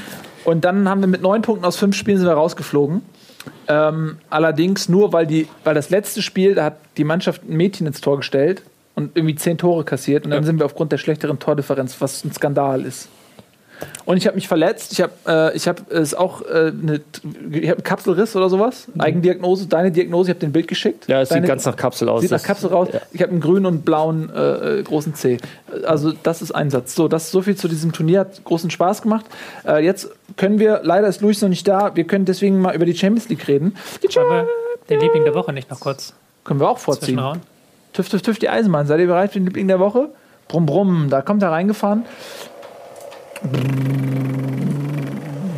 Und 0.44 0.64
dann 0.64 0.88
haben 0.88 1.00
wir 1.00 1.08
mit 1.08 1.22
neun 1.22 1.42
Punkten 1.42 1.64
aus 1.64 1.76
fünf 1.76 1.96
Spielen 1.96 2.18
sind 2.18 2.26
wir 2.26 2.34
rausgeflogen. 2.34 3.02
Ähm, 3.66 4.18
allerdings 4.30 4.88
nur, 4.88 5.12
weil, 5.12 5.26
die, 5.26 5.48
weil 5.64 5.74
das 5.74 5.90
letzte 5.90 6.22
Spiel, 6.22 6.54
da 6.54 6.64
hat 6.64 6.76
die 6.96 7.04
Mannschaft 7.04 7.42
ein 7.48 7.56
Mädchen 7.56 7.86
ins 7.86 8.00
Tor 8.00 8.16
gestellt 8.18 8.62
und 8.94 9.16
irgendwie 9.16 9.34
zehn 9.34 9.58
Tore 9.58 9.84
kassiert. 9.84 10.24
Und 10.24 10.30
dann 10.30 10.44
sind 10.44 10.58
wir 10.58 10.66
aufgrund 10.66 10.92
der 10.92 10.98
schlechteren 10.98 11.38
Tordifferenz, 11.38 12.00
was 12.00 12.24
ein 12.24 12.32
Skandal 12.32 12.84
ist. 12.84 13.08
Und 14.04 14.16
ich 14.16 14.26
habe 14.26 14.34
mich 14.34 14.48
verletzt. 14.48 14.92
Ich 14.92 15.00
habe 15.00 15.12
äh, 15.26 15.56
ich 15.56 15.68
hab 15.68 15.90
es 15.90 16.14
auch 16.14 16.42
äh, 16.42 16.72
eine, 16.72 17.00
ich 17.50 17.68
hab 17.68 17.76
einen 17.76 17.84
Kapselriss 17.84 18.34
oder 18.36 18.48
sowas. 18.48 18.88
Eigendiagnose, 18.98 19.66
deine 19.66 19.90
Diagnose. 19.90 20.30
Ich 20.30 20.34
habe 20.34 20.40
dir 20.40 20.48
ein 20.48 20.52
Bild 20.52 20.68
geschickt. 20.68 21.08
Ja, 21.08 21.22
es 21.22 21.28
Deine, 21.28 21.42
sieht 21.42 21.48
ganz 21.48 21.64
nach 21.64 21.76
Kapsel 21.76 22.08
aus. 22.08 22.22
Sieht 22.22 22.30
nach 22.30 22.42
Kapsel 22.42 22.70
raus. 22.70 22.88
Ja. 22.92 23.00
Ich 23.12 23.22
habe 23.22 23.32
einen 23.32 23.40
grünen 23.40 23.66
und 23.66 23.84
blauen 23.84 24.30
äh, 24.34 24.78
äh, 24.78 24.82
großen 24.82 25.14
C. 25.14 25.38
Also 25.86 26.12
das 26.22 26.42
ist 26.42 26.52
Einsatz. 26.52 26.94
So, 26.94 27.08
das 27.08 27.24
ist 27.24 27.30
so 27.32 27.42
viel 27.42 27.56
zu 27.56 27.68
diesem 27.68 27.92
Turnier. 27.92 28.20
Hat 28.20 28.44
großen 28.44 28.70
Spaß 28.70 29.02
gemacht. 29.02 29.26
Äh, 29.66 29.84
jetzt 29.84 30.10
können 30.36 30.58
wir, 30.58 30.80
leider 30.82 31.08
ist 31.08 31.20
Luis 31.20 31.40
noch 31.42 31.48
nicht 31.48 31.66
da, 31.66 31.94
wir 31.96 32.04
können 32.04 32.24
deswegen 32.24 32.60
mal 32.60 32.74
über 32.74 32.86
die 32.86 32.96
Champions 32.96 33.28
League 33.28 33.46
reden. 33.48 33.76
Die 34.02 34.10
Champions 34.10 34.48
den 34.88 35.00
Liebling 35.00 35.24
der 35.24 35.34
Woche 35.34 35.52
nicht 35.52 35.70
noch 35.70 35.80
kurz 35.80 36.14
können 36.48 36.60
wir 36.60 36.68
auch 36.68 36.78
vorziehen. 36.78 37.20
TÜV, 37.92 38.08
TÜV, 38.08 38.22
TÜV, 38.22 38.38
die 38.38 38.48
Eisenbahn. 38.48 38.86
Seid 38.86 39.00
ihr 39.00 39.06
bereit 39.06 39.32
für 39.32 39.38
den 39.38 39.46
Liebling 39.46 39.68
der 39.68 39.78
Woche? 39.78 40.08
Brumm, 40.48 40.64
brumm. 40.64 41.08
Da 41.10 41.20
kommt 41.20 41.42
er 41.42 41.50
reingefahren. 41.50 42.06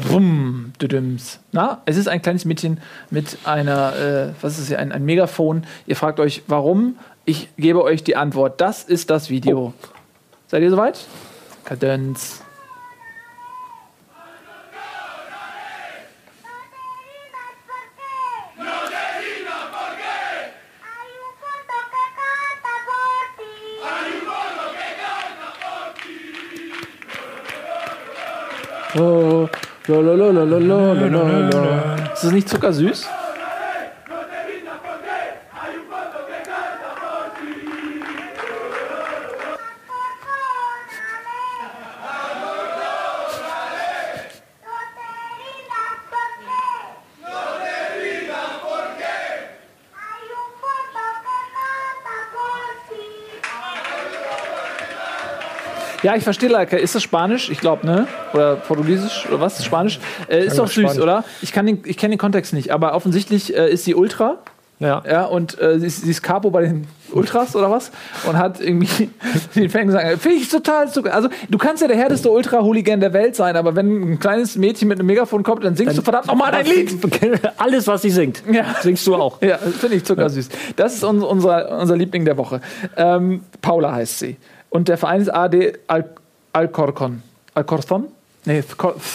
Brumm, 0.06 0.72
düdüms. 0.80 1.40
Na, 1.52 1.82
es 1.86 1.96
ist 1.96 2.08
ein 2.08 2.20
kleines 2.20 2.44
Mädchen 2.44 2.80
mit 3.10 3.38
einer, 3.44 3.96
äh, 3.96 4.32
was 4.40 4.58
ist 4.58 4.68
hier, 4.68 4.78
ein, 4.78 4.92
ein 4.92 5.04
Megafon. 5.04 5.66
Ihr 5.86 5.96
fragt 5.96 6.20
euch, 6.20 6.42
warum? 6.46 6.98
Ich 7.24 7.48
gebe 7.56 7.82
euch 7.82 8.02
die 8.02 8.16
Antwort. 8.16 8.60
Das 8.60 8.84
ist 8.84 9.10
das 9.10 9.30
Video. 9.30 9.72
Seid 10.48 10.62
ihr 10.62 10.70
soweit? 10.70 11.06
Kadenz. 11.64 12.42
Oh. 28.98 29.48
Ist 32.12 32.24
das 32.24 32.32
nicht 32.32 32.48
zuckersüß? 32.48 33.08
Ja, 56.02 56.16
ich 56.16 56.24
verstehe 56.24 56.48
Leica. 56.48 56.76
Ist 56.76 56.94
das 56.94 57.02
Spanisch? 57.02 57.50
Ich 57.50 57.60
glaube, 57.60 57.86
ne? 57.86 58.06
Oder 58.32 58.56
Portugiesisch? 58.56 59.26
Oder 59.28 59.40
was? 59.40 59.62
Spanisch? 59.64 59.98
Äh, 60.28 60.46
ist 60.46 60.58
doch 60.58 60.66
süß, 60.68 60.84
Spanisch. 60.84 61.02
oder? 61.02 61.24
Ich, 61.42 61.52
kann 61.52 61.66
den, 61.66 61.80
ich 61.84 61.96
kenne 61.98 62.14
den 62.14 62.18
Kontext 62.18 62.52
nicht, 62.52 62.70
aber 62.72 62.94
offensichtlich 62.94 63.54
äh, 63.56 63.70
ist 63.70 63.84
sie 63.84 63.94
Ultra. 63.94 64.38
Ja. 64.78 65.02
Ja, 65.06 65.24
und 65.26 65.60
äh, 65.60 65.78
sie, 65.78 65.86
ist, 65.86 66.02
sie 66.04 66.10
ist 66.10 66.22
Capo 66.22 66.50
bei 66.50 66.62
den 66.62 66.86
Ultras 67.12 67.54
oder 67.54 67.70
was? 67.70 67.90
Und 68.26 68.38
hat 68.38 68.62
irgendwie 68.62 69.10
den 69.54 69.68
Fans 69.68 69.88
gesagt, 69.88 70.22
finde 70.22 70.38
ich 70.38 70.48
total 70.48 70.90
zucker. 70.90 71.12
Also, 71.14 71.28
du 71.50 71.58
kannst 71.58 71.82
ja 71.82 71.88
der 71.88 71.98
härteste 71.98 72.30
Ultra-Hooligan 72.30 72.98
der 72.98 73.12
Welt 73.12 73.36
sein, 73.36 73.56
aber 73.56 73.76
wenn 73.76 74.12
ein 74.12 74.18
kleines 74.18 74.56
Mädchen 74.56 74.88
mit 74.88 74.98
einem 74.98 75.06
Megafon 75.06 75.42
kommt, 75.42 75.64
dann 75.64 75.76
singst 75.76 75.98
du 75.98 76.02
verdammt 76.02 76.28
nochmal 76.28 76.50
dein 76.50 76.64
Lied. 76.64 76.96
Alles, 77.58 77.86
was 77.88 78.00
sie 78.00 78.10
singt, 78.10 78.42
Ja. 78.50 78.64
singst 78.80 79.06
du 79.06 79.16
auch. 79.16 79.42
Ja, 79.42 79.58
finde 79.58 79.96
ich 79.96 80.04
zuckersüß. 80.04 80.48
Das 80.76 80.94
ist 80.94 81.04
un 81.04 81.20
unser, 81.22 81.78
unser 81.78 81.96
Liebling 81.98 82.24
der 82.24 82.38
Woche. 82.38 82.62
Ähm, 82.96 83.42
Paula 83.60 83.92
heißt 83.92 84.18
sie. 84.18 84.38
Und 84.70 84.88
der 84.88 84.96
Verein 84.96 85.20
ist 85.20 85.28
AD 85.28 85.74
Al 85.86 86.08
Alcorcon. 86.52 87.22
Alcorcon? 87.54 88.08
Nee, 88.44 88.64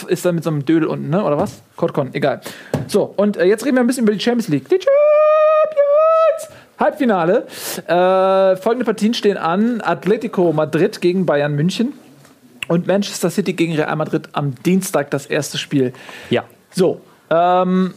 ist 0.07 0.25
da 0.25 0.31
mit 0.31 0.43
so 0.43 0.51
einem 0.51 0.65
Dödel 0.65 0.87
unten, 0.87 1.09
ne? 1.09 1.23
Oder 1.23 1.37
was? 1.37 1.61
Corcon, 1.75 2.13
egal. 2.13 2.41
So, 2.87 3.13
und 3.15 3.37
äh, 3.37 3.45
jetzt 3.45 3.65
reden 3.65 3.75
wir 3.75 3.81
ein 3.81 3.87
bisschen 3.87 4.03
über 4.03 4.13
die 4.13 4.19
Champions 4.19 4.49
League. 4.49 4.69
Die 4.69 4.75
Champions! 4.75 6.55
Halbfinale. 6.79 7.47
Äh, 7.87 8.55
folgende 8.57 8.85
Partien 8.85 9.13
stehen 9.15 9.37
an: 9.37 9.81
Atletico 9.81 10.53
Madrid 10.53 11.01
gegen 11.01 11.25
Bayern 11.25 11.55
München 11.55 11.93
und 12.67 12.85
Manchester 12.85 13.29
City 13.31 13.53
gegen 13.53 13.73
Real 13.75 13.95
Madrid 13.95 14.29
am 14.33 14.53
Dienstag 14.63 15.09
das 15.09 15.25
erste 15.25 15.57
Spiel. 15.57 15.93
Ja. 16.29 16.43
So, 16.71 17.01
ähm, 17.31 17.93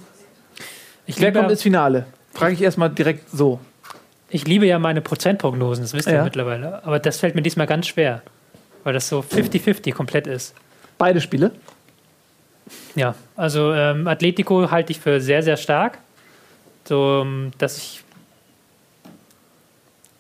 Ich 1.05 1.21
wer 1.21 1.33
kommt 1.33 1.51
ins 1.51 1.63
Finale? 1.63 2.07
Frage 2.33 2.55
ich 2.55 2.63
erstmal 2.63 2.91
direkt 2.91 3.29
so. 3.31 3.59
Ich 4.31 4.47
liebe 4.47 4.67
ja 4.67 4.79
meine 4.79 5.01
Prozentprognosen, 5.01 5.85
das 5.85 5.95
wisst 5.95 6.09
ihr 6.09 6.15
Ja. 6.15 6.25
mittlerweile. 6.25 6.85
Aber 6.85 6.99
das 6.99 7.19
fällt 7.21 7.35
mir 7.35 7.43
diesmal 7.43 7.67
ganz 7.67 7.87
schwer, 7.87 8.23
weil 8.85 8.93
das 8.95 9.09
so 9.09 9.21
50-50 9.21 9.93
komplett 9.93 10.27
ist. 10.27 10.55
Beide 10.99 11.21
Spiele. 11.21 11.53
Ja, 12.95 13.15
also 13.37 13.73
ähm, 13.73 14.07
Atletico 14.07 14.71
halte 14.71 14.93
ich 14.93 15.01
für 15.01 15.21
sehr, 15.21 15.43
sehr 15.43 15.57
stark. 15.57 15.99
So, 16.85 17.23
ähm, 17.23 17.53
dass 17.59 17.79
ich. 17.79 18.03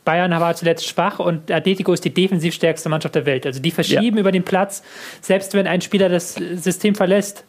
Bayern 0.04 0.30
war 0.30 0.54
zuletzt 0.54 0.86
schwach 0.86 1.18
und 1.18 1.50
Atletico 1.50 1.92
ist 1.92 2.02
die 2.02 2.14
defensiv 2.14 2.54
stärkste 2.54 2.88
Mannschaft 2.88 3.14
der 3.14 3.26
Welt. 3.26 3.44
Also 3.44 3.60
die 3.60 3.70
verschieben 3.70 4.16
über 4.16 4.32
den 4.32 4.42
Platz, 4.42 4.82
selbst 5.20 5.52
wenn 5.52 5.66
ein 5.66 5.82
Spieler 5.82 6.08
das 6.08 6.34
System 6.34 6.94
verlässt. 6.94 7.44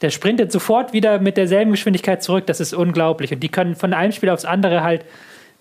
Der 0.00 0.08
sprintet 0.08 0.50
sofort 0.50 0.94
wieder 0.94 1.18
mit 1.18 1.36
derselben 1.36 1.72
Geschwindigkeit 1.72 2.22
zurück. 2.22 2.46
Das 2.46 2.58
ist 2.60 2.72
unglaublich. 2.72 3.32
Und 3.34 3.40
die 3.40 3.50
können 3.50 3.76
von 3.76 3.92
einem 3.92 4.12
Spiel 4.12 4.30
aufs 4.30 4.46
andere 4.46 4.82
halt 4.82 5.04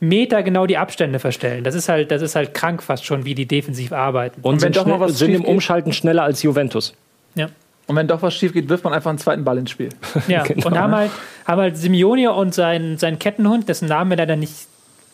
Meter 0.07 0.43
genau 0.43 0.65
die 0.65 0.77
Abstände 0.77 1.19
verstellen. 1.19 1.63
Das 1.63 1.75
ist 1.75 1.89
halt, 1.89 2.11
das 2.11 2.21
ist 2.21 2.35
halt 2.35 2.53
krank 2.53 2.83
fast 2.83 3.05
schon, 3.05 3.25
wie 3.25 3.35
die 3.35 3.45
defensiv 3.45 3.91
arbeiten. 3.91 4.41
Und, 4.41 4.55
wenn 4.55 4.59
sind, 4.73 4.77
doch 4.77 4.85
mal 4.85 4.99
was 4.99 5.17
sind 5.17 5.33
im 5.33 5.41
geht? 5.41 5.47
Umschalten 5.49 5.93
schneller 5.93 6.23
als 6.23 6.43
Juventus. 6.43 6.93
Ja. 7.35 7.47
Und 7.87 7.95
wenn 7.95 8.07
doch 8.07 8.21
was 8.21 8.33
schief 8.35 8.53
geht, 8.53 8.69
wirft 8.69 8.83
man 8.83 8.93
einfach 8.93 9.09
einen 9.09 9.19
zweiten 9.19 9.43
Ball 9.43 9.57
ins 9.57 9.71
Spiel. 9.71 9.89
Ja, 10.27 10.43
Genau. 10.47 10.67
und 10.67 10.77
haben 10.79 10.95
halt, 10.95 11.11
haben 11.45 11.61
halt 11.61 11.77
Simeone 11.77 12.31
und 12.31 12.53
sein, 12.53 12.97
sein 12.97 13.19
Kettenhund, 13.19 13.67
dessen 13.67 13.87
Namen 13.87 14.09
wir 14.11 14.17
leider 14.17 14.35
nicht, 14.35 14.53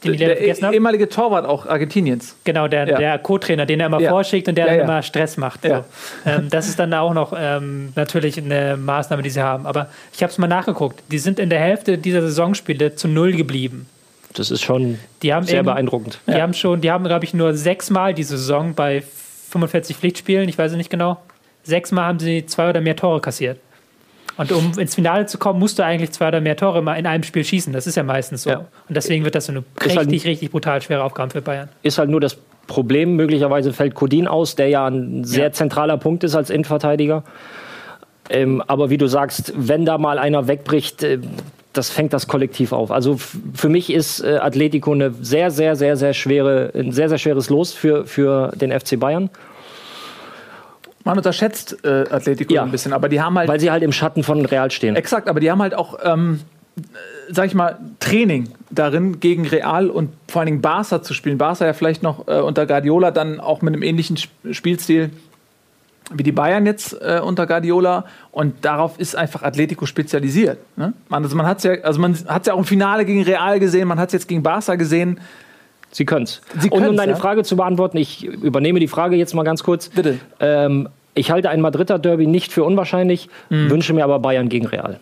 den 0.04 0.16
Der 0.18 0.38
vergessen 0.38 0.64
habe. 0.66 0.76
ehemalige 0.76 1.10
Torwart 1.10 1.46
auch 1.46 1.66
Argentiniens. 1.66 2.36
Genau, 2.46 2.68
der, 2.70 2.88
Ja. 2.88 2.98
der 2.98 3.18
Co-Trainer, 3.20 3.66
den 3.66 3.80
er 3.82 3.88
immer 3.88 4.00
Ja. 4.00 4.12
vorschickt 4.12 4.48
und 4.48 4.56
der 4.56 4.66
Ja, 4.66 4.72
dann 4.72 4.78
ja. 4.80 4.84
immer 4.86 5.02
Stress 5.02 5.36
macht. 5.36 5.64
So. 5.64 5.68
Ja. 5.70 5.86
Ähm, 6.26 6.48
das 6.50 6.70
ist 6.70 6.80
dann 6.80 6.94
auch 6.94 7.14
noch 7.14 7.34
ähm, 7.38 7.92
natürlich 7.96 8.38
eine 8.38 8.78
Maßnahme, 8.78 9.24
die 9.24 9.30
sie 9.30 9.42
haben. 9.42 9.66
Aber 9.66 9.90
ich 10.14 10.24
habe 10.24 10.32
es 10.32 10.38
mal 10.38 10.48
nachgeguckt. 10.48 11.02
Die 11.12 11.20
sind 11.20 11.38
in 11.38 11.50
der 11.50 11.60
Hälfte 11.60 11.98
dieser 11.98 12.22
Saisonspiele 12.22 12.96
zu 12.96 13.08
null 13.10 13.34
geblieben. 13.34 13.88
Das 14.34 14.51
ist 14.51 14.61
schon 14.61 14.99
Die 15.23 15.34
haben 15.34 15.45
sehr 15.45 15.55
irgend- 15.57 15.65
beeindruckend. 15.73 16.19
Die 16.27 16.34
haben 16.41 16.53
schon, 16.53 16.82
die 16.82 16.91
haben, 16.91 17.03
glaube 17.05 17.25
ich, 17.25 17.34
nur 17.34 17.53
sechsmal 17.55 18.13
diese 18.13 18.38
Saison 18.38 18.73
bei 18.75 19.01
45 19.49 19.97
Pflichtspielen, 19.97 20.47
ich 20.47 20.57
weiß 20.57 20.71
es 20.71 20.77
nicht 20.77 20.89
genau. 20.91 21.17
Sechsmal 21.63 22.05
haben 22.05 22.19
sie 22.19 22.45
zwei 22.45 22.69
oder 22.69 22.82
mehr 22.82 22.95
Tore 22.95 23.21
kassiert. 23.21 23.59
Und 24.38 24.51
um 24.53 24.71
ins 24.80 24.95
Finale 24.95 25.25
zu 25.25 25.38
kommen, 25.38 25.59
musst 25.59 25.80
du 25.80 25.84
eigentlich 25.84 26.11
zwei 26.11 26.30
oder 26.30 26.39
mehr 26.39 26.55
Tore 26.55 26.82
mal 26.82 26.93
in 26.95 27.05
einem 27.05 27.23
Spiel 27.23 27.43
schießen. 27.43 27.73
Das 27.73 27.88
ist 27.88 27.95
ja 27.95 28.03
meistens 28.03 28.43
so. 28.43 28.51
Ja. 28.51 28.57
Und 28.59 28.95
deswegen 28.95 29.25
wird 29.25 29.36
das 29.36 29.47
so 29.47 29.51
eine 29.51 29.63
Ist 29.84 29.97
halt- 29.97 30.07
richtig, 30.07 30.25
richtig 30.25 30.51
brutal 30.51 30.82
schwere 30.82 31.03
Aufgabe 31.03 31.32
für 31.32 31.41
Bayern. 31.41 31.67
Ist 31.84 31.97
halt 31.97 32.09
nur 32.09 32.21
das 32.21 32.38
Problem, 32.67 33.15
möglicherweise 33.15 33.73
fällt 33.73 33.95
Kodin 33.95 34.27
aus, 34.27 34.55
der 34.55 34.69
ja 34.69 34.88
ein 34.88 35.25
sehr 35.25 35.45
Ja. 35.45 35.51
zentraler 35.51 35.97
Punkt 35.97 36.23
ist 36.23 36.36
als 36.36 36.51
Innenverteidiger. 36.51 37.23
Ähm, 38.30 38.61
aber 38.67 38.89
wie 38.91 38.97
du 38.97 39.07
sagst, 39.07 39.53
wenn 39.57 39.86
da 39.86 39.97
mal 39.97 40.19
einer 40.19 40.47
wegbricht, 40.47 41.03
äh, 41.03 41.17
das 41.80 41.89
fängt 41.89 42.11
das 42.11 42.27
Kollektiv 42.27 42.73
auf. 42.73 42.91
Also 42.91 43.17
für 43.53 43.69
mich 43.69 43.89
ist 43.91 44.19
äh, 44.19 44.36
Atletico 44.41 44.91
eine 44.91 45.13
sehr, 45.21 45.49
sehr, 45.49 45.77
sehr, 45.77 45.95
sehr 45.95 46.13
schwere, 46.13 46.71
ein 46.75 46.91
sehr, 46.91 47.07
sehr 47.07 47.17
schweres 47.17 47.49
Los 47.49 47.73
für, 47.73 48.05
für 48.05 48.51
den 48.55 48.77
FC 48.77 48.99
Bayern, 48.99 49.30
Man 51.05 51.17
unterschätzt 51.17 51.77
äh, 51.86 52.05
Atletico 52.11 52.53
Ja. 52.53 52.63
ein 52.63 52.71
bisschen, 52.71 52.91
aber 52.91 53.07
die 53.07 53.21
haben 53.21 53.38
halt 53.38 53.47
weil 53.47 53.61
sie 53.61 53.71
halt 53.71 53.82
im 53.84 53.93
Schatten 53.93 54.23
von 54.23 54.45
Real 54.45 54.69
stehen. 54.69 54.97
Exakt, 54.97 55.30
aber 55.30 55.39
die 55.39 55.49
haben 55.49 55.61
halt 55.61 55.73
auch, 55.73 55.97
ähm, 56.03 56.41
äh, 56.77 56.82
sag 57.34 57.45
ich 57.45 57.55
mal, 57.55 57.80
Training 58.01 58.49
darin, 58.69 59.21
gegen 59.21 59.47
Real 59.47 59.89
und 59.89 60.09
vor 60.27 60.41
allen 60.41 60.47
Dingen 60.47 60.61
Barca 60.61 61.01
zu 61.01 61.13
spielen. 61.13 61.38
Barca 61.38 61.65
ja 61.65 61.71
vielleicht 61.71 62.03
noch 62.03 62.27
äh, 62.27 62.41
unter 62.41 62.65
Guardiola 62.67 63.11
dann 63.11 63.39
auch 63.39 63.61
mit 63.61 63.73
einem 63.73 63.84
ähnlichen 63.84 64.17
Sp 64.19 64.30
Spielstil 64.51 65.11
wie 66.12 66.24
die 66.24 66.32
Bayern 66.32 66.66
jetzt 66.66 66.93
äh, 67.01 67.20
unter 67.24 67.45
Guardiola 67.47 68.05
und 68.32 68.66
darauf 68.66 68.99
ist 68.99 69.16
einfach 69.16 69.43
Atletico 69.43 69.86
spezialisiert. 69.86 70.57
Ne? 70.76 70.93
Man, 71.10 71.24
also 71.24 71.36
man 71.36 71.45
hat 71.45 71.64
ja, 71.64 71.74
also 71.84 71.99
man 71.99 72.18
ja 72.45 72.53
auch 72.53 72.57
im 72.57 72.66
Finale 72.66 73.05
gegen 73.05 73.24
Real 73.24 73.60
gesehen, 73.60 73.88
man 73.88 73.99
hat 73.99 74.10
es 74.10 74.14
jetzt 74.14 74.28
gegen 74.28 74.43
Barca 74.43 74.76
gesehen. 74.76 75.20
Sie 75.91 76.05
können's. 76.05 76.41
Sie 76.60 76.70
Und 76.70 76.88
um 76.88 76.95
deine 76.95 77.14
ja. 77.14 77.18
Frage 77.18 77.43
zu 77.43 77.55
beantworten, 77.55 77.97
ich 77.97 78.24
übernehme 78.24 78.80
die 78.80 78.88
Frage 78.88 79.16
jetzt 79.16 79.34
mal 79.34 79.43
ganz 79.43 79.64
kurz. 79.64 79.89
Bitte. 79.89 80.20
Ähm, 80.39 80.89
ich 81.16 81.32
halte 81.32 81.49
ein 81.49 81.62
Madrider 81.62 81.97
Derby 81.99 82.28
nicht 82.28 82.51
für 82.51 82.64
unwahrscheinlich, 82.64 83.30
Mhm. 83.49 83.70
wünsche 83.72 83.93
mir 83.93 84.03
aber 84.03 84.20
Bayern 84.20 84.49
gegen 84.49 84.68
Real. 84.68 84.99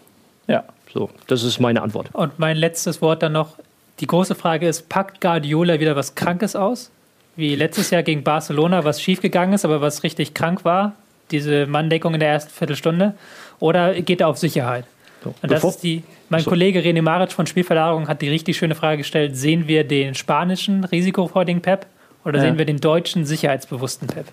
Ja. 0.47 0.63
So, 0.93 1.09
das 1.27 1.43
ist 1.43 1.59
meine 1.59 1.81
Antwort. 1.81 2.09
Und 2.13 2.39
mein 2.39 2.55
letztes 2.57 3.01
Wort 3.01 3.21
dann 3.21 3.33
noch. 3.33 3.55
Die 3.99 4.07
große 4.07 4.35
Frage 4.35 4.67
ist, 4.67 4.89
packt 4.89 5.19
Guardiola 5.21 5.79
wieder 5.79 5.95
was 5.95 6.15
Krankes 6.15 6.55
aus? 6.55 6.91
Wie 7.37 7.55
letztes 7.55 7.91
Jahr 7.91 8.03
gegen 8.03 8.23
Barcelona, 8.23 8.83
was 8.83 9.01
schiefgegangen 9.01 9.53
ist, 9.53 9.63
aber 9.63 9.79
was 9.79 10.03
richtig 10.03 10.33
krank 10.33 10.65
war? 10.65 10.93
Diese 11.31 11.67
Manndeckung 11.67 12.13
in 12.15 12.19
der 12.19 12.29
ersten 12.29 12.51
Viertelstunde? 12.51 13.13
Oder 13.59 13.93
geht 14.01 14.21
er 14.21 14.27
auf 14.27 14.37
Sicherheit? 14.37 14.85
Und 15.23 15.51
das 15.51 15.63
ist 15.63 15.83
die, 15.83 16.03
mein 16.29 16.43
Kollege 16.43 16.79
René 16.79 17.01
Maric 17.01 17.31
von 17.31 17.45
Spielverlagerung 17.47 18.07
hat 18.07 18.21
die 18.21 18.29
richtig 18.29 18.57
schöne 18.57 18.75
Frage 18.75 18.97
gestellt: 18.97 19.35
Sehen 19.37 19.67
wir 19.67 19.83
den 19.83 20.15
spanischen 20.15 20.83
risikofreudigen 20.83 21.61
Pep 21.61 21.85
oder 22.25 22.37
Ja. 22.37 22.45
sehen 22.45 22.57
wir 22.57 22.65
den 22.65 22.79
deutschen 22.79 23.25
sicherheitsbewussten 23.25 24.07
Pep? 24.07 24.25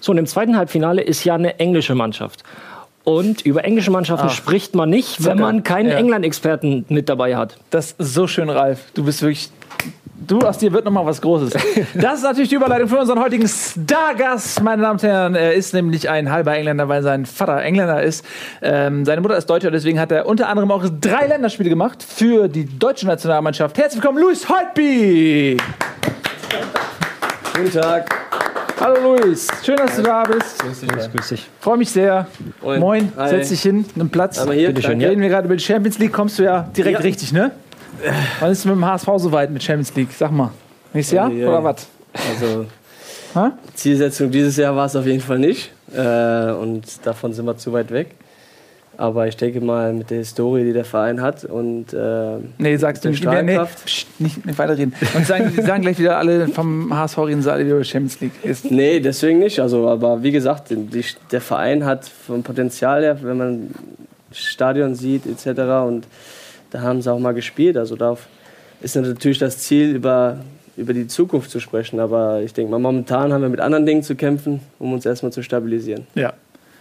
So, 0.00 0.12
und 0.12 0.18
im 0.18 0.26
zweiten 0.26 0.56
Halbfinale 0.56 1.02
ist 1.02 1.24
ja 1.24 1.34
eine 1.34 1.58
englische 1.58 1.94
Mannschaft. 1.94 2.44
Und 3.04 3.42
über 3.42 3.64
englische 3.64 3.90
Mannschaften 3.90 4.30
spricht 4.30 4.74
man 4.76 4.88
nicht, 4.88 5.24
wenn 5.24 5.38
man 5.38 5.64
keinen 5.64 5.90
Ja. 5.90 5.96
England-Experten 5.98 6.86
mit 6.88 7.08
dabei 7.08 7.36
hat. 7.36 7.58
Das 7.70 7.92
ist 7.92 8.14
so 8.14 8.26
schön, 8.28 8.48
Ralf. 8.48 8.92
Du 8.94 9.04
bist 9.04 9.22
wirklich. 9.22 9.50
Du, 10.26 10.38
aus 10.40 10.58
dir 10.58 10.72
wird 10.72 10.84
noch 10.84 10.92
mal 10.92 11.04
was 11.06 11.20
Großes. 11.20 11.54
Das 11.94 12.14
ist 12.18 12.22
natürlich 12.22 12.48
die 12.50 12.54
Überleitung 12.54 12.88
für 12.88 12.98
unseren 12.98 13.18
heutigen 13.20 13.48
Stargast, 13.48 14.62
meine 14.62 14.82
Damen 14.82 14.94
und 14.94 15.02
Herren. 15.02 15.34
Er 15.34 15.54
ist 15.54 15.74
nämlich 15.74 16.08
ein 16.08 16.30
halber 16.30 16.54
Engländer, 16.54 16.88
weil 16.88 17.02
sein 17.02 17.26
Vater 17.26 17.60
Engländer 17.62 18.02
ist. 18.02 18.24
Ähm, 18.60 19.04
seine 19.04 19.20
Mutter 19.20 19.36
ist 19.36 19.46
Deutscher, 19.48 19.70
deswegen 19.70 19.98
hat 19.98 20.12
er 20.12 20.26
unter 20.26 20.48
anderem 20.48 20.70
auch 20.70 20.84
drei 21.00 21.26
Länderspiele 21.26 21.70
gemacht 21.70 22.02
für 22.02 22.48
die 22.48 22.66
deutsche 22.66 23.06
Nationalmannschaft. 23.06 23.76
Herzlich 23.78 24.02
willkommen, 24.02 24.22
Luis 24.22 24.48
Holtby! 24.48 25.56
Guten 27.56 27.70
Tag. 27.72 28.14
Hallo 28.80 29.16
Luis, 29.16 29.46
schön, 29.64 29.76
dass 29.76 29.96
du 29.96 30.02
da 30.02 30.24
bist. 30.24 30.58
Grüß 31.12 31.28
dich. 31.28 31.48
Freue 31.60 31.76
mich 31.78 31.90
sehr. 31.90 32.26
Moin. 32.62 32.80
Moin, 32.80 33.12
Hi. 33.16 33.28
setz 33.28 33.48
dich 33.50 33.62
hin, 33.62 33.84
nimm 33.94 34.08
Platz. 34.10 34.38
Einmal 34.40 34.56
hier. 34.56 34.68
Bitteschön, 34.68 34.92
danke. 34.92 35.08
Reden 35.10 35.20
wir 35.22 35.28
gerade 35.28 35.46
über 35.46 35.56
die 35.56 35.62
Champions 35.62 35.98
League, 35.98 36.12
kommst 36.12 36.38
du 36.38 36.42
ja 36.44 36.68
direkt 36.76 36.98
Ja. 36.98 37.02
richtig, 37.04 37.32
ne? 37.32 37.52
Wann 38.40 38.50
ist 38.52 38.58
es 38.60 38.64
mit 38.64 38.74
dem 38.74 38.84
HSV 38.84 39.08
soweit 39.16 39.50
mit 39.50 39.62
Champions 39.62 39.94
League? 39.94 40.10
Sag 40.16 40.30
mal. 40.32 40.50
Nächstes 40.92 41.16
Jahr 41.16 41.30
Ja, 41.30 41.36
ja. 41.44 41.48
oder 41.48 41.64
was? 41.64 41.86
Also, 42.14 42.66
Ha? 43.34 43.52
Zielsetzung 43.74 44.30
dieses 44.30 44.56
Jahr 44.58 44.76
war 44.76 44.86
es 44.86 44.94
auf 44.96 45.06
jeden 45.06 45.20
Fall 45.20 45.38
nicht. 45.38 45.72
Äh, 45.94 46.52
und 46.52 46.84
davon 47.06 47.32
sind 47.32 47.46
wir 47.46 47.56
zu 47.56 47.72
weit 47.72 47.90
weg. 47.90 48.08
Aber 48.98 49.26
ich 49.26 49.38
denke 49.38 49.62
mal, 49.62 49.94
mit 49.94 50.10
der 50.10 50.18
Historie, 50.18 50.64
die 50.64 50.74
der 50.74 50.84
Verein 50.84 51.22
hat 51.22 51.44
und 51.44 51.94
äh, 51.94 52.36
Nee, 52.58 52.76
sagst 52.76 53.04
du 53.04 53.08
nicht. 53.08 53.24
Nee, 53.24 53.42
nee, 53.42 53.58
pst, 53.58 54.06
nicht, 54.20 54.44
nicht 54.44 54.58
weiterreden. 54.58 54.94
Und 55.14 55.26
sagen, 55.26 55.50
sagen 55.64 55.80
gleich 55.80 55.98
wieder 55.98 56.18
alle 56.18 56.46
vom 56.48 56.94
HSV 56.94 57.18
reden 57.20 57.40
sie 57.42 57.50
alle 57.50 57.64
wieder 57.64 57.76
über 57.76 57.84
Champions 57.84 58.20
League. 58.20 58.32
Ist, 58.42 58.70
Nee, 58.70 59.00
deswegen 59.00 59.38
nicht. 59.38 59.60
Also, 59.60 59.88
aber 59.88 60.22
wie 60.22 60.30
gesagt, 60.30 60.68
die, 60.68 61.04
der 61.30 61.40
Verein 61.40 61.86
hat 61.86 62.06
vom 62.06 62.42
Potenzial 62.42 63.02
her, 63.02 63.16
wenn 63.22 63.38
man 63.38 63.70
Stadion 64.30 64.94
sieht 64.94 65.24
etc. 65.26 65.60
Und 65.86 66.06
da 66.72 66.80
haben 66.80 67.00
sie 67.02 67.12
auch 67.12 67.18
mal 67.18 67.32
gespielt. 67.34 67.76
Also 67.76 67.94
darauf 67.96 68.26
ist 68.80 68.96
natürlich 68.96 69.38
das 69.38 69.58
Ziel, 69.58 69.94
über, 69.94 70.38
über 70.76 70.92
die 70.92 71.06
Zukunft 71.06 71.50
zu 71.50 71.60
sprechen. 71.60 72.00
Aber 72.00 72.40
ich 72.42 72.52
denke 72.52 72.70
mal, 72.70 72.78
momentan 72.80 73.32
haben 73.32 73.42
wir 73.42 73.48
mit 73.48 73.60
anderen 73.60 73.86
Dingen 73.86 74.02
zu 74.02 74.16
kämpfen, 74.16 74.60
um 74.78 74.92
uns 74.92 75.06
erstmal 75.06 75.32
zu 75.32 75.42
stabilisieren. 75.42 76.06
ja. 76.14 76.32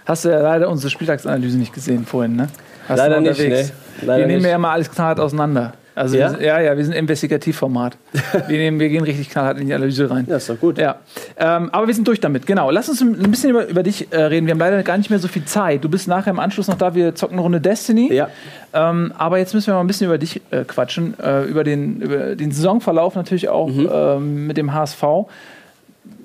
Hast 0.03 0.25
du 0.25 0.29
ja 0.29 0.41
leider 0.41 0.67
unsere 0.67 0.89
Spieltagsanalyse 0.89 1.59
nicht 1.59 1.73
gesehen 1.73 2.07
vorhin, 2.07 2.35
ne? 2.35 2.49
Hast 2.89 2.97
Leider 2.97 3.17
du 3.17 3.21
nicht, 3.21 3.39
nee. 3.39 3.65
Leider 4.01 4.21
wir 4.21 4.27
nehmen 4.27 4.41
nicht. 4.41 4.49
ja 4.49 4.55
immer 4.55 4.69
alles 4.71 4.89
knallhart 4.89 5.19
auseinander. 5.19 5.73
Also 5.95 6.17
Ja? 6.17 6.23
Wir 6.25 6.29
sind, 6.29 6.41
ja, 6.41 6.59
ja, 6.61 6.77
wir 6.77 6.83
sind 6.85 6.93
Investigativformat. 6.93 7.97
wir, 8.47 8.57
nehmen, 8.57 8.79
wir 8.79 8.89
gehen 8.89 9.03
richtig 9.03 9.29
knallhart 9.29 9.59
in 9.59 9.67
die 9.67 9.73
Analyse 9.73 10.09
rein. 10.09 10.25
Ja, 10.29 10.37
ist 10.37 10.49
doch 10.49 10.59
gut. 10.59 10.77
Ja, 10.77 10.97
ähm, 11.37 11.69
aber 11.71 11.87
wir 11.87 11.93
sind 11.93 12.07
durch 12.07 12.19
damit. 12.19 12.45
Genau. 12.45 12.71
Lass 12.71 12.87
uns 12.89 13.01
ein 13.01 13.29
bisschen 13.31 13.49
über, 13.51 13.67
über 13.67 13.83
dich 13.83 14.07
äh, 14.11 14.21
reden. 14.21 14.47
Wir 14.47 14.51
haben 14.53 14.59
leider 14.59 14.81
gar 14.83 14.97
nicht 14.97 15.09
mehr 15.09 15.19
so 15.19 15.27
viel 15.27 15.45
Zeit. 15.45 15.83
Du 15.83 15.89
bist 15.89 16.07
nachher 16.07 16.31
im 16.31 16.39
Anschluss 16.39 16.67
noch 16.67 16.77
da. 16.77 16.95
Wir 16.95 17.13
zocken 17.15 17.35
eine 17.35 17.41
Runde 17.41 17.61
Destiny. 17.61 18.13
Ja. 18.13 18.29
Ähm, 18.73 19.13
aber 19.17 19.37
jetzt 19.37 19.53
müssen 19.53 19.67
wir 19.67 19.73
mal 19.73 19.81
ein 19.81 19.87
bisschen 19.87 20.07
über 20.07 20.17
dich 20.17 20.41
äh, 20.51 20.63
quatschen. 20.63 21.13
Äh, 21.19 21.43
über, 21.43 21.63
den, 21.63 22.01
über 22.01 22.35
den 22.35 22.51
Saisonverlauf 22.51 23.15
natürlich 23.15 23.49
auch 23.49 23.67
Mhm. 23.67 23.89
ähm, 23.91 24.47
mit 24.47 24.57
dem 24.57 24.73
HSV. 24.73 25.03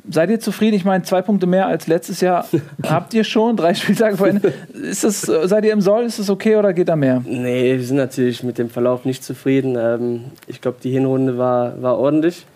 Seid 0.09 0.30
ihr 0.30 0.40
zufrieden? 0.40 0.76
Ich 0.76 0.84
meine, 0.84 1.02
zwei 1.04 1.22
Punkte 1.22 1.46
mehr 1.46 1.66
als 1.66 1.86
letztes 1.86 2.20
Jahr 2.20 2.46
habt 2.86 3.12
ihr 3.14 3.24
schon, 3.24 3.57
drei 3.57 3.74
Spieltage 3.74 4.16
vor 4.16 4.28
Ende. 4.28 4.52
Ist 4.72 5.04
das, 5.04 5.22
seid 5.22 5.64
ihr 5.64 5.72
im 5.72 5.80
Soll? 5.80 6.04
Ist 6.04 6.18
das 6.18 6.30
okay 6.30 6.57
oder 6.57 6.72
geht 6.72 6.88
da 6.88 6.96
mehr? 6.96 7.22
Nee, 7.24 7.76
wir 7.76 7.84
sind 7.84 7.96
natürlich 7.96 8.42
mit 8.42 8.59
dem 8.59 8.70
Verlauf 8.70 9.04
nicht 9.04 9.24
zufrieden. 9.24 9.76
Ähm, 9.78 10.24
ich 10.46 10.61
glaube, 10.61 10.78
die 10.82 10.90
Hinrunde 10.90 11.38
war, 11.38 11.80
war 11.82 11.98
ordentlich. 11.98 12.46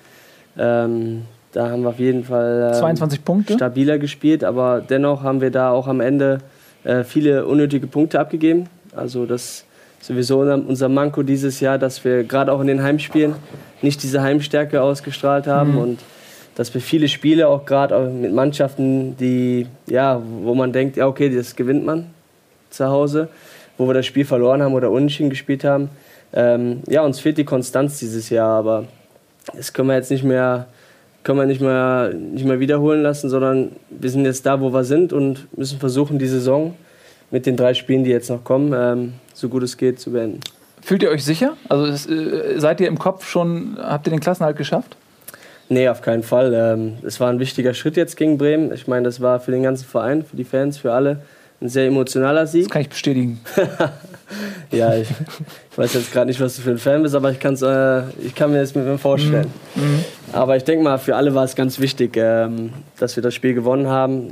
Ähm, 0.59 1.22
da 1.53 1.70
haben 1.70 1.82
wir 1.82 1.88
auf 1.88 1.98
jeden 1.98 2.24
Fall 2.24 2.70
ähm, 2.72 2.78
22 2.78 3.24
Punkte. 3.24 3.55
stabiler 3.55 3.98
gespielt, 3.98 4.44
aber 4.44 4.80
dennoch 4.80 5.22
haben 5.22 5.40
wir 5.40 5.51
da 5.51 5.70
auch 5.70 5.88
am 5.88 6.01
Ende 6.01 6.38
äh, 6.84 7.03
viele 7.03 7.46
unnötige 7.46 7.86
Punkte 7.86 8.20
abgegeben. 8.20 8.68
Also 8.94 9.26
das 9.26 9.64
ist 10.01 10.07
sowieso 10.07 10.40
unser, 10.40 10.88
Manko 10.88 11.22
dieses 11.22 11.61
Jahr, 11.61 11.78
dass 11.78 12.05
wir 12.05 12.24
gerade 12.24 12.53
auch 12.53 12.61
in 12.61 12.68
den 12.68 12.82
Heimspielen 12.82 13.34
nicht 13.82 14.03
diese 14.03 14.22
Heimstärke 14.22 14.80
ausgestrahlt 14.80 15.46
haben 15.46 15.76
und 15.76 15.98
dass 16.55 16.72
wir 16.74 16.80
viele 16.80 17.09
Spiele 17.09 17.48
auch 17.48 17.64
gerade 17.64 17.98
mit 18.09 18.32
Mannschaften, 18.32 19.16
die 19.16 19.66
ja, 19.86 20.20
wo 20.42 20.55
man 20.55 20.72
denkt, 20.72 20.96
ja 20.96 21.07
okay, 21.07 21.34
das 21.34 21.57
gewinnt 21.57 21.84
man 21.84 22.07
zu 22.70 22.88
Hause, 22.88 23.28
wo 23.78 23.86
wir 23.86 23.94
das 23.94 24.07
Spiel 24.07 24.24
verloren 24.24 24.62
haben 24.62 24.74
oder 24.74 24.90
unentschieden 24.90 25.30
gespielt 25.30 25.64
haben. 25.64 25.90
Ähm, 26.32 26.82
ja, 26.88 27.03
uns 27.03 27.20
fehlt 27.20 27.38
die 27.38 27.44
Konstanz 27.44 27.98
dieses 27.98 28.30
Jahr, 28.30 28.59
aber 28.59 28.84
das 29.55 29.72
können 29.72 29.88
wir 29.88 29.96
jetzt 29.96 30.11
nicht 30.11 30.22
mehr, 30.22 30.66
können 31.22 31.38
wir 31.38 31.46
nicht 31.46 31.61
mehr, 31.61 32.12
nicht 32.14 32.44
mehr 32.44 32.61
wiederholen 32.61 33.03
lassen, 33.03 33.28
sondern 33.28 33.72
wir 33.90 34.11
sind 34.11 34.24
jetzt 34.24 34.46
da, 34.46 34.61
wo 34.61 34.72
wir 34.72 34.84
sind 34.84 35.12
und 35.12 35.46
müssen 35.57 35.78
versuchen, 35.80 36.18
die 36.18 36.28
Saison 36.28 36.74
mit 37.30 37.46
den 37.46 37.57
drei 37.57 37.74
Spielen, 37.74 38.05
die 38.05 38.11
jetzt 38.11 38.30
noch 38.30 38.44
kommen, 38.44 38.72
ähm, 38.74 39.12
so 39.34 39.48
gut 39.48 39.62
es 39.62 39.76
geht 39.76 40.01
zu 40.01 40.12
beenden. 40.12 40.40
Fühlt 40.82 41.03
ihr 41.03 41.11
euch 41.11 41.24
sicher? 41.24 41.57
Also 41.68 42.12
äh, 42.12 42.59
seid 42.59 42.80
ihr 42.80 42.88
im 42.88 42.98
Kopf 42.98 43.28
schon, 43.28 43.76
habt 43.78 44.07
ihr 44.07 44.11
den 44.11 44.20
Klassenhalt 44.20 44.57
geschafft? 44.57 44.96
Nee, 45.70 45.88
auf 45.88 46.02
keinen 46.02 46.24
Fall. 46.24 46.52
Ähm, 46.52 46.98
Es 47.02 47.20
war 47.20 47.30
ein 47.30 47.38
wichtiger 47.38 47.74
Schritt 47.74 47.97
jetzt 47.97 48.16
gegen 48.16 48.36
Bremen. 48.36 48.72
Ich 48.72 48.88
meine, 48.88 49.05
das 49.05 49.20
war 49.20 49.38
für 49.38 49.52
den 49.52 49.62
ganzen 49.62 49.86
Verein, 49.86 50.24
für 50.24 50.36
die 50.36 50.44
Fans, 50.44 50.76
für 50.76 50.92
alle 50.92 51.22
ein 51.60 51.68
sehr 51.68 51.86
emotionaler 51.86 52.47
Sieg. 52.47 52.64
Das 52.64 52.72
kann 52.72 52.82
ich 52.82 52.88
bestätigen. 52.90 53.40
Ja, 54.70 54.94
ich, 54.94 55.10
ich 55.10 55.76
weiß 55.78 55.94
jetzt 55.94 56.12
gerade 56.12 56.26
nicht, 56.26 56.40
was 56.40 56.55
du 56.55 56.62
für 56.62 56.70
ein 56.70 56.78
Fan 56.78 57.02
bist, 57.02 57.16
aber 57.16 57.32
ich, 57.32 57.40
kann's, 57.40 57.62
äh, 57.62 58.02
ich 58.24 58.32
kann 58.32 58.52
mir 58.52 58.60
das 58.60 58.76
mit 58.76 58.84
mir 58.84 58.97
vorstellen. 58.97 59.52
Aber 60.32 60.56
ich 60.56 60.62
denke 60.62 60.84
mal, 60.84 60.98
für 60.98 61.16
alle 61.16 61.34
war 61.34 61.42
es 61.42 61.56
ganz 61.56 61.80
wichtig, 61.80 62.16
ähm, 62.16 62.72
dass 63.01 63.16
wir 63.16 63.24
das 63.24 63.34
Spiel 63.34 63.55
gewonnen 63.55 63.88
haben. 63.88 64.30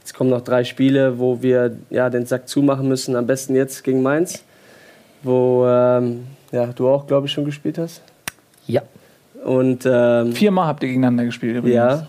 Jetzt 0.00 0.12
kommen 0.12 0.28
noch 0.28 0.42
drei 0.42 0.64
Spiele, 0.64 1.18
wo 1.18 1.40
wir 1.40 1.74
ja, 1.88 2.10
den 2.10 2.26
Sack 2.26 2.46
zumachen 2.46 2.86
müssen. 2.88 3.16
Am 3.16 3.26
besten 3.26 3.54
jetzt 3.54 3.84
gegen 3.84 4.02
Mainz, 4.02 4.44
wo 5.22 5.64
ähm, 5.66 6.26
ja, 6.50 6.66
du 6.66 6.90
auch, 6.90 7.06
glaube 7.06 7.26
ich, 7.26 7.32
schon 7.32 7.46
gespielt 7.46 7.78
hast. 7.78 8.02
Ja. 8.66 8.82
Und 9.44 9.86
ähm, 9.90 10.32
Viermal 10.32 10.66
habt 10.66 10.82
ihr 10.82 10.88
gegeneinander 10.88 11.24
gespielt 11.24 11.56
übrigens. 11.56 11.74
ja, 11.76 12.06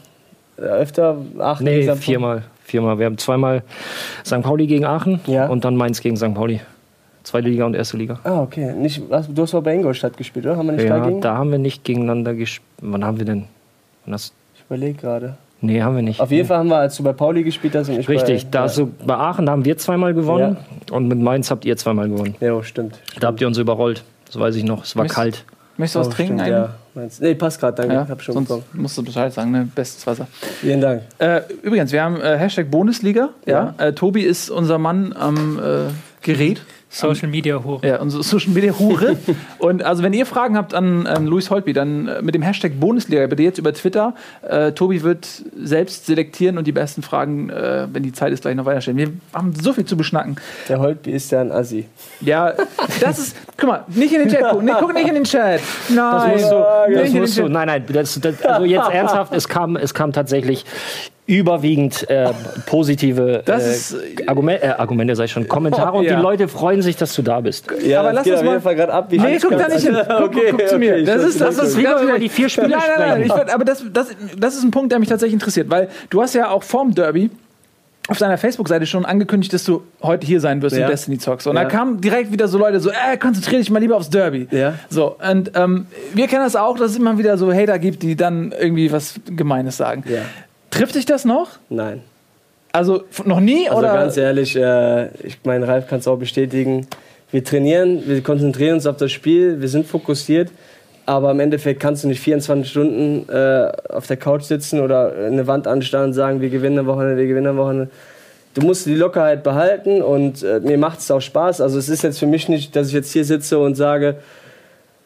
öfter 0.64 1.18
acht 1.40 1.62
Nee, 1.62 1.78
insgesamt? 1.78 2.04
viermal. 2.04 2.44
Viermal. 2.64 3.00
Wir 3.00 3.08
haben 3.08 3.18
zweimal 3.18 3.64
St. 4.26 4.42
Pauli 4.42 4.68
gegen 4.68 4.86
Aachen 4.86 5.20
Ja. 5.26 5.48
und 5.48 5.66
dann 5.66 5.76
Mainz 5.76 6.00
gegen 6.02 6.16
St. 6.16 6.34
Pauli. 6.34 6.62
Zweite 7.24 7.48
Liga 7.50 7.66
und 7.66 7.74
erste 7.76 7.98
Liga. 7.98 8.20
Ah, 8.24 8.42
okay. 8.42 8.74
Nicht, 8.74 9.02
du 9.10 9.14
hast 9.42 9.54
aber 9.54 9.62
bei 9.64 9.74
Ingolstadt 9.76 10.18
gespielt, 10.18 10.46
oder? 10.46 10.58
Haben 10.58 10.68
wir 10.68 10.74
nicht 10.74 10.84
Ja, 10.86 11.00
dagegen? 11.00 11.22
da 11.22 11.38
haben 11.38 11.52
wir 11.52 11.58
nicht 11.58 11.84
gegeneinander 11.84 12.34
gespielt. 12.34 12.68
Wann 12.82 13.04
haben 13.06 13.18
wir 13.18 13.26
denn? 13.26 13.46
Wann 14.06 14.14
hast 14.14 14.34
Ich 14.56 14.64
überlege 14.66 14.94
gerade. 15.00 15.38
Nee, 15.62 15.82
haben 15.82 15.96
wir 15.96 16.04
nicht. 16.04 16.20
Auf 16.20 16.30
jeden 16.32 16.46
Fall 16.48 16.58
haben 16.58 16.68
wir, 16.68 16.78
als 16.78 16.98
du 16.98 17.04
bei 17.04 17.14
Pauli 17.14 17.44
gespielt 17.44 17.74
hast 17.76 17.88
und 17.88 17.98
ich 17.98 18.10
Richtig, 18.10 18.46
bei, 18.48 18.52
da 18.52 18.68
so 18.68 18.90
bei 19.06 19.16
Aachen 19.16 19.46
da 19.46 19.54
haben 19.54 19.64
wir 19.64 19.78
zweimal 19.78 20.14
gewonnen 20.14 20.58
und 20.92 21.08
mit 21.08 21.18
Mainz 21.20 21.50
habt 21.50 21.64
ihr 21.64 21.78
zweimal 21.78 22.10
gewonnen. 22.10 22.36
Ja, 22.42 22.54
ja 22.56 22.64
stimmt. 22.64 23.00
Da 23.22 23.28
habt 23.28 23.40
ihr 23.40 23.48
uns 23.48 23.58
überrollt. 23.58 24.04
Das 24.26 24.38
weiß 24.38 24.56
ich 24.58 24.66
noch. 24.66 24.84
Es 24.84 24.98
war 24.98 25.04
Mist. 25.04 25.16
kalt. 25.16 25.46
Möchtest 25.78 25.96
du 25.96 26.00
was 26.02 26.08
Oh, 26.08 26.12
trinken 26.12 26.40
stimmt, 26.40 26.42
eigentlich? 26.56 26.70
ja. 26.70 26.76
Meinst- 27.02 27.22
Nee, 27.22 27.34
passt 27.36 27.60
gerade, 27.60 27.76
danke. 27.78 27.94
Ja, 27.96 28.08
Hab 28.08 28.22
schon 28.22 28.34
sonst 28.36 28.48
bekommen. 28.48 28.64
musst 28.74 28.98
du 28.98 29.04
Bescheid 29.04 29.34
sagen, 29.34 29.52
ne? 29.52 29.68
Bestes 29.74 30.06
Wasser. 30.06 30.28
Vielen 30.62 30.80
Dank. 30.82 31.02
Äh, 31.18 31.42
übrigens, 31.64 31.92
wir 31.92 32.04
haben 32.04 32.22
äh, 32.22 32.38
Hashtag 32.38 32.70
Bundesliga. 32.70 33.30
Ja. 33.46 33.74
Äh, 33.80 33.94
Tobi 33.94 34.22
ist 34.22 34.50
unser 34.52 34.78
Mann 34.78 35.14
am 35.14 35.58
äh, 35.60 35.62
Gerät. 36.22 36.62
Social 36.94 37.28
Media 37.28 37.64
hoch. 37.64 37.84
Ja, 37.84 38.00
unsere 38.00 38.24
Social 38.24 38.52
Media 38.52 38.78
Hure. 38.78 39.18
und 39.58 39.84
also, 39.84 40.04
wenn 40.04 40.14
ihr 40.14 40.26
Fragen 40.26 40.56
habt 40.56 40.74
an 40.74 41.10
ähm, 41.14 41.26
Luis 41.26 41.50
Holtby, 41.50 41.74
dann 41.74 42.08
äh, 42.08 42.22
mit 42.22 42.36
dem 42.36 42.44
Hashtag 42.44 42.80
Bundesliga, 42.80 43.26
bitte 43.28 43.42
jetzt 43.42 43.58
über 43.58 43.74
Twitter. 43.74 44.14
Äh, 44.48 44.74
Tobi 44.74 45.02
wird 45.02 45.28
selbst 45.60 46.06
selektieren 46.06 46.58
und 46.58 46.68
die 46.68 46.72
besten 46.72 47.02
Fragen, 47.02 47.50
äh, 47.50 47.88
wenn 47.92 48.04
die 48.04 48.12
Zeit 48.12 48.32
ist, 48.32 48.44
gleich 48.44 48.56
noch 48.56 48.66
weiterstellen. 48.66 48.98
Wir 48.98 49.12
haben 49.34 49.54
so 49.60 49.74
viel 49.74 49.86
zu 49.86 49.98
beschnacken. 49.98 50.36
Der 50.70 50.80
Holtby 50.80 51.12
ist 51.12 51.32
ja 51.32 51.42
ein 51.42 51.52
Assi. 51.52 51.86
Ja, 52.22 52.54
das 53.02 53.18
ist. 53.20 53.36
Guck 53.58 53.70
mal, 53.70 53.84
nicht 53.88 54.14
in 54.14 54.20
den 54.20 54.30
Chat 54.30 54.50
gucken. 54.50 54.66
Nee, 54.66 54.74
guck 54.80 54.94
nicht 54.94 55.08
in 55.08 55.16
den 55.16 55.24
Chat. 55.24 55.62
Nein, 55.90 56.32
Das 56.32 56.42
musst 56.42 56.52
du, 56.52 56.94
das 56.94 57.10
musst 57.12 57.38
du, 57.38 57.48
nein, 57.48 57.68
nein, 57.68 57.86
das, 57.92 58.20
das, 58.20 58.42
also 58.44 58.66
jetzt 58.66 58.90
ernsthaft, 58.92 59.34
es 59.34 59.48
kam, 59.48 59.76
es 59.76 59.94
kam 59.94 60.12
tatsächlich 60.12 60.66
überwiegend 61.26 62.10
äh, 62.10 62.30
positive 62.66 63.42
Das 63.46 63.64
äh, 63.64 63.72
ist- 63.72 64.28
Argumente, 64.28 64.64
äh, 64.64 64.68
Argumente, 64.70 65.16
sag 65.16 65.26
ich 65.26 65.32
schon, 65.32 65.48
Kommentare 65.48 65.98
und 65.98 66.04
Ja. 66.06 66.16
die 66.18 66.22
Leute 66.22 66.48
freuen 66.48 66.82
sich, 66.82 66.98
dass 66.98 67.16
du 67.16 67.22
da 67.22 67.40
bist. 67.40 67.68
Ja, 67.86 68.02
Aber 68.02 68.12
lass 68.14 68.28
uns 68.28 68.36
auf 68.38 68.44
mal- 68.44 68.52
jeden 68.52 68.64
Fall 68.64 68.76
gerade 68.76 68.94
ab. 68.94 69.08
Wie 69.10 69.18
Nee, 69.20 69.38
ich 69.38 69.42
guck 69.42 69.58
da 69.58 69.68
nicht 69.70 69.86
hin. 69.86 69.96
Guck, 70.08 70.20
okay, 70.22 70.48
guck, 70.52 70.60
guck 70.60 70.68
zu 70.70 70.78
mir. 70.80 70.94
okay, 70.94 71.06
das 71.06 71.24
ist, 71.24 71.40
das 71.42 71.58
ganz 71.58 71.78
wir 71.78 71.98
über 72.00 72.20
die 72.20 72.30
vier 72.30 72.50
Spiele 72.50 72.70
nein, 72.70 72.80
nein, 72.80 73.00
nein, 73.00 73.10
sprechen. 73.12 73.26
ich 73.32 73.36
würd, 73.38 73.54
aber 73.54 73.64
das, 73.66 73.84
das, 73.94 74.08
das 74.38 74.56
ist 74.56 74.64
ein 74.64 74.72
Punkt, 74.72 74.92
der 74.92 75.00
mich 75.00 75.08
tatsächlich 75.10 75.34
interessiert, 75.34 75.70
weil 75.70 75.88
du 76.10 76.22
hast 76.22 76.34
ja 76.36 76.50
auch 76.50 76.64
vorm 76.64 76.94
Derby 76.94 77.30
auf 78.10 78.18
deiner 78.18 78.38
Facebook-Seite 78.38 78.86
schon 78.86 79.06
angekündigt, 79.06 79.54
dass 79.54 79.64
du 79.64 79.82
heute 80.02 80.28
hier 80.28 80.42
sein 80.42 80.62
wirst 80.62 80.76
Ja. 80.76 80.84
in 80.86 80.92
Destiny 80.92 81.18
Talks. 81.20 81.48
Und 81.48 81.56
Ja. 81.56 81.64
da 81.64 81.70
kamen 81.70 82.02
direkt 82.02 82.34
wieder 82.34 82.50
so 82.50 82.58
Leute 82.58 82.82
so, 82.82 82.90
äh, 82.90 83.16
konzentrier 83.18 83.60
dich 83.60 83.70
mal 83.70 83.80
lieber 83.80 83.96
aufs 83.96 84.10
Derby. 84.10 84.50
Ja. 84.52 84.74
So, 84.90 85.16
und 85.26 85.52
ähm, 85.56 85.86
wir 86.14 86.28
kennen 86.28 86.44
das 86.44 86.58
auch, 86.58 86.78
dass 86.78 86.92
es 86.92 86.98
immer 86.98 87.18
wieder 87.18 87.38
so 87.38 87.54
Hater 87.54 87.80
gibt, 87.80 88.04
die 88.04 88.18
dann 88.18 88.52
irgendwie 88.60 88.92
was 88.92 89.16
Gemeines 89.26 89.78
sagen. 89.78 90.04
Ja. 90.10 90.20
Trifft 90.74 90.96
dich 90.96 91.06
das 91.06 91.24
noch? 91.24 91.52
Nein. 91.70 92.02
Also 92.72 93.04
noch 93.26 93.40
nie 93.40 93.70
Also 93.70 93.80
oder? 93.80 93.94
ganz 93.94 94.18
ehrlich, 94.18 94.56
äh, 94.56 95.08
ich 95.26 95.38
meine, 95.44 95.68
Ralf 95.68 95.88
kann 95.88 96.00
es 96.00 96.08
auch 96.08 96.18
bestätigen. 96.18 96.88
Wir 97.32 97.44
trainieren, 97.44 98.04
wir 98.08 98.22
konzentrieren 98.24 98.76
uns 98.76 98.88
auf 98.88 98.98
das 98.98 99.12
Spiel, 99.12 99.62
wir 99.62 99.68
sind 99.68 99.86
fokussiert, 99.86 100.50
aber 101.06 101.32
im 101.32 101.40
Endeffekt 101.40 101.80
kannst 101.80 102.04
du 102.04 102.08
nicht 102.08 102.20
24 102.22 102.70
Stunden 102.70 103.30
äh, 103.30 103.72
auf 103.90 104.08
der 104.08 104.18
Couch 104.18 104.44
sitzen 104.44 104.80
oder 104.80 105.14
eine 105.16 105.46
Wand 105.46 105.68
anstarren 105.68 106.08
und 106.08 106.14
sagen, 106.14 106.42
wir 106.42 106.50
gewinnen 106.50 106.80
am 106.80 106.88
Wochenende, 106.88 107.18
wir 107.18 107.28
gewinnen 107.28 107.48
am 107.48 107.58
Wochenende. 107.58 107.90
Du 108.56 108.62
musst 108.62 108.86
die 108.88 108.96
Lockerheit 108.96 109.44
behalten 109.44 110.02
und 110.02 110.42
äh, 110.42 110.60
mir 110.60 110.78
macht 110.80 111.00
es 111.00 111.12
auch 111.12 111.22
Spaß. 111.22 111.62
Also 111.62 111.78
es 111.78 111.90
ist 111.90 112.04
jetzt 112.04 112.18
für 112.18 112.28
mich 112.28 112.50
nicht, 112.50 112.76
dass 112.76 112.88
ich 112.88 112.94
jetzt 112.94 113.12
hier 113.12 113.26
sitze 113.26 113.60
und 113.60 113.76
sage, 113.76 114.18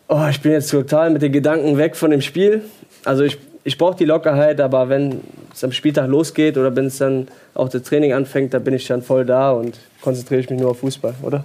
oh, 0.08 0.26
ich 0.30 0.42
bin 0.42 0.54
jetzt 0.54 0.72
total 0.72 1.10
mit 1.10 1.22
den 1.22 1.32
Gedanken 1.32 1.78
weg 1.78 1.96
von 1.96 2.12
dem 2.12 2.22
Spiel. 2.22 2.62
Also 3.06 3.24
ich, 3.24 3.38
ich 3.68 3.78
brauche 3.78 3.98
die 3.98 4.06
Lockerheit, 4.06 4.62
aber 4.62 4.88
wenn 4.88 5.20
es 5.54 5.62
am 5.62 5.74
Spieltag 5.74 6.08
losgeht 6.08 6.58
oder 6.58 6.74
wenn 6.74 6.86
es 6.86 7.00
dann 7.00 7.28
auch 7.54 7.68
das 7.68 7.84
Training 7.84 8.14
anfängt, 8.14 8.54
da 8.54 8.60
bin 8.60 8.74
ich 8.74 8.88
dann 8.88 9.02
voll 9.02 9.26
da 9.26 9.52
und 9.52 9.78
konzentriere 10.02 10.40
ich 10.40 10.50
mich 10.50 10.58
nur 10.58 10.72
auf 10.72 10.80
Fußball, 10.80 11.16
oder? 11.22 11.44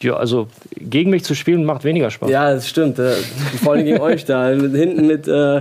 Ja, 0.00 0.14
also 0.14 0.48
gegen 0.78 1.10
mich 1.10 1.24
zu 1.24 1.34
spielen 1.34 1.64
macht 1.66 1.84
weniger 1.84 2.10
Spaß. 2.10 2.30
Ja, 2.30 2.54
das 2.54 2.68
stimmt. 2.68 2.98
äh, 2.98 3.12
Vor 3.62 3.72
allem 3.74 3.84
gegen 3.84 4.00
euch 4.00 4.24
da. 4.24 4.48
Hinten 4.48 5.06
mit, 5.08 5.28
äh, 5.28 5.58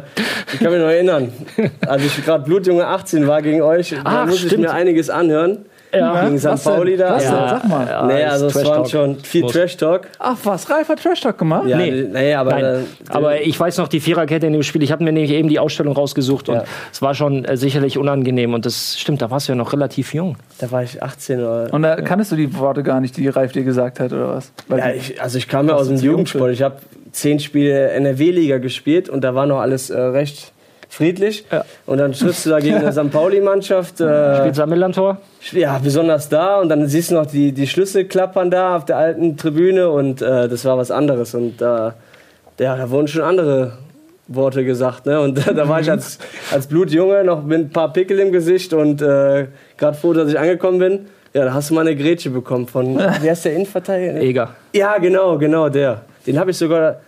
ich 0.53 0.59
kann 0.59 0.71
mich 0.71 0.79
noch 0.79 0.87
erinnern, 0.87 1.29
als 1.85 2.05
ich 2.05 2.23
gerade 2.23 2.45
Blutjunge 2.45 2.87
18 2.87 3.27
war 3.27 3.41
gegen 3.41 3.61
euch, 3.61 3.89
da 3.89 4.01
Ach, 4.05 4.25
musste 4.27 4.43
ich 4.43 4.51
stimmt. 4.51 4.63
mir 4.63 4.71
einiges 4.71 5.09
anhören. 5.09 5.65
Ja. 5.93 6.25
Gegen 6.25 6.37
St. 6.37 6.45
Was 6.47 6.63
denn? 6.63 6.73
Pauli 6.73 6.97
da. 6.97 7.13
Was 7.15 7.23
denn? 7.23 7.33
Ja. 7.33 7.49
Sag 7.49 7.67
mal. 7.69 7.87
Ja, 7.87 8.05
nee, 8.05 8.23
also 8.25 8.47
es 8.47 8.53
Trash 8.53 8.65
waren 8.65 8.75
Talk. 8.83 8.89
schon 8.89 9.19
viel. 9.19 9.45
Trash-Talk. 9.45 10.07
Ach 10.19 10.37
was, 10.43 10.69
Ralf 10.69 10.89
hat 10.89 11.01
Trash 11.01 11.21
Talk 11.21 11.37
gemacht? 11.37 11.67
Ja, 11.67 11.77
Nee. 11.77 11.91
nee, 12.11 12.33
aber, 12.33 12.51
Nein, 12.59 12.85
aber 13.09 13.41
ich 13.41 13.59
weiß 13.59 13.77
noch 13.77 13.87
die 13.87 13.99
Viererkette 13.99 14.47
in 14.47 14.53
dem 14.53 14.63
Spiel. 14.63 14.83
Ich 14.83 14.91
habe 14.91 15.03
mir 15.03 15.11
nämlich 15.11 15.31
eben 15.31 15.47
die 15.49 15.59
Ausstellung 15.59 15.93
rausgesucht 15.93 16.49
und 16.49 16.61
es 16.91 17.01
war 17.01 17.15
schon 17.15 17.45
äh, 17.45 17.55
sicherlich 17.57 17.97
unangenehm. 17.97 18.53
Und 18.53 18.65
das 18.65 18.99
stimmt, 18.99 19.21
da 19.21 19.31
warst 19.31 19.47
du 19.47 19.53
ja 19.53 19.55
noch 19.55 19.71
relativ 19.73 20.13
jung. 20.13 20.35
da 20.59 20.71
war 20.71 20.83
ich 20.83 21.01
18 21.01 21.39
oder. 21.39 21.73
Und 21.73 21.81
da 21.83 21.95
kanntest 22.01 22.31
du 22.31 22.35
die 22.35 22.57
Worte 22.57 22.83
gar 22.83 22.99
nicht, 22.99 23.15
die 23.17 23.27
Ralf 23.29 23.53
dir 23.53 23.63
gesagt 23.63 23.99
hat, 23.99 24.11
oder 24.11 24.27
was? 24.29 24.51
Weil 24.67 24.79
Ja, 24.79 24.87
die- 24.91 24.97
ich, 24.97 25.21
also 25.21 25.37
ich 25.37 25.47
kam 25.47 25.67
ja 25.69 25.75
aus 25.75 25.87
dem 25.87 25.97
Jugendsport. 25.97 26.51
Ich 26.51 26.61
habe 26.61 26.75
zehn 27.13 27.39
Spiele 27.39 27.91
NRW-Liga 27.91 28.57
gespielt 28.57 29.07
und 29.09 29.21
da 29.23 29.33
war 29.35 29.45
noch 29.45 29.59
alles 29.59 29.89
äh, 29.89 29.99
recht 29.99 30.51
friedlich. 30.89 31.45
Ja. 31.51 31.65
Und 31.85 31.97
dann 31.97 32.13
triffst 32.13 32.45
du 32.45 32.49
da 32.49 32.59
gegen 32.59 32.75
eine 32.77 32.91
St. 32.91 33.11
Pauli-Mannschaft. 33.11 34.01
Äh, 34.01 34.37
Spielt 34.37 34.55
Sammelantor? 34.55 35.17
ja, 35.51 35.77
besonders 35.79 36.29
da. 36.29 36.59
Und 36.59 36.69
dann 36.69 36.87
siehst 36.87 37.11
du 37.11 37.15
noch 37.15 37.25
die, 37.25 37.51
die 37.51 37.67
Schlüssel 37.67 38.05
klappern 38.05 38.51
da 38.51 38.75
auf 38.75 38.85
der 38.85 38.97
alten 38.97 39.37
Tribüne 39.37 39.89
und 39.89 40.21
äh, 40.21 40.47
das 40.47 40.65
war 40.65 40.77
was 40.77 40.91
anderes. 40.91 41.33
Und 41.33 41.61
äh, 41.61 41.65
ja, 41.65 41.95
da 42.57 42.89
wurden 42.89 43.07
schon 43.07 43.23
andere 43.23 43.73
Worte 44.27 44.65
gesagt. 44.65 45.05
Ne? 45.05 45.19
Und 45.19 45.45
da 45.55 45.69
war 45.69 45.79
ich 45.79 45.89
als, 45.89 46.19
als 46.51 46.67
Blutjunge 46.67 47.23
noch 47.23 47.43
mit 47.43 47.59
ein 47.59 47.69
paar 47.69 47.93
Pickel 47.93 48.19
im 48.19 48.31
Gesicht 48.31 48.73
und 48.73 49.01
äh, 49.01 49.47
gerade 49.77 49.97
froh, 49.97 50.13
dass 50.13 50.29
ich 50.29 50.39
angekommen 50.39 50.79
bin. 50.79 51.05
Ja, 51.33 51.45
da 51.45 51.53
hast 51.53 51.69
du 51.69 51.75
mal 51.75 51.81
eine 51.81 51.95
Grätsche 51.95 52.29
bekommen 52.29 52.67
von, 52.67 52.97
wie 53.21 53.29
heißt 53.29 53.45
der 53.45 53.53
Innenverteidiger? 53.53 54.15
Eger. 54.19 54.49
Ja, 54.73 54.97
genau, 54.97 55.37
genau, 55.37 55.69
der. 55.69 56.01
Den 56.25 56.39
habe 56.39 56.51
ich 56.51 56.57
sogar 56.57 57.01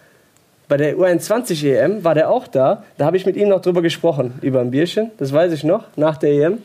bei 0.70 0.78
der 0.78 0.96
U21 0.96 1.66
EM, 1.66 1.98
E 1.98 2.04
war 2.04 2.14
der 2.16 2.30
auch 2.30 2.48
da. 2.48 2.84
Da 2.98 3.06
habe 3.06 3.18
ich 3.18 3.26
mit 3.26 3.36
ihm 3.36 3.50
noch 3.50 3.62
drüber 3.62 3.82
gesprochen, 3.82 4.36
über 4.42 4.62
ein 4.62 4.72
Bierchen. 4.72 5.12
Das 5.18 5.34
weiß 5.34 5.52
ich 5.52 5.66
noch, 5.66 5.84
nach 5.98 6.16
der 6.16 6.30
EM. 6.32 6.60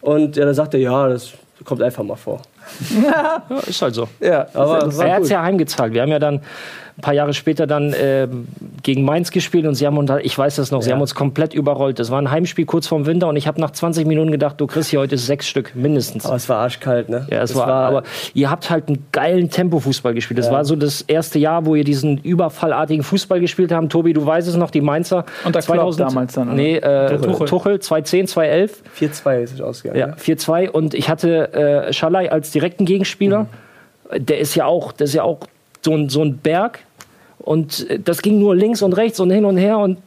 Und 0.00 0.36
ja, 0.36 0.46
da 0.46 0.54
sagte 0.54 0.78
er, 0.78 0.82
ja, 0.84 1.08
das 1.08 1.32
kommt 1.64 1.82
einfach 1.82 2.04
mal 2.04 2.16
vor. 2.16 2.40
Ja, 3.02 3.42
ist 3.66 3.82
halt 3.82 3.94
so. 3.94 4.08
ja, 4.20 4.46
Aber 4.54 4.78
er 5.02 5.14
hat 5.14 5.22
es 5.22 5.30
ja 5.30 5.42
heimgezahlt. 5.42 5.92
Wir 5.92 6.02
haben 6.02 6.10
ja 6.10 6.18
dann 6.18 6.40
ein 7.00 7.02
paar 7.02 7.14
Jahre 7.14 7.32
später 7.32 7.66
dann 7.66 7.94
ähm, 7.98 8.46
gegen 8.82 9.04
Mainz 9.04 9.30
gespielt 9.30 9.66
und 9.66 9.74
sie 9.74 9.86
haben 9.86 9.96
uns, 9.96 10.10
ich 10.22 10.36
weiß 10.36 10.56
das 10.56 10.70
noch, 10.70 10.82
sie 10.82 10.90
Ja. 10.90 10.94
haben 10.94 11.00
uns 11.00 11.14
komplett 11.14 11.54
überrollt. 11.54 11.98
Das 11.98 12.10
war 12.10 12.20
ein 12.20 12.30
Heimspiel 12.30 12.66
kurz 12.66 12.86
vorm 12.86 13.06
Winter 13.06 13.26
und 13.28 13.36
ich 13.36 13.46
habe 13.46 13.58
nach 13.60 13.70
20 13.70 14.06
Minuten 14.06 14.30
gedacht, 14.30 14.60
du 14.60 14.66
kriegst 14.66 14.90
hier 14.90 15.00
heute 15.00 15.16
sechs 15.16 15.48
Stück 15.48 15.74
mindestens. 15.74 16.26
Aber 16.26 16.36
es 16.36 16.48
war 16.48 16.58
arschkalt, 16.58 17.08
ne? 17.08 17.26
Ja, 17.30 17.42
es 17.42 17.50
Das 17.52 17.58
war, 17.58 17.68
aber 17.68 18.02
ihr 18.34 18.50
habt 18.50 18.68
halt 18.70 18.88
einen 18.88 19.06
geilen 19.12 19.48
Tempo-Fußball 19.50 20.12
gespielt. 20.14 20.38
Das 20.38 20.46
Ja. 20.46 20.52
war 20.52 20.64
so 20.64 20.76
das 20.76 21.00
erste 21.02 21.38
Jahr, 21.38 21.64
wo 21.64 21.74
ihr 21.74 21.84
diesen 21.84 22.18
überfallartigen 22.18 23.02
Fußball 23.02 23.40
gespielt 23.40 23.72
habt. 23.72 23.90
Tobi, 23.90 24.12
du 24.12 24.24
weißt 24.26 24.46
es 24.46 24.56
noch, 24.56 24.70
die 24.70 24.82
Mainzer. 24.82 25.24
Unter 25.44 25.60
Klopp 25.60 25.96
damals 25.96 26.34
dann, 26.34 26.48
oder? 26.48 26.56
Nee, 26.56 26.76
äh, 26.76 27.16
Tuchel. 27.18 27.48
Tuchel. 27.48 27.80
210, 27.80 28.26
211. 28.26 28.82
4-2 28.98 29.40
ist 29.42 29.54
es 29.54 29.60
ausgegangen. 29.62 29.98
Ja, 30.00 30.06
ne? 30.08 30.16
4-2. 30.18 30.68
Und 30.70 30.92
ich 30.94 31.08
hatte 31.08 31.52
äh, 31.54 31.92
Schalai 31.92 32.30
als 32.30 32.50
direkten 32.50 32.84
Gegenspieler. 32.84 33.46
Der 34.16 34.38
ist 34.38 34.54
ja 34.54 34.66
auch, 34.66 34.92
das 34.92 35.10
ist 35.10 35.14
ja 35.14 35.22
auch 35.22 35.40
so 35.84 35.94
ein, 35.94 36.08
so 36.08 36.22
ein 36.22 36.38
Berg. 36.38 36.80
Und 37.40 37.88
äh, 37.90 37.98
das 37.98 38.22
ging 38.22 38.38
nur 38.38 38.54
links 38.54 38.82
und 38.82 38.92
rechts 38.92 39.18
und 39.20 39.30
hin 39.30 39.44
und 39.44 39.56
her. 39.56 39.78
Und 39.78 39.98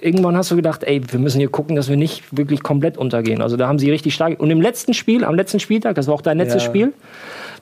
irgendwann 0.00 0.36
hast 0.36 0.50
du 0.50 0.56
gedacht, 0.56 0.84
ey, 0.84 1.00
wir 1.10 1.18
müssen 1.18 1.38
hier 1.38 1.48
gucken, 1.50 1.74
dass 1.76 1.88
wir 1.88 1.96
nicht 1.96 2.24
wirklich 2.36 2.62
komplett 2.62 2.96
untergehen. 2.96 3.42
Also 3.42 3.56
da 3.56 3.66
haben 3.68 3.78
sie 3.78 3.90
richtig 3.90 4.14
stark. 4.14 4.38
Und 4.40 4.50
im 4.50 4.60
letzten 4.60 4.94
Spiel, 4.94 5.24
am 5.24 5.34
letzten 5.34 5.58
Spieltag, 5.60 5.96
das 5.96 6.06
war 6.06 6.14
auch 6.14 6.22
dein 6.22 6.38
letztes 6.38 6.62
Ja. 6.62 6.68
Spiel, 6.68 6.92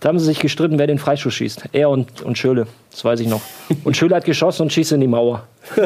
da 0.00 0.10
haben 0.10 0.18
sie 0.18 0.26
sich 0.26 0.38
gestritten, 0.40 0.78
wer 0.78 0.86
den 0.86 0.98
Freischuss 0.98 1.32
schießt. 1.32 1.70
Er 1.72 1.88
und, 1.88 2.20
und 2.20 2.36
Schöle. 2.36 2.66
Das 2.90 3.02
weiß 3.04 3.20
ich 3.20 3.28
noch. 3.28 3.40
Und 3.84 3.96
Schöle 3.96 4.14
hat 4.16 4.24
geschossen 4.26 4.62
und 4.62 4.72
schießt 4.72 4.92
in 4.92 5.00
die 5.00 5.06
Mauer. 5.06 5.44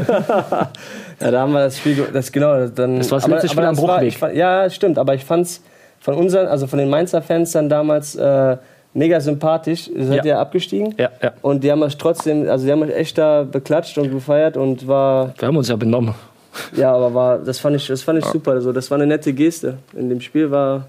Ja, 1.21 1.31
da 1.31 1.41
haben 1.43 1.53
wir 1.53 1.61
das 1.65 1.77
Spiel, 1.79 2.09
das 2.13 2.33
genau, 2.33 2.67
dann. 2.69 2.97
Das 2.99 3.11
war 3.11 3.19
das 3.21 3.29
letzte 3.29 3.49
Spiel 3.49 3.65
am 3.65 3.77
war- 3.77 3.97
Bruchweg. 3.97 4.09
ich 4.09 4.17
fand- 4.19 4.35
ja, 4.37 4.69
stimmt, 4.71 4.99
aber 4.99 5.15
ich 5.15 5.25
fand's 5.25 5.63
von 6.01 6.15
unseren, 6.15 6.47
also 6.47 6.67
von 6.67 6.79
den 6.79 6.89
Mainzer 6.89 7.21
Fans 7.21 7.53
dann 7.53 7.69
damals 7.69 8.15
äh, 8.17 8.57
mega 8.95 9.21
sympathisch. 9.21 9.89
Ihr 9.89 10.05
seid 10.07 10.25
Ja. 10.25 10.35
ja 10.35 10.41
abgestiegen. 10.41 10.95
Ja, 10.99 11.11
ja. 11.23 11.33
Und 11.43 11.63
die 11.65 11.71
haben 11.71 11.83
euch 11.83 11.97
trotzdem, 11.97 12.49
also 12.49 12.67
die 12.67 12.73
haben 12.73 12.83
euch 12.83 12.95
echt 12.95 13.19
da 13.19 13.45
beklatscht 13.45 13.97
und 13.99 14.11
gefeiert 14.11 14.57
und 14.57 14.87
war, 14.89 15.33
Wir 15.39 15.49
haben 15.49 15.57
uns 15.57 15.69
ja 15.69 15.77
benommen. 15.77 16.15
ja, 16.77 16.93
aber 16.93 17.15
war, 17.15 17.39
das 17.39 17.59
fand 17.59 17.77
ich, 17.77 17.87
das 17.87 18.03
fand 18.03 18.19
ich 18.19 18.25
super. 18.25 18.53
Also 18.53 18.73
das 18.73 18.91
war 18.91 18.97
eine 18.99 19.07
nette 19.07 19.33
Geste. 19.33 19.79
In 19.95 20.09
dem 20.09 20.21
Spiel 20.21 20.51
war, 20.51 20.87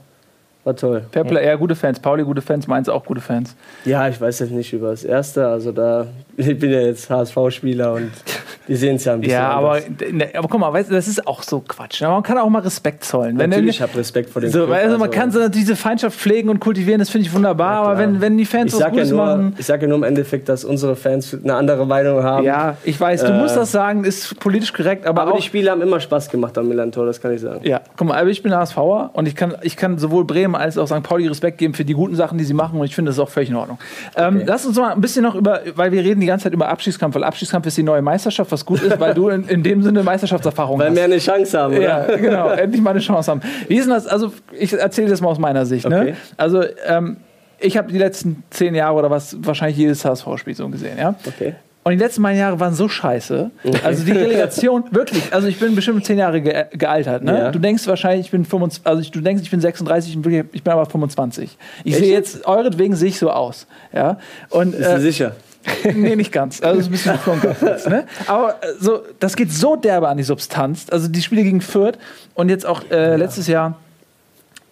war 0.63 0.75
toll. 0.75 1.03
Fairplay, 1.11 1.45
ja, 1.45 1.55
gute 1.55 1.75
Fans. 1.75 1.99
Pauli, 1.99 2.23
gute 2.23 2.41
Fans. 2.41 2.67
Mainz 2.67 2.89
auch 2.89 3.05
gute 3.05 3.21
Fans. 3.21 3.55
Ja, 3.85 4.07
ich 4.07 4.19
weiß 4.19 4.39
jetzt 4.39 4.51
nicht 4.51 4.73
über 4.73 4.91
das 4.91 5.03
erste, 5.03 5.47
also 5.47 5.71
da, 5.71 6.07
ich 6.37 6.57
bin 6.57 6.71
ja 6.71 6.81
jetzt 6.81 7.09
HSV-Spieler 7.09 7.93
und 7.93 8.11
die 8.71 8.77
sehen 8.77 8.95
es 8.95 9.03
ja 9.05 9.13
ein 9.13 9.19
bisschen 9.21 9.33
Ja, 9.37 9.49
aber, 9.49 9.73
anders. 9.73 10.11
ne, 10.11 10.29
aber 10.33 10.47
guck 10.47 10.59
mal, 10.59 10.71
weißt, 10.71 10.91
das 10.91 11.07
ist 11.09 11.27
auch 11.27 11.43
so 11.43 11.59
Quatsch. 11.59 12.01
ne? 12.01 12.07
Man 12.07 12.23
kann 12.23 12.37
auch 12.37 12.47
mal 12.49 12.59
Respekt 12.61 13.03
zollen. 13.03 13.37
Wenn 13.37 13.49
Natürlich, 13.49 13.75
ich 13.75 13.81
habe 13.81 13.97
Respekt 13.97 14.29
vor 14.29 14.41
den 14.41 14.49
so, 14.51 14.59
Club, 14.65 14.71
also 14.77 14.97
man 14.97 15.09
also- 15.09 15.19
kann 15.19 15.31
so 15.31 15.49
diese 15.49 15.75
Feindschaft 15.75 16.17
pflegen 16.17 16.49
und 16.49 16.59
kultivieren, 16.61 16.99
das 16.99 17.09
finde 17.09 17.27
ich 17.27 17.33
wunderbar. 17.33 17.79
aber 17.79 17.95
klar. 17.95 17.97
wenn, 17.99 18.21
wenn 18.21 18.37
die 18.37 18.45
Fans 18.45 18.73
Ich 18.73 18.79
was 18.79 18.95
ja 18.95 19.05
nur, 19.05 19.25
machen. 19.25 19.55
ich 19.57 19.65
sag 19.65 19.81
ja 19.81 19.87
nur 19.87 19.97
im 19.97 20.03
Endeffekt, 20.03 20.47
dass 20.49 20.63
unsere 20.63 20.95
Fans 20.95 21.37
eine 21.43 21.55
andere 21.55 21.85
Meinung 21.85 22.23
haben. 22.23 22.45
Ja, 22.45 22.77
ich 22.83 22.99
weiß, 22.99 23.23
du 23.25 23.33
Äh, 23.33 23.37
musst 23.41 23.57
das 23.57 23.71
sagen, 23.71 24.03
ist 24.05 24.39
politisch 24.39 24.71
korrekt, 24.73 25.05
aber, 25.05 25.21
aber 25.23 25.33
auch. 25.33 25.37
die 25.37 25.43
Spiele 25.43 25.69
haben 25.71 25.81
immer 25.81 25.99
Spaß 25.99 26.29
gemacht 26.29 26.57
am 26.57 26.67
Millantor, 26.67 27.05
das 27.05 27.19
kann 27.21 27.33
ich 27.33 27.41
sagen. 27.41 27.59
ja, 27.63 27.81
guck 27.97 28.07
mal, 28.07 28.17
aber 28.19 28.29
ich 28.29 28.41
bin 28.41 28.55
HSVer 28.55 29.09
und 29.13 29.27
ich 29.27 29.35
kann, 29.35 29.55
ich 29.61 29.75
kann 29.75 29.97
sowohl 29.97 30.23
Bremen 30.25 30.55
als 30.55 30.77
auch 30.77 30.87
St. 30.87 31.03
Pauli 31.03 31.27
Respekt 31.27 31.57
geben 31.57 31.73
für 31.73 31.83
die 31.85 31.93
guten 31.93 32.15
Sachen, 32.15 32.37
die 32.37 32.43
sie 32.45 32.53
machen 32.53 32.79
und 32.79 32.85
ich 32.85 32.95
finde 32.95 33.09
das 33.09 33.17
ist 33.17 33.19
auch 33.21 33.29
völlig 33.29 33.49
in 33.49 33.55
Ordnung. 33.57 33.77
Ähm, 34.15 34.37
Okay. 34.41 34.45
Lass 34.47 34.65
uns 34.65 34.77
mal 34.77 34.91
ein 34.93 35.01
bisschen 35.01 35.23
noch 35.23 35.35
über, 35.35 35.59
weil 35.75 35.91
wir 35.91 36.01
reden 36.03 36.21
die 36.21 36.25
ganze 36.27 36.43
Zeit 36.43 36.53
über 36.53 36.69
Abstiegskampf, 36.69 37.15
weil 37.15 37.23
Abstiegskampf 37.23 37.65
ist 37.67 37.77
die 37.77 37.83
neue 37.83 38.01
Meisterschaft, 38.01 38.51
was 38.51 38.60
gut 38.65 38.81
ist, 38.81 38.99
weil 38.99 39.13
du 39.13 39.29
in, 39.29 39.47
in 39.47 39.63
dem 39.63 39.83
Sinne 39.83 40.03
Meisterschaftserfahrung 40.03 40.79
Weil 40.79 40.89
hast. 40.89 40.95
wir 40.95 41.03
eine 41.03 41.17
Chance 41.17 41.59
haben, 41.59 41.77
oder? 41.77 42.11
Ja, 42.11 42.17
genau, 42.17 42.49
endlich 42.49 42.81
mal 42.81 42.91
eine 42.91 42.99
Chance 42.99 43.31
haben. 43.31 43.41
Wie 43.67 43.75
ist 43.75 43.85
denn 43.85 43.93
das? 43.93 44.07
Also, 44.07 44.31
ich 44.57 44.73
erzähle 44.73 45.09
das 45.09 45.21
mal 45.21 45.29
aus 45.29 45.39
meiner 45.39 45.65
Sicht. 45.65 45.87
Ne? 45.87 46.01
Okay. 46.01 46.13
Also, 46.37 46.63
ähm, 46.85 47.17
ich 47.59 47.77
habe 47.77 47.91
die 47.91 47.97
letzten 47.97 48.43
zehn 48.49 48.75
Jahre 48.75 48.95
oder 48.95 49.09
was 49.09 49.37
wahrscheinlich 49.41 49.77
jedes 49.77 50.03
HSV-Spiel 50.03 50.55
so 50.55 50.67
gesehen. 50.69 50.97
Ja? 50.97 51.15
Okay. 51.25 51.55
Und 51.83 51.93
die 51.93 51.97
letzten 51.97 52.21
beiden 52.21 52.39
Jahre 52.39 52.59
waren 52.59 52.75
so 52.75 52.87
scheiße. 52.87 53.49
Also 53.83 54.03
die 54.03 54.11
Relegation, 54.11 54.83
wirklich. 54.91 55.33
Also 55.33 55.47
ich 55.47 55.59
bin 55.59 55.73
bestimmt 55.73 56.05
zehn 56.05 56.19
Jahre 56.19 56.39
ge 56.41 56.65
gealtert. 56.73 57.23
Ne? 57.23 57.37
Ja. 57.37 57.51
Du 57.51 57.57
denkst 57.57 57.87
wahrscheinlich, 57.87 58.27
ich 58.27 58.31
bin 58.31 58.45
25, 58.45 58.85
also 58.85 59.09
du 59.09 59.19
denkst, 59.19 59.41
ich 59.41 59.49
bin 59.49 59.61
36, 59.61 60.15
ich 60.15 60.21
bin 60.21 60.49
ich 60.51 60.63
bin 60.63 60.73
aber 60.73 60.85
25. 60.85 61.57
Ich 61.83 61.95
sehe 61.95 62.11
jetzt, 62.11 62.45
euretwegen 62.45 62.95
sehe 62.95 63.09
ich 63.09 63.17
so 63.17 63.31
aus. 63.31 63.65
Ja? 63.93 64.19
Und, 64.49 64.77
Bist 64.77 64.91
du 64.91 65.01
sicher? 65.01 65.35
nee, 65.93 66.15
nicht 66.15 66.31
ganz. 66.31 66.61
Also 66.61 66.81
ein 66.81 66.91
bisschen 66.91 67.17
Flunkers, 67.19 67.87
ne? 67.87 68.05
Aber 68.27 68.55
äh, 68.61 68.73
so, 68.79 69.03
das 69.19 69.35
geht 69.35 69.51
so 69.51 69.75
derbe 69.75 70.07
an 70.07 70.17
die 70.17 70.23
Substanz. 70.23 70.87
Also 70.91 71.07
die 71.07 71.21
Spiele 71.21 71.43
gegen 71.43 71.61
Fürth 71.61 71.97
und 72.33 72.49
jetzt 72.49 72.65
auch 72.65 72.83
äh, 72.89 73.15
letztes 73.15 73.47
Jahr 73.47 73.77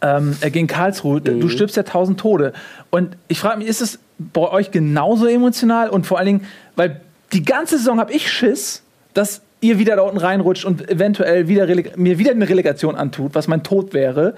ähm, 0.01 0.35
äh, 0.41 0.49
gegen 0.49 0.67
Karlsruhe. 0.67 1.21
Du 1.21 1.49
stirbst 1.49 1.75
ja 1.77 1.83
tausend 1.83 2.19
Tode. 2.19 2.53
Und 2.89 3.17
ich 3.27 3.39
frage 3.39 3.59
mich, 3.59 3.67
ist 3.67 3.81
es 3.81 3.99
bei 4.17 4.49
euch 4.49 4.71
genauso 4.71 5.27
emotional? 5.27 5.89
Und 5.89 6.07
vor 6.07 6.17
allen 6.17 6.27
Dingen, 6.27 6.45
weil 6.75 7.01
die 7.33 7.43
ganze 7.43 7.77
Saison 7.77 7.99
habe 7.99 8.13
ich 8.13 8.31
Schiss, 8.31 8.83
dass 9.13 9.41
ihr 9.61 9.77
wieder 9.77 9.95
da 9.95 10.03
unten 10.03 10.17
reinrutscht 10.17 10.65
und 10.65 10.89
eventuell 10.89 11.47
wieder 11.47 11.67
mir 11.97 12.17
wieder 12.17 12.31
eine 12.31 12.47
Relegation 12.47 12.95
antut, 12.95 13.35
was 13.35 13.47
mein 13.47 13.63
Tod 13.63 13.93
wäre. 13.93 14.35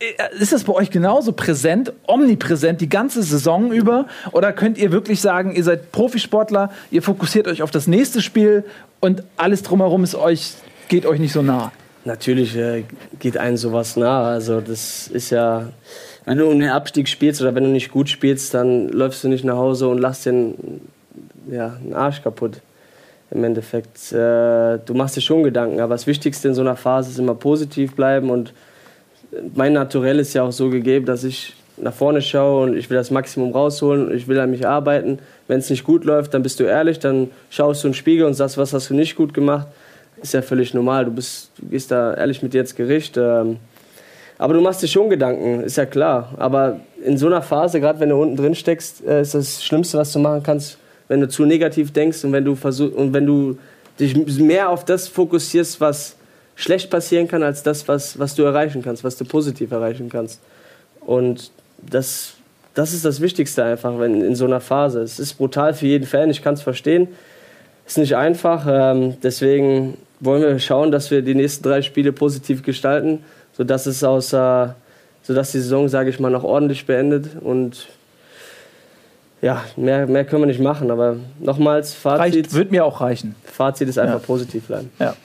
Äh, 0.00 0.40
Ist 0.40 0.52
das 0.52 0.64
bei 0.64 0.72
euch 0.72 0.90
genauso 0.90 1.32
präsent, 1.32 1.92
omnipräsent 2.06 2.80
die 2.80 2.88
ganze 2.88 3.22
Saison 3.22 3.70
über? 3.70 4.06
Oder 4.32 4.52
könnt 4.52 4.78
ihr 4.78 4.92
wirklich 4.92 5.20
sagen, 5.20 5.54
ihr 5.54 5.62
seid 5.62 5.92
Profisportler, 5.92 6.70
ihr 6.90 7.02
fokussiert 7.02 7.46
euch 7.46 7.62
auf 7.62 7.70
das 7.70 7.86
nächste 7.86 8.22
Spiel 8.22 8.64
und 9.00 9.22
alles 9.36 9.62
drumherum 9.62 10.02
ist 10.02 10.14
euch, 10.14 10.54
geht 10.88 11.06
euch 11.06 11.20
nicht 11.20 11.32
so 11.32 11.42
nah? 11.42 11.72
Natürlich 12.06 12.56
äh, 12.56 12.84
geht 13.18 13.36
einem 13.36 13.58
sowas 13.58 13.96
nah. 13.96 14.24
Also 14.24 14.60
das 14.62 15.06
ist 15.08 15.30
ja, 15.30 15.68
wenn 16.24 16.38
du 16.38 16.50
den 16.50 16.70
Abstieg 16.70 17.08
spielst 17.08 17.42
oder 17.42 17.54
wenn 17.54 17.64
du 17.64 17.70
nicht 17.70 17.90
gut 17.90 18.08
spielst, 18.08 18.54
dann 18.54 18.88
läufst 18.88 19.22
du 19.22 19.28
nicht 19.28 19.44
nach 19.44 19.56
Hause 19.56 19.88
und 19.88 19.98
lässt 19.98 20.24
den 20.24 20.80
ja, 21.50 21.76
einen 21.82 21.92
Arsch 21.92 22.22
kaputt. 22.22 22.62
Im 23.30 23.44
Endeffekt, 23.44 24.12
äh, 24.12 24.78
du 24.78 24.94
machst 24.94 25.16
dir 25.16 25.20
schon 25.20 25.42
Gedanken, 25.42 25.78
aber 25.80 25.94
das 25.94 26.06
Wichtigste 26.06 26.48
in 26.48 26.54
so 26.54 26.62
einer 26.62 26.74
Phase 26.74 27.10
ist 27.10 27.18
immer 27.18 27.34
positiv 27.34 27.94
bleiben 27.94 28.30
und 28.30 28.52
mein 29.54 29.72
Naturell 29.72 30.18
ist 30.18 30.34
ja 30.34 30.42
auch 30.42 30.52
so 30.52 30.70
gegeben, 30.70 31.06
dass 31.06 31.24
ich 31.24 31.54
nach 31.76 31.94
vorne 31.94 32.20
schaue 32.20 32.64
und 32.64 32.76
ich 32.76 32.90
will 32.90 32.96
das 32.96 33.10
Maximum 33.10 33.52
rausholen 33.52 34.08
und 34.08 34.14
ich 34.14 34.28
will 34.28 34.38
an 34.38 34.50
mich 34.50 34.66
arbeiten. 34.66 35.18
Wenn 35.48 35.60
es 35.60 35.70
nicht 35.70 35.84
gut 35.84 36.04
läuft, 36.04 36.34
dann 36.34 36.42
bist 36.42 36.60
du 36.60 36.64
ehrlich, 36.64 36.98
dann 36.98 37.30
schaust 37.48 37.82
du 37.82 37.88
in 37.88 37.92
den 37.92 37.96
Spiegel 37.96 38.26
und 38.26 38.34
sagst, 38.34 38.58
was 38.58 38.72
hast 38.72 38.90
du 38.90 38.94
nicht 38.94 39.16
gut 39.16 39.32
gemacht. 39.32 39.68
Ist 40.22 40.34
ja 40.34 40.42
völlig 40.42 40.74
normal. 40.74 41.06
Du, 41.06 41.12
bist, 41.12 41.50
du 41.56 41.66
gehst 41.66 41.90
da 41.90 42.14
ehrlich 42.14 42.42
mit 42.42 42.52
dir 42.52 42.60
ins 42.60 42.74
Gericht. 42.74 43.16
Ähm, 43.16 43.56
aber 44.36 44.54
du 44.54 44.60
machst 44.60 44.82
dir 44.82 44.88
schon 44.88 45.08
Gedanken, 45.08 45.62
ist 45.62 45.76
ja 45.76 45.86
klar. 45.86 46.34
Aber 46.36 46.80
in 47.04 47.16
so 47.16 47.26
einer 47.26 47.42
Phase, 47.42 47.80
gerade 47.80 48.00
wenn 48.00 48.10
du 48.10 48.16
unten 48.16 48.36
drin 48.36 48.54
steckst, 48.54 49.04
äh, 49.06 49.22
ist 49.22 49.34
das 49.34 49.64
Schlimmste, 49.64 49.98
was 49.98 50.12
du 50.12 50.18
machen 50.18 50.42
kannst, 50.42 50.78
wenn 51.08 51.20
du 51.20 51.28
zu 51.28 51.44
negativ 51.44 51.92
denkst 51.92 52.24
und 52.24 52.32
wenn 52.32 52.44
du 52.44 52.54
versuch, 52.54 52.92
und 52.92 53.12
wenn 53.14 53.26
du 53.26 53.58
dich 53.98 54.14
mehr 54.38 54.68
auf 54.68 54.84
das 54.84 55.08
fokussierst, 55.08 55.80
was 55.80 56.16
schlecht 56.60 56.90
passieren 56.90 57.26
kann, 57.26 57.42
als 57.42 57.62
das, 57.62 57.88
was, 57.88 58.18
was 58.18 58.34
du 58.34 58.42
erreichen 58.42 58.82
kannst, 58.82 59.02
was 59.02 59.16
du 59.16 59.24
positiv 59.24 59.70
erreichen 59.70 60.08
kannst. 60.10 60.40
Und 61.00 61.50
das, 61.78 62.34
das 62.74 62.92
ist 62.92 63.04
das 63.04 63.20
Wichtigste 63.20 63.64
einfach 63.64 63.98
wenn, 63.98 64.20
in 64.20 64.34
so 64.34 64.44
einer 64.44 64.60
Phase. 64.60 65.00
Es 65.00 65.18
ist 65.18 65.34
brutal 65.34 65.72
für 65.74 65.86
jeden 65.86 66.06
Fan, 66.06 66.28
ich 66.30 66.42
kann 66.42 66.54
es 66.54 66.62
verstehen. 66.62 67.08
Ist 67.86 67.98
nicht 67.98 68.14
einfach, 68.16 68.66
ähm, 68.68 69.16
deswegen 69.22 69.96
wollen 70.20 70.42
wir 70.42 70.58
schauen, 70.58 70.92
dass 70.92 71.10
wir 71.10 71.22
die 71.22 71.34
nächsten 71.34 71.64
drei 71.64 71.80
Spiele 71.82 72.12
positiv 72.12 72.62
gestalten, 72.62 73.24
sodass 73.56 73.86
es 73.86 74.04
außer, 74.04 74.76
sodass 75.22 75.52
die 75.52 75.58
Saison, 75.60 75.88
sage 75.88 76.10
ich 76.10 76.20
mal, 76.20 76.30
noch 76.30 76.44
ordentlich 76.44 76.84
beendet 76.84 77.26
und 77.40 77.88
ja, 79.42 79.64
mehr, 79.76 80.06
mehr 80.06 80.26
können 80.26 80.42
wir 80.42 80.46
nicht 80.46 80.60
machen, 80.60 80.90
aber 80.90 81.16
nochmals, 81.38 81.94
Fazit, 81.94 82.20
Reicht, 82.20 82.54
wird 82.54 82.70
mir 82.70 82.84
auch 82.84 83.00
reichen. 83.00 83.34
Fazit 83.44 83.88
ist 83.88 83.98
einfach 83.98 84.20
Ja. 84.20 84.26
positiv 84.26 84.66
bleiben. 84.66 84.90
Ja. 84.98 85.16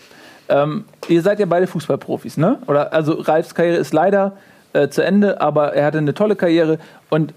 Ähm, 0.48 0.86
ihr 1.08 1.22
seid 1.22 1.40
ja 1.40 1.46
beide 1.46 1.68
Fußballprofis, 1.68 2.38
ne? 2.38 2.60
Oder 2.68 2.94
also 2.94 3.14
Ralfs 3.14 3.56
Karriere 3.56 3.78
ist 3.78 3.94
leider 3.94 4.34
äh, 4.74 4.90
zu 4.90 5.04
Ende, 5.04 5.42
aber 5.42 5.74
er 5.74 5.86
hatte 5.86 5.98
eine 5.98 6.14
tolle 6.14 6.36
Karriere 6.36 6.80
und 7.10 7.34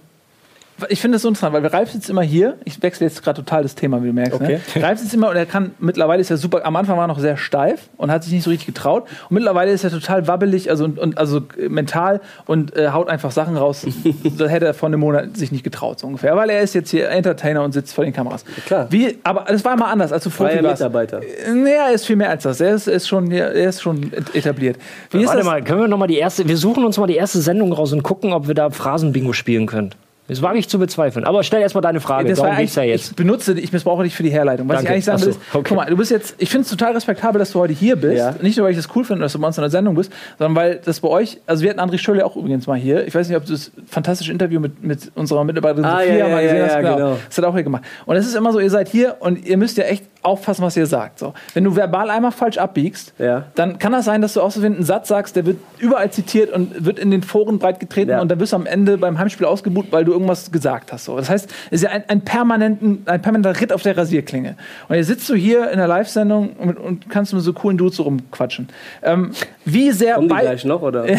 ich 0.88 1.00
finde 1.00 1.16
das 1.16 1.22
so 1.22 1.28
interessant, 1.28 1.52
weil 1.52 1.66
Ralf 1.66 1.90
sitzt 1.90 2.08
immer 2.08 2.22
hier. 2.22 2.56
Ich 2.64 2.80
wechsle 2.82 3.06
jetzt 3.06 3.22
gerade 3.22 3.42
total 3.42 3.62
das 3.62 3.74
Thema, 3.74 4.02
wie 4.02 4.08
du 4.08 4.12
merkst. 4.12 4.34
Okay. 4.34 4.60
Ne? 4.74 4.82
Ralf 4.82 5.00
sitzt 5.00 5.12
immer 5.12 5.30
und 5.30 5.36
er 5.36 5.46
kann, 5.46 5.72
mittlerweile 5.78 6.20
ist 6.20 6.30
er 6.30 6.36
super, 6.36 6.64
am 6.64 6.76
Anfang 6.76 6.96
war 6.96 7.04
er 7.04 7.08
noch 7.08 7.18
sehr 7.18 7.36
steif 7.36 7.88
und 7.96 8.10
hat 8.10 8.22
sich 8.22 8.32
nicht 8.32 8.44
so 8.44 8.50
richtig 8.50 8.66
getraut. 8.66 9.04
Und 9.28 9.34
mittlerweile 9.34 9.72
ist 9.72 9.84
er 9.84 9.90
total 9.90 10.28
wabbelig, 10.28 10.70
also, 10.70 10.84
und, 10.84 10.98
und, 10.98 11.18
also 11.18 11.42
äh, 11.58 11.68
mental 11.68 12.20
und 12.46 12.76
äh, 12.76 12.90
haut 12.90 13.08
einfach 13.08 13.32
Sachen 13.32 13.56
raus. 13.56 13.86
das 14.38 14.50
hätte 14.50 14.66
er 14.66 14.74
vor 14.74 14.88
einem 14.88 15.00
Monat 15.00 15.36
sich 15.36 15.50
nicht 15.50 15.64
getraut, 15.64 15.98
so 15.98 16.06
ungefähr. 16.06 16.36
Weil 16.36 16.50
er 16.50 16.60
ist 16.60 16.74
jetzt 16.74 16.90
hier 16.90 17.08
Entertainer 17.08 17.64
und 17.64 17.72
sitzt 17.72 17.94
vor 17.94 18.04
den 18.04 18.12
Kameras. 18.12 18.44
klar. 18.66 18.86
Wie, 18.90 19.18
aber 19.24 19.46
das 19.48 19.64
war 19.64 19.74
immer 19.74 19.88
anders, 19.88 20.12
als 20.12 20.24
du 20.24 20.30
Freier 20.30 20.62
warst. 20.62 20.80
Mitarbeiter. 20.80 21.20
Nee, 21.52 21.72
er 21.72 21.92
ist 21.92 22.06
viel 22.06 22.16
mehr 22.16 22.30
als 22.30 22.44
das. 22.44 22.60
Er 22.60 22.74
ist, 22.74 22.86
ist, 22.86 23.08
schon, 23.08 23.30
er 23.32 23.52
ist 23.52 23.82
schon 23.82 24.12
etabliert. 24.32 24.76
Wie 25.10 25.22
ist 25.22 25.28
Warte 25.28 25.44
mal, 25.44 25.62
können 25.62 25.80
wir 25.80 25.88
noch 25.88 25.98
mal 25.98 26.06
die 26.06 26.18
erste, 26.18 26.46
wir 26.46 26.56
suchen 26.56 26.84
uns 26.84 26.98
mal 26.98 27.06
die 27.06 27.16
erste 27.16 27.40
Sendung 27.40 27.72
raus 27.72 27.92
und 27.92 28.02
gucken, 28.02 28.32
ob 28.32 28.46
wir 28.46 28.54
da 28.54 28.70
Phrasenbingo 28.70 29.32
spielen 29.32 29.66
können. 29.66 29.94
Das 30.28 30.42
wage 30.42 30.58
ich 30.58 30.68
zu 30.68 30.78
bezweifeln. 30.78 31.24
Aber 31.24 31.42
stell 31.42 31.62
erst 31.62 31.74
mal 31.74 31.80
deine 31.80 32.00
Frage. 32.00 32.28
Das 32.28 32.38
Darum 32.38 32.56
geht's 32.56 32.74
ja 32.74 32.82
jetzt. 32.82 33.10
ich 33.10 33.16
benutze, 33.16 33.58
ich 33.58 33.72
missbrauche 33.72 34.04
dich 34.04 34.14
für 34.14 34.22
die 34.22 34.30
Herleitung. 34.30 34.68
Was 34.68 34.76
Danke. 34.76 34.88
ich 34.88 34.92
eigentlich 34.92 35.04
sagen 35.06 35.18
so, 35.18 35.26
will, 35.26 35.32
ist, 35.32 35.40
okay. 35.54 35.64
guck 35.68 35.76
mal, 35.76 35.86
du 35.86 35.96
bist 35.96 36.10
jetzt, 36.10 36.34
ich 36.38 36.50
finde 36.50 36.64
es 36.64 36.70
total 36.70 36.92
respektabel, 36.92 37.38
dass 37.38 37.52
du 37.52 37.58
heute 37.60 37.72
hier 37.72 37.96
bist. 37.96 38.18
Ja. 38.18 38.34
Nicht 38.42 38.56
nur, 38.58 38.66
weil 38.66 38.72
ich 38.72 38.76
das 38.78 38.94
cool 38.94 39.04
finde, 39.04 39.22
dass 39.22 39.32
du 39.32 39.38
bei 39.40 39.46
uns 39.46 39.56
in 39.56 39.62
der 39.62 39.70
Sendung 39.70 39.94
bist, 39.94 40.12
sondern 40.38 40.54
weil 40.54 40.80
das 40.84 41.00
bei 41.00 41.08
euch, 41.08 41.40
also 41.46 41.62
wir 41.62 41.70
hatten 41.70 41.80
André 41.80 41.98
Schölle 41.98 42.26
auch 42.26 42.36
übrigens 42.36 42.66
mal 42.66 42.78
hier. 42.78 43.06
Ich 43.06 43.14
weiß 43.14 43.26
nicht, 43.28 43.36
ob 43.38 43.46
du 43.46 43.52
das 43.52 43.72
fantastische 43.86 44.30
Interview 44.30 44.60
mit, 44.60 44.82
mit 44.82 45.10
unserer 45.14 45.44
Mitarbeiterin 45.44 45.84
Ah, 45.86 46.00
Sophia 46.00 46.12
ja, 46.12 46.26
ja, 46.26 46.28
mal 46.28 46.42
gesehen 46.42 46.58
ja, 46.58 46.64
hast. 46.64 46.72
ja, 46.74 46.80
genau. 46.80 47.16
Das 47.26 47.38
hat 47.38 47.44
er 47.44 47.48
auch 47.48 47.54
hier 47.54 47.62
gemacht. 47.64 47.84
Und 48.04 48.16
es 48.16 48.26
ist 48.26 48.34
immer 48.36 48.52
so, 48.52 48.60
ihr 48.60 48.70
seid 48.70 48.88
hier 48.88 49.16
und 49.20 49.46
ihr 49.46 49.56
müsst 49.56 49.78
ja 49.78 49.84
echt 49.84 50.04
aufpassen, 50.22 50.62
was 50.62 50.76
ihr 50.76 50.86
sagt. 50.86 51.20
So. 51.20 51.32
Wenn 51.54 51.64
du 51.64 51.74
verbal 51.74 52.10
einmal 52.10 52.32
falsch 52.32 52.58
abbiegst, 52.58 53.14
dann 53.54 53.78
kann 53.78 53.92
das 53.92 54.04
sein, 54.04 54.20
dass 54.20 54.34
du 54.34 54.42
auch 54.42 54.50
so 54.50 54.60
einen 54.60 54.82
Satz 54.82 55.08
sagst, 55.08 55.36
der 55.36 55.46
wird 55.46 55.56
überall 55.78 56.10
zitiert 56.10 56.52
und 56.52 56.84
wird 56.84 56.98
in 56.98 57.10
den 57.10 57.22
Foren 57.22 57.58
breit 57.58 57.80
getreten 57.80 58.18
und 58.18 58.28
dann 58.30 58.38
wirst 58.40 58.52
du 58.52 58.56
am 58.56 58.66
Ende 58.66 58.98
beim 58.98 59.18
Heimspiel 59.18 59.46
ausgebucht, 59.46 59.86
weil 59.90 60.04
du 60.04 60.17
irgendwas 60.18 60.50
gesagt 60.50 60.92
hast. 60.92 61.04
So. 61.04 61.16
Das 61.16 61.30
heißt, 61.30 61.50
es 61.70 61.72
ist 61.72 61.82
ja 61.82 61.90
ein, 61.90 62.04
ein, 62.08 62.20
permanenten, 62.22 63.02
ein 63.06 63.22
permanenter 63.22 63.60
Ritt 63.60 63.72
auf 63.72 63.82
der 63.82 63.96
Rasierklinge. 63.96 64.56
Und 64.88 64.96
jetzt 64.96 65.06
sitzt 65.06 65.28
du 65.28 65.34
hier 65.34 65.70
in 65.70 65.78
der 65.78 65.88
Live-Sendung 65.88 66.54
und, 66.54 66.78
und 66.78 67.10
kannst 67.10 67.32
mit 67.32 67.42
so 67.42 67.52
coolen 67.52 67.78
Dudes 67.78 67.96
so 67.96 68.02
rumquatschen. 68.02 68.68
Ähm, 69.02 69.32
wie 69.64 69.92
sehr 69.92 70.16
Kommen 70.16 70.28
die 70.28 70.34
gleich 70.34 70.64
noch, 70.64 70.82
oder? 70.82 71.08
ja, 71.10 71.16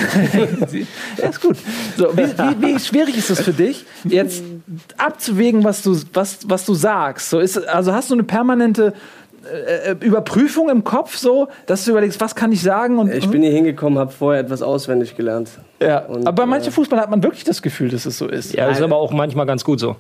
ist 1.30 1.42
gut. 1.42 1.58
So, 1.98 2.16
wie, 2.16 2.24
wie, 2.24 2.62
wie 2.62 2.80
schwierig 2.80 3.18
ist 3.18 3.30
es 3.30 3.42
für 3.42 3.54
dich, 3.54 3.86
jetzt 4.04 4.44
abzuwägen, 4.98 5.64
was 5.64 5.82
du, 5.82 5.98
was, 6.14 6.40
was 6.48 6.66
du 6.66 6.74
sagst? 6.74 7.30
So 7.30 7.40
ist, 7.40 7.58
also 7.68 7.94
hast 7.94 8.10
du 8.10 8.16
eine 8.16 8.24
permanente 8.24 8.94
äh, 9.46 9.92
Überprüfung 10.06 10.70
im 10.70 10.84
Kopf, 10.84 11.18
so, 11.18 11.48
dass 11.66 11.86
du 11.86 11.92
überlegst, 11.92 12.20
was 12.22 12.36
kann 12.36 12.52
ich 12.52 12.62
sagen? 12.62 12.98
Und, 13.00 13.14
Ich 13.14 13.30
bin 13.30 13.42
hier 13.42 13.52
hingekommen, 13.52 13.98
habe 14.00 14.12
vorher 14.12 14.42
etwas 14.42 14.62
auswendig 14.62 15.16
gelernt. 15.16 15.50
ja. 15.82 16.00
und, 16.06 16.28
aber 16.28 16.44
bei 16.44 16.46
manchen 16.46 16.70
äh, 16.70 16.72
Fußballern 16.72 17.04
hat 17.04 17.10
man 17.12 17.24
wirklich 17.24 17.44
das 17.44 17.62
Gefühl, 17.62 17.90
dass 17.90 18.06
es 18.06 18.18
so 18.18 18.28
ist. 18.28 18.54
Ja, 18.54 18.68
das 18.68 18.78
ist 18.78 18.84
aber 18.84 18.98
auch 18.98 19.12
manchmal 19.12 19.46
ganz 19.46 19.64
gut 19.64 19.80
so. 19.80 19.96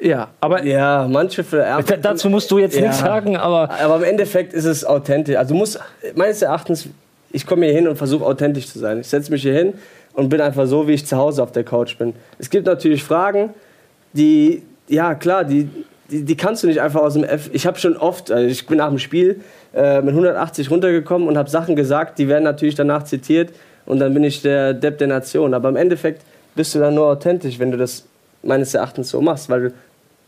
Ja, 0.00 0.28
aber 0.40 0.62
Ja, 0.64 1.08
manche 1.10 1.42
für, 1.42 1.58
ja, 1.58 1.80
dazu 1.82 2.30
musst 2.30 2.50
du 2.52 2.58
jetzt 2.58 2.76
Ja. 2.76 2.82
nichts 2.82 3.00
sagen, 3.00 3.36
aber 3.36 3.68
Aber 3.82 3.96
im 3.96 4.04
Endeffekt 4.04 4.52
ist 4.52 4.64
es 4.64 4.84
authentisch. 4.84 5.34
Also 5.36 5.54
du 5.54 5.58
musst, 5.58 5.80
meines 6.14 6.40
Erachtens, 6.40 6.88
ich 7.32 7.44
komme 7.46 7.66
hier 7.66 7.74
hin 7.74 7.88
und 7.88 7.96
versuche 7.96 8.24
authentisch 8.24 8.68
zu 8.68 8.78
sein. 8.78 9.00
Ich 9.00 9.08
setze 9.08 9.32
mich 9.32 9.42
hier 9.42 9.54
hin 9.54 9.74
und 10.12 10.28
bin 10.28 10.40
einfach 10.40 10.66
so, 10.66 10.86
wie 10.86 10.92
ich 10.92 11.04
zu 11.04 11.16
Hause 11.16 11.42
auf 11.42 11.50
der 11.50 11.64
Couch 11.64 11.98
bin. 11.98 12.14
Es 12.38 12.48
gibt 12.48 12.66
natürlich 12.66 13.02
Fragen, 13.02 13.50
die, 14.12 14.62
ja 14.88 15.14
klar, 15.16 15.42
die, 15.44 15.68
die, 16.10 16.24
die 16.24 16.36
kannst 16.36 16.62
du 16.62 16.66
nicht 16.66 16.80
einfach 16.80 17.00
aus 17.00 17.14
dem 17.14 17.24
F. 17.24 17.50
Ich 17.52 17.66
habe 17.66 17.78
schon 17.78 17.96
oft, 17.96 18.30
also 18.30 18.46
ich 18.46 18.66
bin 18.66 18.78
nach 18.78 18.88
dem 18.88 18.98
Spiel 18.98 19.40
äh, 19.74 20.00
mit 20.00 20.10
180 20.10 20.70
runtergekommen 20.70 21.28
und 21.28 21.36
habe 21.36 21.50
Sachen 21.50 21.76
gesagt, 21.76 22.18
die 22.18 22.28
werden 22.28 22.44
natürlich 22.44 22.74
danach 22.74 23.04
zitiert 23.04 23.52
und 23.86 23.98
dann 24.00 24.14
bin 24.14 24.24
ich 24.24 24.42
der 24.42 24.74
Depp 24.74 24.98
der 24.98 25.08
Nation. 25.08 25.54
Aber 25.54 25.68
im 25.68 25.76
Endeffekt 25.76 26.22
bist 26.54 26.74
du 26.74 26.78
dann 26.78 26.94
nur 26.94 27.06
authentisch, 27.06 27.58
wenn 27.58 27.70
du 27.70 27.76
das 27.76 28.04
meines 28.42 28.72
Erachtens 28.74 29.10
so 29.10 29.20
machst, 29.20 29.50
weil 29.50 29.72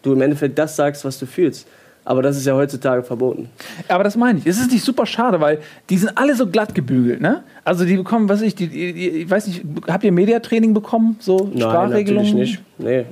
du 0.03 0.13
im 0.13 0.21
Endeffekt 0.21 0.59
das 0.59 0.77
sagst, 0.77 1.05
was 1.05 1.19
du 1.19 1.27
fühlst. 1.27 1.67
Aber 2.05 2.23
das 2.23 2.37
ist 2.37 2.47
ja 2.47 2.55
heutzutage 2.55 3.03
verboten. 3.03 3.51
Aber 3.89 4.05
das 4.05 4.17
meine 4.17 4.39
ich. 4.39 4.47
Es 4.47 4.59
ist 4.59 4.73
nicht 4.73 4.83
super 4.83 5.05
schade, 5.05 5.41
weil 5.41 5.59
die 5.91 5.99
sind 5.99 6.17
alle 6.17 6.35
so 6.35 6.47
glatt 6.47 6.75
gebügelt, 6.75 7.21
ne? 7.21 7.45
Also 7.63 7.85
die 7.85 7.97
bekommen, 7.97 8.29
was 8.29 8.41
ich, 8.41 8.55
die, 8.55 8.69
die, 8.69 8.93
die, 8.93 9.09
ich 9.09 9.31
weiß 9.31 9.47
nicht, 9.47 9.63
habt 9.87 10.03
ihr 10.03 10.13
Mediatraining 10.13 10.73
bekommen? 10.73 11.17
So 11.21 11.51
Sprachregelungen? 11.55 12.25
natürlich 12.27 12.35
nicht. 12.35 12.63
Nee, 12.79 13.05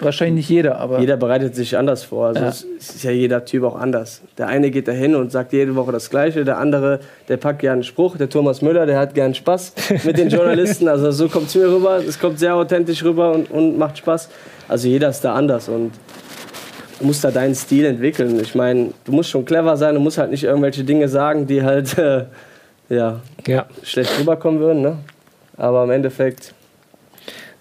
Wahrscheinlich 0.00 0.36
nicht 0.36 0.48
jeder, 0.50 0.78
aber. 0.78 1.00
jeder 1.00 1.16
bereitet 1.16 1.56
sich 1.56 1.76
anders 1.76 2.04
vor. 2.04 2.28
Also 2.28 2.40
Ja. 2.42 2.48
ist 2.50 3.02
ja 3.02 3.10
jeder 3.10 3.44
Typ 3.44 3.64
auch 3.64 3.74
anders. 3.74 4.22
Der 4.36 4.46
eine 4.46 4.70
geht 4.70 4.86
da 4.86 4.92
hin 4.92 5.16
und 5.16 5.32
sagt 5.32 5.52
jede 5.52 5.74
Woche 5.74 5.90
das 5.90 6.08
Gleiche, 6.08 6.44
der 6.44 6.58
andere, 6.58 7.00
der 7.28 7.36
packt 7.36 7.58
gerne 7.60 7.74
einen 7.74 7.82
Spruch. 7.84 8.16
Der 8.16 8.28
Thomas 8.28 8.62
Müller, 8.62 8.86
der 8.86 8.98
hat 8.98 9.14
gern 9.14 9.34
Spaß 9.34 9.72
mit 10.04 10.16
den 10.16 10.28
Journalisten. 10.30 10.86
Also 10.88 11.10
so 11.10 11.28
kommt 11.28 11.48
es 11.48 11.56
mir 11.56 11.66
rüber. 11.66 11.96
Es 11.96 12.18
kommt 12.20 12.38
sehr 12.38 12.54
authentisch 12.54 13.02
rüber 13.02 13.32
und, 13.32 13.50
und 13.50 13.76
macht 13.76 13.98
Spaß. 13.98 14.28
Also 14.68 14.86
jeder 14.86 15.08
ist 15.08 15.22
da 15.24 15.34
anders 15.34 15.68
und 15.68 15.90
du 17.00 17.06
musst 17.06 17.24
da 17.24 17.30
deinen 17.32 17.54
Stil 17.56 17.84
entwickeln. 17.84 18.38
Ich 18.40 18.54
meine, 18.54 18.90
du 19.04 19.12
musst 19.12 19.30
schon 19.30 19.44
clever 19.44 19.76
sein, 19.76 19.94
du 19.94 20.00
musst 20.00 20.18
halt 20.18 20.30
nicht 20.30 20.44
irgendwelche 20.44 20.84
Dinge 20.84 21.08
sagen, 21.08 21.46
die 21.48 21.62
halt 21.64 21.98
äh, 21.98 22.24
ja, 22.88 23.20
ja. 23.46 23.66
schlecht 23.82 24.16
rüberkommen 24.20 24.60
würden. 24.60 24.82
Ne? 24.82 24.96
Aber 25.56 25.82
im 25.82 25.90
Endeffekt 25.90 26.54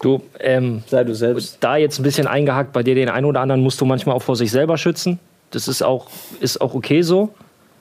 Du, 0.02 0.22
ähm, 0.40 0.84
sei 0.88 1.04
du 1.04 1.16
selbst. 1.16 1.58
da 1.60 1.76
jetzt 1.78 2.00
ein 2.00 2.04
bisschen 2.04 2.28
eingehakt, 2.28 2.72
bei 2.72 2.84
dir 2.84 2.96
den 2.96 3.10
einen 3.10 3.26
oder 3.26 3.42
anderen 3.42 3.62
musst 3.62 3.82
du 3.82 3.86
manchmal 3.86 4.16
auch 4.16 4.22
vor 4.22 4.36
sich 4.36 4.52
selber 4.52 4.78
schützen. 4.78 5.20
Das 5.52 5.68
ist 5.68 5.82
auch, 5.82 6.08
ist 6.40 6.62
auch 6.62 6.76
okay 6.76 7.02
so. 7.02 7.34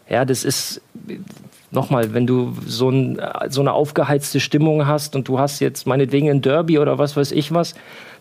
Ja, 0.09 0.25
das 0.25 0.45
ist 0.45 0.81
nochmal, 1.71 2.15
wenn 2.15 2.27
du 2.27 2.55
so, 2.65 2.91
ein, 2.91 3.21
so 3.49 3.61
eine 3.61 3.73
aufgeheizte 3.73 4.41
Stimmung 4.41 4.87
hast 4.87 5.17
und 5.17 5.29
du 5.29 5.39
hast 5.39 5.61
jetzt 5.61 5.87
meinetwegen 5.87 6.31
ein 6.31 6.41
Derby 6.41 6.79
oder 6.79 6.99
was 6.99 7.17
weiß 7.17 7.33
ich 7.33 7.53
was, 7.53 7.75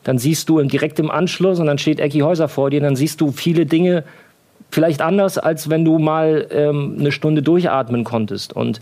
dann 0.04 0.18
siehst 0.18 0.50
du 0.50 0.62
direkt 0.62 1.00
im 1.00 1.10
Anschluss 1.10 1.60
und 1.60 1.68
dann 1.68 1.78
steht 1.78 2.00
Ecki 2.00 2.20
Häuser 2.20 2.48
vor 2.48 2.70
dir, 2.70 2.82
dann 2.82 2.96
siehst 2.96 3.22
du 3.22 3.32
viele 3.32 3.66
Dinge 3.66 4.04
vielleicht 4.72 5.02
anders, 5.02 5.38
als 5.38 5.70
wenn 5.70 5.86
du 5.86 6.00
mal 6.00 6.48
ähm, 6.52 6.98
eine 7.00 7.12
Stunde 7.12 7.42
durchatmen 7.42 8.04
konntest. 8.04 8.54
Und 8.54 8.80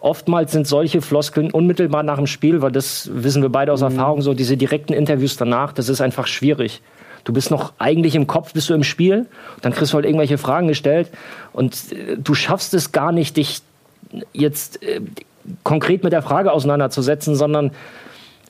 oftmals 0.00 0.52
sind 0.52 0.66
solche 0.66 1.02
Floskeln 1.02 1.50
unmittelbar 1.50 2.02
nach 2.02 2.16
dem 2.16 2.26
Spiel, 2.26 2.62
weil 2.62 2.72
das 2.72 3.10
wissen 3.12 3.42
wir 3.42 3.50
beide 3.50 3.72
aus 3.72 3.82
Erfahrung, 3.82 4.22
so 4.22 4.34
diese 4.34 4.56
direkten 4.56 4.92
Interviews 4.92 5.36
danach, 5.36 5.72
das 5.72 5.88
ist 5.88 6.00
einfach 6.00 6.26
schwierig. 6.26 6.82
Du 7.24 7.32
bist 7.34 7.50
noch 7.50 7.74
eigentlich 7.78 8.14
im 8.14 8.26
Kopf, 8.26 8.54
bist 8.54 8.70
du 8.70 8.74
im 8.74 8.82
Spiel, 8.82 9.26
dann 9.60 9.72
kriegst 9.72 9.92
du 9.92 9.96
halt 9.96 10.06
irgendwelche 10.06 10.38
Fragen 10.38 10.68
gestellt 10.68 11.10
und 11.52 11.74
äh, 11.92 12.16
du 12.16 12.34
schaffst 12.34 12.74
es 12.74 12.92
gar 12.92 13.12
nicht, 13.12 13.36
dich 13.36 13.60
jetzt 14.32 14.82
äh, 14.82 15.00
konkret 15.62 16.02
mit 16.02 16.12
der 16.12 16.22
Frage 16.22 16.52
auseinanderzusetzen, 16.52 17.34
sondern 17.34 17.72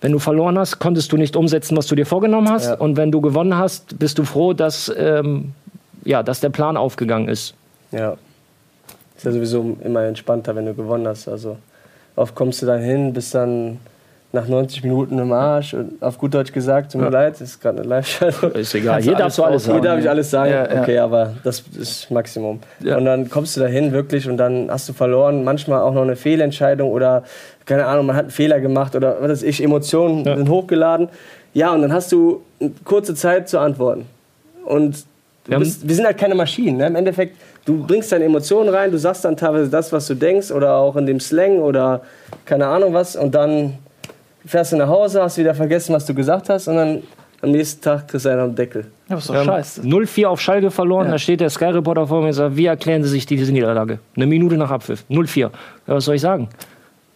wenn 0.01 0.13
du 0.13 0.19
verloren 0.19 0.59
hast, 0.59 0.79
konntest 0.79 1.13
du 1.13 1.17
nicht 1.17 1.37
umsetzen, 1.37 1.77
was 1.77 1.87
du 1.87 1.95
dir 1.95 2.07
vorgenommen 2.07 2.49
hast. 2.49 2.67
Ja. 2.67 2.75
Und 2.75 2.97
wenn 2.97 3.13
du 3.13 3.21
gewonnen 3.21 3.57
hast, 3.57 3.99
bist 3.99 4.19
du 4.19 4.25
froh, 4.25 4.55
dass, 4.55 4.91
ähm, 4.97 5.53
ja, 6.05 6.23
dass 6.23 6.41
der 6.41 6.49
Plan 6.49 6.77
aufgegangen 6.77 7.29
ist. 7.29 7.55
Ja. 7.93 8.17
Ist 9.21 9.27
ja 9.27 9.33
sowieso 9.33 9.77
immer 9.85 10.05
entspannter, 10.05 10.57
wenn 10.57 10.65
du 10.65 10.73
gewonnen 10.73 11.07
hast. 11.07 11.29
Also 11.29 11.59
oft 12.17 12.35
kommst 12.35 12.63
du 12.63 12.67
dann 12.67 12.81
hin, 12.81 13.13
bist 13.13 13.35
dann 13.35 13.79
nach 14.33 14.49
90 14.49 14.83
Minuten 14.83 15.19
im 15.19 15.31
Arsch 15.31 15.75
und 15.75 16.03
auf 16.03 16.17
gut 16.17 16.33
Deutsch 16.33 16.53
gesagt, 16.53 16.93
tut 16.93 17.03
mir 17.03 17.11
leid, 17.11 17.39
ist 17.39 17.61
gerade 17.61 17.81
eine 17.81 17.87
Live-Schaltung. 17.87 18.53
Ist 18.53 18.75
egal. 18.75 19.03
Hier 19.03 19.15
darfst 19.15 19.37
du 19.37 19.43
alles 19.43 19.65
sagen. 19.65 19.79
Hier 19.79 19.91
darf 19.91 20.01
ich 20.01 20.09
alles 20.09 20.31
sagen, 20.31 20.53
Ja, 20.53 20.73
ja. 20.73 20.81
okay, 20.81 20.99
aber 21.01 21.35
das 21.45 21.63
ist 21.79 22.11
Maximum. 22.11 22.61
Ja. 22.83 22.97
Und 22.97 23.05
dann 23.05 23.29
kommst 23.29 23.59
du 23.59 23.61
dahin 23.61 23.93
wirklich 23.93 24.27
und 24.27 24.39
dann 24.39 24.71
hast 24.71 24.89
du 24.89 24.95
verloren, 24.95 25.45
manchmal 25.45 25.83
auch 25.83 25.93
noch 25.93 26.01
eine 26.01 26.17
Fehlentscheidung 26.17 26.91
oder 26.91 27.25
keine 27.67 27.85
Ahnung, 27.85 28.07
man 28.07 28.17
hat 28.17 28.23
einen 28.23 28.31
Fehler 28.31 28.59
gemacht 28.61 28.97
oder 28.97 29.19
was 29.21 29.31
weiß 29.31 29.43
ich, 29.43 29.63
Emotionen 29.63 30.25
sind 30.25 30.49
hochgeladen. 30.49 31.11
Ja, 31.53 31.75
und 31.75 31.83
dann 31.83 31.93
hast 31.93 32.11
du 32.11 32.41
eine 32.59 32.71
kurze 32.85 33.15
Zeit 33.15 33.51
zu 33.51 33.59
antworten. 33.59 34.07
Und 34.65 35.05
bist, 35.59 35.89
wir 35.89 35.95
sind 35.95 36.07
halt 36.07 36.19
keine 36.19 36.35
Maschinen. 36.35 36.77
Ne? 36.77 36.87
Im 36.87 36.97
Endeffekt, 36.97 37.37
du 37.65 37.85
bringst 37.87 38.11
deine 38.13 38.25
Emotionen 38.25 38.69
rein, 38.75 38.91
du 38.91 38.99
sagst 38.99 39.25
dann 39.25 39.37
teilweise 39.37 39.71
das, 39.71 39.93
was 39.93 40.07
du 40.07 40.15
denkst 40.15 40.51
oder 40.51 40.75
auch 40.75 40.97
in 40.97 41.07
dem 41.07 41.21
Slang 41.21 41.59
oder 41.61 42.03
keine 42.45 42.67
Ahnung 42.67 42.95
was 42.95 43.17
und 43.17 43.35
dann 43.35 43.79
fährst 44.47 44.73
du 44.73 44.77
nach 44.77 44.89
Hause, 44.89 45.23
hast 45.23 45.39
wieder 45.39 45.55
vergessen, 45.55 45.95
was 45.95 46.07
du 46.07 46.15
gesagt 46.15 46.49
hast 46.49 46.69
und 46.69 46.77
dann 46.77 47.03
am 47.43 47.53
nächsten 47.53 47.81
Tag 47.83 48.09
kriegst 48.09 48.27
du 48.27 48.31
einen 48.31 48.41
am 48.41 48.55
Deckel. 48.55 48.87
Ja, 49.09 49.17
was 49.17 49.25
ist 49.25 49.31
doch 49.31 49.45
scheiße. 49.45 49.81
0-4 49.83 50.27
auf 50.27 50.41
Schalke 50.41 50.71
verloren, 50.71 51.07
Ja. 51.07 51.13
da 51.13 51.19
steht 51.19 51.41
der 51.41 51.49
Sky-Reporter 51.51 52.07
vor 52.07 52.21
mir 52.21 52.29
und 52.29 52.33
sagt, 52.35 52.57
wie 52.57 52.67
erklären 52.67 53.03
Sie 53.03 53.09
sich 53.09 53.25
diese 53.27 53.51
Niederlage? 53.53 53.99
Eine 54.17 54.27
Minute 54.27 54.57
nach 54.57 54.71
Abpfiff, 54.71 55.05
0-4. 55.09 55.39
Ja, 55.41 55.51
was 55.87 56.05
soll 56.05 56.17
ich 56.17 56.21
sagen? 56.21 56.49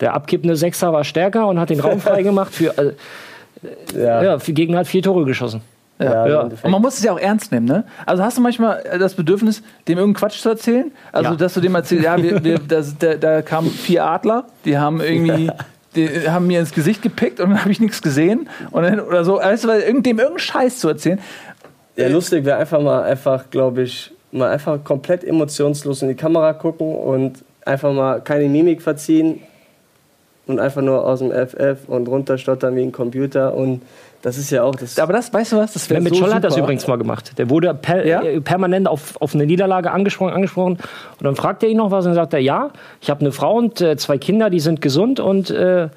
Der 0.00 0.14
abkippende 0.14 0.56
Sechser 0.56 0.92
war 0.92 1.04
stärker 1.04 1.46
und 1.46 1.60
hat 1.60 1.70
den 1.70 1.80
Raum 1.80 2.00
freigemacht 2.00 2.54
für, 2.54 2.76
äh, 2.78 2.92
Ja, 3.98 4.22
ja, 4.22 4.38
für 4.38 4.52
Gegner 4.52 4.78
hat 4.78 4.86
vier 4.86 5.02
Tore 5.02 5.24
geschossen. 5.24 5.60
Ja, 6.04 6.26
ja. 6.26 6.40
Und 6.42 6.64
man 6.70 6.80
muss 6.82 6.98
es 6.98 7.04
ja 7.04 7.12
auch 7.12 7.18
ernst 7.18 7.50
nehmen, 7.52 7.66
ne? 7.66 7.84
Also 8.06 8.22
hast 8.22 8.36
du 8.38 8.42
manchmal 8.42 8.82
äh, 8.84 8.98
das 8.98 9.14
Bedürfnis, 9.14 9.62
dem 9.88 9.98
irgendeinen 9.98 10.14
Quatsch 10.20 10.40
zu 10.40 10.48
erzählen? 10.50 10.90
Also, 11.12 11.30
Ja. 11.30 11.36
dass 11.36 11.54
du 11.54 11.60
dem 11.60 11.74
erzählst, 11.74 12.04
ja, 12.04 12.16
wir, 12.22 12.42
wir, 12.44 12.58
das, 12.68 12.96
da, 12.98 13.14
da 13.14 13.42
kamen 13.42 13.70
vier 13.70 14.04
Adler, 14.04 14.44
die 14.64 14.78
haben 14.78 15.00
irgendwie, 15.00 15.50
die 15.96 16.08
haben 16.28 16.46
mir 16.46 16.60
ins 16.60 16.72
Gesicht 16.72 17.02
gepickt 17.02 17.40
und 17.40 17.50
dann 17.50 17.60
habe 17.60 17.70
ich 17.70 17.80
nichts 17.80 18.02
gesehen. 18.02 18.48
Und 18.70 18.82
dann, 18.82 19.00
oder 19.00 19.24
so, 19.24 19.36
weißt 19.36 19.64
du, 19.64 19.68
weil 19.68 19.80
irgend- 19.80 20.06
dem 20.06 20.18
irgendeinen 20.18 20.38
Scheiß 20.40 20.78
zu 20.78 20.88
erzählen. 20.88 21.18
Ja, 21.96 22.08
lustig 22.08 22.44
wäre 22.44 22.58
einfach 22.58 22.80
mal, 22.80 23.02
einfach, 23.04 23.50
glaube 23.50 23.82
ich, 23.82 24.10
mal 24.32 24.50
einfach 24.50 24.82
komplett 24.82 25.22
emotionslos 25.22 26.02
in 26.02 26.08
die 26.08 26.16
Kamera 26.16 26.52
gucken 26.52 26.94
und 26.96 27.44
einfach 27.64 27.92
mal 27.92 28.20
keine 28.20 28.48
Mimik 28.48 28.82
verziehen 28.82 29.40
und 30.46 30.58
einfach 30.60 30.82
nur 30.82 31.06
aus 31.06 31.20
dem 31.20 31.30
FF 31.30 31.86
und 31.88 32.08
runterstottern 32.08 32.74
wie 32.76 32.82
ein 32.82 32.92
Computer 32.92 33.54
und 33.54 33.80
das 34.24 34.38
ist 34.38 34.50
ja 34.50 34.62
auch 34.62 34.74
das. 34.74 34.98
Aber 34.98 35.12
das, 35.12 35.32
weißt 35.32 35.52
du 35.52 35.56
was, 35.58 35.72
das 35.74 35.88
wäre 35.90 36.00
Mehmet 36.00 36.14
so 36.16 36.24
Scholl 36.24 36.34
hat 36.34 36.42
das 36.44 36.56
übrigens 36.56 36.86
mal 36.86 36.96
gemacht. 36.96 37.32
Der 37.38 37.50
wurde 37.50 37.74
per, 37.74 38.06
Ja? 38.06 38.22
äh, 38.22 38.40
permanent 38.40 38.88
auf, 38.88 39.20
auf 39.20 39.34
eine 39.34 39.46
Niederlage 39.46 39.90
angesprochen, 39.90 40.32
angesprochen. 40.32 40.72
Und 41.18 41.22
dann 41.24 41.36
fragt 41.36 41.62
er 41.62 41.68
ihn 41.68 41.76
noch 41.76 41.90
was 41.90 42.04
und 42.06 42.10
dann 42.10 42.14
sagt 42.16 42.32
er, 42.32 42.40
ja, 42.40 42.70
ich 43.00 43.10
habe 43.10 43.20
eine 43.20 43.32
Frau 43.32 43.54
und 43.56 43.80
äh, 43.80 43.96
zwei 43.96 44.18
Kinder, 44.18 44.50
die 44.50 44.60
sind 44.60 44.80
gesund 44.80 45.20
und 45.20 45.50
äh, 45.50 45.88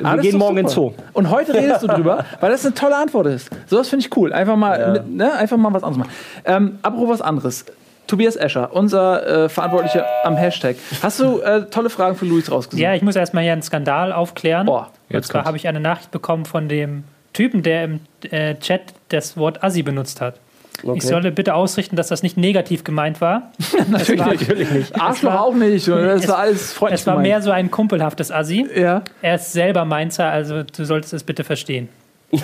wir 0.00 0.06
Ah, 0.06 0.16
gehen 0.16 0.36
morgen 0.36 0.58
ins 0.58 0.74
Zoo. 0.74 0.92
Und 1.14 1.30
heute 1.30 1.54
redest 1.54 1.82
du 1.82 1.86
drüber, 1.88 2.24
weil 2.40 2.50
das 2.50 2.64
eine 2.66 2.74
tolle 2.74 2.96
Antwort 2.96 3.26
ist. 3.28 3.48
Sowas 3.66 3.88
finde 3.88 4.04
ich 4.06 4.14
cool. 4.16 4.32
Einfach 4.34 4.56
mal, 4.56 4.78
Ja. 4.78 4.88
mit, 4.90 5.08
ne, 5.16 5.32
einfach 5.32 5.56
mal 5.56 5.72
was 5.72 5.82
anderes 5.82 6.06
machen. 6.06 6.16
Ähm, 6.44 6.78
apropos 6.82 7.08
was 7.08 7.22
anderes. 7.22 7.64
Tobias 8.06 8.36
Escher, 8.36 8.70
unser 8.72 9.44
äh, 9.44 9.48
Verantwortlicher 9.48 10.04
am 10.24 10.36
Hashtag. 10.36 10.76
Hast 11.02 11.20
du 11.20 11.40
äh, 11.40 11.66
tolle 11.70 11.90
Fragen 11.90 12.16
für 12.16 12.24
Luis 12.24 12.50
rausgesucht? 12.50 12.80
Ja, 12.82 12.94
ich 12.94 13.02
muss 13.02 13.16
erstmal 13.16 13.44
hier 13.44 13.52
einen 13.52 13.62
Skandal 13.62 14.12
aufklären. 14.12 14.66
Boah, 14.66 14.88
Und 15.10 15.14
jetzt 15.14 15.32
habe 15.34 15.56
ich 15.56 15.68
eine 15.68 15.78
Nachricht 15.80 16.10
bekommen 16.10 16.44
von 16.46 16.68
dem 16.68 17.04
Typen, 17.32 17.62
der 17.62 17.84
im 17.84 18.00
äh, 18.30 18.54
Chat 18.56 18.82
das 19.10 19.36
Wort 19.36 19.62
Assi 19.62 19.82
benutzt 19.82 20.20
hat. 20.20 20.40
Okay. 20.82 20.98
Ich 20.98 21.04
solle 21.06 21.32
bitte 21.32 21.54
ausrichten, 21.54 21.96
dass 21.96 22.06
das 22.08 22.22
nicht 22.22 22.36
negativ 22.36 22.84
gemeint 22.84 23.20
war. 23.20 23.50
natürlich, 23.90 24.20
natürlich 24.24 24.70
nicht. 24.70 25.00
Arschloch 25.00 25.34
auch 25.34 25.54
nicht. 25.54 25.88
Das 25.88 26.22
Es- 26.22 26.28
war 26.28 26.38
alles 26.38 26.72
freundlich 26.72 27.00
Es 27.00 27.06
war 27.06 27.14
gemeint. 27.14 27.28
mehr 27.28 27.42
so 27.42 27.50
ein 27.50 27.70
kumpelhaftes 27.70 28.30
Assi. 28.30 28.66
Ja, 28.76 29.02
Er 29.22 29.34
ist 29.36 29.52
selber 29.52 29.84
Mainzer, 29.84 30.26
also 30.30 30.62
du 30.62 30.84
solltest 30.84 31.12
es 31.14 31.24
bitte 31.24 31.42
verstehen. 31.44 31.88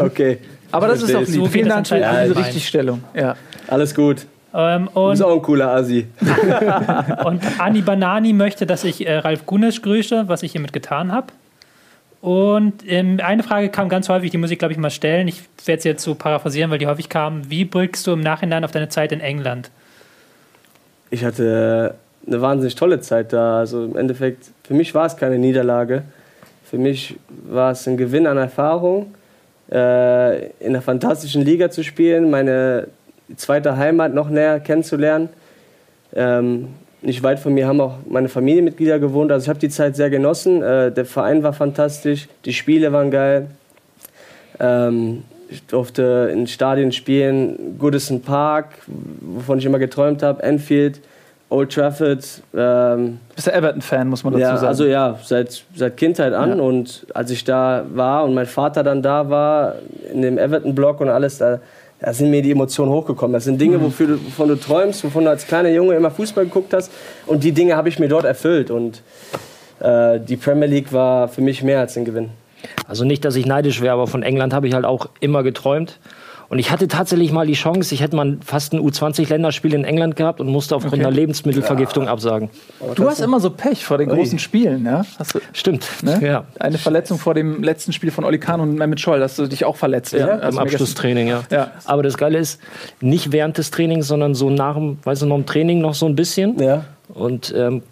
okay, 0.00 0.38
aber 0.72 0.88
das 0.88 1.02
ist 1.02 1.10
ich. 1.10 1.16
lieb. 1.16 1.28
So 1.28 1.46
Vielen 1.46 1.68
Dank 1.68 1.86
für 1.86 1.96
anscheinend 1.96 2.36
diese. 2.36 2.46
Richtigstellung. 2.46 3.04
Ja. 3.14 3.36
alles 3.68 3.94
gut. 3.94 4.26
Ähm, 4.54 4.88
Du 4.94 5.10
bist 5.10 5.22
und, 5.22 5.28
auch 5.28 5.34
ein 5.36 5.42
cooler 5.42 5.68
Asi. 5.68 6.06
und 7.24 7.42
Anni 7.60 7.82
Banani 7.82 8.32
möchte, 8.32 8.64
dass 8.66 8.84
ich 8.84 9.06
äh, 9.06 9.18
Ralf 9.18 9.44
Gunesch 9.44 9.82
grüße, 9.82 10.24
was 10.28 10.42
ich 10.42 10.52
hiermit 10.52 10.72
getan 10.72 11.12
habe. 11.12 11.26
Und 12.26 12.82
ähm, 12.88 13.20
eine 13.22 13.44
Frage 13.44 13.68
kam 13.68 13.88
ganz 13.88 14.08
häufig, 14.08 14.32
die 14.32 14.36
muss 14.36 14.50
ich, 14.50 14.58
glaube 14.58 14.72
ich, 14.72 14.78
mal 14.78 14.90
stellen. 14.90 15.28
Ich 15.28 15.42
werde 15.64 15.80
sie 15.80 15.88
jetzt 15.88 16.02
so 16.02 16.16
paraphrasieren, 16.16 16.72
weil 16.72 16.78
die 16.78 16.88
häufig 16.88 17.08
kam. 17.08 17.48
Wie 17.48 17.64
blickst 17.64 18.04
du 18.04 18.14
im 18.14 18.20
Nachhinein 18.20 18.64
auf 18.64 18.72
deine 18.72 18.88
Zeit 18.88 19.12
in 19.12 19.20
England? 19.20 19.70
Ich 21.10 21.24
hatte 21.24 21.94
eine 22.26 22.42
wahnsinnig 22.42 22.74
tolle 22.74 22.98
Zeit 22.98 23.32
da. 23.32 23.58
Also 23.58 23.84
im 23.84 23.96
Endeffekt, 23.96 24.50
für 24.64 24.74
mich 24.74 24.92
war 24.92 25.06
es 25.06 25.16
keine 25.16 25.38
Niederlage. 25.38 26.02
Für 26.64 26.78
mich 26.78 27.14
war 27.28 27.70
es 27.70 27.86
ein 27.86 27.96
Gewinn 27.96 28.26
an 28.26 28.38
Erfahrung, 28.38 29.14
äh, 29.70 30.46
in 30.46 30.70
einer 30.70 30.82
fantastischen 30.82 31.42
Liga 31.42 31.70
zu 31.70 31.84
spielen, 31.84 32.28
meine 32.28 32.88
zweite 33.36 33.76
Heimat 33.76 34.12
noch 34.12 34.30
näher 34.30 34.58
kennenzulernen. 34.58 35.28
Ähm, 36.12 36.70
nicht 37.06 37.22
weit 37.22 37.38
von 37.38 37.54
mir 37.54 37.66
haben 37.66 37.80
auch 37.80 37.94
meine 38.08 38.28
Familienmitglieder 38.28 38.98
gewohnt. 38.98 39.30
Also 39.30 39.44
ich 39.44 39.48
habe 39.48 39.60
die 39.60 39.68
Zeit 39.68 39.96
sehr 39.96 40.10
genossen. 40.10 40.62
Äh, 40.62 40.90
der 40.92 41.04
Verein 41.04 41.42
war 41.42 41.52
fantastisch, 41.52 42.28
die 42.44 42.52
Spiele 42.52 42.92
waren 42.92 43.10
geil. 43.10 43.46
Ähm, 44.58 45.22
ich 45.48 45.64
durfte 45.66 46.28
in 46.32 46.48
Stadien 46.48 46.90
spielen, 46.90 47.78
Goodison 47.78 48.20
Park, 48.20 48.70
wovon 49.20 49.58
ich 49.58 49.64
immer 49.64 49.78
geträumt 49.78 50.24
habe, 50.24 50.42
Enfield, 50.42 51.00
Old 51.48 51.72
Trafford. 51.72 52.42
Ähm, 52.56 53.20
Bist 53.36 53.46
du 53.46 53.52
Everton-Fan, 53.52 54.08
muss 54.08 54.24
man 54.24 54.32
dazu 54.32 54.42
ja, 54.42 54.56
sagen. 54.56 54.66
also 54.66 54.84
ja, 54.86 55.18
seit, 55.22 55.64
seit 55.76 55.96
Kindheit 55.96 56.32
an. 56.32 56.58
Ja. 56.58 56.64
Und 56.64 57.06
als 57.14 57.30
ich 57.30 57.44
da 57.44 57.84
war 57.94 58.24
und 58.24 58.34
mein 58.34 58.46
Vater 58.46 58.82
dann 58.82 59.02
da 59.02 59.30
war, 59.30 59.76
in 60.12 60.22
dem 60.22 60.38
Everton-Block 60.38 61.00
und 61.00 61.08
alles, 61.08 61.38
da, 61.38 61.60
da 62.00 62.12
sind 62.12 62.30
mir 62.30 62.42
die 62.42 62.50
Emotionen 62.50 62.92
hochgekommen. 62.92 63.32
Das 63.32 63.44
sind 63.44 63.54
Mhm. 63.54 63.58
Dinge, 63.58 63.82
wofür 63.82 64.06
du, 64.06 64.24
wovon 64.24 64.48
du 64.48 64.56
träumst, 64.56 65.02
wovon 65.04 65.24
du 65.24 65.30
als 65.30 65.46
kleiner 65.46 65.70
Junge 65.70 65.94
immer 65.94 66.10
Fußball 66.10 66.44
geguckt 66.44 66.72
hast. 66.74 66.92
Und 67.26 67.42
die 67.42 67.52
Dinge 67.52 67.76
habe 67.76 67.88
ich 67.88 67.98
mir 67.98 68.08
dort 68.08 68.24
erfüllt. 68.24 68.70
Und 68.70 69.02
äh, 69.80 70.20
die 70.20 70.36
Premier 70.36 70.66
League 70.68 70.92
war 70.92 71.28
für 71.28 71.40
mich 71.40 71.62
mehr 71.62 71.80
als 71.80 71.96
ein 71.96 72.04
Gewinn. 72.04 72.30
Also 72.88 73.04
nicht, 73.04 73.24
dass 73.24 73.36
ich 73.36 73.46
neidisch 73.46 73.80
wäre, 73.80 73.92
aber 73.94 74.06
von 74.06 74.22
England 74.22 74.52
habe 74.52 74.66
ich 74.68 74.74
halt 74.74 74.84
auch 74.84 75.06
immer 75.20 75.42
geträumt. 75.42 75.98
Und 76.48 76.58
ich 76.60 76.70
hatte 76.70 76.86
tatsächlich 76.86 77.32
mal 77.32 77.46
die 77.46 77.54
Chance, 77.54 77.92
ich 77.94 78.00
hätte 78.02 78.14
mal 78.14 78.38
fast 78.44 78.72
ein 78.72 78.80
U20-Länderspiel 78.80 79.74
in 79.74 79.84
England 79.84 80.14
gehabt 80.16 80.40
und 80.40 80.46
musste 80.46 80.76
aufgrund 80.76 80.94
Okay. 80.94 81.02
einer 81.02 81.10
Lebensmittelvergiftung 81.10 82.06
absagen. 82.08 82.50
du 82.94 83.08
hast 83.08 83.20
immer 83.20 83.40
so 83.40 83.50
Pech 83.50 83.84
vor 83.84 83.98
den 83.98 84.08
großen 84.08 84.38
Spielen, 84.38 84.84
ja? 84.86 85.04
Hast 85.18 85.34
du, 85.34 85.40
Stimmt. 85.52 85.88
ne? 86.02 86.20
Ja. 86.22 86.44
Eine 86.60 86.78
Verletzung 86.78 87.18
vor 87.18 87.34
dem 87.34 87.62
letzten 87.64 87.92
Spiel 87.92 88.10
von 88.12 88.24
Oli 88.24 88.38
Kahn 88.38 88.60
und 88.60 88.76
Mehmet 88.78 89.00
Scholl, 89.00 89.18
dass 89.18 89.34
du 89.36 89.46
dich 89.48 89.64
auch 89.64 89.76
verletzt. 89.76 90.12
Ja, 90.12 90.26
Also 90.28 90.58
im 90.60 90.64
Abschlusstraining, 90.64 91.26
ja. 91.28 91.42
Ja. 91.50 91.72
Aber 91.84 92.02
das 92.04 92.16
Geile 92.16 92.38
ist, 92.38 92.60
nicht 93.00 93.32
während 93.32 93.58
des 93.58 93.70
Trainings, 93.72 94.06
sondern 94.06 94.34
so 94.36 94.48
nach 94.50 94.74
dem, 94.76 94.98
weißt 95.02 95.22
du, 95.22 95.26
noch 95.26 95.36
im 95.36 95.46
Training 95.46 95.80
noch 95.80 95.94
so 95.94 96.06
ein 96.06 96.14
bisschen. 96.14 96.58
Ja. 96.60 96.84
Und 97.08 97.52
ähm, 97.56 97.82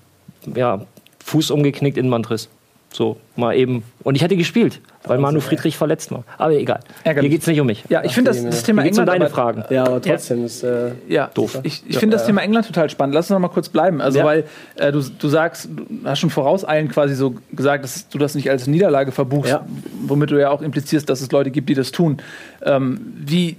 ja, 0.54 0.82
Fuß 1.24 1.50
umgeknickt, 1.50 1.96
Innenbandriss. 1.98 2.48
So, 2.92 3.16
mal 3.34 3.56
eben. 3.56 3.82
Und 4.04 4.14
ich 4.14 4.22
hätte 4.22 4.36
gespielt, 4.36 4.80
weil 5.06 5.18
Manu 5.18 5.40
Friedrich 5.40 5.76
verletzt 5.76 6.10
war. 6.10 6.24
Aber 6.38 6.52
egal. 6.52 6.80
Ärgerlich. 7.04 7.28
Hier 7.30 7.36
geht 7.38 7.40
es 7.42 7.46
nicht 7.46 7.60
um 7.60 7.66
mich. 7.66 7.84
Ja, 7.88 8.02
ich 8.04 8.14
finde 8.14 8.30
das, 8.30 8.42
das 8.42 8.62
Thema 8.62 8.82
Hier 8.82 8.90
geht's 8.90 8.98
um 8.98 9.02
England. 9.02 9.22
deine 9.22 9.24
aber- 9.26 9.34
Fragen. 9.62 9.64
Ja, 9.74 9.84
aber 9.86 10.00
trotzdem 10.02 10.44
ist. 10.44 10.62
Äh, 10.62 10.92
Ja, 11.08 11.30
Doof. 11.34 11.60
Ich, 11.62 11.82
ich 11.86 11.98
finde 11.98 12.16
das 12.16 12.26
Thema 12.26 12.40
England 12.42 12.66
total 12.66 12.88
spannend. 12.90 13.14
Lass 13.14 13.26
uns 13.26 13.30
noch 13.34 13.38
mal 13.40 13.48
kurz 13.48 13.68
bleiben. 13.68 14.00
Also, 14.00 14.18
Ja. 14.20 14.24
weil 14.24 14.44
äh, 14.76 14.92
du, 14.92 15.00
du 15.02 15.28
sagst, 15.28 15.68
du 15.70 16.08
hast 16.08 16.18
schon 16.20 16.30
vorauseilend 16.30 16.92
quasi 16.92 17.14
so 17.14 17.34
gesagt, 17.52 17.84
dass 17.84 18.08
du 18.08 18.18
das 18.18 18.34
nicht 18.34 18.50
als 18.50 18.66
Niederlage 18.66 19.12
verbuchst, 19.12 19.50
Ja. 19.50 19.66
womit 20.06 20.30
du 20.30 20.40
ja 20.40 20.50
auch 20.50 20.62
implizierst, 20.62 21.08
dass 21.08 21.20
es 21.20 21.30
Leute 21.30 21.50
gibt, 21.50 21.68
die 21.68 21.74
das 21.74 21.92
tun. 21.92 22.18
Ähm, 22.62 23.00
wie, 23.24 23.56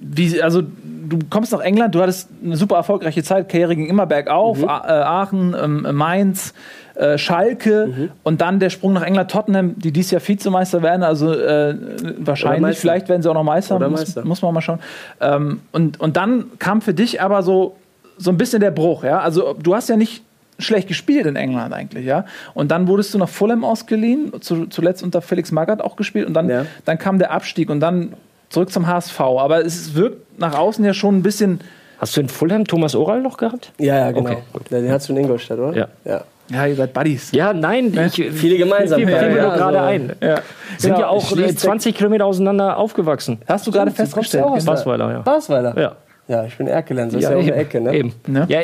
wie, 0.00 0.42
also, 0.42 0.62
du 0.62 1.18
kommst 1.28 1.52
nach 1.52 1.60
England, 1.60 1.94
du 1.94 2.00
hattest 2.00 2.28
eine 2.44 2.56
super 2.56 2.76
erfolgreiche 2.76 3.22
Zeit, 3.22 3.48
Karriere 3.48 3.76
ging 3.76 3.86
immer 3.86 4.06
bergauf, 4.06 4.66
A 4.66 4.78
äh, 4.86 5.02
Aachen, 5.02 5.54
ähm, 5.60 5.86
Mainz, 5.92 6.54
äh, 6.94 7.18
Schalke. 7.18 8.10
Und 8.22 8.40
dann 8.40 8.60
der 8.60 8.70
Sprung 8.70 8.92
nach 8.92 9.02
England, 9.02 9.30
Tottenham, 9.30 9.78
die 9.78 9.92
dieses 9.92 10.10
Jahr 10.12 10.26
Vizemeister 10.26 10.82
werden, 10.82 11.02
also 11.02 11.32
äh, 11.32 11.74
wahrscheinlich, 12.18 12.78
vielleicht 12.78 13.08
werden 13.08 13.22
sie 13.22 13.30
auch 13.30 13.34
noch 13.34 13.44
Meister, 13.44 13.76
Oder 13.76 13.88
muss, 13.90 14.00
Meister. 14.00 14.24
muss 14.24 14.42
man 14.42 14.54
mal 14.54 14.60
schauen. 14.60 14.80
Ähm, 15.20 15.60
und, 15.72 16.00
und 16.00 16.16
dann 16.16 16.44
kam 16.58 16.80
für 16.80 16.94
dich 16.94 17.20
aber 17.20 17.42
so, 17.42 17.76
so 18.16 18.30
ein 18.30 18.36
bisschen 18.36 18.60
der 18.60 18.70
Bruch, 18.70 19.04
ja, 19.04 19.20
also 19.20 19.54
du 19.60 19.74
hast 19.74 19.88
ja 19.88 19.96
nicht 19.96 20.22
schlecht 20.58 20.88
gespielt 20.88 21.26
in 21.26 21.36
England 21.36 21.72
eigentlich, 21.72 22.04
ja. 22.04 22.26
Und 22.54 22.70
dann 22.70 22.86
wurdest 22.86 23.14
du 23.14 23.18
nach 23.18 23.28
Fulham 23.30 23.64
ausgeliehen, 23.64 24.32
zu, 24.42 24.66
zuletzt 24.66 25.02
unter 25.02 25.22
Felix 25.22 25.52
Magath 25.52 25.80
auch 25.80 25.96
gespielt. 25.96 26.26
Und 26.26 26.34
dann, 26.34 26.48
Ja. 26.50 26.66
dann 26.84 26.98
kam 26.98 27.18
der 27.18 27.30
Abstieg. 27.30 27.70
Und 27.70 27.80
dann 27.80 28.12
zurück 28.50 28.70
zum 28.70 28.86
HSV. 28.86 29.18
Aber 29.20 29.64
es 29.64 29.94
wirkt 29.94 30.38
nach 30.38 30.56
außen 30.58 30.84
ja 30.84 30.92
schon 30.94 31.16
ein 31.16 31.22
bisschen, 31.22 31.60
Hast 31.98 32.16
du 32.16 32.22
in 32.22 32.28
Fulham 32.30 32.64
Thomas 32.64 32.94
Oral 32.94 33.20
noch 33.20 33.36
gehabt? 33.36 33.72
Ja, 33.78 33.94
ja, 33.98 34.10
genau. 34.10 34.30
Okay. 34.54 34.64
Ja, 34.70 34.80
den 34.80 34.90
hast 34.90 35.08
du 35.08 35.12
in 35.12 35.18
Ingolstadt, 35.18 35.58
oder? 35.58 35.76
Ja. 35.76 35.88
ja. 36.06 36.24
ja, 36.48 36.66
ihr 36.66 36.74
seid 36.74 36.94
Buddies. 36.94 37.30
Ja, 37.32 37.52
nein, 37.52 37.92
ich, 38.06 38.30
Viele 38.32 38.56
gemeinsam. 38.56 39.00
Wir 39.06 39.10
Ja, 39.10 39.28
nur 39.28 39.52
gerade 39.52 39.78
also- 39.80 39.92
ein. 39.94 40.12
Ja. 40.22 40.40
Sind 40.78 40.94
Genau. 40.94 41.00
ja 41.00 41.08
auch 41.08 41.22
äh, 41.22 41.34
schließt 41.34 41.60
20 41.60 41.94
Kilometer 41.94 42.24
auseinander 42.24 42.78
aufgewachsen. 42.78 43.40
Hast 43.46 43.66
du 43.66 43.70
gerade 43.70 43.90
festgestellt? 43.90 44.46
ja. 44.48 44.64
Basweiler, 44.64 45.12
ja. 45.12 45.18
Basweiler. 45.20 45.78
Ja, 45.78 45.92
Ja, 46.26 46.44
ich 46.46 46.56
bin 46.56 46.68
Erkelenser. 46.68 47.18
Das 47.18 47.24
ist 47.24 47.30
ja 47.32 47.36
um 47.36 47.44
die 47.44 47.52
Ecke, 47.52 47.80
ne? 47.82 47.94
Eben. 47.94 48.14
Ne? 48.26 48.46
Ja, 48.48 48.60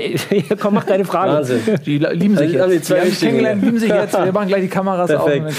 komm, 0.58 0.72
mach 0.72 0.84
deine 0.84 1.04
Frage. 1.04 1.32
Wahnsinn. 1.32 1.60
Die 1.84 1.98
lieben 1.98 2.38
sich 2.38 2.46
Also, 2.54 2.60
haben 2.62 2.72
jetzt. 2.72 2.88
die 2.88 2.94
zwei 2.94 2.94
Die 2.94 3.00
haben 3.00 3.10
sich 3.10 3.12
Richtigen, 3.12 3.30
kennengelernt, 3.32 3.60
ja. 3.62 3.66
lieben 3.66 3.78
sich 3.80 3.90
jetzt. 3.90 4.24
Wir 4.24 4.32
machen 4.32 4.48
gleich 4.48 4.62
die 4.62 4.68
Kameras 4.68 5.10
Perfekt. 5.10 5.46
auf. 5.46 5.54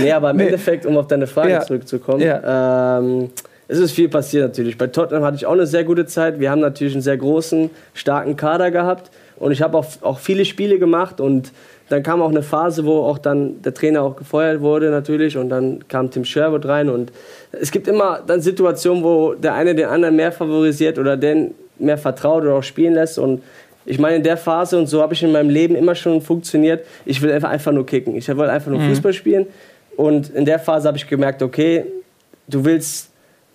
Nee, 0.00 0.12
aber 0.12 0.30
im 0.30 0.36
Nee. 0.38 0.44
Endeffekt, 0.44 0.86
um 0.86 0.96
auf 0.96 1.08
deine 1.08 1.26
Frage 1.26 1.50
Ja. 1.50 1.60
zurückzukommen, 1.60 2.22
Ja. 2.22 2.98
ähm, 3.00 3.28
es 3.68 3.78
ist 3.78 3.92
viel 3.92 4.08
passiert 4.08 4.44
natürlich. 4.44 4.78
Bei 4.78 4.86
Tottenham 4.86 5.22
hatte 5.24 5.36
ich 5.36 5.46
auch 5.46 5.52
eine 5.52 5.66
sehr 5.66 5.84
gute 5.84 6.06
Zeit. 6.06 6.40
Wir 6.40 6.50
haben 6.50 6.60
natürlich 6.60 6.94
einen 6.94 7.02
sehr 7.02 7.18
großen, 7.18 7.70
starken 7.92 8.36
Kader 8.36 8.70
gehabt 8.70 9.10
und 9.36 9.52
ich 9.52 9.60
habe 9.62 9.76
auch, 9.76 9.86
auch 10.00 10.18
viele 10.18 10.46
Spiele 10.46 10.78
gemacht 10.78 11.20
und 11.20 11.52
dann 11.90 12.02
kam 12.02 12.20
auch 12.20 12.30
eine 12.30 12.42
Phase, 12.42 12.84
wo 12.84 13.02
auch 13.02 13.18
dann 13.18 13.62
der 13.62 13.72
Trainer 13.74 14.02
auch 14.02 14.16
gefeuert 14.16 14.60
wurde 14.60 14.90
natürlich 14.90 15.36
und 15.36 15.50
dann 15.50 15.86
kam 15.88 16.10
Tim 16.10 16.24
Sherwood 16.24 16.66
rein 16.66 16.88
und 16.88 17.12
es 17.52 17.70
gibt 17.70 17.88
immer 17.88 18.20
dann 18.26 18.40
Situationen, 18.40 19.02
wo 19.02 19.34
der 19.34 19.54
eine 19.54 19.74
den 19.74 19.86
anderen 19.86 20.16
mehr 20.16 20.32
favorisiert 20.32 20.98
oder 20.98 21.16
den 21.16 21.54
mehr 21.78 21.98
vertraut 21.98 22.42
oder 22.42 22.54
auch 22.54 22.62
spielen 22.62 22.94
lässt 22.94 23.18
und 23.18 23.42
ich 23.84 23.98
meine, 23.98 24.16
in 24.16 24.22
der 24.22 24.36
Phase 24.36 24.78
und 24.78 24.86
so 24.86 25.00
habe 25.00 25.14
ich 25.14 25.22
in 25.22 25.32
meinem 25.32 25.48
Leben 25.48 25.74
immer 25.74 25.94
schon 25.94 26.20
funktioniert. 26.20 26.84
Ich 27.06 27.22
will 27.22 27.32
einfach, 27.32 27.48
einfach 27.48 27.72
nur 27.72 27.86
kicken. 27.86 28.16
Ich 28.16 28.28
wollte 28.28 28.52
einfach 28.52 28.70
nur 28.70 28.82
Fußball 28.82 29.14
spielen. 29.14 29.46
Und 29.96 30.28
in 30.28 30.44
der 30.44 30.58
Phase 30.58 30.88
habe 30.88 30.98
ich 30.98 31.06
gemerkt, 31.06 31.42
okay, 31.42 31.86
du 32.48 32.66
willst, 32.66 33.07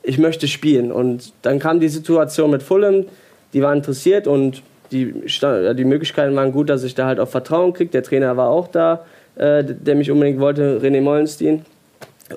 ich 0.03 0.17
möchte 0.17 0.47
spielen. 0.47 0.91
Und 0.91 1.34
dann 1.41 1.59
kam 1.59 1.80
die 1.80 1.89
Situation 1.89 2.51
mit 2.51 2.61
Fulham, 2.61 3.05
die 3.53 3.61
waren 3.61 3.77
interessiert 3.77 4.27
und 4.27 4.61
die, 4.91 5.13
die 5.13 5.85
Möglichkeiten 5.85 6.35
waren 6.35 6.51
gut, 6.51 6.69
dass 6.69 6.84
ich 6.84 6.93
da 6.93 7.07
halt 7.07 7.19
auch 7.19 7.27
Vertrauen 7.27 7.73
kriege. 7.73 7.89
Der 7.89 8.03
Trainer 8.03 8.38
war 8.38 8.49
auch 8.49 8.67
da, 8.67 9.05
äh, 9.35 9.63
der 9.63 9.95
mich 9.95 10.11
unbedingt 10.11 10.39
wollte, 10.39 10.80
René 10.81 11.01
Mollenstein. 11.01 11.65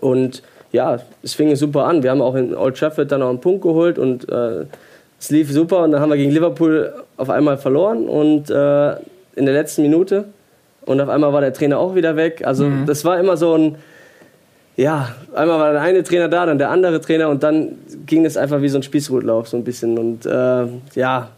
Und 0.00 0.42
ja, 0.72 1.00
es 1.22 1.34
fing 1.34 1.54
super 1.56 1.84
an. 1.84 2.02
Wir 2.02 2.10
haben 2.10 2.22
auch 2.22 2.34
in 2.34 2.54
Old 2.54 2.76
Trafford 2.78 3.10
dann 3.12 3.22
auch 3.22 3.28
einen 3.28 3.40
Punkt 3.40 3.62
geholt 3.62 3.98
und 3.98 4.28
äh, 4.28 4.64
es 5.18 5.30
lief 5.30 5.50
super. 5.52 5.82
Und 5.82 5.92
dann 5.92 6.00
haben 6.00 6.10
wir 6.10 6.16
gegen 6.16 6.30
Liverpool 6.30 6.92
auf 7.16 7.30
einmal 7.30 7.58
verloren 7.58 8.08
und 8.08 8.50
äh, 8.50 8.92
in 9.34 9.44
der 9.44 9.54
letzten 9.54 9.82
Minute. 9.82 10.24
Und 10.84 11.00
auf 11.00 11.08
einmal 11.08 11.32
war 11.32 11.40
der 11.40 11.52
Trainer 11.52 11.78
auch 11.78 11.94
wieder 11.94 12.16
weg. 12.16 12.42
Also 12.44 12.70
das 12.86 13.04
war 13.04 13.18
immer 13.18 13.36
so 13.36 13.54
ein, 13.54 13.76
ja, 14.76 15.14
einmal 15.34 15.58
war 15.58 15.72
der 15.72 15.80
eine 15.80 16.02
Trainer 16.02 16.28
da, 16.28 16.44
dann 16.44 16.58
der 16.58 16.70
andere 16.70 17.00
Trainer 17.00 17.30
und 17.30 17.42
dann 17.42 17.78
ging 18.04 18.26
es 18.26 18.36
einfach 18.36 18.60
wie 18.60 18.68
so 18.68 18.78
ein 18.78 18.82
Spießrutlauf 18.82 19.48
so 19.48 19.56
ein 19.56 19.64
bisschen. 19.64 19.98
Und 19.98 20.26
äh, 20.26 20.66
ja, 20.94 21.30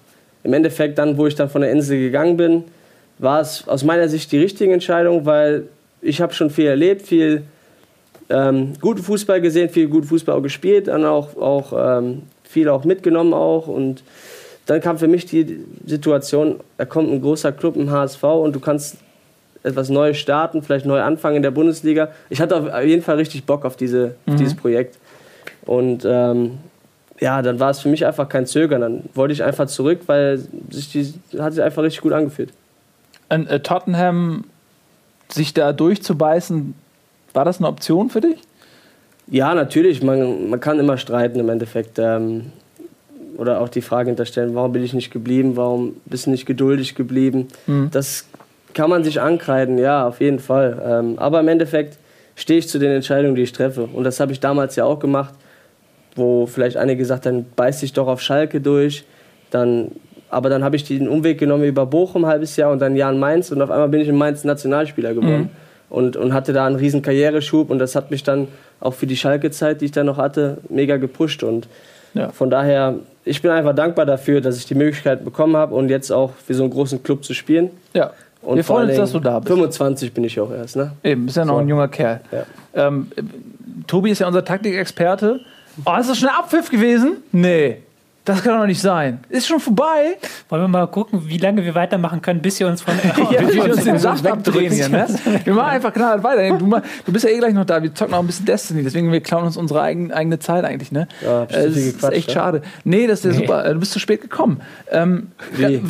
im 0.43 0.53
Endeffekt 0.53 0.99
dann, 0.99 1.17
wo 1.17 1.27
ich 1.27 1.37
dann 1.37 1.49
von 1.49 1.61
der 1.61 1.71
Insel 1.71 1.99
gegangen 1.99 2.37
bin, 2.37 2.65
war 3.19 3.41
es 3.41 3.67
aus 3.69 3.85
meiner 3.85 4.09
Sicht 4.09 4.33
die 4.33 4.39
richtige 4.39 4.73
Entscheidung, 4.73 5.25
weil 5.25 5.65
ich 6.03 6.21
habe 6.21 6.35
schon 6.35 6.51
viel 6.51 6.67
erlebt, 6.67 7.03
viel 7.03 7.43
ähm, 8.29 8.73
guten 8.81 9.03
Fußball 9.03 9.41
gesehen, 9.41 9.69
viel 9.69 9.89
guten 9.89 10.07
Fußball 10.07 10.37
auch 10.37 10.43
gespielt, 10.43 10.89
dann 10.89 11.05
auch, 11.05 11.37
auch 11.37 11.73
ähm, 11.99 12.23
viel 12.43 12.69
auch 12.69 12.85
mitgenommen 12.85 13.35
auch 13.35 13.69
und 13.69 14.03
dann 14.67 14.81
kam 14.81 14.99
für 14.99 15.09
mich 15.09 15.25
die 15.25 15.65
Situation, 15.87 16.61
da 16.77 16.85
kommt 16.85 17.11
ein 17.11 17.23
großer 17.23 17.53
Club 17.53 17.77
im 17.77 17.91
HSV 17.91 18.23
und 18.23 18.55
du 18.55 18.61
kannst 18.61 18.99
etwas 19.63 19.89
Neues 19.89 20.17
starten, 20.17 20.63
vielleicht 20.63 20.87
neu 20.87 21.01
anfangen 21.01 21.37
in 21.37 21.43
der 21.43 21.51
Bundesliga. 21.51 22.09
Ich 22.31 22.41
hatte 22.41 22.57
auf 22.57 22.85
jeden 22.85 23.03
Fall 23.03 23.17
richtig 23.17 23.45
Bock 23.45 23.65
auf, 23.65 23.77
diese, 23.77 24.15
auf 24.27 24.37
dieses 24.37 24.55
Projekt. 24.55 24.99
Und 25.67 26.05
ähm, 26.07 26.59
ja, 27.21 27.43
dann 27.43 27.61
war 27.61 27.71
es 27.71 27.81
für 27.81 27.89
mich 27.89 28.07
einfach 28.07 28.29
kein 28.29 28.47
Zögern. 28.47 28.81
Dann 28.81 29.03
wollte 29.15 29.33
ich 29.33 29.43
einfach 29.43 29.67
zurück, 29.67 30.01
weil 30.07 30.39
sich 30.71 30.93
die, 30.93 31.13
hat 31.41 31.53
sich 31.53 31.63
einfach 31.63 31.83
richtig 31.83 32.03
gut 32.03 32.13
angefühlt. 32.13 32.53
In, 33.31 33.47
äh, 33.47 33.61
Tottenham 33.61 34.45
sich 35.29 35.53
da 35.53 35.73
durchzubeißen, 35.73 36.75
war 37.35 37.45
das 37.45 37.59
eine 37.59 37.69
Option 37.69 38.09
für 38.09 38.21
dich? 38.21 38.39
Ja, 39.27 39.55
natürlich. 39.55 40.03
Man, 40.03 40.49
man 40.49 40.61
kann 40.61 40.79
immer 40.79 40.97
streiten 40.97 41.39
im 41.39 41.49
Endeffekt. 41.49 41.99
Ähm, 41.99 42.53
oder 43.37 43.61
auch 43.61 43.69
die 43.69 43.83
Frage 43.83 44.11
hinterstellen, 44.11 44.55
warum 44.57 44.73
bin 44.73 44.83
ich 44.83 44.95
nicht 44.95 45.13
geblieben? 45.13 45.57
Warum 45.57 45.97
bist 46.07 46.27
du 46.27 46.31
nicht 46.31 46.45
geduldig 46.45 46.97
geblieben? 46.97 47.47
Das 47.93 48.27
kann 48.79 48.91
man 48.91 49.03
sich 49.03 49.21
ankreiden, 49.21 49.77
ja, 49.77 50.07
auf 50.07 50.21
jeden 50.21 50.39
Fall. 50.39 50.81
Ähm, 50.87 51.19
aber 51.19 51.41
im 51.41 51.49
Endeffekt 51.49 51.99
stehe 52.37 52.61
ich 52.61 52.69
zu 52.69 52.79
den 52.79 52.93
Entscheidungen, 52.93 53.35
die 53.35 53.43
ich 53.43 53.53
treffe. 53.53 53.89
Und 53.93 54.05
das 54.05 54.21
habe 54.21 54.31
ich 54.31 54.39
damals 54.39 54.77
ja 54.77 54.85
auch 54.85 55.01
gemacht, 55.01 55.35
wo 56.15 56.47
vielleicht 56.47 56.77
einige 56.77 56.99
gesagt 56.99 57.27
haben, 57.27 57.47
beiß 57.57 57.81
dich 57.81 57.93
doch 57.93 58.07
auf 58.07 58.21
Schalke 58.23 58.61
durch. 58.61 59.03
Dann, 59.51 59.91
aber 60.31 60.49
dann 60.49 60.63
habe 60.63 60.77
ich 60.77 60.85
den 60.85 61.09
Umweg 61.09 61.39
genommen 61.39 61.65
über 61.65 61.87
Bochum 61.87 62.25
ein 62.25 62.31
halbes 62.31 62.55
Jahr 62.57 62.71
und 62.71 62.79
dann 62.81 62.93
ein 62.93 62.97
Jahr 62.97 63.13
in 63.13 63.19
Mainz. 63.19 63.51
Und 63.51 63.61
auf 63.63 63.71
einmal 63.71 63.89
bin 63.89 64.01
ich 64.01 64.07
in 64.09 64.17
Mainz 64.17 64.45
Nationalspieler 64.45 65.13
geworden. 65.13 65.51
Und, 65.91 66.17
und 66.17 66.33
hatte 66.33 66.53
da 66.53 66.65
einen 66.65 66.77
riesen 66.77 67.03
Karriereschub. 67.03 67.71
Und 67.71 67.81
das 67.81 67.97
hat 67.97 68.13
mich 68.13 68.23
dann 68.23 68.47
auch 68.79 68.95
für 68.95 69.09
die 69.09 69.17
Schalke-Zeit, 69.17 69.81
die 69.81 69.87
ich 69.87 69.93
dann 69.93 70.07
noch 70.07 70.19
hatte, 70.19 70.59
mega 70.69 70.99
gepusht. 70.99 71.43
Und 71.43 71.67
Ja. 72.15 72.29
von 72.29 72.49
daher, 72.49 72.95
ich 73.25 73.43
bin 73.43 73.51
einfach 73.51 73.75
dankbar 73.75 74.07
dafür, 74.07 74.41
dass 74.41 74.57
ich 74.57 74.67
die 74.67 74.77
Möglichkeit 74.77 75.25
bekommen 75.25 75.57
habe 75.57 75.75
und 75.75 75.89
jetzt 75.89 76.13
auch 76.13 76.31
für 76.47 76.55
so 76.55 76.63
einen 76.63 76.73
großen 76.73 77.03
Club 77.03 77.25
zu 77.25 77.35
spielen. 77.35 77.71
Ja. 77.95 78.13
Und 78.49 78.57
Wir 78.57 78.65
freuen 78.65 78.89
uns, 78.89 78.97
dass 78.97 79.13
du 79.13 79.21
da 79.21 79.39
bist. 79.41 79.49
25 79.49 80.13
bin 80.15 80.25
ich 80.25 80.41
auch 80.41 80.51
erst, 80.51 80.77
ne? 80.77 80.93
Eben, 81.05 81.27
bist 81.27 81.37
ja 81.37 81.45
noch 81.45 81.55
So. 81.55 81.61
ein 81.61 81.69
junger 81.69 81.89
Kerl. 81.89 82.21
Ja. 82.33 82.87
Ähm, 82.87 83.09
äh, 83.17 83.23
Tobi 83.87 84.11
ist 84.11 84.21
ja 84.21 84.27
unser 84.27 84.45
Taktikexperte. 84.45 85.41
Oh, 85.85 85.95
ist 86.01 86.09
das 86.09 86.19
schon 86.19 86.29
ein 86.31 86.35
Abpfiff 86.35 86.71
gewesen? 86.71 87.19
Nee. 87.33 87.79
Das 88.25 88.43
kann 88.43 88.59
doch 88.61 88.67
nicht 88.67 88.81
sein. 88.83 89.21
Ist 89.31 89.47
schon 89.49 89.59
vorbei. 89.61 90.17
Wollen 90.51 90.63
wir 90.63 90.69
mal 90.69 90.87
gucken, 90.87 91.23
wie 91.27 91.39
lange 91.39 91.65
wir 91.65 91.75
weitermachen 91.75 92.21
können, 92.21 92.41
bis 92.43 92.61
ihr 92.61 92.67
uns 92.69 92.83
von. 92.83 92.93
Ja, 93.31 93.41
bis 93.43 93.55
wir 93.55 93.65
uns 93.65 93.85
den 93.85 93.99
Saft 93.99 94.27
abdrehen 94.27 94.71
hier, 94.73 94.89
ne? 94.91 95.07
Wir 95.45 95.55
machen 95.55 95.71
einfach 95.71 95.93
knallhart 95.95 96.23
weiter. 96.25 96.59
Du, 96.59 96.67
ma- 96.67 96.83
du 97.07 97.13
bist 97.13 97.25
ja 97.25 97.31
eh 97.31 97.39
gleich 97.39 97.55
noch 97.55 97.65
da. 97.65 97.83
Wir 97.83 97.95
zocken 97.95 98.11
noch 98.13 98.19
ein 98.21 98.27
bisschen 98.27 98.45
Destiny. 98.45 98.83
Deswegen, 98.83 99.11
wir 99.13 99.21
klauen 99.23 99.45
uns 99.45 99.57
unsere 99.57 99.81
eigen, 99.81 100.13
eigene 100.13 100.39
Zeit 100.39 100.65
eigentlich, 100.65 100.93
ne? 100.93 101.09
Ja, 101.25 101.49
zu 101.49 101.57
äh, 101.57 101.65
das 101.69 101.77
ist 101.77 102.05
echt 102.13 102.29
ja? 102.29 102.35
schade. 102.35 102.63
Nee, 102.85 103.07
das 103.07 103.25
ist 103.25 103.33
ja 103.35 103.41
super. 103.41 103.65
Äh, 103.65 103.73
Du 103.75 103.81
bist 103.81 103.93
zu 103.93 103.99
spät 103.99 104.21
gekommen. 104.21 104.61
Ähm, 104.91 105.29
ja, 105.59 105.69
Wie? 105.71 105.81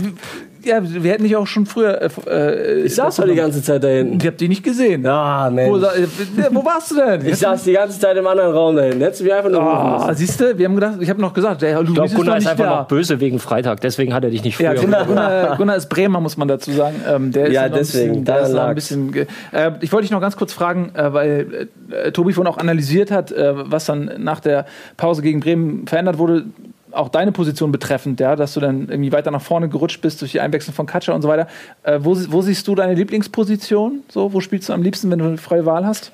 Ja, 0.69 0.78
wir 0.82 1.11
hätten 1.12 1.24
dich 1.24 1.35
auch 1.36 1.47
schon 1.47 1.66
früher. 1.66 2.01
Äh, 2.01 2.09
äh, 2.31 2.82
Ich 2.85 2.95
saß 2.95 3.16
doch 3.16 3.24
die 3.27 3.35
ganze 3.35 3.62
Zeit 3.62 3.82
da 3.82 3.89
hinten. 3.89 4.19
Ich 4.20 4.27
hab 4.27 4.36
dich 4.39 4.49
nicht 4.49 4.62
gesehen. 4.62 5.05
Ah, 5.07 5.49
Wo, 5.51 5.55
Mensch. 5.55 5.81
sa- 5.81 5.95
äh, 5.95 6.07
wo 6.53 6.65
warst 6.65 6.90
du 6.93 6.97
denn? 6.97 7.27
Ich 7.27 7.36
saß 7.39 7.65
die 7.65 7.73
ganze 7.73 7.99
Zeit 7.99 8.16
im 8.16 8.27
anderen 8.27 8.53
Raum 8.53 8.77
da 8.77 8.82
hinten. 8.82 9.01
Hättest 9.01 9.20
du 9.20 9.24
mich 9.24 9.35
einfach 9.35 9.51
nur 9.51 9.61
Ah, 9.62 10.15
siehst 10.15 10.40
du, 10.40 10.57
wir 10.57 10.65
haben 10.66 10.74
gedacht, 10.77 10.95
ich 11.01 11.11
habe 11.11 11.20
noch 11.20 11.35
gesagt, 11.35 11.62
der 11.62 11.70
Herr 11.70 11.78
Luis 11.81 11.89
Ich 11.89 11.95
glaube, 11.95 12.09
ist 12.11 12.15
Gunnar 12.16 12.36
ist 12.36 12.45
nicht 12.45 12.51
einfach 12.53 12.65
da. 12.65 12.77
noch 12.82 12.89
böse 12.89 13.19
wegen 13.20 13.39
Freitag, 13.39 13.81
deswegen 13.81 14.15
hat 14.15 14.23
er 14.24 14.31
dich 14.31 14.45
nicht 14.45 14.57
früher. 14.57 14.74
Ja, 14.74 14.81
Gunnar, 14.81 15.05
Gunnar, 15.07 15.57
Gunnar 15.57 15.77
ist 15.77 15.89
Bremer, 15.89 16.20
muss 16.20 16.36
man 16.36 16.49
dazu 16.49 16.70
sagen. 16.73 16.97
Ähm, 17.09 17.32
der 17.32 17.47
ist 17.47 17.53
Ja, 17.55 17.62
ein 17.62 17.73
deswegen, 17.73 18.09
bisschen, 18.09 18.24
der 18.24 18.40
ist 18.43 18.55
ein 18.55 18.74
bisschen 18.74 19.15
äh, 19.53 19.70
ich 19.81 19.93
wollte 19.93 20.03
dich 20.05 20.11
noch 20.12 20.20
ganz 20.20 20.36
kurz 20.36 20.53
fragen, 20.53 20.93
äh, 20.95 21.12
weil 21.12 21.69
äh, 21.90 22.12
Tobi 22.12 22.32
vorhin 22.32 22.53
auch 22.53 22.59
analysiert 22.59 23.11
hat, 23.11 23.32
äh, 23.32 23.53
was 23.70 23.86
dann 23.86 24.11
nach 24.19 24.40
der 24.40 24.66
Pause 24.97 25.23
gegen 25.23 25.40
Bremen 25.40 25.86
verändert 25.86 26.19
wurde. 26.19 26.45
Auch 26.93 27.09
deine 27.10 27.32
Position 27.32 27.70
betreffend, 27.70 28.19
ja, 28.20 28.35
dass 28.35 28.55
du 28.55 28.60
dann 28.60 28.89
irgendwie 28.89 29.12
weiter 29.12 29.31
nach 29.31 29.43
vorne 29.43 29.69
gerutscht 29.69 30.01
bist 30.01 30.20
durch 30.23 30.32
die 30.32 30.40
Einwechslung 30.40 30.74
von 30.74 30.86
Katscher 30.86 31.15
und 31.15 31.23
so 31.23 31.28
weiter. 31.28 31.47
Äh, 31.82 31.98
wo, 32.02 32.16
wo 32.31 32.40
siehst 32.43 32.66
du 32.66 32.74
deine 32.74 32.94
Lieblingsposition? 32.94 34.01
So, 34.09 34.32
wo 34.32 34.40
spielst 34.40 34.69
du 34.69 34.73
am 34.73 34.82
liebsten, 34.82 35.10
wenn 35.10 35.19
du 35.19 35.27
eine 35.27 35.36
freie 35.39 35.66
Wahl 35.66 35.85
hast? 35.86 36.12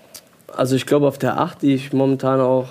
Also 0.52 0.74
ich 0.76 0.86
glaube 0.86 1.06
auf 1.06 1.18
der 1.18 1.38
8, 1.40 1.62
die 1.62 1.74
ich 1.74 1.92
momentan 1.92 2.40
auch, 2.40 2.68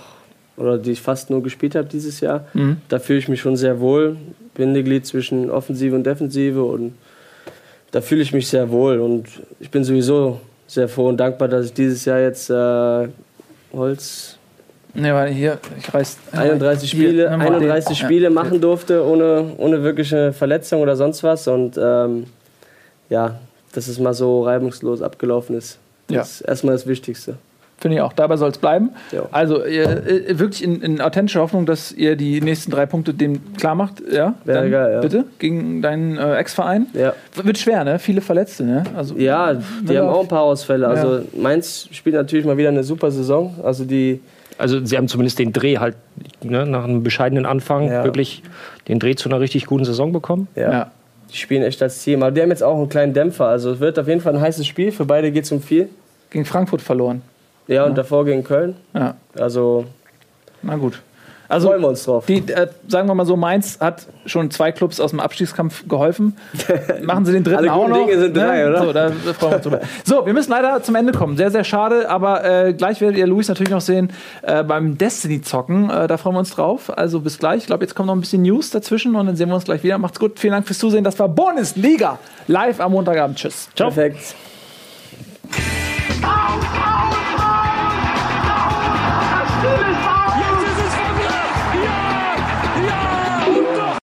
oder 0.58 0.78
die 0.78 0.92
ich 0.92 1.02
fast 1.02 1.30
nur 1.30 1.42
gespielt 1.44 1.76
habe 1.76 1.88
dieses 1.88 2.20
Jahr, 2.20 2.46
Mhm. 2.54 2.78
da 2.90 3.00
fühle 3.00 3.20
ich 3.20 3.28
mich 3.28 3.42
schon 3.42 3.56
sehr 3.56 3.80
wohl. 3.80 4.18
Bindeglied 4.54 5.06
zwischen 5.06 5.50
Offensive 5.50 5.96
und 5.96 6.04
Defensive 6.06 6.64
und 6.64 6.94
da 7.92 8.02
fühle 8.02 8.22
ich 8.22 8.34
mich 8.34 8.48
sehr 8.48 8.70
wohl. 8.70 9.00
Und 9.00 9.28
ich 9.60 9.72
bin 9.72 9.84
sowieso 9.84 10.40
sehr 10.68 10.88
froh 10.90 11.08
und 11.10 11.18
dankbar, 11.18 11.48
dass 11.48 11.66
ich 11.68 11.74
dieses 11.74 12.06
Jahr 12.06 12.20
jetzt 12.20 12.50
äh, 12.50 13.08
Holz 13.74 14.38
Ne, 14.96 15.14
weil 15.14 15.32
hier, 15.32 15.58
ich 15.80 15.92
reiß. 15.94 16.18
31 16.34 16.92
Hier, 16.92 17.00
Spiele, 17.08 17.30
nimm 17.32 17.40
mal 17.40 17.46
den. 17.46 17.54
31 17.72 18.00
Ja. 18.00 18.06
Spiele 18.06 18.30
machen 18.30 18.62
durfte, 18.62 19.04
ohne, 19.06 19.52
ohne 19.58 19.82
wirkliche 19.84 20.34
Verletzung 20.34 20.82
oder 20.82 20.96
sonst 20.96 21.24
was. 21.24 21.48
Und 21.48 21.80
ähm, 21.82 22.26
ja, 23.10 23.40
dass 23.74 23.88
es 23.88 24.00
mal 24.00 24.14
so 24.14 24.44
reibungslos 24.44 25.02
abgelaufen 25.02 25.58
ist. 25.58 25.80
Das 26.08 26.16
Ja. 26.16 26.22
ist 26.22 26.42
erstmal 26.42 26.76
das 26.76 26.86
Wichtigste. 26.86 27.36
Finde 27.80 27.98
ich 27.98 28.02
auch. 28.02 28.14
Dabei 28.14 28.38
soll 28.38 28.52
es 28.52 28.60
bleiben. 28.60 28.92
Ja. 29.12 29.24
Also 29.32 29.66
ihr, 29.66 29.90
äh, 30.08 30.40
wirklich 30.40 30.64
in, 30.64 30.82
in 30.82 31.02
authentischer 31.02 31.42
Hoffnung, 31.42 31.66
dass 31.66 31.92
ihr 31.92 32.16
die 32.16 32.40
nächsten 32.40 32.72
drei 32.72 32.86
Punkte 32.86 33.14
dem 33.14 33.56
klar 33.56 33.76
macht. 33.76 33.96
Ja, 34.10 34.36
Wäre 34.46 34.70
geil, 34.70 34.94
ja. 34.94 35.02
Bitte 35.02 35.26
gegen 35.40 35.82
deinen 35.82 36.18
äh, 36.18 36.36
Ex-Verein. 36.38 36.86
Ja. 36.94 37.14
Wird 37.36 37.58
schwer, 37.58 37.84
ne? 37.84 38.00
Viele 38.00 38.22
Verletzte, 38.22 38.64
ne? 38.64 38.84
Also, 38.96 39.16
Ja, 39.18 39.56
die 39.82 39.98
haben 39.98 40.08
auch 40.08 40.22
ein 40.22 40.28
paar 40.30 40.44
Ausfälle. 40.44 40.88
Also. 40.88 41.26
Mainz 41.36 41.90
spielt 41.92 42.16
natürlich 42.16 42.46
mal 42.46 42.56
wieder 42.58 42.70
eine 42.70 42.84
super 42.86 43.12
Saison. 43.12 43.54
Also 43.64 43.84
die, 43.84 44.22
Also 44.58 44.84
sie 44.86 44.98
haben 44.98 45.08
zumindest 45.08 45.40
den 45.40 45.52
Dreh 45.54 45.78
halt 45.78 45.96
ne, 46.42 46.66
nach 46.66 46.84
einem 46.84 47.04
bescheidenen 47.04 47.46
Anfang 47.46 47.88
Ja. 47.90 48.04
wirklich 48.04 48.44
den 48.88 49.00
Dreh 49.00 49.16
zu 49.16 49.30
einer 49.30 49.40
richtig 49.40 49.66
guten 49.66 49.86
Saison 49.86 50.12
bekommen. 50.12 50.48
ja, 50.56 50.72
ja. 50.72 50.92
die 51.32 51.38
spielen 51.38 51.64
echt 51.64 51.82
als 51.82 52.04
Team. 52.04 52.22
Aber 52.24 52.32
die 52.32 52.42
haben 52.42 52.50
jetzt 52.50 52.64
auch 52.64 52.78
einen 52.78 52.90
kleinen 52.90 53.14
Dämpfer. 53.14 53.48
Also 53.48 53.72
es 53.72 53.80
wird 53.80 53.98
auf 54.00 54.08
jeden 54.08 54.22
Fall 54.22 54.36
ein 54.36 54.42
heißes 54.42 54.66
Spiel. 54.68 54.92
Für 54.92 55.06
beide 55.06 55.32
geht 55.32 55.46
es 55.46 55.52
um 55.52 55.62
viel. 55.62 55.90
Gegen 56.30 56.46
Frankfurt 56.46 56.82
verloren. 56.82 57.22
Ja, 57.68 57.86
und 57.86 57.98
davor 57.98 58.26
gegen 58.26 58.44
Köln. 58.44 58.76
Ja, 58.94 59.16
Also 59.38 59.86
na 60.62 60.76
gut. 60.76 61.02
Also, 61.54 61.70
freuen 61.70 61.82
wir 61.82 61.90
uns 61.90 62.04
drauf. 62.04 62.26
die, 62.26 62.40
äh, 62.52 62.68
sagen 62.88 63.08
wir 63.08 63.16
mal 63.16 63.26
so, 63.26 63.36
Mainz 63.36 63.78
hat 63.80 64.08
schon 64.26 64.52
zwei 64.52 64.72
Clubs 64.72 65.00
aus 65.00 65.12
dem 65.12 65.20
Abstiegskampf 65.20 65.88
geholfen. 65.88 66.36
Machen 67.04 67.26
sie 67.26 67.34
den 67.34 67.44
dritten 67.44 67.60
Alle 67.60 67.74
auch 67.74 67.86
guten 67.86 67.92
noch. 67.92 68.08
Dinge 68.08 68.20
sind 68.20 68.36
drei, 68.38 68.68
oder? 68.68 68.84
So, 68.84 68.94
da 68.94 69.12
freuen 69.12 69.52
wir 69.52 69.56
uns 69.56 69.64
drüber. 69.64 69.82
So, 70.04 70.26
wir 70.26 70.34
müssen 70.34 70.52
leider 70.52 70.82
zum 70.84 70.96
Ende 70.96 71.14
kommen. 71.14 71.38
Sehr, 71.38 71.52
sehr 71.52 71.64
schade, 71.64 72.10
aber 72.10 72.44
äh, 72.44 72.74
gleich 72.74 73.02
werdet 73.02 73.18
ihr 73.18 73.28
Luis 73.28 73.48
natürlich 73.48 73.72
noch 73.72 73.82
sehen 73.82 74.12
äh, 74.42 74.64
beim 74.64 74.98
Destiny-Zocken. 74.98 75.90
Äh, 75.90 76.08
da 76.08 76.18
freuen 76.18 76.36
wir 76.36 76.40
uns 76.40 76.52
drauf. 76.52 76.96
Also 76.98 77.20
bis 77.20 77.38
gleich. 77.40 77.62
Ich 77.62 77.68
glaube, 77.68 77.84
jetzt 77.84 77.96
kommt 77.96 78.08
noch 78.08 78.16
ein 78.16 78.22
bisschen 78.22 78.42
News 78.42 78.72
dazwischen 78.72 79.16
und 79.16 79.28
dann 79.28 79.36
sehen 79.36 79.50
wir 79.50 79.56
uns 79.56 79.66
gleich 79.66 79.84
wieder. 79.84 79.98
Macht's 79.98 80.20
gut. 80.20 80.40
Vielen 80.40 80.54
Dank 80.54 80.66
fürs 80.66 80.80
Zusehen. 80.80 81.04
Das 81.04 81.20
war 81.20 81.30
Bundesliga 81.30 82.20
live 82.48 82.80
am 82.80 82.92
Montagabend. 82.94 83.38
Tschüss. 83.38 83.70
Perfekt. 83.76 84.36